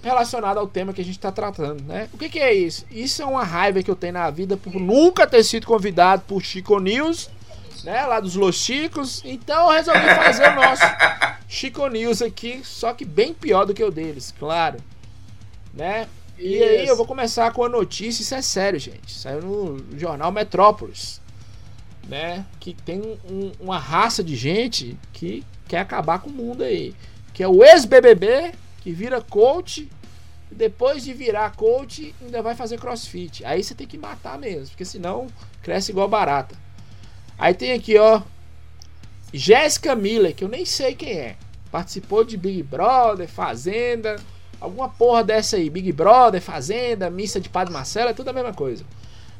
relacionada 0.02 0.60
ao 0.60 0.68
tema 0.68 0.92
que 0.94 1.02
a 1.02 1.06
gente 1.06 1.18
está 1.18 1.32
tratando, 1.32 1.84
né? 1.84 2.10
O 2.14 2.18
que, 2.18 2.30
que 2.30 2.40
é 2.40 2.54
isso? 2.54 2.86
Isso 2.92 3.22
é 3.22 3.26
uma 3.26 3.44
raiva 3.44 3.82
que 3.84 3.92
eu 3.92 3.96
tenho 3.96 4.14
na 4.14 4.30
vida 4.30 4.58
por 4.58 4.74
nunca 4.76 5.28
ter 5.28 5.44
sido 5.44 5.68
convidado 5.68 6.24
por 6.28 6.42
Chico 6.42 6.80
News, 6.80 7.30
né? 7.84 8.06
Lá 8.06 8.20
dos 8.20 8.36
Los 8.36 8.56
Chicos. 8.56 9.22
Então 9.24 9.68
eu 9.68 9.74
resolvi 9.74 10.00
fazer 10.16 10.50
o 10.52 10.56
nosso 10.56 10.84
Chico 11.48 11.88
News 11.88 12.22
aqui, 12.22 12.62
só 12.64 12.94
que 12.94 13.06
bem 13.06 13.34
pior 13.34 13.66
do 13.66 13.74
que 13.74 13.84
o 13.84 13.92
deles, 13.92 14.34
claro, 14.40 14.78
né? 15.74 16.08
E 16.38 16.62
aí 16.64 16.82
Isso. 16.84 16.92
eu 16.92 16.98
vou 16.98 17.06
começar 17.06 17.52
com 17.54 17.64
a 17.64 17.70
notícia, 17.70 18.24
isso 18.24 18.34
é 18.34 18.42
sério, 18.42 18.80
gente. 18.80 19.14
Saiu 19.14 19.42
no 19.42 20.00
jornal 20.00 20.32
Metrópolis, 20.32 21.22
né? 22.10 22.44
Que 22.60 22.74
tem 22.74 23.00
um- 23.30 23.52
uma 23.60 23.78
raça 23.78 24.24
de 24.24 24.36
gente 24.36 24.98
que 25.14 25.44
quer 25.68 25.78
acabar 25.80 26.20
com 26.20 26.30
o 26.30 26.34
mundo 26.34 26.64
aí. 26.64 26.96
Que 27.34 27.44
é 27.44 27.48
o 27.48 27.64
ex-BBB, 27.64 28.52
que 28.84 28.92
vira 28.92 29.22
coach, 29.22 29.90
depois 30.52 31.04
de 31.04 31.14
virar 31.14 31.56
coach, 31.56 32.14
ainda 32.22 32.42
vai 32.42 32.54
fazer 32.54 32.78
crossfit. 32.78 33.44
Aí 33.46 33.64
você 33.64 33.74
tem 33.74 33.88
que 33.88 33.98
matar 33.98 34.38
mesmo, 34.38 34.68
porque 34.68 34.84
senão 34.84 35.28
cresce 35.62 35.92
igual 35.92 36.08
barata. 36.08 36.56
Aí 37.38 37.54
tem 37.54 37.72
aqui, 37.72 37.98
ó, 37.98 38.22
Jéssica 39.34 39.96
Miller, 39.96 40.36
que 40.36 40.44
eu 40.44 40.50
nem 40.50 40.66
sei 40.66 40.94
quem 40.94 41.14
é. 41.14 41.38
Participou 41.72 42.24
de 42.24 42.38
Big 42.38 42.62
Brother, 42.62 43.28
Fazenda, 43.28 44.18
alguma 44.60 44.90
porra 44.90 45.24
dessa 45.24 45.56
aí. 45.56 45.70
Big 45.70 45.92
Brother, 45.94 46.42
Fazenda, 46.42 47.10
missa 47.10 47.40
de 47.40 47.50
Padre 47.50 47.74
Marcelo, 47.74 48.10
é 48.10 48.14
tudo 48.14 48.28
a 48.30 48.34
mesma 48.34 48.54
coisa. 48.54 48.84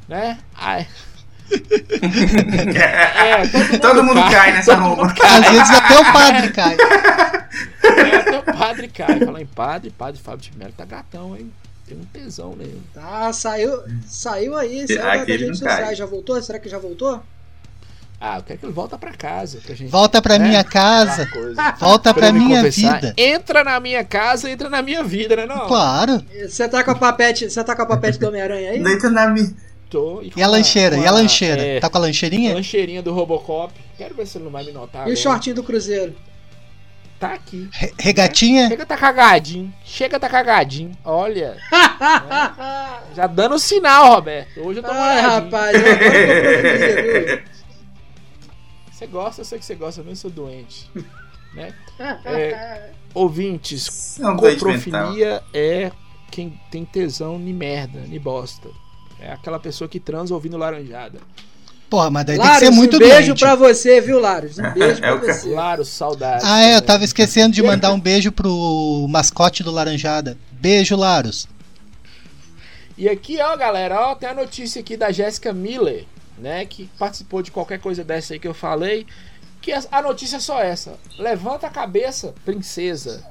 Né? 0.08 0.40
Aí... 0.54 0.86
É, 2.74 3.78
Todo 3.78 4.02
mundo 4.02 4.20
cai 4.30 4.52
nessa 4.52 4.74
Todo 4.76 4.84
roupa. 4.88 5.12
Às 5.26 5.50
vezes 5.50 5.70
até 5.70 5.98
o 5.98 6.12
padre 6.12 6.52
cai. 6.52 6.76
É, 7.84 8.16
até 8.16 8.38
o 8.38 8.42
padre 8.42 8.88
cai. 8.88 9.20
Fala 9.20 9.40
em 9.40 9.46
padre, 9.46 9.90
padre 9.90 10.20
Fábio 10.22 10.40
de 10.50 10.56
Mello 10.58 10.72
tá 10.76 10.84
gatão, 10.84 11.36
hein? 11.36 11.52
Tem 11.86 11.98
um 11.98 12.04
tesão 12.04 12.56
nele. 12.56 12.80
Tá, 12.94 13.32
saiu, 13.32 13.82
saiu 14.06 14.56
aí, 14.56 14.86
saiu 14.86 15.04
não 15.04 15.26
cai. 15.26 15.54
sociais. 15.54 15.98
Já 15.98 16.06
voltou? 16.06 16.40
Será 16.42 16.58
que 16.58 16.68
já 16.68 16.78
voltou? 16.78 17.22
Ah, 18.20 18.38
eu 18.38 18.42
quero 18.42 18.58
que 18.60 18.64
ele 18.66 18.72
volta 18.72 18.96
pra 18.96 19.12
casa. 19.12 19.58
Pra 19.66 19.74
gente, 19.74 19.90
Volta 19.90 20.22
pra 20.22 20.38
né? 20.38 20.48
minha 20.48 20.64
casa. 20.64 21.28
Volta 21.78 22.14
pra 22.14 22.32
me 22.32 22.38
minha 22.40 22.56
conversar. 22.58 22.94
vida. 23.00 23.14
Entra 23.18 23.62
na 23.62 23.78
minha 23.78 24.02
casa, 24.02 24.48
entra 24.48 24.70
na 24.70 24.80
minha 24.80 25.04
vida, 25.04 25.36
né? 25.36 25.44
Não, 25.44 25.66
Claro. 25.66 26.24
Você 26.48 26.66
tá 26.66 26.82
com 26.82 26.92
a 26.92 26.94
papete, 26.94 27.50
você 27.50 27.62
tá 27.62 27.76
com 27.76 27.82
a 27.82 27.86
papete 27.86 28.18
do 28.18 28.28
Homem-Aranha 28.28 28.70
aí? 28.70 28.82
Deita 28.82 29.10
na 29.10 29.28
minha. 29.28 29.52
Tô. 29.94 30.16
com 30.32 30.38
E 30.40 30.42
a 30.42 30.46
lancheira? 30.48 30.96
com 30.96 31.02
E 31.02 31.06
a 31.06 31.10
lancheira? 31.10 31.62
é, 31.62 31.80
Tá 31.80 31.88
com 31.88 31.98
a 31.98 32.00
a 32.00 32.02
lancheirinha? 32.02 32.54
lancheirinha 32.54 33.02
do 33.02 33.12
Robocop. 33.12 33.72
Quero 33.96 34.14
ver 34.14 34.26
se 34.26 34.36
ele 34.38 34.44
não 34.44 34.52
vai 34.52 34.64
me 34.64 34.72
notar. 34.72 35.00
E 35.00 35.00
agora. 35.02 35.14
o 35.14 35.16
shortinho 35.16 35.56
do 35.56 35.62
Cruzeiro? 35.62 36.14
Tá 37.20 37.34
aqui. 37.34 37.68
Re- 37.72 37.94
Regatinha? 37.98 38.68
Chega 38.68 38.84
tá 38.84 38.96
cagadinho. 38.96 39.72
Chega 39.84 40.18
tá 40.20 40.28
cagadinho. 40.28 40.92
Olha. 41.04 41.56
Já 43.14 43.26
dando 43.28 43.58
sinal, 43.58 44.14
Roberto. 44.16 44.60
Hoje 44.60 44.80
eu 44.80 44.82
tô 44.82 44.90
Ai, 44.90 45.20
rapaz, 45.20 45.74
eu 45.74 45.80
agora 45.80 46.04
eu 46.04 46.96
tô 46.96 47.02
proibido. 47.02 47.50
Você 48.92 49.06
gosta, 49.06 49.40
eu 49.40 49.44
sei 49.44 49.58
que 49.58 49.64
você 49.64 49.74
gosta, 49.74 50.00
eu 50.00 50.04
nem 50.04 50.14
sou 50.14 50.30
doente. 50.30 50.90
né? 51.54 51.72
É, 52.24 52.90
ouvintes, 53.14 54.18
coprofilia 54.38 55.42
é 55.52 55.90
quem 56.30 56.58
tem 56.70 56.84
tesão 56.84 57.38
ni 57.38 57.52
merda, 57.52 58.00
ni 58.00 58.18
bosta. 58.18 58.68
É 59.20 59.32
aquela 59.32 59.58
pessoa 59.58 59.88
que 59.88 59.98
transa 60.00 60.34
ouvindo 60.34 60.56
laranjada. 60.56 61.18
Porra, 61.88 62.10
mas 62.10 62.24
daí 62.24 62.36
tem 62.36 62.42
que 62.44 62.50
Laros, 62.50 62.68
ser 62.68 62.74
muito 62.74 62.96
um 62.96 62.98
beijo 62.98 63.26
doente. 63.28 63.40
pra 63.40 63.54
você, 63.54 64.00
viu, 64.00 64.18
Laros? 64.18 64.58
Um 64.58 64.70
beijo 64.74 65.04
É 65.04 65.16
pra 65.16 65.32
você. 65.32 65.50
Claro, 65.50 65.84
saudade. 65.84 66.42
Ah, 66.44 66.62
é, 66.62 66.76
eu 66.76 66.82
tava 66.82 67.04
esquecendo 67.04 67.54
de 67.54 67.62
mandar 67.62 67.92
um 67.92 68.00
beijo 68.00 68.32
pro 68.32 69.06
mascote 69.08 69.62
do 69.62 69.70
Laranjada. 69.70 70.36
Beijo, 70.52 70.96
Laros. 70.96 71.46
E 72.96 73.08
aqui, 73.08 73.40
ó, 73.40 73.56
galera, 73.56 74.00
ó, 74.10 74.14
tem 74.14 74.28
a 74.28 74.34
notícia 74.34 74.80
aqui 74.80 74.96
da 74.96 75.10
Jéssica 75.10 75.52
Miller, 75.52 76.04
né, 76.38 76.64
que 76.64 76.88
participou 76.98 77.42
de 77.42 77.50
qualquer 77.50 77.80
coisa 77.80 78.04
dessa 78.04 78.32
aí 78.34 78.38
que 78.38 78.46
eu 78.46 78.54
falei, 78.54 79.06
que 79.60 79.72
a, 79.72 79.82
a 79.90 80.02
notícia 80.02 80.36
é 80.36 80.40
só 80.40 80.60
essa. 80.62 80.94
Levanta 81.18 81.66
a 81.66 81.70
cabeça, 81.70 82.34
princesa. 82.44 83.24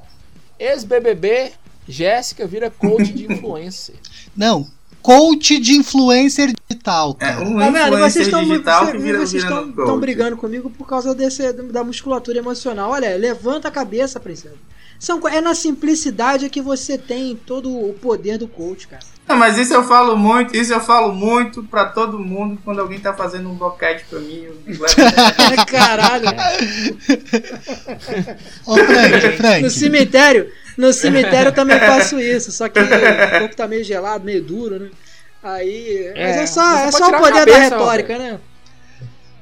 Ex-BBB, 0.59 1.51
Jéssica 1.87 2.45
vira 2.45 2.69
coach 2.69 3.11
de 3.13 3.25
influencer. 3.31 3.95
Não, 4.35 4.67
coach 5.03 5.59
de 5.59 5.73
influencer 5.73 6.51
digital, 6.67 7.15
É, 7.19 7.25
cara. 7.33 7.41
um 7.41 7.59
Tá 7.59 7.65
vendo? 7.69 7.77
influencer 7.87 8.11
Vocês 8.11 8.27
estão 8.27 8.43
digital 8.43 8.85
você- 8.85 8.91
que 8.93 8.97
vira, 8.97 9.19
vocês 9.19 9.43
estão 9.43 9.65
no 9.65 9.69
estão 9.69 9.99
brigando 9.99 10.37
comigo 10.37 10.69
por 10.71 10.87
causa 10.87 11.13
desse, 11.13 11.53
da 11.53 11.83
musculatura 11.83 12.39
emocional. 12.39 12.89
Olha, 12.91 13.15
levanta 13.17 13.67
a 13.67 13.71
cabeça, 13.71 14.19
princesa. 14.19 14.55
São, 14.97 15.27
é 15.27 15.41
na 15.41 15.53
simplicidade 15.53 16.49
que 16.49 16.61
você 16.61 16.97
tem 16.97 17.35
todo 17.35 17.69
o 17.69 17.93
poder 17.93 18.37
do 18.37 18.47
coach, 18.47 18.87
cara. 18.87 19.03
Não, 19.27 19.35
mas 19.37 19.57
isso 19.57 19.73
eu 19.73 19.83
falo 19.83 20.15
muito, 20.17 20.55
isso 20.55 20.73
eu 20.73 20.79
falo 20.79 21.13
muito 21.13 21.61
pra 21.63 21.85
todo 21.85 22.17
mundo 22.19 22.57
quando 22.63 22.79
alguém 22.79 22.99
tá 22.99 23.13
fazendo 23.13 23.49
um 23.49 23.53
boquete 23.55 24.05
pra 24.09 24.19
mim. 24.19 24.43
Eu 24.45 24.55
Ai, 25.37 25.65
Caralho. 25.67 26.27
Ô, 28.65 28.75
Frank, 28.77 29.37
Frank. 29.37 29.61
No 29.63 29.69
cemitério, 29.69 30.49
no 30.77 30.93
cemitério 30.93 31.49
eu 31.49 31.53
também 31.53 31.79
faço 31.79 32.19
isso, 32.19 32.51
só 32.51 32.67
que 32.69 32.79
o 32.79 33.39
corpo 33.39 33.55
tá 33.55 33.67
meio 33.67 33.83
gelado, 33.83 34.23
meio 34.23 34.43
duro, 34.43 34.79
né? 34.79 34.89
Aí. 35.43 36.11
Mas 36.15 36.37
É, 36.37 36.43
é 36.43 36.45
só, 36.45 36.75
é 36.77 36.91
só 36.91 37.09
o 37.09 37.11
poder 37.19 37.45
da 37.45 37.51
cabeça, 37.51 37.59
retórica, 37.59 38.17
né? 38.17 38.39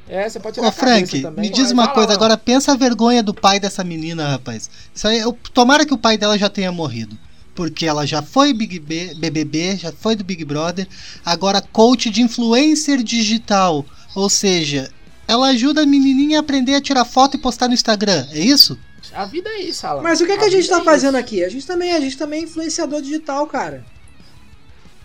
É, 0.10 0.28
você 0.28 0.40
pode 0.40 0.56
tirar 0.56 0.68
Ô 0.68 0.72
Frank, 0.72 1.22
também. 1.22 1.50
me 1.50 1.50
diz 1.50 1.72
uma 1.72 1.88
coisa, 1.88 2.10
lá, 2.10 2.16
agora 2.16 2.38
pensa 2.38 2.74
a 2.74 2.76
vergonha 2.76 3.24
do 3.24 3.34
pai 3.34 3.60
dessa 3.60 3.84
menina, 3.84 4.28
rapaz. 4.28 4.70
Isso 4.94 5.08
aí, 5.08 5.20
eu, 5.20 5.32
tomara 5.54 5.86
que 5.86 5.94
o 5.94 5.98
pai 5.98 6.18
dela 6.18 6.38
já 6.38 6.50
tenha 6.50 6.72
morrido. 6.72 7.18
Porque 7.54 7.86
ela 7.86 8.06
já 8.06 8.22
foi 8.22 8.54
Big 8.54 8.80
B, 8.80 9.14
BBB, 9.16 9.78
já 9.78 9.92
foi 9.92 10.16
do 10.16 10.24
Big 10.24 10.44
Brother, 10.44 10.88
agora 11.24 11.62
coach 11.62 12.10
de 12.10 12.22
influencer 12.22 13.04
digital. 13.04 13.86
Ou 14.16 14.30
seja, 14.30 14.90
ela 15.28 15.48
ajuda 15.48 15.84
a 15.84 15.86
menininha 15.86 16.40
a 16.40 16.42
aprender 16.42 16.76
a 16.76 16.82
tirar 16.82 17.06
foto 17.06 17.36
e 17.38 17.40
postar 17.40 17.68
no 17.68 17.74
Instagram, 17.74 18.26
é 18.32 18.40
isso? 18.40 18.78
A 19.14 19.26
vida 19.26 19.50
é 19.50 19.62
isso, 19.62 19.86
Alan. 19.86 20.02
Mas 20.02 20.22
o 20.22 20.26
que, 20.26 20.38
que 20.38 20.44
a 20.46 20.50
gente 20.50 20.68
tá 20.70 20.80
é 20.80 20.84
fazendo 20.84 21.16
isso. 21.18 21.26
aqui? 21.26 21.44
A 21.44 21.50
gente 21.50 21.68
também, 21.68 21.92
a 21.92 22.00
gente 22.00 22.18
também 22.18 22.42
é 22.42 22.44
influenciador 22.44 23.02
digital, 23.02 23.46
cara. 23.48 23.84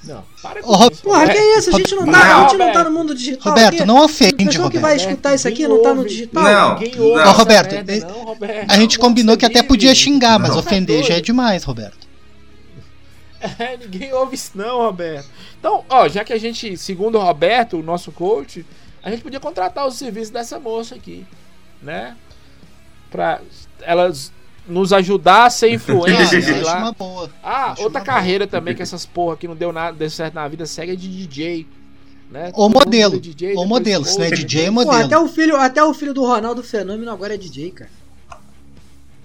Não, 0.05 0.23
para 0.41 0.61
Ô, 0.65 0.73
Rob- 0.77 0.93
isso, 0.93 1.03
Porra, 1.03 1.19
Roberto. 1.21 1.37
que 1.37 1.43
isso? 1.59 1.71
A 1.75 1.79
gente 1.79 1.95
não 1.97 2.05
tá, 2.05 2.13
Não, 2.13 2.21
a 2.21 2.49
gente 2.49 2.59
não 2.59 2.73
tá 2.73 2.85
no 2.85 2.91
mundo 2.93 3.13
digital. 3.15 3.53
Roberto, 3.53 3.75
aqui. 3.75 3.85
não 3.85 3.97
O 3.97 4.05
ofende, 4.05 4.45
pessoal 4.45 4.71
que 4.71 4.79
vai 4.79 4.95
escutar 4.95 5.35
isso 5.35 5.49
aqui 5.49 5.67
não 5.67 5.83
tá 5.83 5.91
no 5.93 6.03
ouve. 6.03 6.11
digital? 6.11 6.45
Não. 6.45 6.75
Ninguém 6.79 7.01
ouve 7.01 7.15
Não. 7.17 7.23
essa 7.23 7.33
Roberto, 7.33 7.73
merda, 7.73 8.07
não, 8.07 8.25
Roberto. 8.25 8.71
A 8.71 8.77
gente 8.77 8.99
Não, 8.99 9.05
combinou 9.05 9.37
que 9.37 9.45
até 9.45 9.63
podia 9.65 9.93
xingar, 9.97 10.39
mas 10.39 10.51
Não. 10.51 10.59
ofender 10.61 11.03
já 11.03 11.15
é 11.15 11.21
demais, 11.21 11.65
Roberto. 11.65 12.07
É, 13.59 13.77
ninguém 13.77 14.13
ouve 14.13 14.35
isso 14.37 14.53
não, 14.55 14.79
Roberto. 14.79 15.29
Então, 15.59 15.85
ó, 15.89 16.09
já 16.09 16.25
que 16.25 16.33
a 16.33 16.39
gente, 16.39 16.77
segundo 16.77 17.19
o 17.19 17.23
Roberto, 17.23 17.77
o 17.79 17.83
nosso 17.83 18.11
coach, 18.13 18.65
a 19.03 19.11
gente 19.11 19.23
podia 19.23 19.41
contratar 19.41 19.87
os 19.87 19.97
serviços 19.97 20.31
dessa 20.31 20.59
moça 20.59 20.95
aqui, 20.95 21.27
né? 21.83 22.17
Pra 23.11 23.41
elas 23.87 24.33
nos 24.69 24.93
ajudar 24.93 25.47
a 25.47 25.51
ser 25.51 25.69
Ah, 26.69 26.93
boa. 26.93 27.31
Ah, 27.43 27.71
Acho 27.73 27.83
outra 27.83 28.01
uma 28.01 28.05
carreira 28.05 28.47
também 28.47 28.75
que 28.75 28.83
essas 28.83 29.07
porra 29.07 29.37
que 29.37 29.47
não 29.47 29.55
deu 29.57 29.73
nada, 29.73 29.97
deu 29.97 30.11
certo 30.11 30.35
na 30.35 30.47
vida, 30.49 30.67
segue 30.67 30.93
é 30.93 30.97
de 30.97 31.09
DJ, 31.09 31.67
né? 32.31 32.51
Mundo 32.69 32.85
modelo. 32.85 33.21
DJ, 33.21 33.55
Ou 33.55 33.65
depois 33.65 33.69
modelo, 33.69 34.05
se 34.05 34.19
não 34.19 34.25
é 34.27 34.31
DJ, 34.31 34.63
é 34.63 34.65
depois- 34.67 34.87
Pô, 34.87 34.93
modelo. 34.93 35.07
até 35.07 35.19
o, 35.19 35.29
filho, 35.29 35.57
até 35.57 35.85
o 35.85 35.95
filho 35.95 36.13
do 36.13 36.25
Ronaldo 36.25 36.63
Fenômeno 36.63 37.11
agora 37.11 37.35
é 37.35 37.37
DJ, 37.39 37.71
cara. 37.71 37.91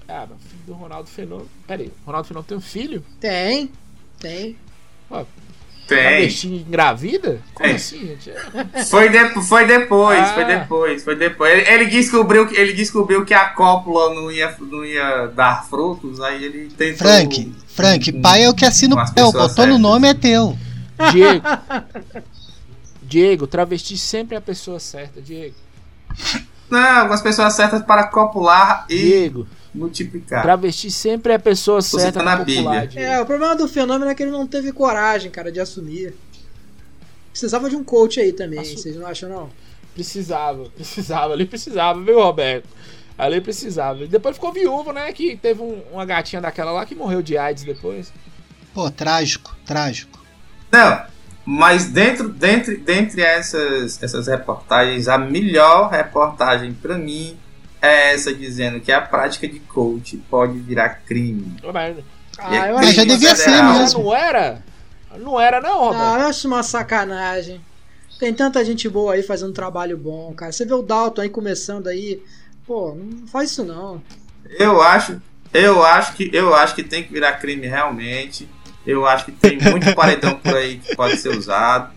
Ah, 0.08 0.28
mas 0.30 0.40
filho 0.44 0.64
do 0.68 0.74
Ronaldo 0.74 1.10
Fenômeno. 1.10 1.50
Pera 1.66 1.82
aí, 1.82 1.92
Ronaldo 2.06 2.28
Fenômeno 2.28 2.48
tem 2.48 2.58
um 2.58 2.62
filho? 2.62 3.04
Tem, 3.20 3.72
tem. 4.20 4.56
Tem. 5.96 6.00
Travesti 6.04 6.48
engravida? 6.48 7.42
Como 7.54 7.68
Tem. 7.68 7.76
assim, 7.76 8.00
gente? 8.08 8.30
É. 8.32 8.84
Foi, 8.90 9.10
de- 9.10 9.42
foi 9.44 9.66
depois, 9.66 10.20
Ah. 10.20 10.34
foi 10.34 10.46
depois, 10.46 11.04
foi 11.04 11.16
depois. 11.16 11.52
Ele, 11.52 11.70
ele 11.70 11.86
descobriu, 11.88 12.48
que- 12.48 12.56
ele 12.56 12.72
descobriu 12.74 13.26
que 13.26 13.34
a 13.34 13.50
cópula 13.50 14.14
não 14.16 14.32
ia, 14.32 14.56
não 14.62 14.86
ia 14.86 15.28
dar 15.28 15.66
frutos, 15.68 16.22
aí 16.22 16.44
ele 16.46 16.70
tentou. 16.78 16.98
Frank, 17.00 17.54
Frank, 17.68 18.12
um- 18.12 18.22
pai 18.22 18.44
é 18.44 18.50
o 18.50 18.54
que 18.54 18.64
assina 18.66 18.96
o 18.96 18.98
papel. 18.98 19.26
pessoas 19.32 19.50
Botou 19.52 19.68
no 19.68 19.78
nome, 19.78 20.08
é 20.08 20.14
teu. 20.14 20.58
Diego. 21.12 21.46
Diego, 23.04 23.48
travesti 23.48 23.98
sempre 23.98 24.36
é 24.36 24.38
a 24.38 24.42
pessoa 24.42 24.80
certa, 24.80 25.22
Diego. 25.22 25.56
Não, 26.70 26.80
algumas 27.00 27.22
pessoas 27.22 27.54
certas 27.54 27.82
para 27.84 28.06
copular 28.06 28.86
e 28.90 28.96
Diego, 28.98 29.48
multiplicar. 29.74 30.42
travesti 30.42 30.90
sempre 30.92 31.32
é 31.34 31.36
a 31.36 31.40
pessoa 31.40 31.82
certa 31.82 32.06
citando 32.20 32.30
a 32.30 32.36
pra 32.38 32.46
popular, 32.46 32.88
Bíblia. 32.88 33.06
É, 33.08 33.22
o 33.22 33.26
problema 33.26 33.56
do 33.56 33.68
fenômeno 33.68 34.10
é 34.12 34.16
que 34.16 34.24
ele 34.24 34.32
não 34.32 34.46
teve 34.48 34.72
coragem, 34.72 35.32
cara, 35.32 35.52
de 35.52 35.60
assumir. 35.60 36.14
Precisava 37.32 37.70
de 37.70 37.76
um 37.76 37.84
coach 37.84 38.20
aí 38.20 38.34
também, 38.34 38.60
Assu- 38.60 38.78
vocês 38.78 38.96
não 38.96 39.08
acham, 39.08 39.30
não? 39.30 39.50
Precisava, 39.94 40.70
precisava, 40.76 41.34
ali 41.34 41.46
precisava, 41.46 42.02
viu, 42.02 42.22
Roberto? 42.22 42.68
Ali 43.18 43.40
precisava. 43.40 44.06
Depois 44.08 44.36
ficou 44.36 44.52
viúvo, 44.52 44.92
né? 44.92 45.12
Que 45.14 45.36
teve 45.38 45.62
um- 45.62 45.82
uma 45.92 46.06
gatinha 46.06 46.42
daquela 46.42 46.72
lá 46.72 46.86
que 46.86 46.96
morreu 46.96 47.22
de 47.22 47.38
AIDS 47.38 47.64
depois. 47.64 48.12
Pô, 48.74 48.90
trágico, 48.90 49.56
trágico. 49.66 50.20
Não, 50.72 51.02
mas 51.46 51.86
dentro, 51.90 52.30
dentro, 52.30 52.78
dentre 52.80 53.22
essas, 53.22 54.02
essas 54.02 54.28
reportagens, 54.28 55.08
a 55.08 55.18
melhor 55.18 55.90
reportagem 55.90 56.74
pra 56.74 56.98
mim 56.98 57.38
é 57.82 58.14
essa 58.14 58.34
dizendo 58.34 58.80
que 58.80 58.92
a 58.92 59.02
prática 59.02 59.48
de 59.48 59.60
coach 59.60 60.18
pode 60.30 60.60
virar 60.60 61.02
crime. 61.06 61.58
Ah, 62.38 62.68
eu 62.68 62.76
Mas 62.76 62.88
acho 62.88 62.94
já 62.94 63.04
devia 63.04 63.36
ser 63.36 63.50
sacanagem. 63.50 63.82
mesmo. 63.82 64.04
Não 64.04 64.16
era? 64.16 64.64
Não 65.18 65.40
era, 65.40 65.60
não, 65.62 65.80
Roberto. 65.80 66.02
Ah, 66.02 66.20
eu 66.22 66.28
acho 66.28 66.48
uma 66.48 66.64
sacanagem. 66.64 67.60
Tem 68.20 68.34
tanta 68.34 68.64
gente 68.64 68.88
boa 68.88 69.14
aí 69.14 69.24
fazendo 69.24 69.50
um 69.50 69.54
trabalho 69.54 69.98
bom, 69.98 70.34
cara. 70.34 70.52
Você 70.52 70.64
vê 70.64 70.74
o 70.74 70.82
Dalton 70.84 71.22
aí 71.22 71.30
começando 71.30 71.88
aí. 71.88 72.22
Pô, 72.66 72.96
não 72.96 73.28
faz 73.28 73.52
isso 73.52 73.64
não. 73.66 74.02
Eu 74.60 74.82
acho, 74.82 75.20
eu 75.54 75.84
acho 75.84 76.14
que 76.14 76.30
eu 76.32 76.54
acho 76.54 76.76
que 76.76 76.84
tem 76.84 77.04
que 77.04 77.12
virar 77.12 77.34
crime 77.34 77.66
realmente. 77.68 78.48
Eu 78.86 79.06
acho 79.06 79.26
que 79.26 79.32
tem 79.32 79.60
muito 79.60 79.94
paredão 79.96 80.36
por 80.36 80.56
aí 80.56 80.78
que 80.78 80.96
pode 80.96 81.18
ser 81.18 81.30
usado. 81.30 81.92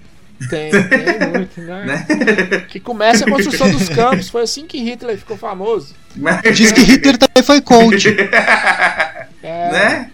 Tem, 0.48 0.70
tem 0.88 1.28
muito, 1.30 1.60
né? 1.60 2.06
Que 2.68 2.80
começa 2.80 3.24
a 3.24 3.30
construção 3.30 3.70
dos 3.70 3.88
campos. 3.88 4.28
Foi 4.28 4.42
assim 4.42 4.66
que 4.66 4.78
Hitler 4.78 5.18
ficou 5.18 5.36
famoso. 5.36 5.94
Mas- 6.16 6.40
Diz 6.56 6.72
que 6.72 6.80
Hitler 6.82 7.18
também 7.18 7.42
foi 7.42 7.60
coach. 7.60 8.08
É, 9.42 9.70
né? 9.70 10.10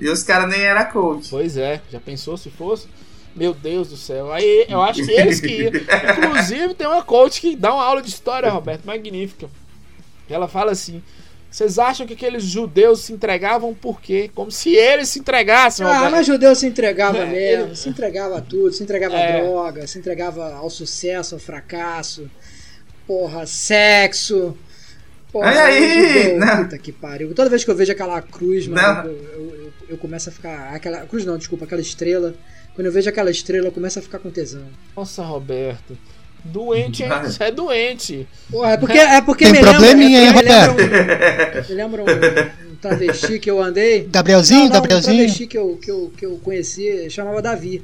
E 0.00 0.08
os 0.08 0.22
caras 0.22 0.50
nem 0.50 0.60
era 0.62 0.84
coach. 0.84 1.28
Pois 1.30 1.56
é, 1.56 1.80
já 1.90 2.00
pensou 2.00 2.36
se 2.36 2.50
fosse? 2.50 2.88
Meu 3.34 3.52
Deus 3.52 3.88
do 3.88 3.96
céu. 3.96 4.32
Aí 4.32 4.66
eu 4.68 4.80
acho 4.82 5.04
que 5.04 5.10
eles 5.10 5.40
que 5.40 5.48
iam. 5.62 5.72
Inclusive, 6.18 6.74
tem 6.74 6.86
uma 6.86 7.02
coach 7.02 7.40
que 7.40 7.56
dá 7.56 7.72
uma 7.74 7.82
aula 7.82 8.00
de 8.02 8.08
história, 8.08 8.48
Roberto, 8.48 8.84
magnífica. 8.84 9.48
Ela 10.30 10.46
fala 10.48 10.72
assim: 10.72 11.02
vocês 11.54 11.78
acham 11.78 12.06
que 12.06 12.14
aqueles 12.14 12.42
judeus 12.42 13.00
se 13.02 13.12
entregavam 13.12 13.72
por 13.74 14.00
quê? 14.00 14.28
Como 14.34 14.50
se 14.50 14.74
eles 14.74 15.08
se 15.08 15.20
entregassem, 15.20 15.86
Ah, 15.86 16.08
mas 16.10 16.26
judeu 16.26 16.54
se 16.54 16.66
entregava 16.66 17.18
É, 17.22 17.26
mesmo. 17.26 17.64
ele- 17.66 17.76
Se 17.76 17.88
entregava 17.88 18.38
a 18.38 18.40
tudo. 18.40 18.72
Se 18.72 18.82
entregava 18.82 19.14
É. 19.16 19.38
a 19.38 19.42
droga, 19.44 19.86
se 19.86 19.98
entregava 19.98 20.52
ao 20.54 20.68
sucesso, 20.68 21.34
ao 21.36 21.40
fracasso. 21.40 22.28
Porra, 23.06 23.46
sexo. 23.46 24.56
Porra, 25.30 25.50
aí, 25.64 26.22
judeu, 26.22 26.38
não. 26.38 26.62
Puta 26.64 26.78
que 26.78 26.92
pariu. 26.92 27.34
Toda 27.34 27.50
vez 27.50 27.64
que 27.64 27.70
eu 27.70 27.74
vejo 27.76 27.92
aquela 27.92 28.20
cruz, 28.22 28.66
mano, 28.66 29.10
eu, 29.10 29.16
eu, 29.32 29.54
eu- 29.64 29.72
eu 29.90 29.98
começo 29.98 30.28
a 30.28 30.32
ficar. 30.32 30.74
Aquela 30.74 31.00
cruz 31.06 31.24
não, 31.24 31.36
desculpa, 31.38 31.64
aquela 31.64 31.80
estrela. 31.80 32.34
Quando 32.74 32.86
eu 32.86 32.92
vejo 32.92 33.08
aquela 33.08 33.30
estrela, 33.30 33.66
eu 33.68 33.72
começo 33.72 33.98
a 33.98 34.02
ficar 34.02 34.18
com 34.18 34.30
tesão. 34.30 34.64
Nossa, 34.96 35.22
Roberto. 35.22 35.96
Doente, 36.44 37.02
é 37.40 37.50
doente. 37.50 38.26
Porra, 38.50 38.72
é 38.72 38.76
porque, 38.76 38.98
é 38.98 39.20
porque 39.22 39.44
Tem 39.44 39.52
me 39.52 39.58
lembra- 39.62 39.72
probleminha, 39.80 40.18
é 40.18 40.24
hein, 40.26 40.32
porque 40.34 41.72
me 41.72 41.74
lembra 41.74 42.02
um- 42.02 42.06
um, 42.06 42.72
um 42.72 42.76
travesti 42.76 43.38
que 43.38 43.50
eu 43.50 43.62
andei. 43.62 44.06
Gabrielzinho, 44.10 44.60
Não, 44.60 44.66
não, 44.66 44.70
Um 44.70 44.74
Gabrielzinho. 44.74 45.16
travesti 45.16 45.46
que 45.46 45.56
eu, 45.58 45.78
que, 45.82 45.90
eu, 45.90 46.12
que 46.16 46.26
eu 46.26 46.38
conheci 46.44 47.08
chamava 47.10 47.40
Davi. 47.40 47.82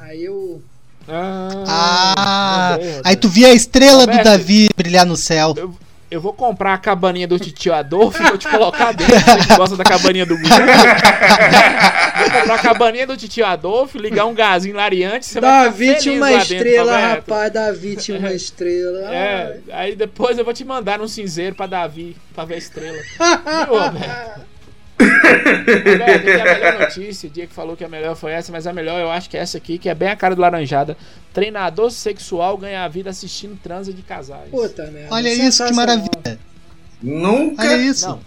Aí 0.00 0.24
eu. 0.24 0.60
Ah, 1.08 2.76
lembrei, 2.80 3.00
aí 3.04 3.16
tu 3.16 3.28
via 3.28 3.48
a 3.48 3.54
estrela 3.54 4.06
do 4.06 4.10
Roberto. 4.12 4.24
Davi 4.24 4.68
brilhar 4.76 5.06
no 5.06 5.16
céu. 5.16 5.54
Eu 5.56 5.74
vou 6.20 6.32
comprar 6.32 6.74
a 6.74 6.78
cabaninha 6.78 7.26
do 7.26 7.38
titio 7.38 7.74
Adolfo 7.74 8.22
e 8.22 8.26
vou 8.28 8.38
te 8.38 8.48
colocar 8.48 8.92
dentro. 8.92 9.14
Você 9.18 9.48
que 9.48 9.56
gosta 9.56 9.76
da 9.76 9.84
cabaninha 9.84 10.24
do 10.24 10.36
Gugu. 10.36 10.48
vou 10.48 12.30
comprar 12.40 12.54
a 12.54 12.58
cabaninha 12.58 13.06
do 13.06 13.16
titio 13.16 13.44
Adolfo, 13.44 13.98
ligar 13.98 14.26
um 14.26 14.34
gazinho 14.34 14.76
lariante. 14.76 15.26
Você 15.26 15.40
vai 15.40 15.64
Davi 15.64 15.88
ficar 15.88 16.00
tinha 16.00 16.14
feliz 16.14 16.20
uma 16.22 16.30
lá 16.30 16.38
dentro, 16.38 16.54
estrela, 16.54 16.92
Roberto. 16.96 17.28
rapaz. 17.28 17.52
Davi 17.52 17.96
tinha 17.96 18.18
uma 18.18 18.32
estrela. 18.32 19.14
É, 19.14 19.58
aí 19.72 19.96
depois 19.96 20.38
eu 20.38 20.44
vou 20.44 20.54
te 20.54 20.64
mandar 20.64 21.00
um 21.00 21.08
cinzeiro 21.08 21.56
pra 21.56 21.66
Davi, 21.66 22.16
pra 22.34 22.44
ver 22.44 22.54
a 22.54 22.58
estrela. 22.58 22.98
Viu, 23.66 23.78
Roberto? 23.78 24.55
Roberto, 24.98 26.24
tem 26.24 26.40
a 26.40 26.44
melhor 26.44 26.78
notícia, 26.80 27.28
o 27.28 27.32
dia 27.32 27.46
que 27.46 27.52
falou 27.52 27.76
que 27.76 27.84
a 27.84 27.88
melhor 27.88 28.16
foi 28.16 28.32
essa, 28.32 28.50
mas 28.50 28.66
a 28.66 28.72
melhor 28.72 28.98
eu 29.00 29.10
acho 29.10 29.28
que 29.28 29.36
é 29.36 29.40
essa 29.40 29.58
aqui, 29.58 29.78
que 29.78 29.88
é 29.88 29.94
bem 29.94 30.08
a 30.08 30.16
cara 30.16 30.34
do 30.34 30.40
Laranjada. 30.40 30.96
Treinador 31.32 31.90
sexual 31.90 32.56
ganha 32.56 32.84
a 32.84 32.88
vida 32.88 33.10
assistindo 33.10 33.58
transa 33.60 33.92
de 33.92 34.02
casais. 34.02 34.50
Puta 34.50 34.86
merda. 34.90 35.14
Olha 35.14 35.32
isso, 35.32 35.64
que 35.64 35.72
maravilha. 35.72 36.38
Nunca, 37.02 37.62
Olha 37.62 37.76
isso. 37.76 38.18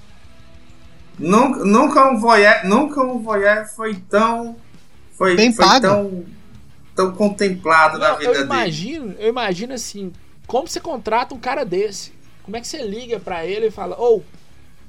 Não, 1.18 1.50
nunca, 1.50 1.66
nunca 1.66 2.12
um 2.12 2.20
voyeur, 2.20 2.66
nunca 2.66 3.02
um 3.02 3.20
voyeur 3.20 3.66
foi 3.76 3.96
tão, 4.10 4.56
foi, 5.18 5.36
Bem 5.36 5.52
foi 5.52 5.66
pago. 5.66 5.82
tão, 5.82 6.26
tão 6.96 7.12
contemplado 7.14 7.98
na 7.98 8.10
Não, 8.10 8.18
vida 8.18 8.30
eu 8.30 8.34
dele. 8.34 8.46
imagino, 8.46 9.16
eu 9.18 9.30
imagino 9.30 9.74
assim, 9.74 10.12
como 10.46 10.68
você 10.68 10.80
contrata 10.80 11.34
um 11.34 11.40
cara 11.40 11.66
desse? 11.66 12.14
Como 12.44 12.56
é 12.58 12.62
que 12.62 12.68
você 12.68 12.82
liga 12.84 13.20
pra 13.20 13.46
ele 13.46 13.68
e 13.68 13.72
fala, 13.72 13.96
ou 13.98 14.24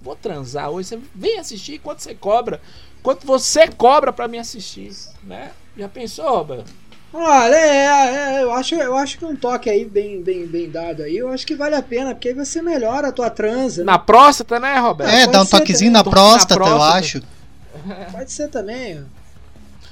vou 0.02 0.16
transar 0.16 0.70
hoje, 0.70 0.88
você 0.88 0.98
vem 1.14 1.38
assistir, 1.38 1.78
quanto 1.78 2.02
você 2.02 2.14
cobra? 2.14 2.60
Quanto 3.02 3.26
você 3.26 3.68
cobra 3.68 4.12
pra 4.12 4.28
me 4.28 4.38
assistir, 4.38 4.92
né? 5.22 5.50
Já 5.76 5.88
pensou, 5.88 6.28
Roberto? 6.36 6.70
Olha, 7.12 7.56
é, 7.56 8.36
é, 8.36 8.42
eu, 8.42 8.52
acho, 8.52 8.74
eu 8.76 8.96
acho 8.96 9.18
que 9.18 9.24
um 9.24 9.34
toque 9.34 9.68
aí 9.68 9.84
bem, 9.84 10.22
bem, 10.22 10.46
bem 10.46 10.70
dado 10.70 11.02
aí, 11.02 11.16
eu 11.16 11.28
acho 11.30 11.44
que 11.44 11.56
vale 11.56 11.74
a 11.74 11.82
pena, 11.82 12.14
porque 12.14 12.28
aí 12.28 12.34
você 12.34 12.62
melhora 12.62 13.08
a 13.08 13.12
tua 13.12 13.28
transa. 13.28 13.82
né? 13.82 13.86
Na 13.92 13.98
próstata, 13.98 14.60
né, 14.60 14.78
Roberto? 14.78 15.10
É, 15.10 15.20
pode 15.22 15.32
dá 15.32 15.42
um 15.42 15.46
toquezinho 15.46 15.90
na 15.90 16.04
Toque 16.04 16.14
na 16.16 16.22
próstata, 16.22 16.54
eu 16.54 16.58
próstata. 16.58 16.98
acho. 16.98 17.22
Pode 18.12 18.30
ser 18.32 18.48
também. 18.48 19.04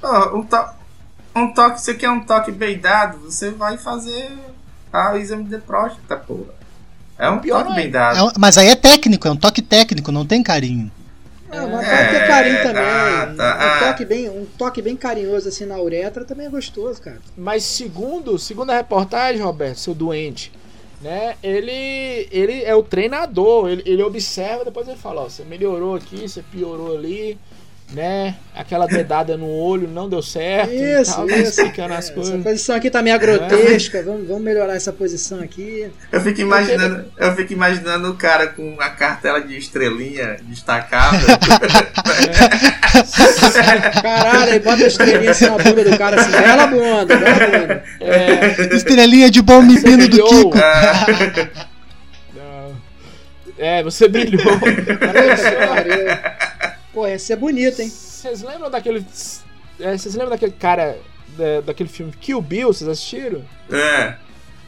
ó. 0.01 0.07
Ó, 0.07 0.37
um, 0.37 0.43
to 0.43 0.57
um 1.35 1.53
toque, 1.53 1.81
você 1.81 1.93
quer 1.95 2.09
um 2.09 2.21
toque 2.21 2.51
bem 2.51 2.77
dado, 2.79 3.17
você 3.19 3.49
vai 3.49 3.77
fazer 3.77 4.31
ah, 4.93 5.13
o 5.13 5.17
exame 5.17 5.43
de 5.45 5.57
próstata, 5.57 6.15
porra. 6.17 6.53
É 7.19 7.29
um 7.29 7.39
Pior 7.39 7.57
toque 7.59 7.69
não 7.69 7.77
é. 7.77 7.81
bem 7.81 7.91
dado. 7.91 8.17
É 8.17 8.23
um- 8.23 8.31
mas 8.39 8.57
aí 8.57 8.69
é 8.69 8.75
técnico, 8.75 9.27
é 9.27 9.31
um 9.31 9.35
toque 9.35 9.61
técnico, 9.61 10.11
não 10.11 10.25
tem 10.25 10.41
carinho. 10.41 10.89
Ah, 11.51 11.65
mas 11.67 11.87
É, 11.87 11.97
pode 11.97 12.09
ter 12.19 12.27
carinho 12.27 12.57
também. 12.57 12.73
tá, 12.75 13.33
tá, 13.35 13.43
um, 13.43 13.59
ah. 13.59 13.79
toque 13.87 14.05
bem, 14.05 14.29
um 14.29 14.45
toque 14.57 14.81
bem 14.81 14.95
carinhoso 14.95 15.49
assim 15.49 15.65
na 15.65 15.77
uretra 15.79 16.23
também 16.23 16.45
é 16.45 16.49
gostoso, 16.49 17.01
cara. 17.01 17.17
Mas 17.35 17.63
segundo, 17.63 18.37
segundo 18.39 18.69
a 18.69 18.75
reportagem, 18.77 19.41
Roberto, 19.41 19.77
seu 19.79 19.93
doente, 19.95 20.51
né? 21.01 21.35
Ele, 21.41 22.27
ele 22.31 22.63
é 22.63 22.75
o 22.75 22.83
treinador, 22.83 23.67
ele, 23.69 23.81
ele 23.85 24.03
observa, 24.03 24.63
depois 24.63 24.87
ele 24.87 24.97
fala, 24.97 25.21
ó, 25.21 25.29
você 25.29 25.43
melhorou 25.43 25.95
aqui, 25.95 26.27
você 26.29 26.43
piorou 26.43 26.95
ali, 26.95 27.35
né? 27.91 28.35
Aquela 28.55 28.85
dedada 28.85 29.35
no 29.35 29.47
olho 29.47 29.87
não 29.87 30.07
deu 30.07 30.21
certo, 30.21 30.71
Isso, 30.71 31.15
tal, 31.15 31.27
isso. 31.29 31.61
explicando 31.61 31.93
É, 31.93 31.97
as 31.97 32.05
essa 32.05 32.13
coisas. 32.13 32.43
posição 32.43 32.75
aqui 32.75 32.89
tá 32.89 33.01
meio 33.01 33.17
grotesca. 33.19 34.03
Vamos, 34.03 34.27
vamos 34.27 34.43
melhorar 34.43 34.75
essa 34.75 34.93
posição 34.93 35.39
aqui. 35.39 35.89
Eu 36.11 36.21
fico 36.21 36.41
imaginando, 36.41 37.05
eu 37.17 37.35
fico 37.35 37.53
imaginando 37.53 38.11
o 38.11 38.15
cara 38.15 38.47
com 38.47 38.75
a 38.79 38.89
cartela 38.89 39.41
de 39.41 39.57
estrelinha 39.57 40.37
destacável. 40.43 41.27
Caralho, 44.01 44.51
aí 44.53 44.59
bota 44.59 44.83
a 44.83 44.87
estrelinha 44.87 45.31
assim 45.31 45.45
na 45.45 45.57
bunda 45.57 45.83
do 45.83 45.97
cara 45.97 46.19
assim. 46.21 46.31
Bela 46.31 46.67
bunda, 46.67 47.17
bela 47.17 47.47
bunda. 47.59 47.83
É, 48.01 48.65
Estrelinha 48.75 49.31
de 49.31 49.41
bom 49.41 49.61
menino 49.61 50.07
do. 50.07 50.23
Kiko. 50.27 50.51
não. 52.35 52.75
É, 53.57 53.83
você 53.83 54.07
brilhou. 54.07 54.59
Pariu. 54.59 56.05
Pô, 56.99 57.07
ia 57.07 57.17
ser 57.17 57.37
bonito, 57.37 57.81
hein? 57.81 57.87
Vocês 57.89 58.41
lembram 58.41 58.69
daquele. 58.69 59.05
é, 59.79 59.97
Vocês 59.97 60.13
lembram 60.15 60.31
daquele 60.31 60.51
cara. 60.51 60.97
da- 61.37 61.61
daquele 61.61 61.87
filme 61.87 62.11
Kill 62.11 62.41
Bill? 62.41 62.73
Vocês 62.73 62.89
assistiram? 62.89 63.41
é. 63.71 64.15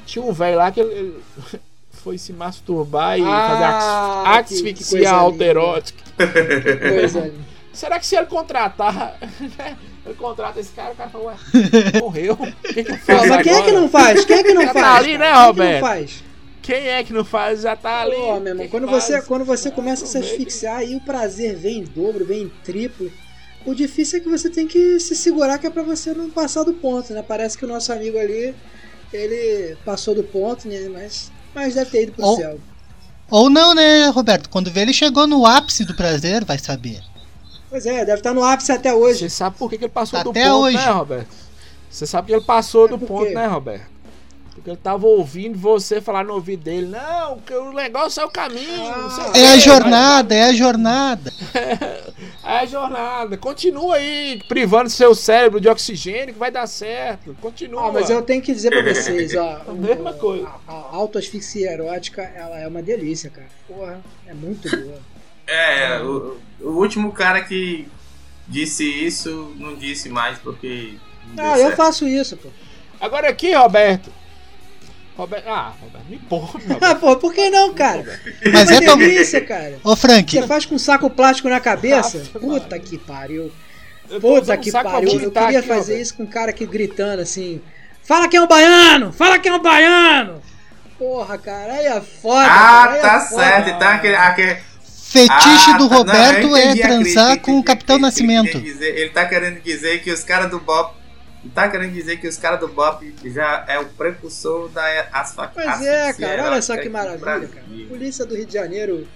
Tinha 0.06 0.24
um 0.24 0.32
velho 0.32 0.58
lá 0.58 0.72
que 0.72 0.80
ele, 0.80 0.94
ele 0.94 1.20
foi 2.04 2.18
se 2.18 2.32
masturbar 2.32 3.20
e 3.20 3.24
Ah, 3.26 3.50
fazer 4.40 4.56
asfixia 4.56 5.12
autoerótica. 5.12 6.02
Coisa. 6.90 7.34
Será 7.74 8.00
que 8.00 8.06
se 8.06 8.16
ele 8.16 8.28
contratar. 8.28 9.18
né, 9.58 9.76
ele 10.06 10.16
contrata 10.16 10.58
esse 10.62 10.72
cara, 10.72 10.92
o 10.94 10.96
cara 10.96 11.10
fala, 11.10 11.24
ué, 11.26 11.36
morreu. 12.00 12.34
O 12.34 12.74
que, 12.74 12.84
que 12.84 12.92
eu 12.92 12.98
faço 12.98 13.28
mas 13.28 13.44
quem 13.44 13.52
é 13.52 13.56
que 13.56 13.70
agora? 13.70 13.82
não 13.82 13.90
faz? 13.90 14.24
Quem 14.26 14.38
é 14.38 14.44
que 14.44 14.54
não 14.54 14.62
Já 14.64 14.74
faz? 14.74 14.86
tá 14.86 14.96
ali, 14.96 15.18
né, 15.18 15.32
Quem 15.32 15.42
é 15.42 15.54
que 15.54 15.74
não 15.74 15.80
faz? 15.82 16.24
Quem 16.72 16.88
é 16.88 17.04
que 17.04 17.12
não 17.12 17.26
faz? 17.26 17.62
Já 17.64 17.76
tá 17.76 18.02
ali. 18.02 18.16
Pô, 18.16 18.40
meu 18.40 18.48
irmão, 18.54 18.68
quando 18.70 18.88
faz? 18.88 19.04
você, 19.04 19.22
quando 19.24 19.44
você 19.44 19.68
Ah, 19.68 19.72
começa 19.72 20.06
a 20.06 20.08
se 20.08 20.18
asfixiar, 20.18 20.78
aí 20.78 20.96
o 20.96 21.02
prazer 21.02 21.58
vem 21.58 21.80
em 21.80 21.84
dobro, 21.84 22.26
vem 22.26 22.44
em 22.44 22.50
triplo. 22.64 23.12
O 23.66 23.76
difícil 23.76 24.20
é 24.20 24.22
que 24.22 24.30
você 24.30 24.50
tem 24.50 24.66
que 24.68 24.98
se 25.00 25.14
segurar, 25.14 25.60
que 25.60 25.68
é 25.68 25.70
pra 25.70 25.84
você 25.84 26.14
não 26.14 26.30
passar 26.30 26.64
do 26.64 26.74
ponto, 26.74 27.14
né? 27.14 27.22
Parece 27.22 27.58
que 27.58 27.66
o 27.66 27.68
nosso 27.68 27.92
amigo 27.92 28.18
ali, 28.18 28.56
ele 29.12 29.76
passou 29.84 30.16
do 30.16 30.24
ponto, 30.24 30.66
né? 30.70 30.88
Mas, 30.88 31.30
mas 31.54 31.76
deve 31.76 31.92
ter 31.92 32.04
ido 32.04 32.14
pro 32.14 32.26
Ou- 32.26 32.38
céu. 32.38 32.58
Ou 33.30 33.50
não, 33.50 33.76
né, 33.76 34.08
Roberto? 34.08 34.50
Quando 34.50 34.72
vê 34.72 34.82
ele 34.82 34.94
chegou 34.94 35.28
no 35.28 35.46
ápice 35.46 35.84
do 35.84 35.94
prazer, 35.94 36.46
vai 36.46 36.58
saber. 36.58 37.02
Pois 37.70 37.86
é, 37.86 38.06
deve 38.06 38.20
estar 38.20 38.34
no 38.34 38.44
ápice 38.44 38.72
até 38.72 38.94
hoje. 38.94 39.20
Você 39.20 39.30
sabe 39.30 39.58
por 39.58 39.70
que, 39.70 39.78
que 39.78 39.84
ele 39.86 39.92
passou 39.92 40.22
do 40.24 40.30
Até 40.32 40.46
ponto, 40.50 40.62
hoje. 40.64 40.78
né, 40.78 40.90
Roberto? 40.92 41.36
Você 41.90 42.06
sabe 42.08 42.28
que 42.28 42.34
ele 42.34 42.46
passou 42.46 42.86
É 42.86 42.90
do 42.90 43.00
ponto, 43.00 43.26
quê? 43.28 43.36
né, 43.36 43.46
Roberto? 43.48 43.91
Porque 44.62 44.70
ele 44.70 44.78
tava 44.78 45.08
ouvindo 45.08 45.58
você 45.58 46.00
falar 46.00 46.24
no 46.24 46.36
ouvido 46.36 46.62
dele, 46.62 46.86
não, 46.86 47.40
que 47.40 47.52
o 47.52 47.74
negócio 47.74 48.22
é 48.22 48.26
o 48.26 48.30
caminho. 48.30 48.78
não 48.78 49.10
sei 49.10 49.24
o 49.24 49.36
É 49.36 49.54
a 49.54 49.58
jornada, 49.58 50.36
é 50.36 50.44
a 50.44 50.54
jornada. 50.54 51.34
É 52.44 52.58
a 52.58 52.66
jornada. 52.66 53.38
Continua 53.38 53.98
aí 53.98 54.42
privando 54.48 54.90
seu 54.90 55.14
cérebro 55.14 55.62
de 55.62 55.70
oxigênio 55.70 56.34
que 56.34 56.40
vai 56.40 56.50
dar 56.50 56.66
certo. 56.66 57.36
Continua. 57.40 57.88
Ah, 57.88 57.92
mas 57.92 58.10
eu 58.10 58.22
tenho 58.24 58.42
que 58.42 58.52
dizer 58.52 58.72
pra 58.72 58.82
vocês, 58.94 59.36
ó. 59.36 59.62
A 59.70 59.74
mesma 59.74 60.14
coisa. 60.14 60.48
A, 60.68 60.74
a 60.74 60.96
autoasfixia 60.96 61.72
erótica, 61.72 62.24
ela 62.24 62.60
é 62.60 62.68
uma 62.68 62.82
delícia, 62.82 63.30
cara. 63.30 63.48
Porra, 63.68 64.02
é 64.26 64.34
muito 64.34 64.68
boa. 64.76 65.00
É, 65.46 66.02
o, 66.02 66.38
o 66.60 66.70
último 66.80 67.12
cara 67.12 67.44
que 67.44 67.88
disse 68.48 68.84
isso 68.84 69.54
não 69.58 69.76
disse 69.76 70.10
mais 70.10 70.40
porque. 70.40 70.96
não 71.36 71.44
Ah, 71.44 71.60
eu 71.60 71.76
faço 71.76 72.08
isso, 72.08 72.38
pô. 72.38 72.50
Agora 73.00 73.30
aqui, 73.30 73.54
Roberto. 73.54 74.12
Roberto. 75.18 75.48
Ah, 75.48 75.74
Roberto, 75.82 76.06
me 76.10 76.18
porra, 76.30 76.60
Ah, 76.82 76.96
pô, 76.96 77.16
por 77.18 77.34
que 77.34 77.50
não, 77.50 77.74
cara? 77.74 78.20
Mas 78.52 78.70
é 78.72 78.76
é 78.76 78.80
uma 78.80 78.86
tão. 78.86 78.98
delícia, 78.98 79.42
cara. 79.42 79.78
Ô, 79.84 79.96
Frank, 79.96 80.32
Você 80.40 80.48
faz 80.48 80.66
com 80.66 80.76
um 80.76 80.80
saco 80.80 81.10
plástico 81.10 81.50
na 81.50 81.60
cabeça? 81.60 82.18
Nossa, 82.18 82.40
Puta 82.40 82.76
mano. 82.76 82.84
que 82.84 82.98
pariu. 82.98 83.52
Puta 84.20 84.54
um 84.54 84.58
que 84.58 84.72
pariu. 84.72 85.20
Eu 85.22 85.32
queria 85.32 85.60
aqui, 85.60 85.68
fazer 85.68 86.02
isso 86.02 86.16
com 86.16 86.24
um 86.24 86.28
cara 86.28 86.50
aqui 86.52 86.66
gritando 86.66 87.22
assim: 87.22 87.62
Fala 88.04 88.28
que 88.28 88.36
é 88.38 88.42
um 88.42 88.48
baiano! 88.48 89.12
Fala 89.14 89.38
que 89.40 89.48
é 89.48 89.54
um 89.54 89.62
baiano! 89.62 90.42
Porra, 90.98 91.38
cara, 91.38 91.74
aí 91.74 91.86
é 91.88 92.02
foda. 92.02 92.46
Ah, 92.46 92.48
cara, 92.88 92.98
é 92.98 93.02
tá 93.02 93.20
foda. 93.22 93.44
certo. 93.44 93.70
Então 93.70 93.88
aquele. 93.88 94.16
aquele 94.16 94.58
fetiche 95.12 95.72
Ah, 95.72 95.78
do 95.78 95.90
tá. 95.90 95.96
Não, 95.96 95.98
Roberto 95.98 96.48
eu 96.48 96.56
é 96.56 96.74
transar 96.76 97.26
crítica, 97.32 97.38
com 97.46 97.60
o 97.60 97.64
Capitão 97.64 97.98
entendi, 97.98 98.02
Nascimento. 98.08 98.62
dizer- 98.62 98.98
Ele 98.98 99.10
tá 99.10 99.26
querendo 99.26 99.60
dizer 99.62 100.02
que 100.02 100.12
os 100.12 100.24
caras 100.24 100.50
do 100.50 100.60
Bop. 100.60 100.96
Tá 101.56 101.68
querendo 101.70 101.94
dizer 101.94 102.18
que 102.18 102.28
os 102.28 102.38
caras 102.38 102.60
do 102.60 102.68
Bop 102.68 103.16
já 103.26 103.66
é 103.68 103.80
o 103.80 103.86
precursor 103.86 104.70
da 104.70 104.84
asfalto. 105.12 105.54
Pois 105.56 105.82
é, 105.82 106.14
cara, 106.14 106.46
olha 106.46 106.62
só 106.62 106.78
que 106.78 106.88
maravilha, 106.88 107.20
cara. 107.20 107.48
Polícia 107.90 108.26
do 108.26 108.36
Rio 108.36 108.46
de 108.46 108.54
Janeiro. 108.54 109.08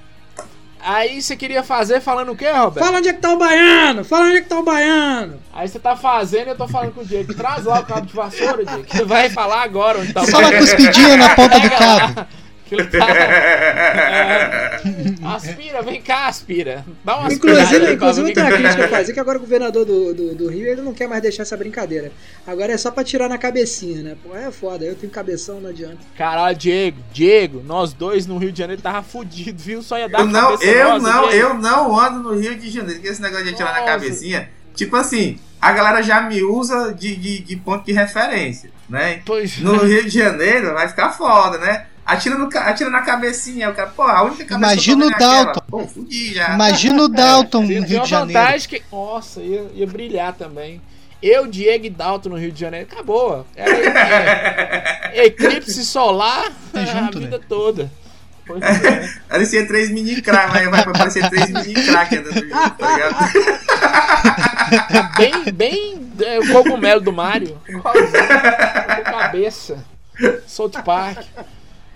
Aí 0.80 1.20
você 1.20 1.36
queria 1.36 1.64
fazer 1.64 2.00
falando 2.00 2.32
o 2.32 2.36
quê, 2.36 2.48
Roberto? 2.50 2.86
Fala 2.86 3.00
onde 3.00 3.10
é 3.10 3.14
que 3.14 3.20
tá 3.20 3.34
o 3.34 3.38
baiano! 3.38 4.04
Fala 4.04 4.26
onde 4.26 4.38
é 4.38 4.42
que 4.42 4.50
tá 4.50 4.60
o 4.60 4.64
baiano! 4.64 5.40
Aí 5.52 5.68
você 5.68 5.80
tá 5.80 5.96
fazendo 5.96 6.47
e 6.47 6.50
eu 6.52 6.56
tô 6.56 6.68
falando 6.68 6.93
com 6.93 7.02
o 7.02 7.06
Diego. 7.06 7.34
Traz 7.34 7.66
lá 7.66 7.80
o 7.80 7.86
cabo 7.86 8.06
de 8.06 8.14
vassoura, 8.14 8.64
Diego. 8.64 8.84
Que 8.84 9.02
vai 9.06 9.30
falar 9.30 9.64
agora 9.64 10.00
onde 10.00 10.14
tá 10.14 10.22
o 10.22 10.28
Só 10.28 10.38
uma 10.38 10.52
cuspidinha 10.52 11.18
na 11.18 11.36
ponta 11.36 11.60
do 11.60 11.70
cabo. 11.72 12.28
lá. 12.66 12.70
Que 12.70 12.75
ele 12.75 12.83
tá- 12.86 13.05
É. 14.25 14.79
Aspira, 15.24 15.82
vem 15.82 16.01
cá, 16.01 16.28
aspira. 16.28 16.86
Dá 17.04 17.17
uma 17.17 17.32
Inclusive, 17.33 17.93
inclusive 17.93 18.33
tem 18.33 18.43
uma 18.43 18.51
crítica 18.51 18.86
a 18.86 18.87
fazer 18.87 19.13
que 19.13 19.20
agora 19.20 19.37
o 19.37 19.42
governador 19.42 19.86
do, 19.86 20.13
do, 20.13 20.36
do 20.36 20.47
Rio 20.47 20.67
ele 20.67 20.82
não 20.82 20.93
quer 20.93 21.08
mais 21.08 21.21
deixar 21.21 21.43
essa 21.43 21.58
brincadeira. 21.58 22.12
Agora 22.46 22.71
é 22.74 22.78
só 22.78 22.92
pra 22.92 23.04
tirar 23.04 23.28
na 23.28 23.37
cabecinha, 23.37 24.01
né? 24.04 24.16
Pô, 24.24 24.36
é 24.36 24.51
foda, 24.51 24.86
eu 24.86 24.96
tenho 24.96 25.12
cabeção, 25.12 25.59
não 25.59 25.70
adianta. 25.70 25.97
Caralho, 26.17 26.55
Diego, 26.55 26.97
Diego, 27.12 27.63
nós 27.66 27.93
dois 27.93 28.25
no 28.28 28.37
Rio 28.37 28.51
de 28.51 28.59
Janeiro 28.59 28.82
tava 28.82 29.01
fudido, 29.01 29.62
viu? 29.62 29.82
Só 29.82 29.97
ia 29.97 30.08
dar 30.09 30.20
Eu 30.20 30.28
não, 30.28 30.51
cabeça 30.51 30.66
eu 30.71 31.00
nossa, 31.00 31.12
não, 31.21 31.29
Diego. 31.29 31.47
eu 31.47 31.54
não 31.55 32.00
ando 32.00 32.20
no 32.20 32.39
Rio 32.39 32.55
de 32.58 32.70
Janeiro. 32.70 33.01
Que 33.01 33.08
esse 33.08 33.21
negócio 33.21 33.46
de 33.46 33.51
atirar 33.54 33.74
na 33.74 33.79
Nossa. 33.82 33.92
cabecinha. 33.93 34.50
Tipo 34.75 34.96
assim, 34.97 35.39
a 35.62 35.71
galera 35.71 36.01
já 36.04 36.21
me 36.21 36.43
usa 36.43 36.93
de, 36.93 37.16
de, 37.16 37.39
de 37.39 37.55
ponto 37.55 37.86
de 37.86 37.93
referência, 37.93 38.70
né? 38.89 39.21
Pois 39.25 39.58
No 39.59 39.78
Rio 39.78 40.04
de 40.04 40.09
Janeiro 40.09 40.74
vai 40.74 40.87
ficar 40.87 41.12
foda, 41.12 41.58
né? 41.58 41.86
Atira, 42.06 42.38
no, 42.38 42.48
atira 42.54 42.90
na 42.92 43.02
cabecinha, 43.02 43.70
o 43.70 43.74
cara, 43.74 43.90
pô, 43.90 44.04
a 44.04 44.22
única 44.22 44.46
cabeça 44.46 44.74
Imagina 44.74 45.06
o 45.06 45.10
é. 45.12 45.18
Dalton. 45.18 45.62
Pô, 45.68 45.88
fudi 45.88 46.34
já. 46.36 46.54
Imagina 46.54 47.02
o 47.04 47.08
Dalton 47.10 47.62
no 47.62 47.68
Tem, 47.68 47.78
tem 47.82 47.88
Rio 47.88 48.02
de 48.04 48.10
Janeiro. 48.10 48.40
vantagem 48.42 48.70
que. 48.70 48.84
Nossa, 48.92 49.42
ia, 49.42 49.66
ia 49.74 49.88
brilhar 49.88 50.34
também. 50.34 50.80
Eu, 51.22 51.48
Diego 51.48 51.86
e 51.88 51.90
Dalton 51.90 52.30
no 52.30 52.38
Rio 52.38 52.52
de 52.52 52.60
Janeiro, 52.60 52.88
acabou. 52.92 53.44
Era 53.56 53.72
é, 55.16 55.26
eclipse 55.26 55.84
solar 55.84 56.52
Tá 56.72 56.86
junto, 56.86 57.18
a 57.18 57.22
né? 57.22 57.26
vida 57.26 57.42
toda. 57.50 57.92
Pois 58.46 58.62
é. 58.62 59.10
Parecia 59.28 59.66
três 59.66 59.90
mini 59.90 60.22
crack, 60.22 60.52
vai, 60.54 60.68
vai 60.68 60.94
parecer 60.94 61.28
três 61.28 61.50
mini 61.50 61.74
crack 61.74 62.16
andando 62.16 62.36
junto, 62.36 62.70
tá 62.78 62.92
ligado? 62.94 63.16
Bem, 65.18 65.52
bem 65.52 66.12
é, 66.22 66.40
o 66.40 66.52
cogumelo 66.52 67.02
do 67.02 67.12
Mario. 67.12 67.58
Com 67.66 67.82
cabeça. 69.04 69.84
South 70.46 70.70
Park. 70.86 71.26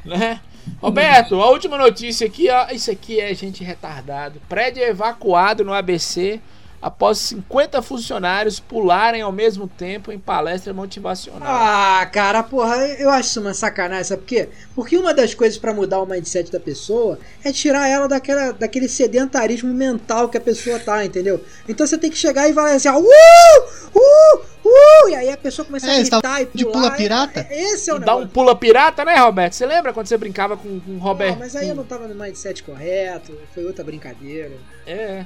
Né? 0.06 0.40
Roberto, 0.82 1.42
a 1.42 1.50
última 1.50 1.78
notícia 1.78 2.28
aqui, 2.28 2.50
ó. 2.50 2.70
Isso 2.70 2.92
aqui 2.92 3.20
é 3.20 3.34
gente 3.34 3.64
retardado. 3.64 4.42
Prédio 4.48 4.84
evacuado 4.84 5.64
no 5.64 5.74
ABC 5.74 6.40
após 6.82 7.18
50 7.20 7.82
funcionários 7.82 8.60
pularem 8.60 9.22
ao 9.22 9.32
mesmo 9.32 9.68
tempo 9.68 10.12
em 10.12 10.20
palestra 10.20 10.74
motivacional. 10.74 11.42
Ah, 11.50 12.06
cara, 12.12 12.42
porra, 12.44 12.78
eu 12.98 13.10
acho 13.10 13.30
isso 13.30 13.42
uma 13.42 13.54
sacanagem, 13.54 14.04
sabe 14.06 14.22
por 14.22 14.28
quê? 14.28 14.50
Porque 14.74 14.98
uma 14.98 15.14
das 15.14 15.34
coisas 15.34 15.58
pra 15.58 15.74
mudar 15.74 16.00
o 16.00 16.06
mindset 16.06 16.52
da 16.52 16.60
pessoa 16.60 17.20
é 17.44 17.52
tirar 17.52 17.88
ela 17.88 18.08
daquela, 18.08 18.52
daquele 18.54 18.88
sedentarismo 18.88 19.74
mental 19.74 20.30
que 20.30 20.38
a 20.38 20.42
pessoa 20.42 20.80
tá, 20.80 21.04
entendeu? 21.04 21.44
Então 21.68 21.86
você 21.86 21.98
tem 21.98 22.10
que 22.10 22.18
chegar 22.18 22.50
e 22.50 22.54
falar 22.54 22.72
assim, 22.74 22.88
ó, 22.88 22.98
uh, 22.98 23.04
uh, 23.04 24.38
uh, 24.66 25.10
e 25.10 25.16
aí 25.16 25.30
a 25.32 25.38
pessoa 25.38 25.66
começa 25.66 25.88
É, 25.88 25.92
a 25.92 25.96
eles 25.96 26.10
gritar 26.10 26.42
e 26.42 26.46
tavam 26.46 26.52
de 26.56 26.64
pular. 26.66 26.74
pula 26.82 26.92
pirata? 26.92 27.40
É- 27.50 27.62
Esse 27.74 27.90
é 27.90 27.94
o 27.94 28.00
Dá 28.00 28.16
um 28.16 28.28
pula 28.28 28.56
pirata, 28.56 29.04
né, 29.04 29.16
Roberto? 29.18 29.54
Você 29.54 29.66
lembra 29.66 29.92
quando 29.94 30.08
você 30.08 30.18
brincava 30.18 30.56
com, 30.56 30.80
com 30.80 30.92
o 30.92 30.94
Não, 30.96 31.00
Roberto? 31.02 31.40
mas 31.40 31.56
aí 31.56 31.68
eu 31.70 31.76
não 31.76 31.84
tava 31.84 32.08
no 32.08 32.16
mindset 32.16 32.64
correto, 32.64 33.38
foi 33.54 33.66
outra 33.66 33.84
brincadeira. 33.84 34.52
É. 34.88 35.26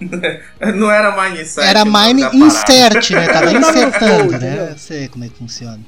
Não 0.74 0.90
era 0.90 1.14
mindset. 1.22 1.66
Era 1.66 1.82
o 1.82 1.84
nome 1.84 2.14
mine 2.14 2.46
insert, 2.46 3.10
né? 3.10 3.28
Tava 3.28 3.52
insertando, 3.52 4.38
né? 4.38 4.68
Eu 4.72 4.78
sei 4.78 5.08
como 5.08 5.24
é 5.24 5.28
que 5.28 5.36
funciona. 5.36 5.80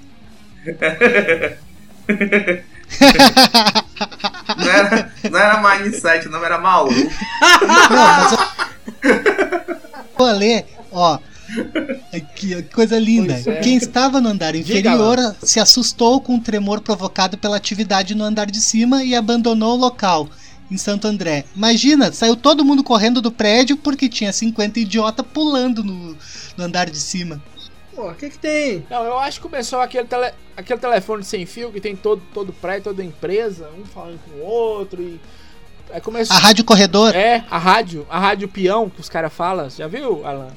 Não 4.59 4.71
era, 4.71 5.13
não 5.31 5.39
era 5.39 5.63
mindset, 5.63 6.29
o 6.29 6.31
nome 6.31 6.45
era 6.45 6.59
Mauro. 6.59 6.93
Não, 6.93 7.91
mas 7.91 8.33
eu... 9.03 9.77
Vou 10.17 10.33
ler, 10.33 10.67
ó. 10.91 11.19
Que 12.35 12.63
coisa 12.65 12.99
linda. 12.99 13.35
É. 13.47 13.61
Quem 13.61 13.77
estava 13.77 14.21
no 14.21 14.29
andar 14.29 14.53
Diga 14.53 14.79
inferior 14.79 15.37
se 15.43 15.61
assustou 15.61 16.21
com 16.21 16.37
o 16.37 16.41
tremor 16.41 16.81
provocado 16.81 17.37
pela 17.37 17.57
atividade 17.57 18.15
no 18.15 18.25
andar 18.25 18.51
de 18.51 18.61
cima 18.61 19.05
e 19.05 19.15
abandonou 19.15 19.75
o 19.75 19.81
local, 19.81 20.29
em 20.73 20.79
Santo 20.79 21.07
André. 21.07 21.45
Imagina, 21.55 22.11
saiu 22.13 22.35
todo 22.35 22.65
mundo 22.65 22.83
correndo 22.83 23.21
do 23.21 23.31
prédio 23.31 23.77
porque 23.77 24.09
tinha 24.09 24.33
50 24.33 24.81
idiota 24.81 25.23
pulando 25.23 25.85
no, 25.85 26.17
no 26.57 26.65
andar 26.65 26.89
de 26.89 26.99
cima. 26.99 27.43
Pô, 27.95 28.11
o 28.11 28.15
que 28.15 28.31
que 28.31 28.39
tem? 28.39 28.87
Não, 28.89 29.05
eu 29.05 29.19
acho 29.19 29.39
que 29.39 29.49
começou 29.49 29.81
aquele, 29.81 30.07
tele, 30.07 30.33
aquele 30.57 30.81
telefone 30.81 31.23
sem 31.23 31.45
fio 31.45 31.71
que 31.71 31.81
tem 31.81 31.95
todo, 31.95 32.23
todo 32.33 32.53
prédio, 32.53 32.85
toda 32.85 33.05
empresa, 33.05 33.69
um 33.79 33.85
falando 33.85 34.19
com 34.25 34.39
o 34.39 34.45
outro 34.45 35.03
e. 35.03 35.21
Aí 35.91 36.01
começou. 36.01 36.35
A 36.35 36.41
rádio 36.41 36.65
corredor. 36.65 37.15
É, 37.15 37.45
a 37.51 37.59
rádio, 37.59 38.07
a 38.09 38.19
rádio 38.19 38.49
peão 38.49 38.89
que 38.89 39.01
os 39.01 39.11
caras 39.11 39.31
falam, 39.31 39.69
já 39.69 39.87
viu, 39.87 40.27
Alan? 40.27 40.49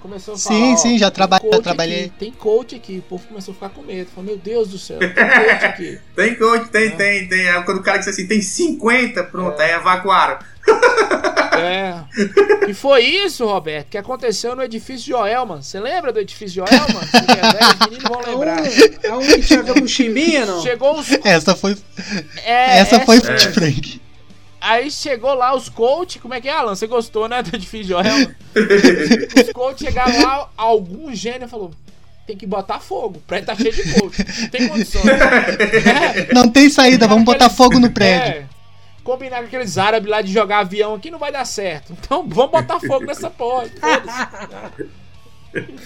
Começou 0.00 0.34
a 0.34 0.38
falar. 0.38 0.56
Sim, 0.56 0.72
ó, 0.72 0.76
sim, 0.76 0.98
já 0.98 1.10
tem 1.10 1.14
traba- 1.16 1.40
coach 1.40 1.62
trabalhei. 1.62 2.04
Aqui, 2.06 2.12
tem 2.18 2.30
coach 2.32 2.74
aqui, 2.76 2.98
o 2.98 3.02
povo 3.02 3.26
começou 3.26 3.52
a 3.52 3.54
ficar 3.54 3.68
com 3.70 3.82
medo. 3.82 4.08
Falou, 4.14 4.24
meu 4.30 4.36
Deus 4.38 4.68
do 4.68 4.78
céu, 4.78 4.98
tem 4.98 5.08
coach 5.12 5.64
aqui. 5.64 5.98
Tem 6.14 6.34
coach, 6.34 6.68
tem, 6.70 6.90
tem, 6.90 7.28
tem. 7.28 7.48
Aí 7.48 7.62
quando 7.64 7.78
o 7.78 7.82
cara 7.82 7.98
disse 7.98 8.10
assim, 8.10 8.26
tem 8.26 8.40
50, 8.42 9.22
pronto, 9.24 9.60
aí 9.60 9.72
evacuaram. 9.72 10.38
É. 11.58 12.04
E 12.68 12.72
foi 12.74 13.02
isso, 13.02 13.44
Roberto, 13.44 13.88
que 13.88 13.98
aconteceu 13.98 14.54
no 14.54 14.62
edifício 14.62 15.08
Joelman. 15.08 15.60
Você 15.60 15.80
lembra 15.80 16.12
do 16.12 16.20
edifício 16.20 16.64
Joelman? 16.64 17.02
Se 17.10 17.20
que 17.24 17.32
é 17.32 17.52
velho, 17.52 17.72
os 17.72 17.78
meninos 17.80 18.04
vão 18.08 18.20
É 18.20 18.28
um, 18.28 18.38
lembrar. 18.38 18.66
é 19.02 19.12
um 19.12 19.18
que 19.26 19.42
tinha 19.42 19.58
a 19.58 19.62
ver 19.62 19.80
com 19.80 19.86
chimbinha, 19.88 20.46
não? 20.46 20.62
Chegou 20.62 20.96
os. 20.96 21.08
Essa 21.24 21.56
foi, 21.56 21.76
É, 22.44 22.78
essa 22.78 23.00
foi 23.00 23.16
essa- 23.16 23.34
de 23.34 23.48
Frank. 23.48 24.00
Aí 24.60 24.90
chegou 24.90 25.34
lá 25.34 25.54
os 25.54 25.68
coach, 25.68 26.18
como 26.18 26.34
é 26.34 26.40
que 26.40 26.48
é, 26.48 26.52
Alan? 26.52 26.74
Você 26.74 26.86
gostou, 26.86 27.28
né, 27.28 27.40
do 27.42 27.54
edifício 27.54 27.88
Joelma? 27.88 28.34
os 29.44 29.52
coach 29.52 29.84
chegaram 29.84 30.22
lá, 30.22 30.48
algum 30.56 31.14
gênio 31.14 31.48
falou: 31.48 31.70
tem 32.26 32.36
que 32.36 32.46
botar 32.46 32.80
fogo, 32.80 33.18
o 33.18 33.20
prédio 33.20 33.46
tá 33.46 33.54
cheio 33.54 33.72
de 33.72 33.94
coach, 33.94 34.24
não 34.40 34.48
tem 34.48 34.68
condição. 34.68 35.02
É, 35.08 36.28
Não 36.34 36.48
tem 36.48 36.68
saída, 36.68 37.06
vamos 37.06 37.24
botar 37.24 37.48
fogo 37.48 37.78
no 37.78 37.90
prédio. 37.90 38.42
é, 38.42 38.44
combinar 39.04 39.38
com 39.38 39.44
aqueles 39.46 39.78
árabes 39.78 40.10
lá 40.10 40.20
de 40.20 40.30
jogar 40.32 40.58
avião 40.58 40.94
aqui 40.94 41.10
não 41.10 41.18
vai 41.18 41.32
dar 41.32 41.44
certo. 41.46 41.92
Então 41.92 42.26
vamos 42.28 42.50
botar 42.52 42.78
fogo 42.80 43.06
nessa 43.06 43.30
porra. 43.30 43.66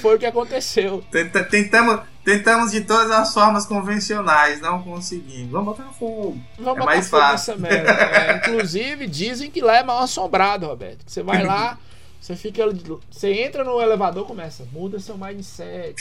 Foi 0.00 0.16
o 0.16 0.18
que 0.18 0.26
aconteceu. 0.26 1.04
Tenta- 1.10 1.44
tentamos, 1.44 2.00
tentamos 2.24 2.70
de 2.70 2.82
todas 2.82 3.10
as 3.10 3.32
formas 3.32 3.66
convencionais, 3.66 4.60
não 4.60 4.82
conseguimos. 4.82 5.50
Vamos 5.50 5.76
botar 5.76 5.90
fogo. 5.92 6.38
Vamos 6.58 6.76
É 6.76 6.80
botar 6.80 6.84
mais 6.84 7.08
fogo 7.08 7.22
fácil. 7.22 7.58
merda. 7.58 7.90
É, 7.90 8.36
inclusive, 8.36 9.06
dizem 9.06 9.50
que 9.50 9.60
lá 9.60 9.76
é 9.76 9.82
mal 9.82 9.98
assombrado, 10.00 10.66
Roberto. 10.66 11.04
Que 11.04 11.12
você 11.12 11.22
vai 11.22 11.44
lá, 11.44 11.78
você 12.20 12.36
fica. 12.36 12.64
Você 13.10 13.32
entra 13.32 13.64
no 13.64 13.80
elevador 13.80 14.26
começa, 14.26 14.64
muda 14.72 14.98
seu 15.00 15.16
mindset. 15.18 15.94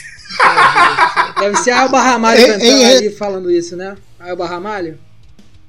Deve 1.38 1.56
ser 1.58 1.72
a 1.72 1.82
Elba 1.82 2.00
Ramalho 2.00 2.46
cantando 2.46 2.84
ali 2.84 3.10
falando 3.10 3.50
isso, 3.50 3.76
né? 3.76 3.96
A 4.18 4.28
Elba 4.28 4.46
Ramalho. 4.46 4.98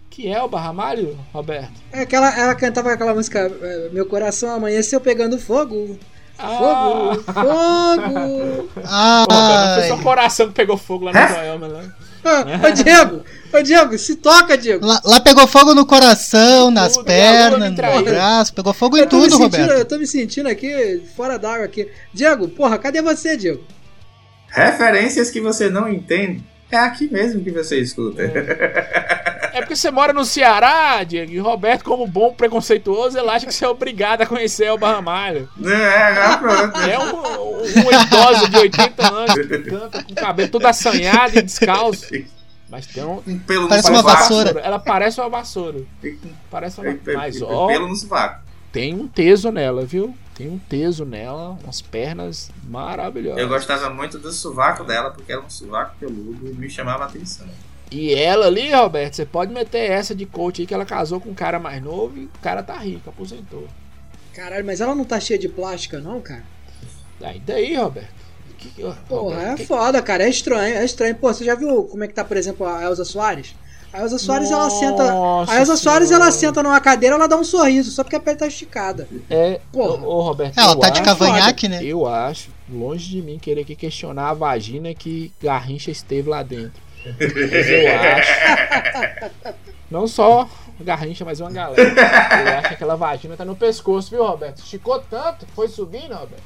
Que 0.09 0.27
é 0.31 0.39
o 0.43 0.47
Barramalho, 0.47 1.17
Roberto? 1.33 1.73
É 1.91 2.01
aquela, 2.01 2.29
ela 2.39 2.53
cantava 2.53 2.93
aquela 2.93 3.15
música 3.15 3.39
é, 3.39 3.89
Meu 3.91 4.05
coração 4.05 4.51
amanheceu 4.51 5.01
pegando 5.01 5.39
fogo. 5.39 5.97
Ah, 6.37 6.57
Fogo, 6.57 7.23
fogo. 7.23 8.69
Pô, 8.73 9.33
não 9.33 9.75
foi 9.75 9.87
só 9.87 9.95
o 9.95 10.01
coração 10.01 10.47
que 10.47 10.53
pegou 10.53 10.77
fogo 10.77 11.05
lá 11.05 11.11
no 11.13 11.17
É? 11.19 11.27
Joelma, 11.27 11.67
né? 11.67 11.91
Ah, 12.25 12.67
Ô 12.67 12.71
Diego, 12.71 13.21
ô 13.53 13.61
Diego, 13.61 13.97
se 13.97 14.15
toca, 14.15 14.57
Diego. 14.57 14.85
lá, 14.85 15.01
lá 15.03 15.19
pegou 15.19 15.45
fogo 15.45 15.75
no 15.75 15.85
coração, 15.85 16.71
nas 16.71 16.93
Tudo, 16.93 17.05
pernas, 17.05 17.69
no 17.71 18.03
braço, 18.03 18.53
pegou 18.53 18.73
fogo 18.73 18.95
em 18.97 19.01
Eu 19.01 19.07
tudo, 19.09 19.23
sentindo, 19.31 19.43
Roberto. 19.43 19.71
eu 19.71 19.85
tô 19.85 19.97
me 19.97 20.07
sentindo 20.07 20.47
aqui 20.47 21.03
fora 21.17 21.37
d'água 21.37 21.65
aqui. 21.65 21.89
Diego, 22.13 22.47
porra, 22.47 22.77
cadê 22.77 23.01
você, 23.01 23.35
Diego? 23.35 23.61
Referências 24.47 25.29
que 25.29 25.41
você 25.41 25.69
não 25.69 25.89
entende. 25.89 26.43
É 26.71 26.77
aqui 26.77 27.11
mesmo 27.11 27.43
que 27.43 27.51
você 27.51 27.79
escuta. 27.79 28.21
É 28.23 29.42
porque 29.59 29.75
você 29.75 29.91
mora 29.91 30.11
no 30.13 30.23
Ceará, 30.25 31.03
Diego, 31.03 31.31
e 31.31 31.39
o 31.39 31.43
Roberto, 31.43 31.83
como 31.83 32.05
bom 32.07 32.33
preconceituoso, 32.33 33.17
ele 33.17 33.29
acha 33.29 33.45
que 33.45 33.53
você 33.53 33.65
é 33.65 33.69
obrigado 33.69 34.21
a 34.21 34.25
conhecer 34.25 34.71
o 34.71 34.77
Barramalho. 34.77 35.49
É, 35.65 36.15
já 36.15 36.37
pronto. 36.37 36.77
É 36.79 36.99
um, 36.99 37.61
um 37.61 38.01
idoso 38.01 38.49
de 38.49 38.57
80 38.57 39.07
anos 39.13 39.33
que 39.35 39.59
canta 39.59 40.03
com 40.03 40.11
o 40.11 40.15
cabelo 40.15 40.49
todo 40.49 40.65
assanhado 40.65 41.37
e 41.37 41.41
descalço. 41.41 42.07
Mas 42.69 42.87
tem 42.87 43.03
um. 43.03 43.21
Um 43.27 43.37
pelo 43.39 43.67
Parece 43.69 43.89
no 43.91 43.95
uma 43.97 44.01
vassoura. 44.03 44.59
Ela 44.61 44.79
parece 44.79 45.19
uma 45.21 45.29
vassoura. 45.29 45.81
Parece 46.49 46.79
uma 46.81 46.93
Tem- 46.95 47.15
Mas, 47.15 47.41
ó, 47.41 47.67
Pelo 47.67 47.87
no 47.87 47.95
sovaco. 47.95 48.41
tem 48.71 48.93
um 48.95 49.07
teso 49.07 49.51
nela, 49.51 49.85
viu? 49.85 50.17
Tem 50.33 50.47
um 50.49 50.57
teso 50.57 51.05
nela, 51.05 51.55
umas 51.63 51.79
pernas 51.83 52.49
maravilhosas. 52.67 53.39
Eu 53.39 53.47
gostava 53.47 53.91
muito 53.91 54.17
do 54.17 54.31
sovaco 54.33 54.83
dela, 54.83 55.11
porque 55.11 55.31
era 55.31 55.39
um 55.41 55.49
sovaco 55.49 55.95
peludo 55.99 56.49
e 56.49 56.53
me 56.55 56.67
chamava 56.67 57.03
a 57.03 57.07
atenção. 57.07 57.45
E 57.93 58.13
ela 58.13 58.47
ali, 58.47 58.71
Roberto, 58.73 59.13
você 59.15 59.25
pode 59.25 59.53
meter 59.53 59.91
essa 59.91 60.15
de 60.15 60.25
coach 60.25 60.61
aí 60.61 60.67
que 60.67 60.73
ela 60.73 60.85
casou 60.85 61.19
com 61.21 61.29
um 61.29 61.33
cara 61.35 61.59
mais 61.59 61.81
novo 61.81 62.17
e 62.17 62.23
o 62.25 62.29
cara 62.41 62.63
tá 62.63 62.75
rico, 62.77 63.09
aposentou. 63.09 63.67
Caralho, 64.33 64.65
mas 64.65 64.81
ela 64.81 64.95
não 64.95 65.05
tá 65.05 65.19
cheia 65.19 65.37
de 65.37 65.47
plástica, 65.47 65.99
não, 65.99 66.19
cara? 66.19 66.43
Daí, 67.19 67.39
daí, 67.45 67.75
Roberto. 67.75 68.23
Que, 68.57 68.69
que, 68.69 68.81
Porra, 68.81 68.95
Roberto, 69.09 69.51
é 69.53 69.55
que- 69.57 69.65
foda, 69.67 70.01
cara. 70.01 70.23
É 70.23 70.29
estranho, 70.29 70.75
é 70.75 70.83
estranho. 70.83 71.15
Pô, 71.15 71.31
você 71.31 71.45
já 71.45 71.53
viu 71.53 71.83
como 71.83 72.03
é 72.03 72.07
que 72.07 72.13
tá, 72.13 72.23
por 72.23 72.35
exemplo, 72.35 72.65
a 72.65 72.81
Elza 72.83 73.05
Soares? 73.05 73.53
A 73.91 73.99
Elza 74.01 74.17
Soares, 74.17 74.49
ela 74.49 74.69
senta. 74.71 75.11
Nossa 75.11 75.51
A 75.51 75.59
Elza 75.59 75.77
Soares, 75.77 76.09
ela 76.09 76.31
senta 76.31 76.63
numa 76.63 76.79
cadeira, 76.79 77.15
ela 77.15 77.27
dá 77.27 77.37
um 77.37 77.43
sorriso, 77.43 77.91
só 77.91 78.03
porque 78.03 78.15
a 78.15 78.19
pele 78.19 78.37
tá 78.37 78.47
esticada. 78.47 79.07
É, 79.29 79.59
Porra. 79.71 80.03
ô, 80.03 80.17
ô, 80.17 80.21
Roberto. 80.23 80.57
Ela 80.57 80.71
eu 80.71 80.79
tá 80.79 80.89
de 80.89 80.99
acho- 81.01 81.03
cavanhaque, 81.05 81.67
né? 81.67 81.83
Eu 81.83 82.07
acho, 82.07 82.49
longe 82.67 83.07
de 83.07 83.21
mim 83.21 83.37
querer 83.37 83.61
aqui 83.61 83.75
questionar 83.75 84.29
a 84.29 84.33
vagina 84.33 84.95
que 84.95 85.31
Garrincha 85.39 85.91
esteve 85.91 86.27
lá 86.27 86.41
dentro. 86.41 86.81
Mas 87.05 87.69
eu 87.69 87.95
acho. 87.95 89.53
Não 89.91 90.07
só 90.07 90.49
Garrincha, 90.81 91.23
mas 91.23 91.39
uma 91.39 91.51
galera. 91.51 91.81
Eu 91.83 92.57
acho 92.59 92.67
que 92.69 92.73
aquela 92.73 92.95
vagina 92.95 93.37
tá 93.37 93.45
no 93.45 93.55
pescoço, 93.55 94.09
viu, 94.09 94.25
Roberto? 94.25 94.57
Esticou 94.59 94.99
tanto, 95.09 95.45
foi 95.55 95.67
subindo, 95.67 96.13
Roberto. 96.13 96.43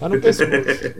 Tá 0.00 0.08
no 0.08 0.20
pescoço. 0.20 0.50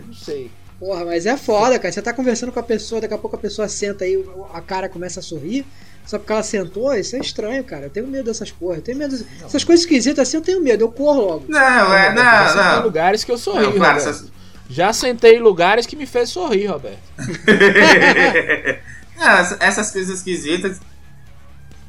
Não 0.07 0.15
sei. 0.15 0.51
Porra, 0.79 1.05
mas 1.05 1.27
é 1.27 1.37
foda, 1.37 1.77
cara. 1.79 1.91
Você 1.93 2.01
tá 2.01 2.13
conversando 2.13 2.53
com 2.53 2.61
a 2.61 2.63
pessoa, 2.63 3.01
daqui 3.01 3.13
a 3.15 3.19
pouco 3.19 3.35
a 3.35 3.39
pessoa 3.39 3.67
senta 3.69 4.05
aí, 4.05 4.25
a 4.55 4.61
cara 4.61 4.89
começa 4.89 5.19
a 5.19 5.23
sorrir. 5.23 5.67
Só 6.07 6.19
porque 6.19 6.33
ela 6.33 6.43
sentou, 6.43 6.95
isso 6.95 7.17
é 7.17 7.19
estranho, 7.19 7.63
cara. 7.65 7.87
Eu 7.87 7.91
tenho 7.91 8.07
medo 8.07 8.25
dessas 8.27 8.51
porra. 8.51 8.77
Eu 8.77 8.83
tenho 8.83 8.97
medo. 8.97 9.11
dessas- 9.11 9.27
Essas 9.45 9.65
coisas 9.65 9.85
esquisitas 9.85 10.27
assim, 10.27 10.37
eu 10.39 10.43
tenho 10.43 10.63
medo. 10.63 10.83
Eu 10.85 10.91
corro 10.91 11.21
logo. 11.21 11.45
Não, 11.49 11.59
é, 11.61 11.81
Roberto, 11.83 12.15
você 12.15 12.57
não, 12.57 12.63
Tem 12.63 12.73
não. 12.77 12.83
lugares 12.85 13.25
que 13.25 13.33
eu 13.33 13.37
sorri, 13.39 13.65
Não, 13.65 13.73
claro, 13.73 13.99
Roberto. 13.99 14.09
essas- 14.17 14.33
Já 14.71 14.93
sentei 14.93 15.37
em 15.37 15.41
lugares 15.41 15.85
que 15.85 15.97
me 15.97 16.07
fez 16.07 16.29
sorrir, 16.31 16.67
Roberto. 16.67 16.99
Essa- 19.21 19.57
essas 19.61 19.91
coisas 19.91 20.19
esquisitas. 20.19 20.81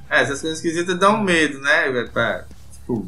é, 0.10 0.22
essas 0.23 0.41
coisas 0.41 0.57
esquisitas 0.60 0.97
dão 0.99 1.22
medo, 1.23 1.60
né? 1.61 1.91
Pra, 2.11 2.45
tipo, 2.73 3.07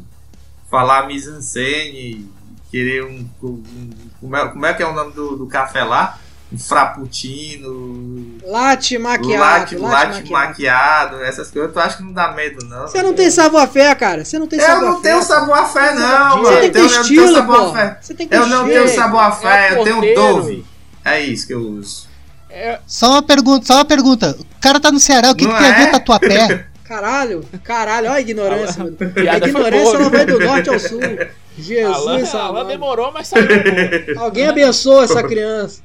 falar 0.70 1.06
mise-en-scène, 1.06 2.30
querer 2.70 3.04
um, 3.04 3.28
um- 3.42 3.90
como, 4.20 4.36
é, 4.36 4.48
como 4.48 4.66
é 4.66 4.72
que 4.74 4.82
é 4.82 4.86
o 4.86 4.92
nome 4.94 5.12
do, 5.12 5.36
do 5.36 5.46
café 5.46 5.82
lá? 5.84 6.18
Um 6.52 6.58
frappuccino, 6.58 8.38
Latte 8.44 8.98
maquiado. 8.98 9.38
latte, 9.40 9.76
latte 9.76 10.30
maquiado, 10.30 11.22
essas 11.22 11.50
coisas. 11.50 11.72
Tu 11.72 11.80
acha 11.80 11.96
que 11.96 12.02
não 12.02 12.12
dá 12.12 12.32
medo, 12.32 12.64
não? 12.66 12.82
Você 12.86 13.02
não 13.02 13.14
tem 13.14 13.30
savoir-faire, 13.30 13.96
cara. 13.98 14.24
Você 14.24 14.38
não 14.38 14.46
tem 14.46 14.58
Eu 14.58 14.66
savoir-faire. 14.66 14.94
não 14.94 15.02
tenho 15.02 15.22
savoir-faire, 15.22 15.94
não, 15.98 16.30
Você 16.30 16.42
mano. 16.42 16.60
tem 16.60 16.70
que 16.70 16.70
ter 16.70 16.78
Eu 16.78 16.82
não 16.84 16.90
tenho 16.90 17.00
estilo, 17.02 17.46
pô. 17.46 17.72
Você 18.00 18.14
tem 18.14 18.28
que 18.28 18.30
ter 18.34 18.36
Eu 18.36 18.46
não 18.46 18.68
tenho 18.68 18.88
savoir-faire, 18.88 19.74
É 19.74 19.78
eu 19.80 19.84
tenho 19.84 20.14
Dove. 20.14 20.64
É 21.04 21.20
isso 21.20 21.46
que 21.46 21.54
eu 21.54 21.60
uso. 21.62 22.06
É, 22.54 22.78
Só 22.86 23.12
uma 23.12 23.22
pergunta, 23.22 23.64
só 23.66 23.74
uma 23.76 23.84
pergunta. 23.84 24.36
O 24.38 24.60
cara 24.60 24.78
tá 24.78 24.92
no 24.92 25.00
Ceará, 25.00 25.30
o 25.30 25.34
que, 25.34 25.44
Não 25.46 25.52
que 25.54 25.58
tem 25.58 25.70
a 25.70 25.74
ver 25.74 25.82
é? 25.84 25.86
com 25.90 25.96
a 25.96 26.00
tua 26.00 26.20
pé? 26.20 26.66
Caralho, 26.84 27.42
caralho, 27.64 28.08
olha 28.08 28.16
a 28.16 28.20
ignorância, 28.20 28.84
mano. 28.84 28.98
A 29.00 29.36
ignorância 29.38 29.96
viu? 29.98 30.10
vai 30.10 30.26
do 30.26 30.38
norte 30.38 30.68
ao 30.68 30.78
sul. 30.78 31.00
Alan, 31.02 31.28
Jesus, 31.56 32.34
Alan 32.34 32.48
amado. 32.50 32.68
demorou, 32.68 33.10
mas 33.10 33.28
saiu. 33.28 33.46
boa. 33.46 34.24
Alguém 34.26 34.46
abençoa 34.46 35.04
essa 35.04 35.22
criança. 35.22 35.80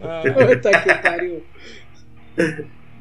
Ah. 0.00 0.22
Puta 0.22 0.70
que 0.80 0.94
pariu. 0.94 1.44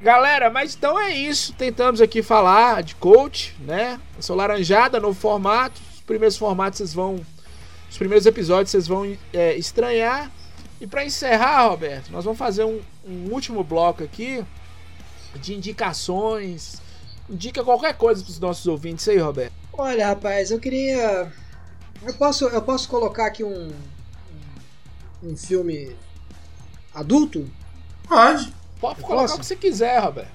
Galera, 0.02 0.50
mas 0.50 0.76
então 0.76 1.00
é 1.00 1.12
isso. 1.14 1.54
Tentamos 1.54 2.02
aqui 2.02 2.22
falar 2.22 2.84
de 2.84 2.96
coach, 2.96 3.56
né? 3.62 3.98
Eu 4.18 4.22
sou 4.24 4.36
Laranjada, 4.36 5.00
novo 5.00 5.18
formato. 5.18 5.80
Os 5.94 6.02
primeiros 6.02 6.36
formatos 6.36 6.80
vocês 6.80 6.94
vão. 6.94 7.22
Os 7.90 7.98
primeiros 7.98 8.26
episódios 8.26 8.72
vocês 8.72 8.86
vão 8.86 9.16
é, 9.32 9.56
estranhar. 9.56 10.30
E 10.80 10.88
pra 10.88 11.06
encerrar, 11.06 11.68
Roberto, 11.68 12.10
nós 12.12 12.24
vamos 12.24 12.40
fazer 12.40 12.64
um, 12.64 12.82
um 13.06 13.32
último 13.32 13.64
bloco 13.64 14.04
aqui 14.04 14.44
de 15.36 15.54
indicações. 15.54 16.82
Indica 17.30 17.64
qualquer 17.64 17.96
coisa 17.96 18.24
pros 18.24 18.40
nossos 18.40 18.66
ouvintes 18.66 19.08
aí, 19.08 19.18
Roberto. 19.18 19.54
Olha, 19.74 20.08
rapaz, 20.08 20.52
eu 20.52 20.60
queria. 20.60 21.32
Eu 22.02 22.14
posso, 22.14 22.46
eu 22.48 22.62
posso 22.62 22.88
colocar 22.88 23.26
aqui 23.28 23.44
um. 23.44 23.72
Um 25.22 25.36
filme 25.36 25.96
adulto? 26.94 27.50
Pode. 28.08 28.54
Pode 28.80 29.02
Eu 29.02 29.06
colocar 29.06 29.24
posso? 29.24 29.36
o 29.36 29.40
que 29.40 29.46
você 29.46 29.56
quiser, 29.58 30.00
Roberto. 30.00 30.32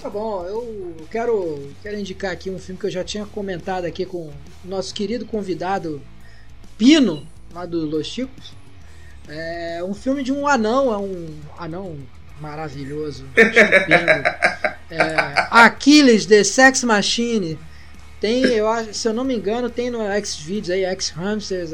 Tá 0.00 0.08
bom, 0.10 0.44
eu 0.44 0.96
quero, 1.10 1.72
quero 1.82 1.98
indicar 1.98 2.32
aqui 2.32 2.50
um 2.50 2.58
filme 2.58 2.78
que 2.80 2.86
eu 2.86 2.90
já 2.90 3.04
tinha 3.04 3.24
comentado 3.26 3.84
aqui 3.84 4.04
com 4.04 4.28
o 4.28 4.34
nosso 4.64 4.92
querido 4.94 5.24
convidado 5.26 6.02
Pino, 6.76 7.26
lá 7.52 7.64
do 7.66 7.84
Los 7.86 8.06
Chicos. 8.08 8.52
É 9.28 9.80
um 9.84 9.94
filme 9.94 10.22
de 10.22 10.32
um 10.32 10.46
anão, 10.46 10.92
é 10.92 10.96
um 10.98 11.26
anão 11.58 11.96
maravilhoso, 12.40 13.24
estupendo. 13.36 14.72
É, 14.94 15.14
Aquiles, 15.50 16.26
The 16.26 16.44
Sex 16.44 16.84
Machine. 16.84 17.58
Tem, 18.20 18.42
eu 18.44 18.68
acho, 18.68 18.92
se 18.92 19.08
eu 19.08 19.14
não 19.14 19.24
me 19.24 19.34
engano, 19.34 19.70
tem 19.70 19.90
no 19.90 20.00
Xvideos 20.22 20.68
aí, 20.68 20.84
X-Hamsters, 20.84 21.70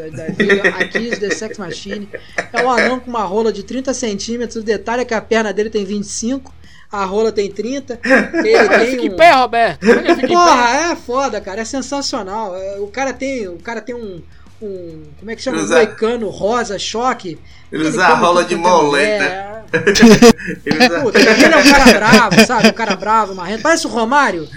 Aquiles, 0.78 1.18
The 1.18 1.30
Sex 1.30 1.58
Machine. 1.58 2.08
É 2.52 2.62
um 2.64 2.70
anão 2.70 3.00
com 3.00 3.10
uma 3.10 3.24
rola 3.24 3.52
de 3.52 3.64
30 3.64 3.92
centímetros. 3.92 4.54
O 4.54 4.62
detalhe 4.62 5.02
é 5.02 5.04
que 5.04 5.14
a 5.14 5.20
perna 5.20 5.52
dele 5.52 5.68
tem 5.68 5.84
25, 5.84 6.54
a 6.92 7.04
rola 7.04 7.32
tem 7.32 7.50
30. 7.50 7.98
Ele 8.04 8.68
tem 8.68 8.86
Fica 8.92 9.02
em 9.02 9.10
um- 9.12 9.16
pé, 9.16 9.32
Roberto. 9.32 9.84
É 9.90 9.94
fica 10.14 10.26
em 10.26 10.28
pé? 10.28 10.28
Porra, 10.28 10.92
é 10.92 10.96
foda, 10.96 11.40
cara. 11.40 11.60
É 11.62 11.64
sensacional. 11.64 12.56
É, 12.56 12.78
O 12.78 12.86
cara 12.86 13.12
tem, 13.12 13.48
o 13.48 13.58
cara 13.58 13.80
tem 13.80 13.96
um, 13.96 14.22
um 14.60 15.04
como 15.18 15.30
é 15.30 15.36
que 15.36 15.42
chama? 15.42 15.58
Um 15.58 15.62
Usa- 15.62 15.76
moicano 15.76 16.28
rosa, 16.30 16.78
choque. 16.78 17.38
Ele 17.70 17.86
usa 17.88 18.04
a 18.06 18.14
rola 18.14 18.44
de 18.44 18.54
é 18.54 18.56
moleta. 18.56 19.24
mulher. 19.24 19.48
Ele 20.64 20.78
usa... 20.86 21.00
Puta, 21.02 21.18
ele 21.20 21.28
é 21.44 21.58
um 21.58 21.70
cara 21.70 21.92
bravo, 21.92 22.46
sabe? 22.46 22.68
Um 22.68 22.72
cara 22.72 22.96
bravo, 22.96 23.34
marrento. 23.34 23.62
Parece 23.62 23.86
o 23.86 23.90
Romário. 23.90 24.48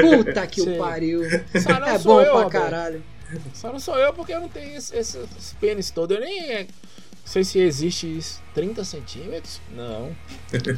Puta 0.00 0.44
que 0.48 0.60
Sim. 0.60 0.74
o 0.74 0.78
pariu. 0.78 1.22
É 1.24 1.98
bom 2.02 2.20
eu, 2.20 2.32
pra 2.32 2.42
Roberto. 2.42 2.50
caralho. 2.50 3.02
Só 3.54 3.72
não 3.72 3.78
sou 3.78 3.96
eu 3.96 4.12
porque 4.12 4.32
eu 4.34 4.40
não 4.40 4.48
tenho 4.48 4.76
esse, 4.76 4.96
esse, 4.96 5.18
esse 5.38 5.54
pênis 5.60 5.90
todo. 5.90 6.14
Eu 6.14 6.20
nem 6.20 6.50
é, 6.50 6.66
sei 7.24 7.44
se 7.44 7.60
existe 7.60 8.06
isso. 8.18 8.42
30 8.54 8.82
centímetros? 8.84 9.60
Não. 9.70 10.10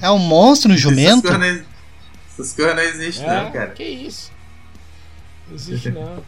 É 0.03 0.11
um 0.11 0.19
monstro, 0.19 0.71
um 0.71 0.75
Essas 0.75 0.83
jumento? 0.83 1.29
Essas 2.31 2.53
coisas 2.53 2.77
não 2.77 2.83
existem, 2.83 3.27
É, 3.27 3.43
não, 3.43 3.51
cara. 3.53 3.71
que 3.71 3.85
isso. 3.85 4.31
Não 5.49 5.55
existe 5.55 5.91
não. 5.91 6.23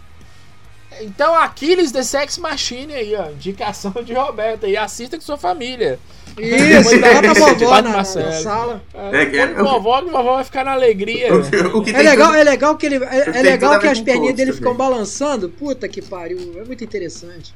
Então, 1.00 1.34
Aquiles 1.34 1.92
The 1.92 2.02
Sex 2.02 2.38
Machine 2.38 2.94
aí, 2.94 3.14
ó. 3.16 3.30
Indicação 3.30 3.92
de 4.04 4.12
Roberto 4.12 4.66
aí. 4.66 4.76
Assista 4.76 5.16
com 5.16 5.22
sua 5.22 5.38
família. 5.38 5.98
Isso, 6.38 6.90
Depois 6.90 7.00
da 7.00 7.08
bota 7.14 7.18
a 7.18 7.32
lista 7.32 7.54
de 7.56 7.64
vovó 7.64 7.82
na, 7.82 7.90
na- 7.90 8.04
sala. 8.04 8.82
É, 8.94 9.26
que- 9.26 9.46
Põe 9.48 9.62
vovó 9.64 10.00
que 10.02 10.10
vovó 10.10 10.34
vai 10.36 10.44
ficar 10.44 10.64
na 10.64 10.72
alegria. 10.72 11.28
O 11.34 11.42
que- 11.42 11.56
o 11.56 11.82
que 11.82 11.90
É 11.90 12.02
legal, 12.02 12.32
é 12.34 12.44
legal 12.44 12.76
que 12.76 12.86
ele. 12.86 13.04
É, 13.04 13.38
é 13.38 13.42
legal 13.42 13.78
que 13.80 13.86
as 13.88 14.00
perninhas 14.00 14.36
dele 14.36 14.52
também. 14.52 14.58
ficam 14.62 14.74
balançando. 14.76 15.48
Puta 15.48 15.88
que 15.88 16.00
pariu. 16.00 16.38
É 16.60 16.64
muito 16.64 16.84
interessante. 16.84 17.52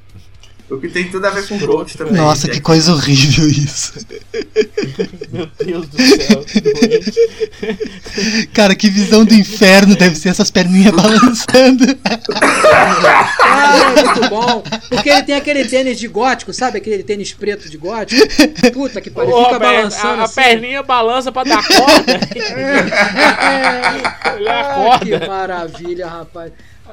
O 0.70 0.78
que 0.78 0.88
tem 0.88 1.10
tudo 1.10 1.26
a 1.26 1.30
ver 1.30 1.46
com 1.46 1.58
coach 1.58 1.96
também. 1.98 2.14
Nossa, 2.14 2.48
que 2.48 2.58
coisa 2.58 2.94
horrível 2.94 3.46
isso. 3.48 3.94
Meu 5.30 5.46
Deus 5.62 5.88
do 5.88 5.96
céu. 5.98 6.44
que 6.44 6.60
doente. 6.60 8.48
Cara, 8.52 8.74
que 8.74 8.88
visão 8.88 9.26
do 9.26 9.34
inferno 9.34 9.94
deve 9.94 10.16
ser 10.16 10.30
essas 10.30 10.50
perninhas 10.50 10.92
balançando. 10.96 11.84
Ah, 13.42 13.76
é 13.76 14.04
muito 14.04 14.30
bom. 14.30 14.62
Porque 14.88 15.10
ele 15.10 15.22
tem 15.22 15.34
aquele 15.34 15.66
tênis 15.66 15.98
de 15.98 16.08
gótico, 16.08 16.52
sabe? 16.52 16.78
Aquele 16.78 17.02
tênis 17.02 17.34
preto 17.34 17.68
de 17.68 17.76
gótico. 17.76 18.22
Puta 18.72 19.02
que 19.02 19.10
pariu. 19.10 19.44
Fica 19.44 19.58
balançando. 19.58 20.20
a, 20.20 20.22
a 20.22 20.24
assim. 20.24 20.34
perninha 20.34 20.82
balança 20.82 21.30
pra 21.30 21.44
dar 21.44 21.62
corda. 21.66 22.20
Ele 22.34 22.44
Ah, 24.48 24.98
que 24.98 25.26
maravilha, 25.26 26.06
rapaz. 26.08 26.52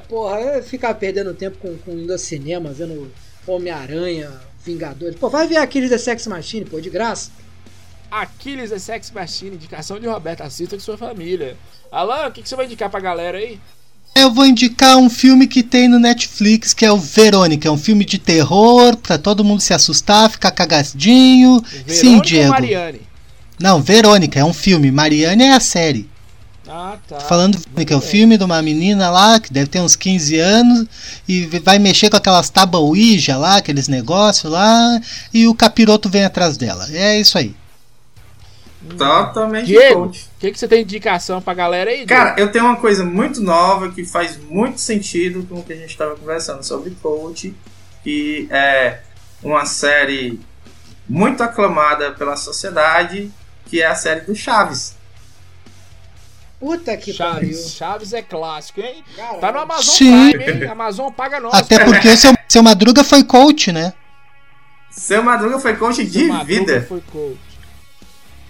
Porra, 0.10 0.42
eu 0.42 0.64
ficar 0.64 0.94
perdendo 0.96 1.34
tempo 1.34 1.58
com, 1.58 1.78
com 1.78 1.92
indo 1.92 2.12
ao 2.12 2.20
cinema, 2.20 2.74
vendo 2.74 3.12
Homem-Aranha, 3.48 4.32
Vingadores. 4.64 5.16
Pô, 5.16 5.30
vai 5.30 5.48
ver 5.48 5.58
aqueles 5.58 5.90
da 5.90 5.98
Sex 5.98 6.28
Machine, 6.28 6.66
pô, 6.66 6.80
de 6.80 6.90
graça. 6.90 7.32
Aquiles 8.12 8.70
The 8.70 8.78
Sex 8.78 9.10
Machine, 9.12 9.56
indicação 9.56 9.98
de 9.98 10.06
Roberto. 10.06 10.42
Assista 10.42 10.76
com 10.76 10.82
sua 10.82 10.98
família. 10.98 11.56
Alan, 11.90 12.28
o 12.28 12.32
que, 12.32 12.42
que 12.42 12.50
você 12.50 12.58
vai 12.58 12.66
indicar 12.66 12.90
pra 12.90 13.00
galera 13.00 13.38
aí? 13.38 13.58
Eu 14.14 14.30
vou 14.30 14.46
indicar 14.46 14.98
um 14.98 15.10
filme 15.10 15.48
que 15.48 15.64
tem 15.64 15.88
no 15.88 15.98
Netflix, 15.98 16.74
que 16.74 16.86
é 16.86 16.92
o 16.92 16.98
Verônica. 16.98 17.70
É 17.70 17.72
um 17.72 17.78
filme 17.78 18.04
de 18.04 18.20
terror, 18.20 18.98
pra 18.98 19.18
todo 19.18 19.46
mundo 19.46 19.62
se 19.62 19.74
assustar, 19.74 20.30
ficar 20.30 20.52
cagadinho. 20.52 21.64
Sim, 21.66 21.84
Verônica 21.86 22.16
ou 22.18 22.22
Diego. 22.22 22.50
Mariane? 22.50 23.02
Não, 23.58 23.82
Verônica 23.82 24.38
é 24.38 24.44
um 24.44 24.54
filme. 24.54 24.92
Mariane 24.92 25.46
é 25.46 25.54
a 25.54 25.62
série. 25.62 26.11
Ah, 26.74 26.98
tá. 27.06 27.20
Falando 27.20 27.58
que 27.86 27.92
é 27.92 27.96
o 27.98 28.00
filme 28.00 28.38
de 28.38 28.46
uma 28.46 28.62
menina 28.62 29.10
lá, 29.10 29.42
que 29.42 29.52
deve 29.52 29.68
ter 29.68 29.82
uns 29.82 29.98
15 29.98 30.40
anos, 30.40 30.88
e 31.28 31.46
vai 31.60 31.78
mexer 31.78 32.10
com 32.10 32.16
aquelas 32.16 32.50
tábuas 32.50 32.82
Ouija 32.82 33.38
lá, 33.38 33.58
aqueles 33.58 33.90
negócios 33.90 34.50
lá, 34.50 34.98
e 35.34 35.48
o 35.48 35.54
capiroto 35.54 36.08
vem 36.08 36.24
atrás 36.24 36.56
dela. 36.56 36.88
É 36.94 37.20
isso 37.20 37.38
aí. 37.38 37.54
Totalmente 38.98 39.66
Diego, 39.66 40.06
o 40.06 40.12
que, 40.40 40.50
que 40.50 40.58
você 40.58 40.66
tem 40.66 40.80
de 40.80 40.96
indicação 40.96 41.42
pra 41.42 41.54
galera 41.54 41.92
aí? 41.92 42.06
Cara, 42.06 42.40
eu 42.40 42.50
tenho 42.50 42.66
uma 42.66 42.78
coisa 42.78 43.04
muito 43.04 43.42
nova 43.42 43.92
que 43.92 44.06
faz 44.06 44.40
muito 44.50 44.80
sentido 44.80 45.46
com 45.48 45.60
o 45.60 45.64
que 45.64 45.74
a 45.74 45.76
gente 45.76 45.92
estava 45.92 46.16
conversando 46.16 46.64
sobre 46.64 46.92
coach, 47.02 47.54
que 48.02 48.48
é 48.50 49.02
uma 49.44 49.66
série 49.66 50.40
muito 51.08 51.44
aclamada 51.44 52.12
pela 52.12 52.38
sociedade, 52.38 53.30
que 53.66 53.82
é 53.82 53.88
a 53.88 53.94
série 53.94 54.22
do 54.22 54.34
Chaves. 54.34 55.01
Puta 56.62 56.96
que 56.96 57.12
Chaves. 57.12 57.40
pariu. 57.60 57.70
Chaves 57.70 58.14
é 58.14 58.22
clássico, 58.22 58.80
hein? 58.80 59.04
Caralho. 59.18 59.40
Tá 59.42 59.52
no 59.52 59.60
Amazon 59.60 59.94
Sim. 59.96 60.32
Prime, 60.32 60.64
hein? 60.64 60.70
Amazon 60.70 61.12
paga 61.12 61.40
nós. 61.42 61.54
Até 61.54 61.84
porque 61.84 62.08
o 62.08 62.16
seu, 62.16 62.34
seu 62.48 62.62
Madruga 62.64 63.04
foi 63.04 63.24
coach, 63.24 63.72
né? 63.72 63.92
Seu 64.92 65.24
Madruga 65.24 65.60
foi 65.60 65.76
coach 65.76 66.06
de 66.06 66.20
Seu 66.20 66.28
Madruga 66.28 66.46
vida. 66.46 66.86
foi 66.88 67.02
coach. 67.12 67.38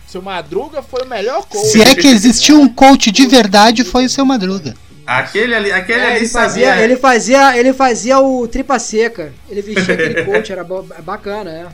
Seu 0.08 0.22
Madruga 0.22 0.82
foi 0.84 1.04
o 1.04 1.08
melhor 1.08 1.46
coach. 1.48 1.68
Se 1.68 1.82
é 1.82 1.96
que 1.96 2.08
existiu 2.08 2.60
um 2.60 2.68
coach 2.68 3.10
de 3.12 3.26
verdade, 3.28 3.84
foi 3.86 4.06
o 4.06 4.10
seu 4.10 4.26
Madruga. 4.26 4.76
Aquele 5.08 5.56
ali, 5.56 5.72
aquele 5.72 6.00
É, 6.02 6.06
ali 6.08 6.16
ele, 6.18 6.28
sabia. 6.28 6.48
fazia, 6.50 6.84
ele, 6.84 6.96
fazia, 6.98 7.58
ele 7.58 7.74
fazia 7.74 8.20
o 8.20 8.46
tripa 8.48 8.78
seca. 8.78 9.34
Ele 9.50 9.62
vestia 9.62 9.94
aquele 9.94 10.24
coach, 10.26 10.52
era 10.52 10.64
bo- 10.66 10.86
bacana, 11.00 11.50
é. 11.50 11.68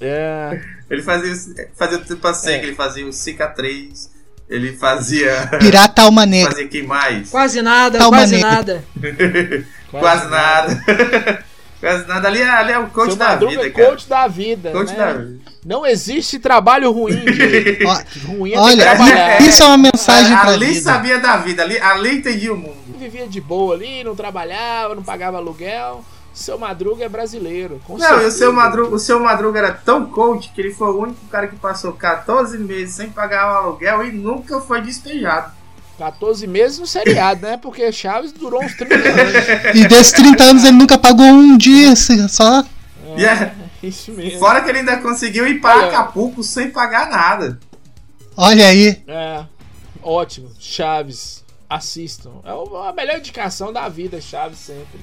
É. 0.00 0.60
Ele 0.90 1.02
fazia, 1.02 1.68
fazia 1.76 1.98
o 1.98 2.04
tipo 2.04 2.26
assim, 2.26 2.50
ele 2.50 2.74
fazia 2.74 3.06
o 3.06 3.12
cicatriz, 3.12 4.10
ele 4.48 4.72
fazia. 4.76 5.48
Pirata 5.58 6.02
Alma 6.02 6.26
Negra. 6.26 6.50
fazia 6.52 6.68
quem 6.68 6.82
mais? 6.86 7.30
Quase 7.30 7.62
nada, 7.62 7.98
quase 8.08 8.34
negra. 8.36 8.50
nada. 8.50 8.84
Quase 9.90 10.28
nada. 10.30 11.44
Quase 11.78 12.06
nada. 12.08 12.28
Ali, 12.28 12.40
é- 12.40 12.48
ali 12.48 12.72
é 12.72 12.78
o 12.78 12.86
coach 12.86 13.08
Seu 13.08 13.16
da 13.16 13.28
Madruga 13.30 13.50
vida, 13.56 13.66
é 13.66 13.70
cara. 13.70 13.88
coach 13.88 14.08
da 14.08 14.26
vida. 14.28 14.70
Coach 14.70 14.92
né? 14.92 14.96
da 14.96 15.12
vida. 15.12 15.38
Não 15.66 15.84
existe 15.84 16.38
trabalho 16.38 16.90
ruim, 16.92 17.12
Ruim 18.24 18.52
é 18.52 18.58
Olha, 18.58 18.82
trabalhar. 18.84 19.42
isso 19.42 19.62
é 19.62 19.66
uma 19.66 19.76
mensagem 19.78 20.36
pra 20.36 20.50
ali 20.52 20.66
vida. 20.66 20.80
sabia 20.80 21.18
da 21.18 21.36
vida, 21.36 21.62
ali, 21.62 21.78
ali 21.78 22.16
entendia 22.16 22.52
o 22.54 22.56
mundo. 22.56 22.76
Vivia 22.98 23.26
de 23.26 23.40
boa 23.40 23.74
ali, 23.74 24.02
não 24.04 24.14
trabalhava, 24.16 24.94
não 24.94 25.02
pagava 25.02 25.36
aluguel. 25.38 26.04
Seu 26.32 26.58
Madruga 26.58 27.04
é 27.04 27.08
brasileiro. 27.08 27.80
com 27.86 27.98
Não, 27.98 28.04
e 28.06 28.08
o 28.08 28.12
certeza. 28.14 28.38
seu, 28.38 28.52
Madruga, 28.52 28.94
o 28.94 28.98
seu 28.98 29.20
Madruga 29.20 29.58
era 29.58 29.72
tão 29.72 30.06
coach 30.06 30.50
que 30.54 30.60
ele 30.60 30.72
foi 30.72 30.88
o 30.88 30.98
único 31.00 31.24
cara 31.26 31.46
que 31.46 31.56
passou 31.56 31.92
14 31.92 32.56
meses 32.58 32.94
sem 32.94 33.10
pagar 33.10 33.52
o 33.52 33.56
aluguel 33.56 34.04
e 34.06 34.12
nunca 34.12 34.60
foi 34.60 34.80
despejado. 34.80 35.52
14 35.98 36.46
meses 36.46 36.78
no 36.78 36.86
seriado, 36.86 37.42
né? 37.46 37.56
Porque 37.58 37.92
Chaves 37.92 38.32
durou 38.32 38.64
uns 38.64 38.74
30 38.74 38.94
anos. 38.94 39.76
E 39.76 39.86
desses 39.86 40.12
30 40.12 40.42
anos 40.42 40.64
ele 40.64 40.76
nunca 40.76 40.96
pagou 40.98 41.26
um 41.26 41.56
dia 41.56 41.94
só. 41.94 42.64
E 43.16 43.24
é- 43.24 43.52
Isso 43.82 44.10
mesmo. 44.12 44.38
fora 44.40 44.62
que 44.62 44.70
ele 44.70 44.78
ainda 44.78 44.96
conseguiu 44.96 45.46
ir 45.46 45.60
para 45.60 45.76
Olha. 45.80 45.88
Acapulco 45.88 46.42
sem 46.42 46.70
pagar 46.70 47.10
nada. 47.10 47.60
Olha 48.36 48.66
aí. 48.68 49.02
É, 49.06 49.44
ótimo. 50.02 50.50
Chaves, 50.58 51.44
assistam. 51.68 52.30
É 52.44 52.50
a 52.88 52.92
melhor 52.94 53.18
indicação 53.18 53.70
da 53.72 53.86
vida, 53.88 54.18
Chaves 54.20 54.58
sempre. 54.58 54.98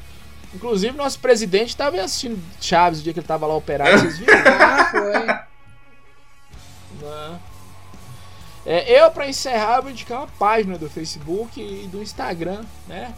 Inclusive, 0.53 0.97
nosso 0.97 1.19
presidente 1.19 1.69
estava 1.69 2.01
assistindo 2.01 2.41
Chaves 2.59 2.99
o 2.99 3.03
dia 3.03 3.13
que 3.13 3.19
ele 3.19 3.23
estava 3.23 3.45
lá 3.45 3.55
operado. 3.55 3.97
Vocês 3.99 4.17
viram? 4.17 4.34
Ah, 4.45 4.85
foi. 4.85 5.49
Né? 7.01 7.39
É, 8.65 9.01
eu, 9.01 9.09
para 9.11 9.27
encerrar, 9.27 9.81
vou 9.81 9.91
indicar 9.91 10.19
uma 10.19 10.27
página 10.27 10.77
do 10.77 10.89
Facebook 10.89 11.59
e 11.59 11.88
do 11.88 12.01
Instagram, 12.01 12.61
né? 12.88 13.13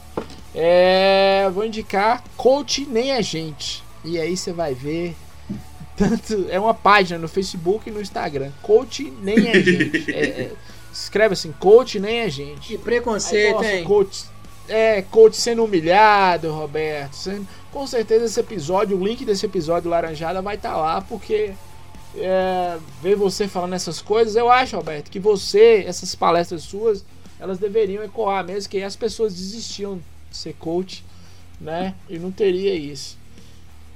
É, 0.54 1.50
vou 1.54 1.66
indicar 1.66 2.24
Coach 2.38 2.86
Nem 2.86 3.14
a 3.14 3.22
Gente. 3.22 3.84
E 4.04 4.20
aí 4.20 4.36
você 4.38 4.54
vai 4.54 4.74
ver. 4.74 5.16
Tanto, 5.98 6.48
é 6.50 6.60
uma 6.60 6.74
página 6.74 7.20
no 7.20 7.28
Facebook 7.28 7.90
e 7.90 7.92
no 7.92 8.02
Instagram. 8.02 8.52
Coach 8.62 9.12
Nem 9.22 9.50
a 9.50 9.60
Gente. 9.60 10.12
É, 10.14 10.26
é, 10.26 10.52
escreve 10.92 11.34
assim: 11.34 11.52
Coach 11.54 12.00
Nem 12.00 12.22
a 12.22 12.30
Gente. 12.30 12.68
Que 12.68 12.74
Aí, 12.76 12.80
preconceito, 12.80 13.56
nossa, 13.56 13.74
hein? 13.74 13.84
coach, 13.84 14.26
é, 14.72 15.02
coach 15.02 15.36
sendo 15.36 15.64
humilhado, 15.66 16.52
Roberto. 16.52 17.18
com 17.72 17.86
certeza 17.86 18.26
esse 18.26 18.40
episódio, 18.40 18.98
o 18.98 19.06
link 19.06 19.26
desse 19.26 19.46
episódio 19.46 19.90
Laranjada 19.90 20.42
vai 20.42 20.56
estar 20.56 20.78
lá, 20.78 21.02
porque 21.02 21.52
é, 22.16 22.78
ver 23.02 23.16
você 23.16 23.48
falando 23.48 23.74
essas 23.74 24.02
coisas, 24.02 24.36
eu 24.36 24.50
acho, 24.50 24.78
Roberto, 24.78 25.12
que 25.12 25.20
você, 25.20 25.84
essas 25.86 26.16
palestras 26.16 26.64
suas, 26.64 27.04
elas 27.40 27.60
deveriam 27.60 28.04
ecoar 28.04 28.46
mesmo, 28.46 28.70
que 28.70 28.82
as 28.82 28.96
pessoas 28.96 29.36
desistiam 29.36 30.00
de 30.30 30.38
ser 30.38 30.54
coach, 30.54 31.04
né? 31.60 31.94
E 32.10 32.18
não 32.18 32.32
teria 32.32 32.74
isso. 32.74 33.18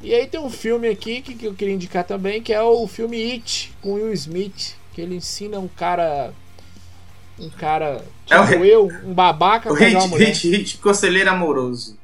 E 0.02 0.14
aí 0.14 0.28
tem 0.28 0.40
um 0.40 0.50
filme 0.50 0.88
aqui 0.90 1.22
que, 1.22 1.36
que 1.36 1.46
eu 1.46 1.54
queria 1.54 1.74
indicar 1.74 2.04
também, 2.04 2.42
que 2.42 2.54
é 2.54 2.62
o 2.62 2.86
filme 2.86 3.32
It, 3.32 3.74
com 3.82 3.94
Will 3.94 4.14
Smith, 4.14 4.76
que 4.94 5.02
ele 5.02 5.16
ensina 5.16 5.58
um 5.58 5.68
cara. 5.68 6.34
Um 7.38 7.50
cara, 7.50 8.04
É 8.30 8.40
o 8.40 8.48
tipo 8.48 8.64
eu, 8.64 8.88
um 8.88 9.14
babaca, 9.14 9.70
O 9.72 9.74
hit, 9.76 9.96
uma 9.96 10.08
mulher. 10.08 10.28
hit, 10.30 10.50
hit, 10.50 10.78
conselheiro 10.78 11.30
amoroso. 11.30 11.98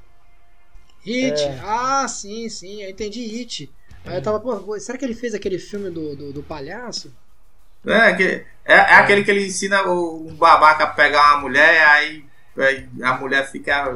Hit. 1.04 1.42
É. 1.42 1.60
Ah, 1.64 2.06
sim, 2.08 2.48
sim. 2.50 2.84
Eu 2.84 2.90
entendi 2.90 3.22
Hit. 3.26 3.72
Aí 4.06 4.16
eu 4.16 4.22
tava, 4.22 4.40
pô, 4.40 4.80
será 4.80 4.98
que 4.98 5.06
ele 5.06 5.14
fez 5.16 5.34
aquele 5.34 5.58
filme 5.60 5.90
do, 5.90 6.16
do, 6.16 6.34
do 6.34 6.44
palhaço? 6.44 7.14
É, 7.86 8.14
que- 8.14 8.46
é, 8.66 8.74
é 8.74 8.94
aquele 8.96 9.24
que 9.24 9.32
ele 9.32 9.46
ensina 9.48 9.84
o, 9.88 10.28
um 10.28 10.36
babaca 10.36 10.84
a 10.84 10.88
pegar 10.88 11.32
uma 11.34 11.42
mulher, 11.42 11.88
aí, 11.88 12.26
aí 12.58 12.88
a 13.04 13.14
mulher 13.14 13.50
fica. 13.50 13.90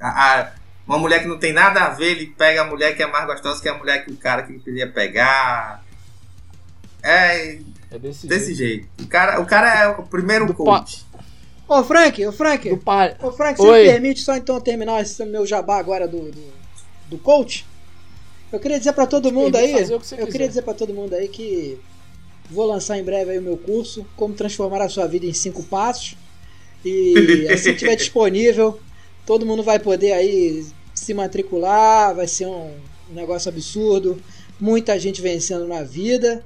a- 0.00 0.08
a- 0.40 0.52
uma 0.86 0.98
mulher 0.98 1.20
que 1.20 1.28
não 1.28 1.38
tem 1.38 1.52
nada 1.52 1.82
a 1.84 1.90
ver, 1.90 2.12
ele 2.12 2.26
pega 2.28 2.62
a 2.62 2.66
mulher 2.66 2.96
que 2.96 3.02
é 3.02 3.06
mais 3.06 3.26
gostosa 3.26 3.60
que 3.62 3.68
a 3.68 3.74
mulher 3.74 4.04
que 4.04 4.10
o 4.10 4.16
cara 4.16 4.42
que 4.42 4.52
ele 4.52 4.60
queria 4.60 4.90
pegar. 4.90 5.82
É 7.02 7.58
É 7.90 7.98
desse, 7.98 8.26
desse 8.26 8.54
jeito. 8.54 8.86
jeito. 8.96 9.04
O 9.04 9.06
cara, 9.06 9.40
o 9.40 9.46
cara 9.46 9.82
é 9.82 9.88
o 9.88 10.02
primeiro 10.02 10.46
Do 10.46 10.54
coach. 10.54 11.04
Ô, 11.66 11.82
Frank, 11.84 12.26
ô, 12.26 12.32
Frank. 12.32 12.70
Ô, 12.70 13.30
Frank, 13.32 13.60
Oi. 13.60 13.66
você 13.66 13.82
me 13.82 13.92
permite 13.92 14.20
só 14.22 14.36
então 14.36 14.60
terminar 14.60 15.02
esse 15.02 15.22
meu 15.24 15.46
jabá 15.46 15.78
agora 15.78 16.08
do, 16.08 16.30
do, 16.30 16.44
do 17.10 17.18
coach? 17.18 17.66
Eu 18.50 18.58
queria 18.58 18.78
dizer 18.78 18.94
pra 18.94 19.06
todo 19.06 19.30
mundo 19.30 19.56
aí, 19.56 19.74
o 19.74 19.86
que 19.86 19.92
eu 19.92 20.00
quiser. 20.00 20.26
queria 20.26 20.48
dizer 20.48 20.62
pra 20.62 20.72
todo 20.72 20.94
mundo 20.94 21.14
aí 21.14 21.28
que 21.28 21.78
vou 22.50 22.66
lançar 22.66 22.98
em 22.98 23.04
breve 23.04 23.32
aí 23.32 23.38
o 23.38 23.42
meu 23.42 23.58
curso, 23.58 24.06
como 24.16 24.32
transformar 24.32 24.80
a 24.80 24.88
sua 24.88 25.06
vida 25.06 25.26
em 25.26 25.34
cinco 25.34 25.62
passos. 25.62 26.16
E 26.82 27.46
assim 27.52 27.64
que 27.64 27.76
estiver 27.76 27.96
disponível, 27.96 28.78
todo 29.26 29.44
mundo 29.44 29.62
vai 29.62 29.78
poder 29.78 30.12
aí 30.12 30.64
se 30.94 31.12
matricular, 31.12 32.14
vai 32.14 32.26
ser 32.26 32.46
um 32.46 32.72
negócio 33.10 33.50
absurdo, 33.50 34.20
muita 34.58 34.98
gente 34.98 35.20
vencendo 35.20 35.66
na 35.68 35.82
vida 35.82 36.42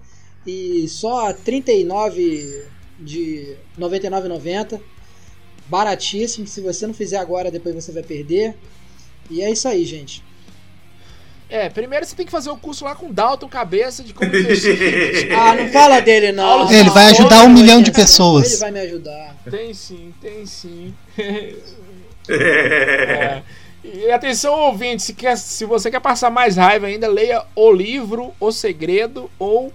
e 0.47 0.89
só 0.89 1.33
39 1.33 2.67
de 2.99 3.57
99,90 3.79 4.81
baratíssimo. 5.67 6.47
Se 6.47 6.61
você 6.61 6.87
não 6.87 6.95
fizer 6.95 7.19
agora, 7.19 7.51
depois 7.51 7.75
você 7.75 7.93
vai 7.93 8.03
perder. 8.03 8.55
E 9.31 9.43
é 9.43 9.51
isso 9.51 9.69
aí, 9.69 9.85
gente. 9.85 10.23
É, 11.49 11.69
primeiro 11.69 12.07
você 12.07 12.17
tem 12.17 12.25
que 12.25 12.33
fazer 12.33 12.49
o 12.49 12.57
curso 12.57 12.83
lá 12.85 12.95
com 12.95 13.13
Dalton 13.13 13.47
Cabeça 13.47 14.03
de 14.03 14.15
como 14.15 14.35
investir. 14.35 15.29
Ah, 15.37 15.55
não 15.55 15.69
fala 15.69 16.01
dele 16.01 16.33
não. 16.33 16.71
Ele 16.73 16.89
vai 16.89 17.11
ajudar 17.11 17.45
um 17.45 17.51
milhão 17.51 17.83
de 17.83 17.93
pessoas. 17.93 18.53
Ele 18.53 18.61
vai 18.61 18.71
me 18.71 18.81
ajudar. 18.81 19.37
tem 19.51 19.75
sim, 19.75 20.15
tem 20.21 20.47
sim. 20.47 20.95
É. 22.29 23.43
E 23.85 24.13
atenção, 24.13 24.55
ouvinte, 24.55 25.03
se, 25.03 25.13
quer, 25.13 25.37
se 25.37 25.65
você 25.65 25.91
quer 25.91 26.01
passar 26.01 26.31
mais 26.31 26.57
raiva 26.57 26.87
ainda, 26.87 27.09
leia 27.09 27.43
o 27.57 27.73
livro 27.73 28.33
O 28.39 28.53
Segredo 28.53 29.29
ou 29.41 29.73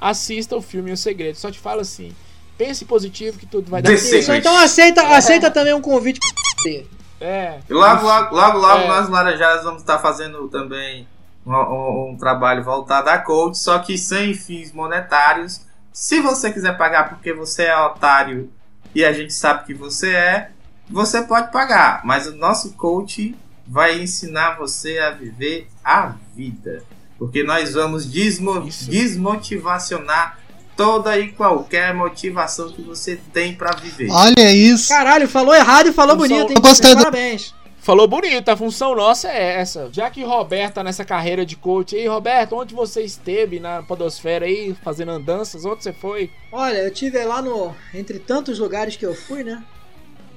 assista 0.00 0.56
o 0.56 0.62
filme 0.62 0.92
O 0.92 0.96
Segredo. 0.96 1.36
Só 1.36 1.50
te 1.50 1.58
falo 1.58 1.80
assim, 1.80 2.14
pense 2.56 2.84
positivo 2.84 3.38
que 3.38 3.46
tudo 3.46 3.70
vai 3.70 3.82
dar 3.82 3.96
certo. 3.98 4.32
Então 4.32 4.56
aceita, 4.56 5.02
aceita 5.16 5.50
também 5.50 5.74
um 5.74 5.80
convite 5.80 6.18
pra 6.20 6.72
É. 7.20 7.58
E 7.68 7.72
logo, 7.74 8.04
logo, 8.06 8.34
logo, 8.34 8.58
logo 8.58 8.82
É. 8.82 8.88
nós 8.88 9.08
laranjadas 9.08 9.64
vamos 9.64 9.82
estar 9.82 9.98
fazendo 9.98 10.48
também 10.48 11.06
um, 11.46 11.52
um- 11.54 12.10
um 12.12 12.16
trabalho 12.16 12.62
voltado 12.64 13.10
a 13.10 13.18
coach, 13.18 13.58
só 13.58 13.78
que 13.78 13.98
sem 13.98 14.32
fins 14.34 14.72
monetários. 14.72 15.60
Se 15.92 16.20
você 16.20 16.50
quiser 16.52 16.76
pagar 16.78 17.08
porque 17.10 17.32
você 17.32 17.64
é 17.64 17.76
otário 17.76 18.50
e 18.94 19.04
a 19.04 19.12
gente 19.12 19.32
sabe 19.34 19.64
que 19.66 19.74
você 19.74 20.14
é, 20.14 20.50
você 20.88 21.22
pode 21.22 21.50
pagar. 21.52 22.00
Mas 22.04 22.26
o 22.26 22.34
nosso 22.36 22.72
coach 22.72 23.34
vai 23.66 24.00
ensinar 24.00 24.56
você 24.56 24.98
a 24.98 25.10
viver 25.10 25.68
a 25.84 26.12
vida. 26.34 26.82
Porque 27.20 27.44
nós 27.44 27.74
vamos 27.74 28.04
desmo- 28.06 28.66
Isso. 28.66 28.90
desmotivacionar 28.90 30.38
toda 30.76 31.18
e 31.18 31.28
qualquer 31.32 31.94
motivação 31.94 32.70
que 32.72 32.80
você 32.82 33.20
tem 33.32 33.54
para 33.54 33.76
viver. 33.76 34.10
Olha 34.10 34.50
isso. 34.52 34.88
Caralho, 34.88 35.28
falou 35.28 35.54
errado 35.54 35.88
e 35.88 35.92
falou 35.92 36.16
sou- 36.16 36.26
bonito, 36.26 36.50
hein? 36.50 36.56
Eu 36.56 36.62
gostei 36.62 36.90
do- 36.94 36.98
Parabéns. 36.98 37.54
Falou 37.82 38.06
bonito, 38.08 38.48
a 38.50 38.56
função 38.56 38.94
nossa 38.94 39.28
é 39.28 39.58
essa. 39.60 39.88
Já 39.92 40.10
que 40.10 40.22
Roberto 40.22 40.74
tá 40.74 40.84
nessa 40.84 41.04
carreira 41.04 41.46
de 41.46 41.56
coach 41.56 41.96
aí, 41.96 42.06
Roberto, 42.06 42.54
onde 42.56 42.74
você 42.74 43.02
esteve 43.02 43.58
na 43.60 43.82
podosfera 43.82 44.44
aí, 44.46 44.74
fazendo 44.82 45.12
andanças? 45.12 45.64
Onde 45.64 45.82
você 45.82 45.92
foi? 45.92 46.30
Olha, 46.52 46.76
eu 46.78 46.90
tive 46.90 47.22
lá 47.24 47.40
no. 47.42 47.74
Entre 47.94 48.18
tantos 48.18 48.58
lugares 48.58 48.96
que 48.96 49.04
eu 49.06 49.14
fui, 49.14 49.42
né? 49.44 49.62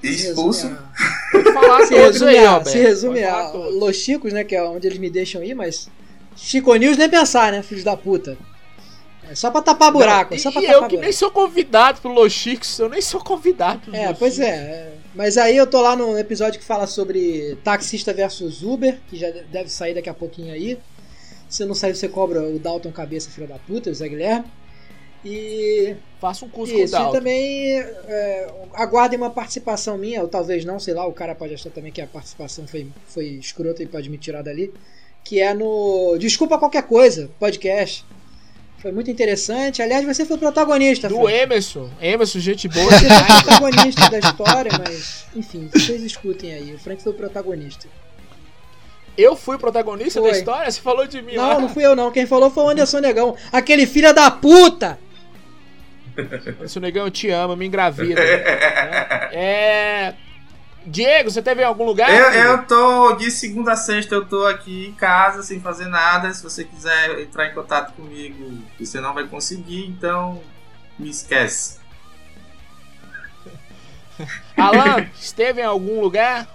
Expulso. 0.02 0.68
resume 1.34 1.54
falar 1.54 1.86
Se 1.86 1.94
resume, 1.96 2.32
aí, 2.38 2.46
a, 2.46 2.50
Roberto. 2.52 2.70
se 2.70 2.78
resume 2.78 3.24
a. 3.24 3.52
Los 3.54 3.96
Chicos, 3.98 4.34
né? 4.34 4.44
Que 4.44 4.56
é 4.56 4.64
onde 4.64 4.88
eles 4.88 4.98
me 5.00 5.10
deixam 5.10 5.44
ir, 5.44 5.54
mas. 5.54 5.90
Chico 6.36 6.74
News 6.76 6.98
nem 6.98 7.10
pensar, 7.10 7.52
né? 7.52 7.62
Filhos 7.62 7.84
da 7.84 7.96
puta. 7.98 8.38
É 9.30 9.36
só 9.36 9.50
pra 9.50 9.62
tapar 9.62 9.92
buraco, 9.92 10.34
Não, 10.34 10.40
só 10.40 10.52
pra 10.52 10.62
e 10.62 10.66
tapar 10.66 10.82
eu 10.82 10.88
que 10.88 10.96
nem 10.96 11.06
buraco. 11.06 11.18
sou 11.18 11.32
convidado 11.32 12.02
pro 12.02 12.12
Los 12.12 12.34
Chicos, 12.34 12.78
eu 12.78 12.90
nem 12.90 13.02
sou 13.02 13.24
convidado 13.24 13.80
pro 13.80 13.96
É, 13.96 14.14
pois 14.14 14.38
é, 14.38 14.50
é. 14.50 14.94
Mas 15.16 15.38
aí 15.38 15.56
eu 15.56 15.66
tô 15.66 15.82
lá 15.82 15.96
no 15.96 16.18
episódio 16.20 16.60
que 16.60 16.66
fala 16.66 16.86
sobre 16.88 17.58
taxista 17.64 18.14
versus 18.14 18.62
Uber, 18.64 19.00
que 19.08 19.18
já 19.18 19.30
deve 19.52 19.70
sair 19.70 19.94
daqui 19.94 20.10
a 20.10 20.14
pouquinho 20.14 20.54
aí. 20.54 20.78
Se 21.48 21.64
não 21.66 21.74
sair, 21.76 21.96
você 21.96 22.10
cobra 22.10 22.42
o 22.42 22.60
Dalton 22.60 22.92
Cabeça, 22.92 23.30
filho 23.30 23.48
da 23.48 23.58
puta, 23.60 23.90
o 23.90 23.94
Zé 23.94 24.10
Guilherme. 24.10 24.46
E 25.26 25.96
Faça 26.20 26.44
um 26.46 26.50
curso 26.50 26.74
com 26.74 26.80
o 26.80 26.84
isso, 26.84 26.94
e 26.94 26.98
Dalton. 26.98 27.12
também 27.18 27.80
é, 27.80 28.54
aguardem 28.74 29.18
uma 29.18 29.30
participação 29.30 29.98
minha, 29.98 30.22
ou 30.22 30.28
talvez 30.28 30.66
não, 30.66 30.80
sei 30.80 30.94
lá, 30.94 31.06
o 31.08 31.14
cara 31.14 31.34
pode 31.34 31.54
achar 31.54 31.70
também 31.70 31.92
que 31.94 32.02
a 32.02 32.08
participação 32.08 32.68
foi, 32.68 32.88
foi 33.08 33.26
escrota 33.28 33.82
e 33.82 33.86
pode 33.86 34.10
me 34.10 34.18
tirar 34.18 34.42
dali. 34.42 34.74
Que 35.24 35.40
é 35.40 35.54
no 35.54 36.18
Desculpa 36.20 36.58
Qualquer 36.58 36.84
Coisa, 36.84 37.30
podcast. 37.40 38.06
Foi 38.84 38.92
muito 38.92 39.10
interessante. 39.10 39.82
Aliás, 39.82 40.06
você 40.06 40.26
foi 40.26 40.36
o 40.36 40.40
protagonista, 40.40 41.08
Do. 41.08 41.30
Emerson. 41.30 41.90
Emerson, 42.02 42.40
gente 42.40 42.68
boa 42.68 42.92
Você 42.92 43.08
foi 43.08 43.44
protagonista 43.44 44.10
da 44.10 44.20
história, 44.20 44.72
mas 44.78 45.26
enfim, 45.34 45.70
vocês 45.74 46.04
escutem 46.04 46.54
aí. 46.54 46.74
O 46.74 46.78
Frank 46.80 47.02
foi 47.02 47.14
o 47.14 47.16
protagonista. 47.16 47.88
Eu 49.18 49.36
fui 49.36 49.56
o 49.56 49.60
protagonista 49.60 50.20
Foi. 50.20 50.32
da 50.32 50.38
história? 50.38 50.72
Você 50.72 50.82
falou 50.82 51.08
de 51.08 51.22
mim 51.22 51.36
Não, 51.36 51.48
lá. 51.48 51.60
não 51.60 51.70
fui 51.70 51.86
eu 51.86 51.96
não. 51.96 52.12
Quem 52.12 52.26
falou 52.26 52.50
foi 52.50 52.64
o 52.64 52.70
Anderson 52.70 53.00
Negão. 53.00 53.36
Aquele 53.52 53.86
filho 53.86 54.14
da 54.14 54.30
puta! 54.32 55.00
Anderson 56.18 56.80
Negão, 56.80 57.06
eu 57.06 57.12
te 57.12 57.30
amo, 57.30 57.56
me 57.56 57.66
engravida. 57.66 58.20
é... 59.32 60.14
Diego, 60.86 61.32
você 61.32 61.42
teve 61.42 61.62
em 61.62 61.66
algum 61.66 61.86
lugar? 61.86 62.10
Eu, 62.10 62.32
eu 62.32 62.64
tô 62.66 63.14
de 63.14 63.32
segunda 63.32 63.74
a 63.74 63.76
sexta, 63.76 64.16
eu 64.16 64.26
tô 64.26 64.46
aqui 64.46 64.88
em 64.88 64.94
casa 64.94 65.42
sem 65.42 65.60
fazer 65.60 65.88
nada. 65.88 66.34
Se 66.34 66.44
você 66.44 66.64
quiser 66.64 67.20
entrar 67.22 67.48
em 67.48 67.54
contato 67.54 67.94
comigo, 67.94 68.58
você 68.80 69.00
não 69.00 69.14
vai 69.14 69.26
conseguir, 69.26 69.86
então 69.86 70.42
me 71.00 71.10
esquece. 71.10 71.78
Alan, 74.58 75.08
esteve 75.20 75.62
em 75.62 75.66
algum 75.66 76.00
lugar? 76.02 76.48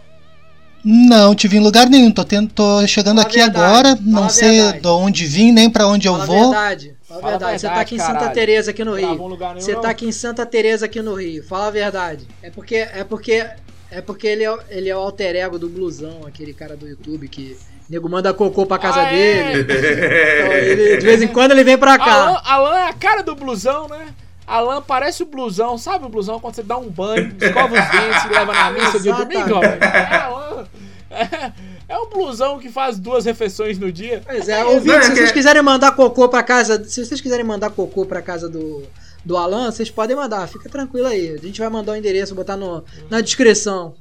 Não, 0.84 1.34
tive 1.34 1.56
em 1.56 1.60
lugar 1.60 1.88
nenhum. 1.88 2.10
Tô, 2.10 2.24
tendo, 2.24 2.50
tô 2.50 2.86
chegando 2.86 3.16
Fala 3.16 3.28
aqui 3.28 3.38
verdade, 3.40 3.58
agora. 3.58 3.98
Não 4.00 4.28
sei 4.28 4.60
verdade. 4.62 4.80
de 4.80 4.88
onde 4.88 5.26
vim, 5.26 5.52
nem 5.52 5.68
pra 5.68 5.86
onde 5.86 6.06
eu 6.06 6.12
Fala 6.12 6.22
a 6.22 6.26
vou. 6.26 6.50
verdade. 6.50 6.96
Fala 7.02 7.18
a 7.18 7.22
Fala 7.22 7.30
verdade. 7.32 7.60
Você 7.60 7.68
tá 7.68 7.80
aqui 7.80 7.94
em 7.96 7.98
Santa. 7.98 8.30
Teresa 8.30 8.70
aqui 8.70 8.84
no 8.84 8.94
Rio. 8.94 9.38
Você 9.54 9.74
tá 9.76 9.90
aqui 9.90 10.06
em 10.06 10.12
Santa 10.12 10.46
Teresa 10.46 10.86
aqui 10.86 11.02
no 11.02 11.14
Rio. 11.14 11.42
Fala 11.42 11.66
a 11.66 11.70
verdade. 11.70 12.28
É 12.42 12.50
porque 12.50 12.76
é 12.76 13.02
porque 13.02 13.44
é 13.90 14.00
porque 14.00 14.26
ele 14.26 14.44
é, 14.44 14.58
ele 14.70 14.88
é 14.88 14.96
o 14.96 14.98
alter 15.00 15.36
ego 15.36 15.58
do 15.58 15.68
blusão, 15.68 16.20
aquele 16.26 16.52
cara 16.52 16.76
do 16.76 16.86
YouTube 16.88 17.28
que 17.28 17.56
o 17.88 17.92
nego 17.92 18.08
manda 18.08 18.32
cocô 18.34 18.66
pra 18.66 18.78
casa 18.78 19.00
Ah, 19.00 19.12
é? 19.12 19.52
dele. 19.52 19.62
Então, 19.62 19.76
ele- 20.52 20.96
de 20.98 21.06
vez 21.06 21.22
em 21.22 21.28
quando 21.28 21.52
ele 21.52 21.64
vem 21.64 21.78
pra 21.78 21.98
cá. 21.98 22.12
Alan, 22.12 22.40
Alan 22.44 22.76
é 22.78 22.88
a 22.88 22.92
cara 22.92 23.22
do 23.22 23.34
blusão, 23.34 23.88
né? 23.88 24.08
Alan 24.46 24.80
parece 24.80 25.22
o 25.22 25.26
blusão, 25.26 25.76
sabe 25.76 26.06
o 26.06 26.08
blusão 26.08 26.40
quando 26.40 26.54
você 26.54 26.62
dá 26.62 26.76
um 26.78 26.88
banho, 26.88 27.34
escova 27.40 27.74
os 27.74 27.90
dentes 27.90 28.24
e 28.24 28.28
leva 28.28 28.52
na 28.52 28.70
missa 28.72 28.98
de 29.00 29.12
domingo? 29.12 29.62
É 29.64 30.16
Alan. 30.16 30.66
É, 31.10 31.52
é 31.88 31.98
o 31.98 32.06
blusão 32.06 32.58
que 32.58 32.68
faz 32.70 32.98
duas 32.98 33.24
refeições 33.24 33.78
no 33.78 33.90
dia. 33.90 34.22
Pois 34.26 34.48
é, 34.48 34.64
ouvinte, 34.64 34.86
Não, 34.86 34.94
é 34.98 35.02
se 35.02 35.10
vocês 35.14 35.28
que- 35.28 35.34
quiserem 35.38 35.62
mandar 35.62 35.92
cocô 35.92 36.28
pra 36.28 36.42
casa, 36.42 36.82
se 36.84 37.04
vocês 37.04 37.20
quiserem 37.20 37.44
mandar 37.44 37.70
cocô 37.70 38.04
pra 38.06 38.20
casa 38.22 38.48
do, 38.48 38.82
do 39.24 39.36
Alan, 39.36 39.70
vocês 39.70 39.90
podem 39.90 40.16
mandar, 40.16 40.46
fica 40.48 40.68
tranquilo 40.68 41.06
aí. 41.06 41.34
A 41.34 41.38
gente 41.38 41.60
vai 41.60 41.68
mandar 41.68 41.92
o 41.92 41.96
endereço, 41.96 42.34
botar 42.34 42.56
no, 42.56 42.84
na 43.10 43.20
descrição. 43.20 43.94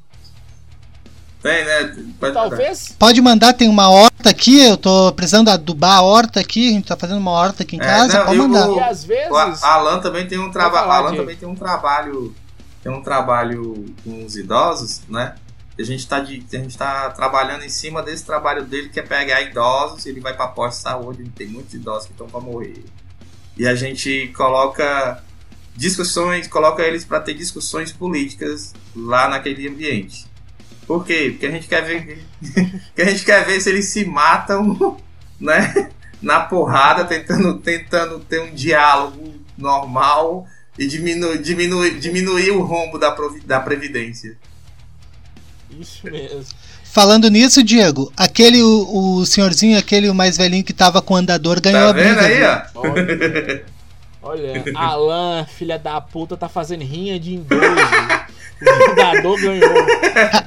Tem, 1.41 1.63
né? 1.65 1.95
Pode- 2.19 2.33
Talvez. 2.33 2.95
Pode 2.97 3.21
mandar, 3.21 3.53
tem 3.53 3.69
uma 3.69 3.89
horta 3.89 4.29
aqui. 4.29 4.59
Eu 4.65 4.75
tô 4.75 5.11
precisando 5.13 5.49
adubar 5.49 5.97
a 5.97 6.01
horta 6.01 6.39
aqui. 6.39 6.69
A 6.69 6.73
gente 6.73 6.87
tá 6.87 6.97
fazendo 6.97 7.19
uma 7.19 7.31
horta 7.31 7.63
aqui 7.63 7.75
em 7.75 7.79
É, 7.81 7.83
casa. 7.83 8.17
não, 8.19 8.25
pode 8.25 8.37
mandar. 8.39 8.69
o- 8.69 8.77
E 8.77 8.79
às 8.79 9.03
vezes. 9.03 9.31
O 9.31 9.35
A- 9.35 9.57
Alan 9.61 9.99
também 9.99 10.27
tem 10.27 10.39
um 10.39 10.51
trabalho. 10.51 10.91
Alan 10.91 11.09
Diego. 11.11 11.23
também 11.23 11.37
tem 11.37 11.47
um 11.47 11.55
trabalho. 11.55 12.35
Tem 12.81 12.91
um 12.91 13.01
trabalho 13.03 13.85
com 14.03 14.25
os 14.25 14.35
idosos, 14.35 15.01
né? 15.07 15.35
A 15.79 15.83
gente 15.83 16.07
tá 16.07 16.19
de, 16.19 16.43
a 16.51 16.57
gente 16.57 16.75
tá 16.75 17.11
trabalhando 17.11 17.63
em 17.63 17.69
cima 17.69 18.01
desse 18.01 18.25
trabalho 18.25 18.65
dele, 18.65 18.89
que 18.89 18.99
é 18.99 19.03
pegar 19.03 19.41
idosos, 19.41 20.07
ele 20.07 20.19
vai 20.19 20.33
pra 20.35 20.47
posto 20.47 20.77
de 20.77 20.83
saúde, 20.83 21.31
tem 21.35 21.45
muitos 21.47 21.73
idosos 21.75 22.05
que 22.07 22.13
estão 22.13 22.27
pra 22.27 22.39
morrer. 22.39 22.83
E 23.57 23.67
a 23.67 23.75
gente 23.75 24.31
coloca 24.35 25.23
discussões, 25.75 26.47
coloca 26.47 26.81
eles 26.83 27.05
para 27.05 27.19
ter 27.19 27.33
discussões 27.33 27.91
políticas 27.91 28.73
lá 28.95 29.29
naquele 29.29 29.67
ambiente. 29.67 30.25
Por 30.85 31.05
quê? 31.05 31.29
Porque 31.31 31.45
a 31.45 31.51
gente 31.51 31.67
quer 31.67 31.83
ver 31.83 32.25
que 32.95 33.01
a 33.01 33.05
gente 33.05 33.25
quer 33.25 33.45
ver 33.45 33.59
se 33.59 33.69
eles 33.69 33.85
se 33.85 34.05
matam, 34.05 34.97
né? 35.39 35.91
Na 36.21 36.39
porrada, 36.39 37.05
tentando, 37.05 37.59
tentando 37.59 38.19
ter 38.19 38.41
um 38.41 38.53
diálogo 38.53 39.35
normal 39.57 40.47
e 40.77 40.87
diminuir, 40.87 41.39
diminuir, 41.39 41.99
diminuir 41.99 42.51
o 42.51 42.61
rombo 42.61 42.97
da, 42.97 43.15
da 43.45 43.59
Previdência. 43.59 44.37
Isso 45.69 46.05
mesmo. 46.09 46.55
Falando 46.97 47.29
nisso, 47.29 47.63
Diego, 47.63 48.11
aquele, 48.17 48.59
o, 48.63 49.17
o 49.19 49.23
senhorzinho, 49.23 49.77
aquele 49.77 50.09
o 50.09 50.15
mais 50.15 50.35
velhinho 50.35 50.63
que 50.63 50.73
tava 50.73 50.99
com 50.99 51.13
o 51.13 51.17
andador, 51.17 51.61
ganhou 51.61 51.79
Tá 51.83 51.89
a 51.91 51.93
briga. 51.93 52.09
vendo 52.15 52.19
aí, 52.21 52.43
ó? 52.43 52.61
Olha, 52.81 53.65
olha, 54.23 54.63
Alan, 54.73 55.45
filha 55.45 55.77
da 55.77 56.01
puta, 56.01 56.35
tá 56.35 56.49
fazendo 56.49 56.81
rinha 56.83 57.19
de 57.19 57.35
idoso. 57.35 57.61
O 58.59 58.87
jogador 58.89 59.39
ganhou. 59.39 59.85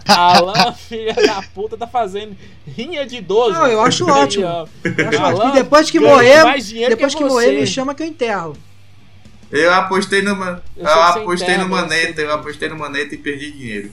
Alan, 0.08 0.72
filha 0.72 1.14
da 1.14 1.40
puta, 1.54 1.76
tá 1.76 1.86
fazendo 1.86 2.36
rinha 2.66 3.06
de 3.06 3.18
idoso. 3.18 3.52
Não, 3.52 3.68
eu 3.68 3.80
acho 3.82 4.04
ótimo. 4.10 4.44
Eu 4.44 5.08
acho 5.08 5.18
Alan 5.22 5.34
ótimo. 5.36 5.50
E 5.50 5.52
depois 5.52 5.88
que 5.88 6.00
morrer, 6.00 6.42
depois 6.88 7.14
que, 7.14 7.22
que 7.22 7.28
morrer, 7.30 7.60
me 7.60 7.64
chama 7.68 7.94
que 7.94 8.02
eu 8.02 8.08
enterro. 8.08 8.56
Eu 9.52 9.72
apostei 9.72 10.20
no, 10.22 10.34
man- 10.34 10.60
Eu 10.76 10.84
eu 10.84 11.02
apostei 11.02 11.56
no 11.56 11.62
enterra, 11.64 11.80
Maneta, 11.82 12.20
eu 12.22 12.32
apostei 12.32 12.68
no 12.68 12.76
Maneta 12.76 13.14
e 13.14 13.18
perdi 13.18 13.52
dinheiro. 13.52 13.92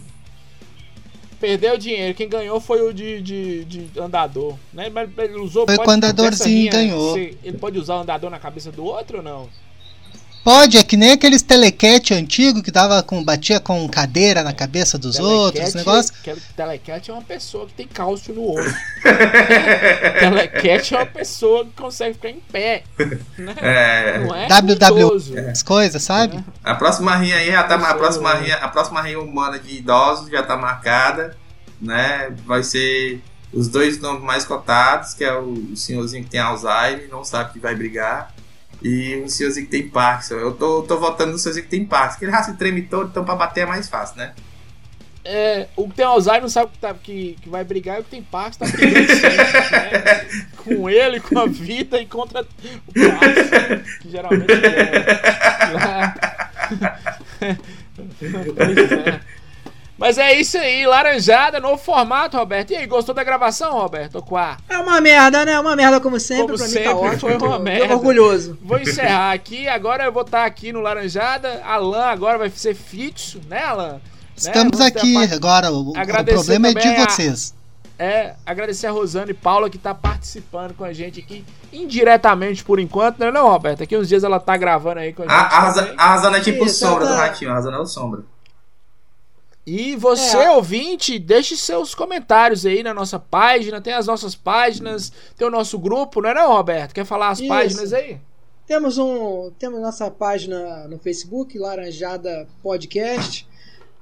Perdeu 1.40 1.78
dinheiro. 1.78 2.14
Quem 2.16 2.28
ganhou 2.28 2.60
foi 2.60 2.82
o 2.82 2.94
de, 2.94 3.22
de, 3.22 3.66
de 3.66 4.00
andador. 4.00 4.56
Né? 4.74 4.90
Mas 4.90 5.10
ele 5.18 5.38
usou. 5.38 5.66
Foi 5.66 5.78
com 5.78 5.90
o 5.90 5.94
andadorzinho, 5.94 6.72
ganhou. 6.72 7.18
Ele 7.18 7.58
pode 7.60 7.78
usar 7.78 7.98
o 7.98 8.00
andador 8.02 8.30
na 8.30 8.40
cabeça 8.40 8.72
do 8.72 8.84
outro 8.84 9.18
ou 9.18 9.24
não? 9.24 9.50
Pode, 10.48 10.78
é 10.78 10.84
que 10.86 10.96
nem 10.96 11.12
aqueles 11.12 11.42
telequete 11.42 12.14
antigo 12.14 12.64
que 12.64 12.72
dava 12.72 13.04
com, 13.04 13.22
batia 13.22 13.60
com 13.60 13.86
cadeira 13.90 14.44
na 14.44 14.54
cabeça 14.54 14.98
dos 14.98 15.20
outros, 15.20 15.74
Telecat- 15.74 15.76
negócio. 15.76 16.14
que- 16.24 16.36
Telecat 16.56 17.12
é 17.12 17.14
uma 17.14 17.22
pessoa 17.22 17.68
que 17.68 17.74
tem 17.74 17.86
cálcio 17.86 18.34
no 18.34 18.54
osso. 18.58 18.74
Telecat 20.18 20.94
é 20.94 20.98
uma 21.00 21.06
pessoa 21.06 21.66
que 21.66 21.72
consegue 21.72 22.14
ficar 22.14 22.30
em 22.30 22.40
pé. 22.50 22.84
Né? 23.38 23.54
É, 23.62 24.20
Não 24.20 24.34
é 24.34 24.48
WW, 24.48 24.98
idoso. 25.08 25.38
as 25.38 25.62
coisas, 25.62 26.02
sabe? 26.02 26.42
a 26.64 26.76
próxima 26.76 27.14
rinha 27.18 27.36
aí 27.36 27.52
já 27.52 27.64
tá 27.64 27.76
a 27.76 27.94
próxima 27.96 28.34
rinha, 28.36 28.56
a 28.56 28.70
próxima 28.70 29.02
rinha 29.02 29.20
humana 29.20 29.60
de 29.60 29.76
idosos 29.76 30.30
já 30.30 30.44
tá 30.44 30.56
marcada, 30.56 31.36
né? 31.82 32.34
Vai 32.46 32.64
ser 32.64 33.22
os 33.52 33.68
dois 33.68 34.00
nomes 34.00 34.24
mais 34.24 34.46
cotados, 34.46 35.14
que 35.14 35.26
é 35.26 35.34
o 35.38 35.76
senhorzinho 35.76 36.24
que 36.24 36.30
tem 36.30 36.40
Alzheimer, 36.40 37.10
não 37.12 37.26
sabe 37.26 37.52
que 37.52 37.60
vai 37.60 37.76
brigar, 37.76 38.34
e 38.82 39.16
o 39.26 39.30
senhorzinho 39.30 39.66
que 39.66 39.72
tem 39.72 39.88
Parkinson. 39.90 40.36
Eu 40.36 40.54
tô, 40.54 40.84
tô 40.84 40.98
votando 40.98 41.32
no 41.34 41.38
senhorzinho 41.40 41.66
que 41.66 41.72
tem 41.72 41.86
Parkinson, 41.86 42.20
que 42.20 42.26
ele 42.26 42.32
já 42.32 42.44
se 42.44 42.56
treme 42.58 42.82
todo, 42.84 43.10
então 43.10 43.24
pra 43.26 43.36
bater 43.36 43.62
é 43.62 43.66
mais 43.66 43.88
fácil, 43.90 44.18
né? 44.18 44.34
É, 45.30 45.68
o 45.76 45.90
que 45.90 45.96
tem 45.96 46.06
Alzheimer 46.06 46.44
não 46.44 46.50
sabe 46.50 46.72
que, 46.72 46.78
tá- 46.80 46.94
que, 46.94 47.36
que 47.42 47.50
vai 47.50 47.62
brigar 47.64 47.98
e 47.98 48.00
o 48.00 48.04
que 48.06 48.12
tem 48.12 48.24
Parkinson 48.24 48.66
tá 48.66 48.72
brigando 48.72 49.08
sempre, 49.08 49.36
né? 49.36 50.26
Com 50.56 50.90
ele, 50.90 51.20
com 51.20 51.38
a 51.40 51.46
vida 51.48 52.00
e 52.02 52.06
contra 52.06 52.44
o 52.44 52.46
Parkinson, 52.94 53.84
que 54.02 54.10
geralmente 54.10 54.52
é. 54.54 55.18
Pois 57.98 58.92
é. 58.92 59.37
Mas 59.98 60.18
é 60.20 60.34
isso 60.40 60.58
aí, 60.58 60.86
laranjada, 60.86 61.60
novo 61.60 61.78
formato, 61.78 62.38
Roberto. 62.38 62.72
E 62.72 62.76
aí, 62.76 62.86
gostou 62.86 63.16
da 63.16 63.24
gravação, 63.24 63.74
Roberto? 63.74 64.22
Quá? 64.22 64.58
É 64.70 64.78
uma 64.78 65.02
merda, 65.02 65.44
né? 65.44 65.60
Uma 65.60 65.76
merda 65.76 66.00
como 66.00 66.20
sempre. 66.20 66.44
Como 66.46 66.58
pra 66.58 66.66
mim 66.68 66.72
sempre, 66.72 66.90
tá 66.90 66.96
ótimo. 66.96 67.20
foi 67.20 67.36
uma 67.38 67.58
tô- 67.58 67.60
merda. 67.64 67.88
Tô 67.88 67.94
orgulhoso. 67.96 68.58
Vou 68.62 68.78
encerrar 68.80 69.32
aqui. 69.34 69.68
Agora 69.68 70.04
eu 70.06 70.12
vou 70.12 70.22
estar 70.22 70.46
aqui 70.46 70.72
no 70.72 70.82
Laranjada. 70.82 71.62
Alan 71.66 72.06
agora 72.06 72.38
vai 72.38 72.50
ser 72.52 72.76
fixo, 72.76 73.42
né, 73.50 73.64
Alan? 73.64 74.00
Estamos 74.36 74.78
Né? 74.80 74.92
Ter 74.92 75.00
a 75.00 75.02
aqui 75.02 75.14
parte- 75.16 75.34
agora. 75.34 75.72
O, 75.72 75.90
o 75.90 75.94
problema 75.94 76.68
é 76.68 76.74
de 76.76 76.80
também 76.80 77.02
a- 77.04 77.10
vocês. 77.10 77.56
É, 78.00 78.36
agradecer 78.46 78.86
a 78.86 78.92
Rosana 78.92 79.32
e 79.32 79.34
Paula 79.34 79.68
que 79.72 79.80
tá 79.80 79.96
participando 79.96 80.76
com 80.76 80.84
a 80.84 80.94
gente 80.94 81.20
aqui, 81.20 81.44
indiretamente 81.74 82.64
por 82.64 82.80
enquanto, 82.80 83.18
né, 83.20 83.32
não, 83.32 83.48
Roberto? 83.50 83.80
Daqui 83.80 83.98
uns 83.98 84.08
dias 84.08 84.24
ela 84.24 84.40
tá 84.40 84.56
gravando 84.56 85.00
aí 85.00 85.12
com 85.14 85.24
a 85.24 85.26
gente. 85.26 85.34
A, 85.36 85.42
a, 85.42 85.58
a 85.98 86.10
Razana 86.12 86.38
é 86.38 86.42
tipo 86.42 86.64
Isso, 86.64 86.80
sombra 86.80 87.06
ela 87.06 87.14
do 87.16 87.18
tá- 87.18 87.26
ratinho, 87.26 87.50
a 87.50 87.54
Razana 87.56 87.78
é 87.78 87.80
o 87.80 87.86
sombra. 87.88 88.22
E 89.70 89.98
você, 89.98 90.38
É. 90.38 90.52
ouvinte, 90.52 91.20
deixe 91.20 91.58
seus 91.58 91.94
comentários 91.94 92.66
aí 92.66 92.82
na 92.82 92.94
nossa 92.94 93.20
página. 93.20 93.82
Tem 93.82 93.92
as 93.92 94.08
nossas 94.08 94.34
páginas, 94.34 95.12
tem 95.38 95.46
o 95.46 95.52
nosso 95.52 95.78
grupo, 95.78 96.22
não 96.22 96.30
é 96.30 96.34
não, 96.34 96.54
Roberto? 96.54 96.94
Quer 96.94 97.06
falar 97.06 97.32
as 97.32 97.40
Isso. 97.40 97.50
páginas 97.50 97.92
aí? 97.92 98.18
Temos 98.66 98.98
um, 98.98 99.52
temos 99.60 99.82
nossa 99.82 100.10
página 100.10 100.88
no 100.88 100.98
Facebook, 100.98 101.60
Laranjada 101.60 102.48
Podcast. 102.64 103.46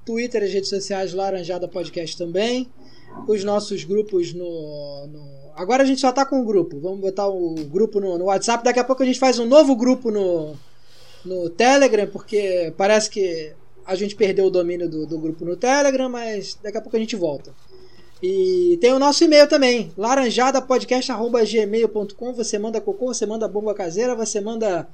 Twitter 0.05 0.43
e 0.43 0.45
as 0.45 0.53
redes 0.53 0.69
sociais 0.69 1.13
Laranjada 1.15 1.67
Podcast 1.67 2.15
também. 2.15 2.69
Os 3.27 3.43
nossos 3.43 3.83
grupos 3.83 4.33
no, 4.33 5.07
no- 5.07 5.35
Agora 5.55 5.81
a 5.81 5.85
gente 5.85 5.99
só 6.01 6.11
tá 6.11 6.23
com 6.25 6.41
o 6.41 6.45
grupo. 6.45 6.79
Vamos 6.79 6.99
botar 6.99 7.27
o 7.27 7.55
grupo 7.55 7.99
no, 7.99 8.17
no 8.19 8.25
WhatsApp. 8.25 8.63
Daqui 8.63 8.79
a 8.79 8.83
pouco 8.83 9.01
a 9.01 9.05
gente 9.05 9.17
faz 9.17 9.39
um 9.39 9.45
novo 9.47 9.75
grupo 9.75 10.11
no, 10.11 10.53
no 11.25 11.49
Telegram, 11.49 12.05
porque 12.07 12.71
parece 12.77 13.09
que 13.09 13.53
a 13.85 13.95
gente 13.95 14.15
perdeu 14.15 14.45
o 14.45 14.49
domínio 14.49 14.89
do, 14.89 15.05
do 15.05 15.19
grupo 15.19 15.45
no 15.45 15.55
Telegram, 15.55 16.09
mas 16.09 16.57
daqui 16.61 16.77
a 16.77 16.81
pouco 16.81 16.97
a 16.97 16.99
gente 16.99 17.15
volta. 17.15 17.53
E 18.21 18.77
tem 18.81 18.93
o 18.93 18.99
nosso 18.99 19.23
e-mail 19.23 19.47
também, 19.47 19.93
laranjadapodcast.gmail.com. 19.97 22.33
Você 22.33 22.57
manda 22.57 22.81
cocô, 22.81 23.13
você 23.13 23.25
manda 23.25 23.45
bomba 23.47 23.73
caseira, 23.75 24.15
você 24.15 24.41
manda 24.41 24.87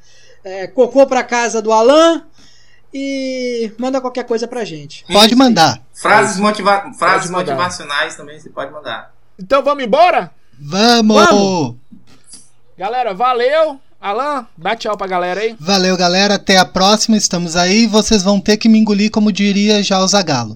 é, 0.43 0.67
cocô 0.67 1.05
pra 1.05 1.23
casa 1.23 1.61
do 1.61 1.71
Alan 1.71 2.25
e 2.93 3.71
manda 3.77 4.01
qualquer 4.01 4.25
coisa 4.25 4.45
pra 4.47 4.65
gente. 4.65 5.05
Pode 5.05 5.35
mandar. 5.35 5.79
Frases, 5.93 6.39
motiva 6.39 6.91
frases 6.97 7.29
mandar. 7.29 7.53
motivacionais 7.53 8.15
também 8.15 8.39
você 8.39 8.49
pode 8.49 8.71
mandar. 8.71 9.13
Então 9.39 9.63
vamos 9.63 9.83
embora? 9.83 10.31
Vamos! 10.59 11.15
Vamos! 11.15 11.75
Galera, 12.77 13.13
valeu! 13.13 13.79
Alan, 14.01 14.47
dá 14.57 14.75
tchau 14.75 14.97
pra 14.97 15.05
galera 15.05 15.41
aí. 15.41 15.55
Valeu, 15.59 15.95
galera. 15.95 16.33
Até 16.33 16.57
a 16.57 16.65
próxima. 16.65 17.15
Estamos 17.15 17.55
aí. 17.55 17.85
Vocês 17.85 18.23
vão 18.23 18.41
ter 18.41 18.57
que 18.57 18.67
me 18.67 18.79
engolir, 18.79 19.11
como 19.11 19.31
diria 19.31 19.83
já 19.83 19.99
o 19.99 20.07
Zagalo. 20.07 20.55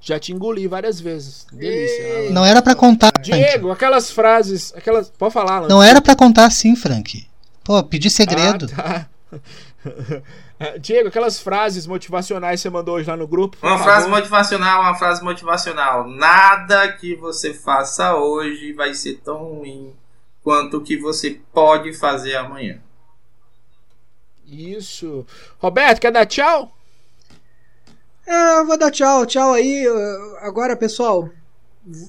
Já 0.00 0.20
te 0.20 0.32
engoli 0.32 0.68
várias 0.68 1.00
vezes. 1.00 1.44
Delícia. 1.50 2.18
Alan. 2.18 2.30
Não 2.30 2.44
era 2.44 2.62
pra 2.62 2.76
contar, 2.76 3.10
Frank. 3.16 3.32
Diego, 3.32 3.72
aquelas 3.72 4.12
frases. 4.12 4.72
Aquelas. 4.76 5.10
Pode 5.10 5.34
falar, 5.34 5.56
Alan. 5.56 5.68
Não 5.68 5.82
era 5.82 6.00
pra 6.00 6.14
contar 6.14 6.44
assim, 6.44 6.76
Frank. 6.76 7.26
Pô, 7.64 7.82
pedi 7.82 8.08
segredo. 8.08 8.68
Ah, 8.78 9.06
tá. 9.32 9.42
É, 10.56 10.78
Diego, 10.78 11.08
aquelas 11.08 11.40
frases 11.40 11.84
motivacionais 11.84 12.60
que 12.60 12.62
você 12.62 12.70
mandou 12.70 12.94
hoje 12.94 13.10
lá 13.10 13.16
no 13.16 13.26
grupo. 13.26 13.58
Uma 13.60 13.72
favor. 13.72 13.84
frase 13.84 14.08
motivacional, 14.08 14.82
uma 14.82 14.94
frase 14.94 15.22
motivacional. 15.22 16.08
Nada 16.08 16.92
que 16.92 17.16
você 17.16 17.52
faça 17.52 18.14
hoje 18.14 18.72
vai 18.72 18.94
ser 18.94 19.14
tão 19.14 19.56
ruim 19.56 19.92
quanto 20.44 20.76
o 20.76 20.80
que 20.82 20.96
você 20.98 21.40
pode 21.52 21.94
fazer 21.94 22.36
amanhã. 22.36 22.78
Isso. 24.46 25.26
Roberto, 25.58 26.00
quer 26.00 26.12
dar 26.12 26.26
tchau? 26.26 26.70
É, 28.26 28.58
eu 28.58 28.66
vou 28.66 28.78
dar 28.78 28.90
tchau, 28.90 29.24
tchau 29.26 29.52
aí. 29.54 29.84
Agora, 30.40 30.76
pessoal, 30.76 31.30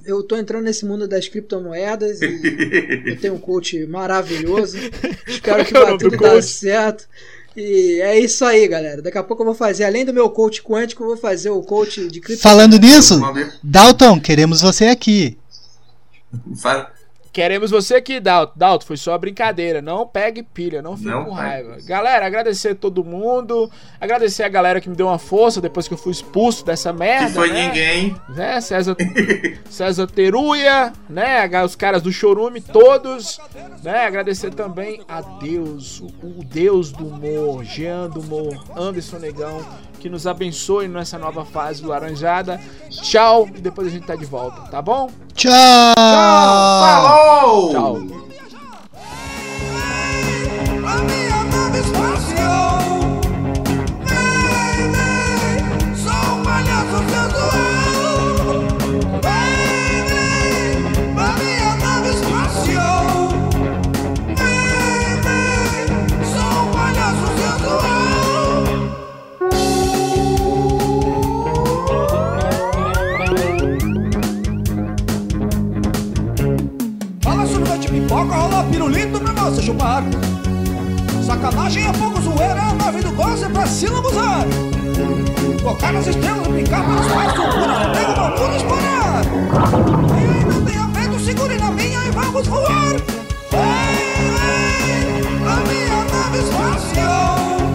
eu 0.05 0.21
tô 0.21 0.35
entrando 0.35 0.65
nesse 0.65 0.85
mundo 0.85 1.07
das 1.07 1.27
criptomoedas 1.29 2.21
e 2.21 2.25
eu 3.07 3.19
tenho 3.19 3.35
um 3.35 3.39
coach 3.39 3.85
maravilhoso. 3.87 4.77
Espero 5.25 5.65
que 5.65 5.73
vá 5.73 5.97
tudo 5.97 6.17
dar 6.17 6.43
certo. 6.43 7.07
E 7.55 8.01
é 8.01 8.19
isso 8.19 8.43
aí, 8.43 8.67
galera. 8.67 9.01
Daqui 9.01 9.17
a 9.17 9.23
pouco 9.23 9.41
eu 9.43 9.45
vou 9.47 9.55
fazer, 9.55 9.85
além 9.85 10.03
do 10.03 10.13
meu 10.13 10.29
coach 10.29 10.61
quântico, 10.61 11.03
eu 11.03 11.07
vou 11.07 11.17
fazer 11.17 11.51
o 11.51 11.63
coach 11.63 12.05
de 12.09 12.19
criptomoedas. 12.19 12.41
Falando 12.41 12.77
nisso. 12.77 13.17
Dalton, 13.63 14.19
queremos 14.19 14.59
você 14.61 14.87
aqui. 14.87 15.37
Fa- 16.61 16.91
Queremos 17.35 17.69
você 17.69 17.95
aqui, 17.95 18.21
Dalton. 18.21 18.53
Dalton, 18.55 18.85
foi 18.85 18.95
só 18.95 19.17
brincadeira. 19.17 19.81
Não 19.81 20.07
pegue 20.07 20.41
pilha, 20.41 20.81
não 20.81 20.95
fique 20.95 21.09
Não 21.09 21.25
com 21.25 21.31
raiva. 21.31 21.75
Galera, 21.85 22.25
agradecer 22.25 22.69
a 22.69 22.75
todo 22.75 23.03
mundo. 23.03 23.69
Agradecer 23.99 24.43
a 24.43 24.47
galera 24.47 24.79
que 24.79 24.89
me 24.89 24.95
deu 24.95 25.07
uma 25.07 25.19
força 25.19 25.59
depois 25.59 25.85
que 25.85 25.93
eu 25.93 25.97
fui 25.97 26.13
expulso 26.13 26.65
dessa 26.65 26.93
merda. 26.93 27.27
Que 27.27 27.33
foi 27.33 27.51
né? 27.51 27.67
ninguém. 27.67 28.15
né? 28.29 28.61
César, 28.61 28.95
César 29.69 30.07
Teruia, 30.07 30.93
né? 31.09 31.45
Os 31.65 31.75
caras 31.75 32.01
do 32.01 32.09
Chorume, 32.09 32.61
todos, 32.61 33.37
né? 33.83 34.05
Agradecer 34.05 34.51
também 34.51 35.01
a 35.05 35.19
Deus, 35.19 35.99
o, 35.99 36.05
o 36.05 36.41
Deus 36.41 36.89
do 36.93 37.05
humor, 37.05 37.65
Jean 37.65 38.09
do 38.09 38.21
humor, 38.21 38.63
Anderson 38.77 39.19
Negão, 39.19 39.59
que 39.99 40.09
nos 40.09 40.27
abençoe 40.27 40.87
nessa 40.87 41.17
nova 41.17 41.45
fase 41.45 41.81
do 41.81 41.89
Laranjada. 41.89 42.59
Tchau 42.89 43.47
e 43.55 43.61
depois 43.61 43.87
a 43.87 43.91
gente 43.91 44.05
tá 44.05 44.15
de 44.15 44.25
volta, 44.25 44.61
tá 44.69 44.81
bom? 44.81 45.09
Tchau! 45.33 45.51
Falou! 45.97 47.71
Tchau. 47.71 48.25
pirulito 78.65 79.19
pra 79.19 79.33
você 79.33 79.61
chupar. 79.61 80.03
Sacanagem 81.25 81.87
é 81.87 81.93
pouco 81.93 82.21
zoeira, 82.21 82.61
a 82.61 82.73
nave 82.73 83.01
do 83.01 83.11
gosto 83.11 83.45
é 83.45 83.49
pra 83.49 83.65
Sila 83.65 84.01
gozar. 84.01 84.45
Tocar 85.61 85.93
nas 85.93 86.07
estrelas, 86.07 86.47
brincar 86.47 86.85
pelos 86.85 87.07
pais, 87.07 87.35
loucuras, 87.37 87.87
pega 87.97 88.11
uma 88.13 88.31
puta 88.31 88.55
explorar. 88.55 89.21
Ei, 90.17 90.45
não 90.45 90.65
tenha 90.65 90.87
medo, 90.87 91.19
segure 91.19 91.57
na 91.57 91.71
minha 91.71 92.05
e 92.05 92.11
vamos 92.11 92.47
voar. 92.47 92.95
Ei, 93.53 93.59
ei, 94.19 95.25
a 95.47 95.55
minha 95.67 96.03
nave 96.13 96.37
espacial. 96.37 97.74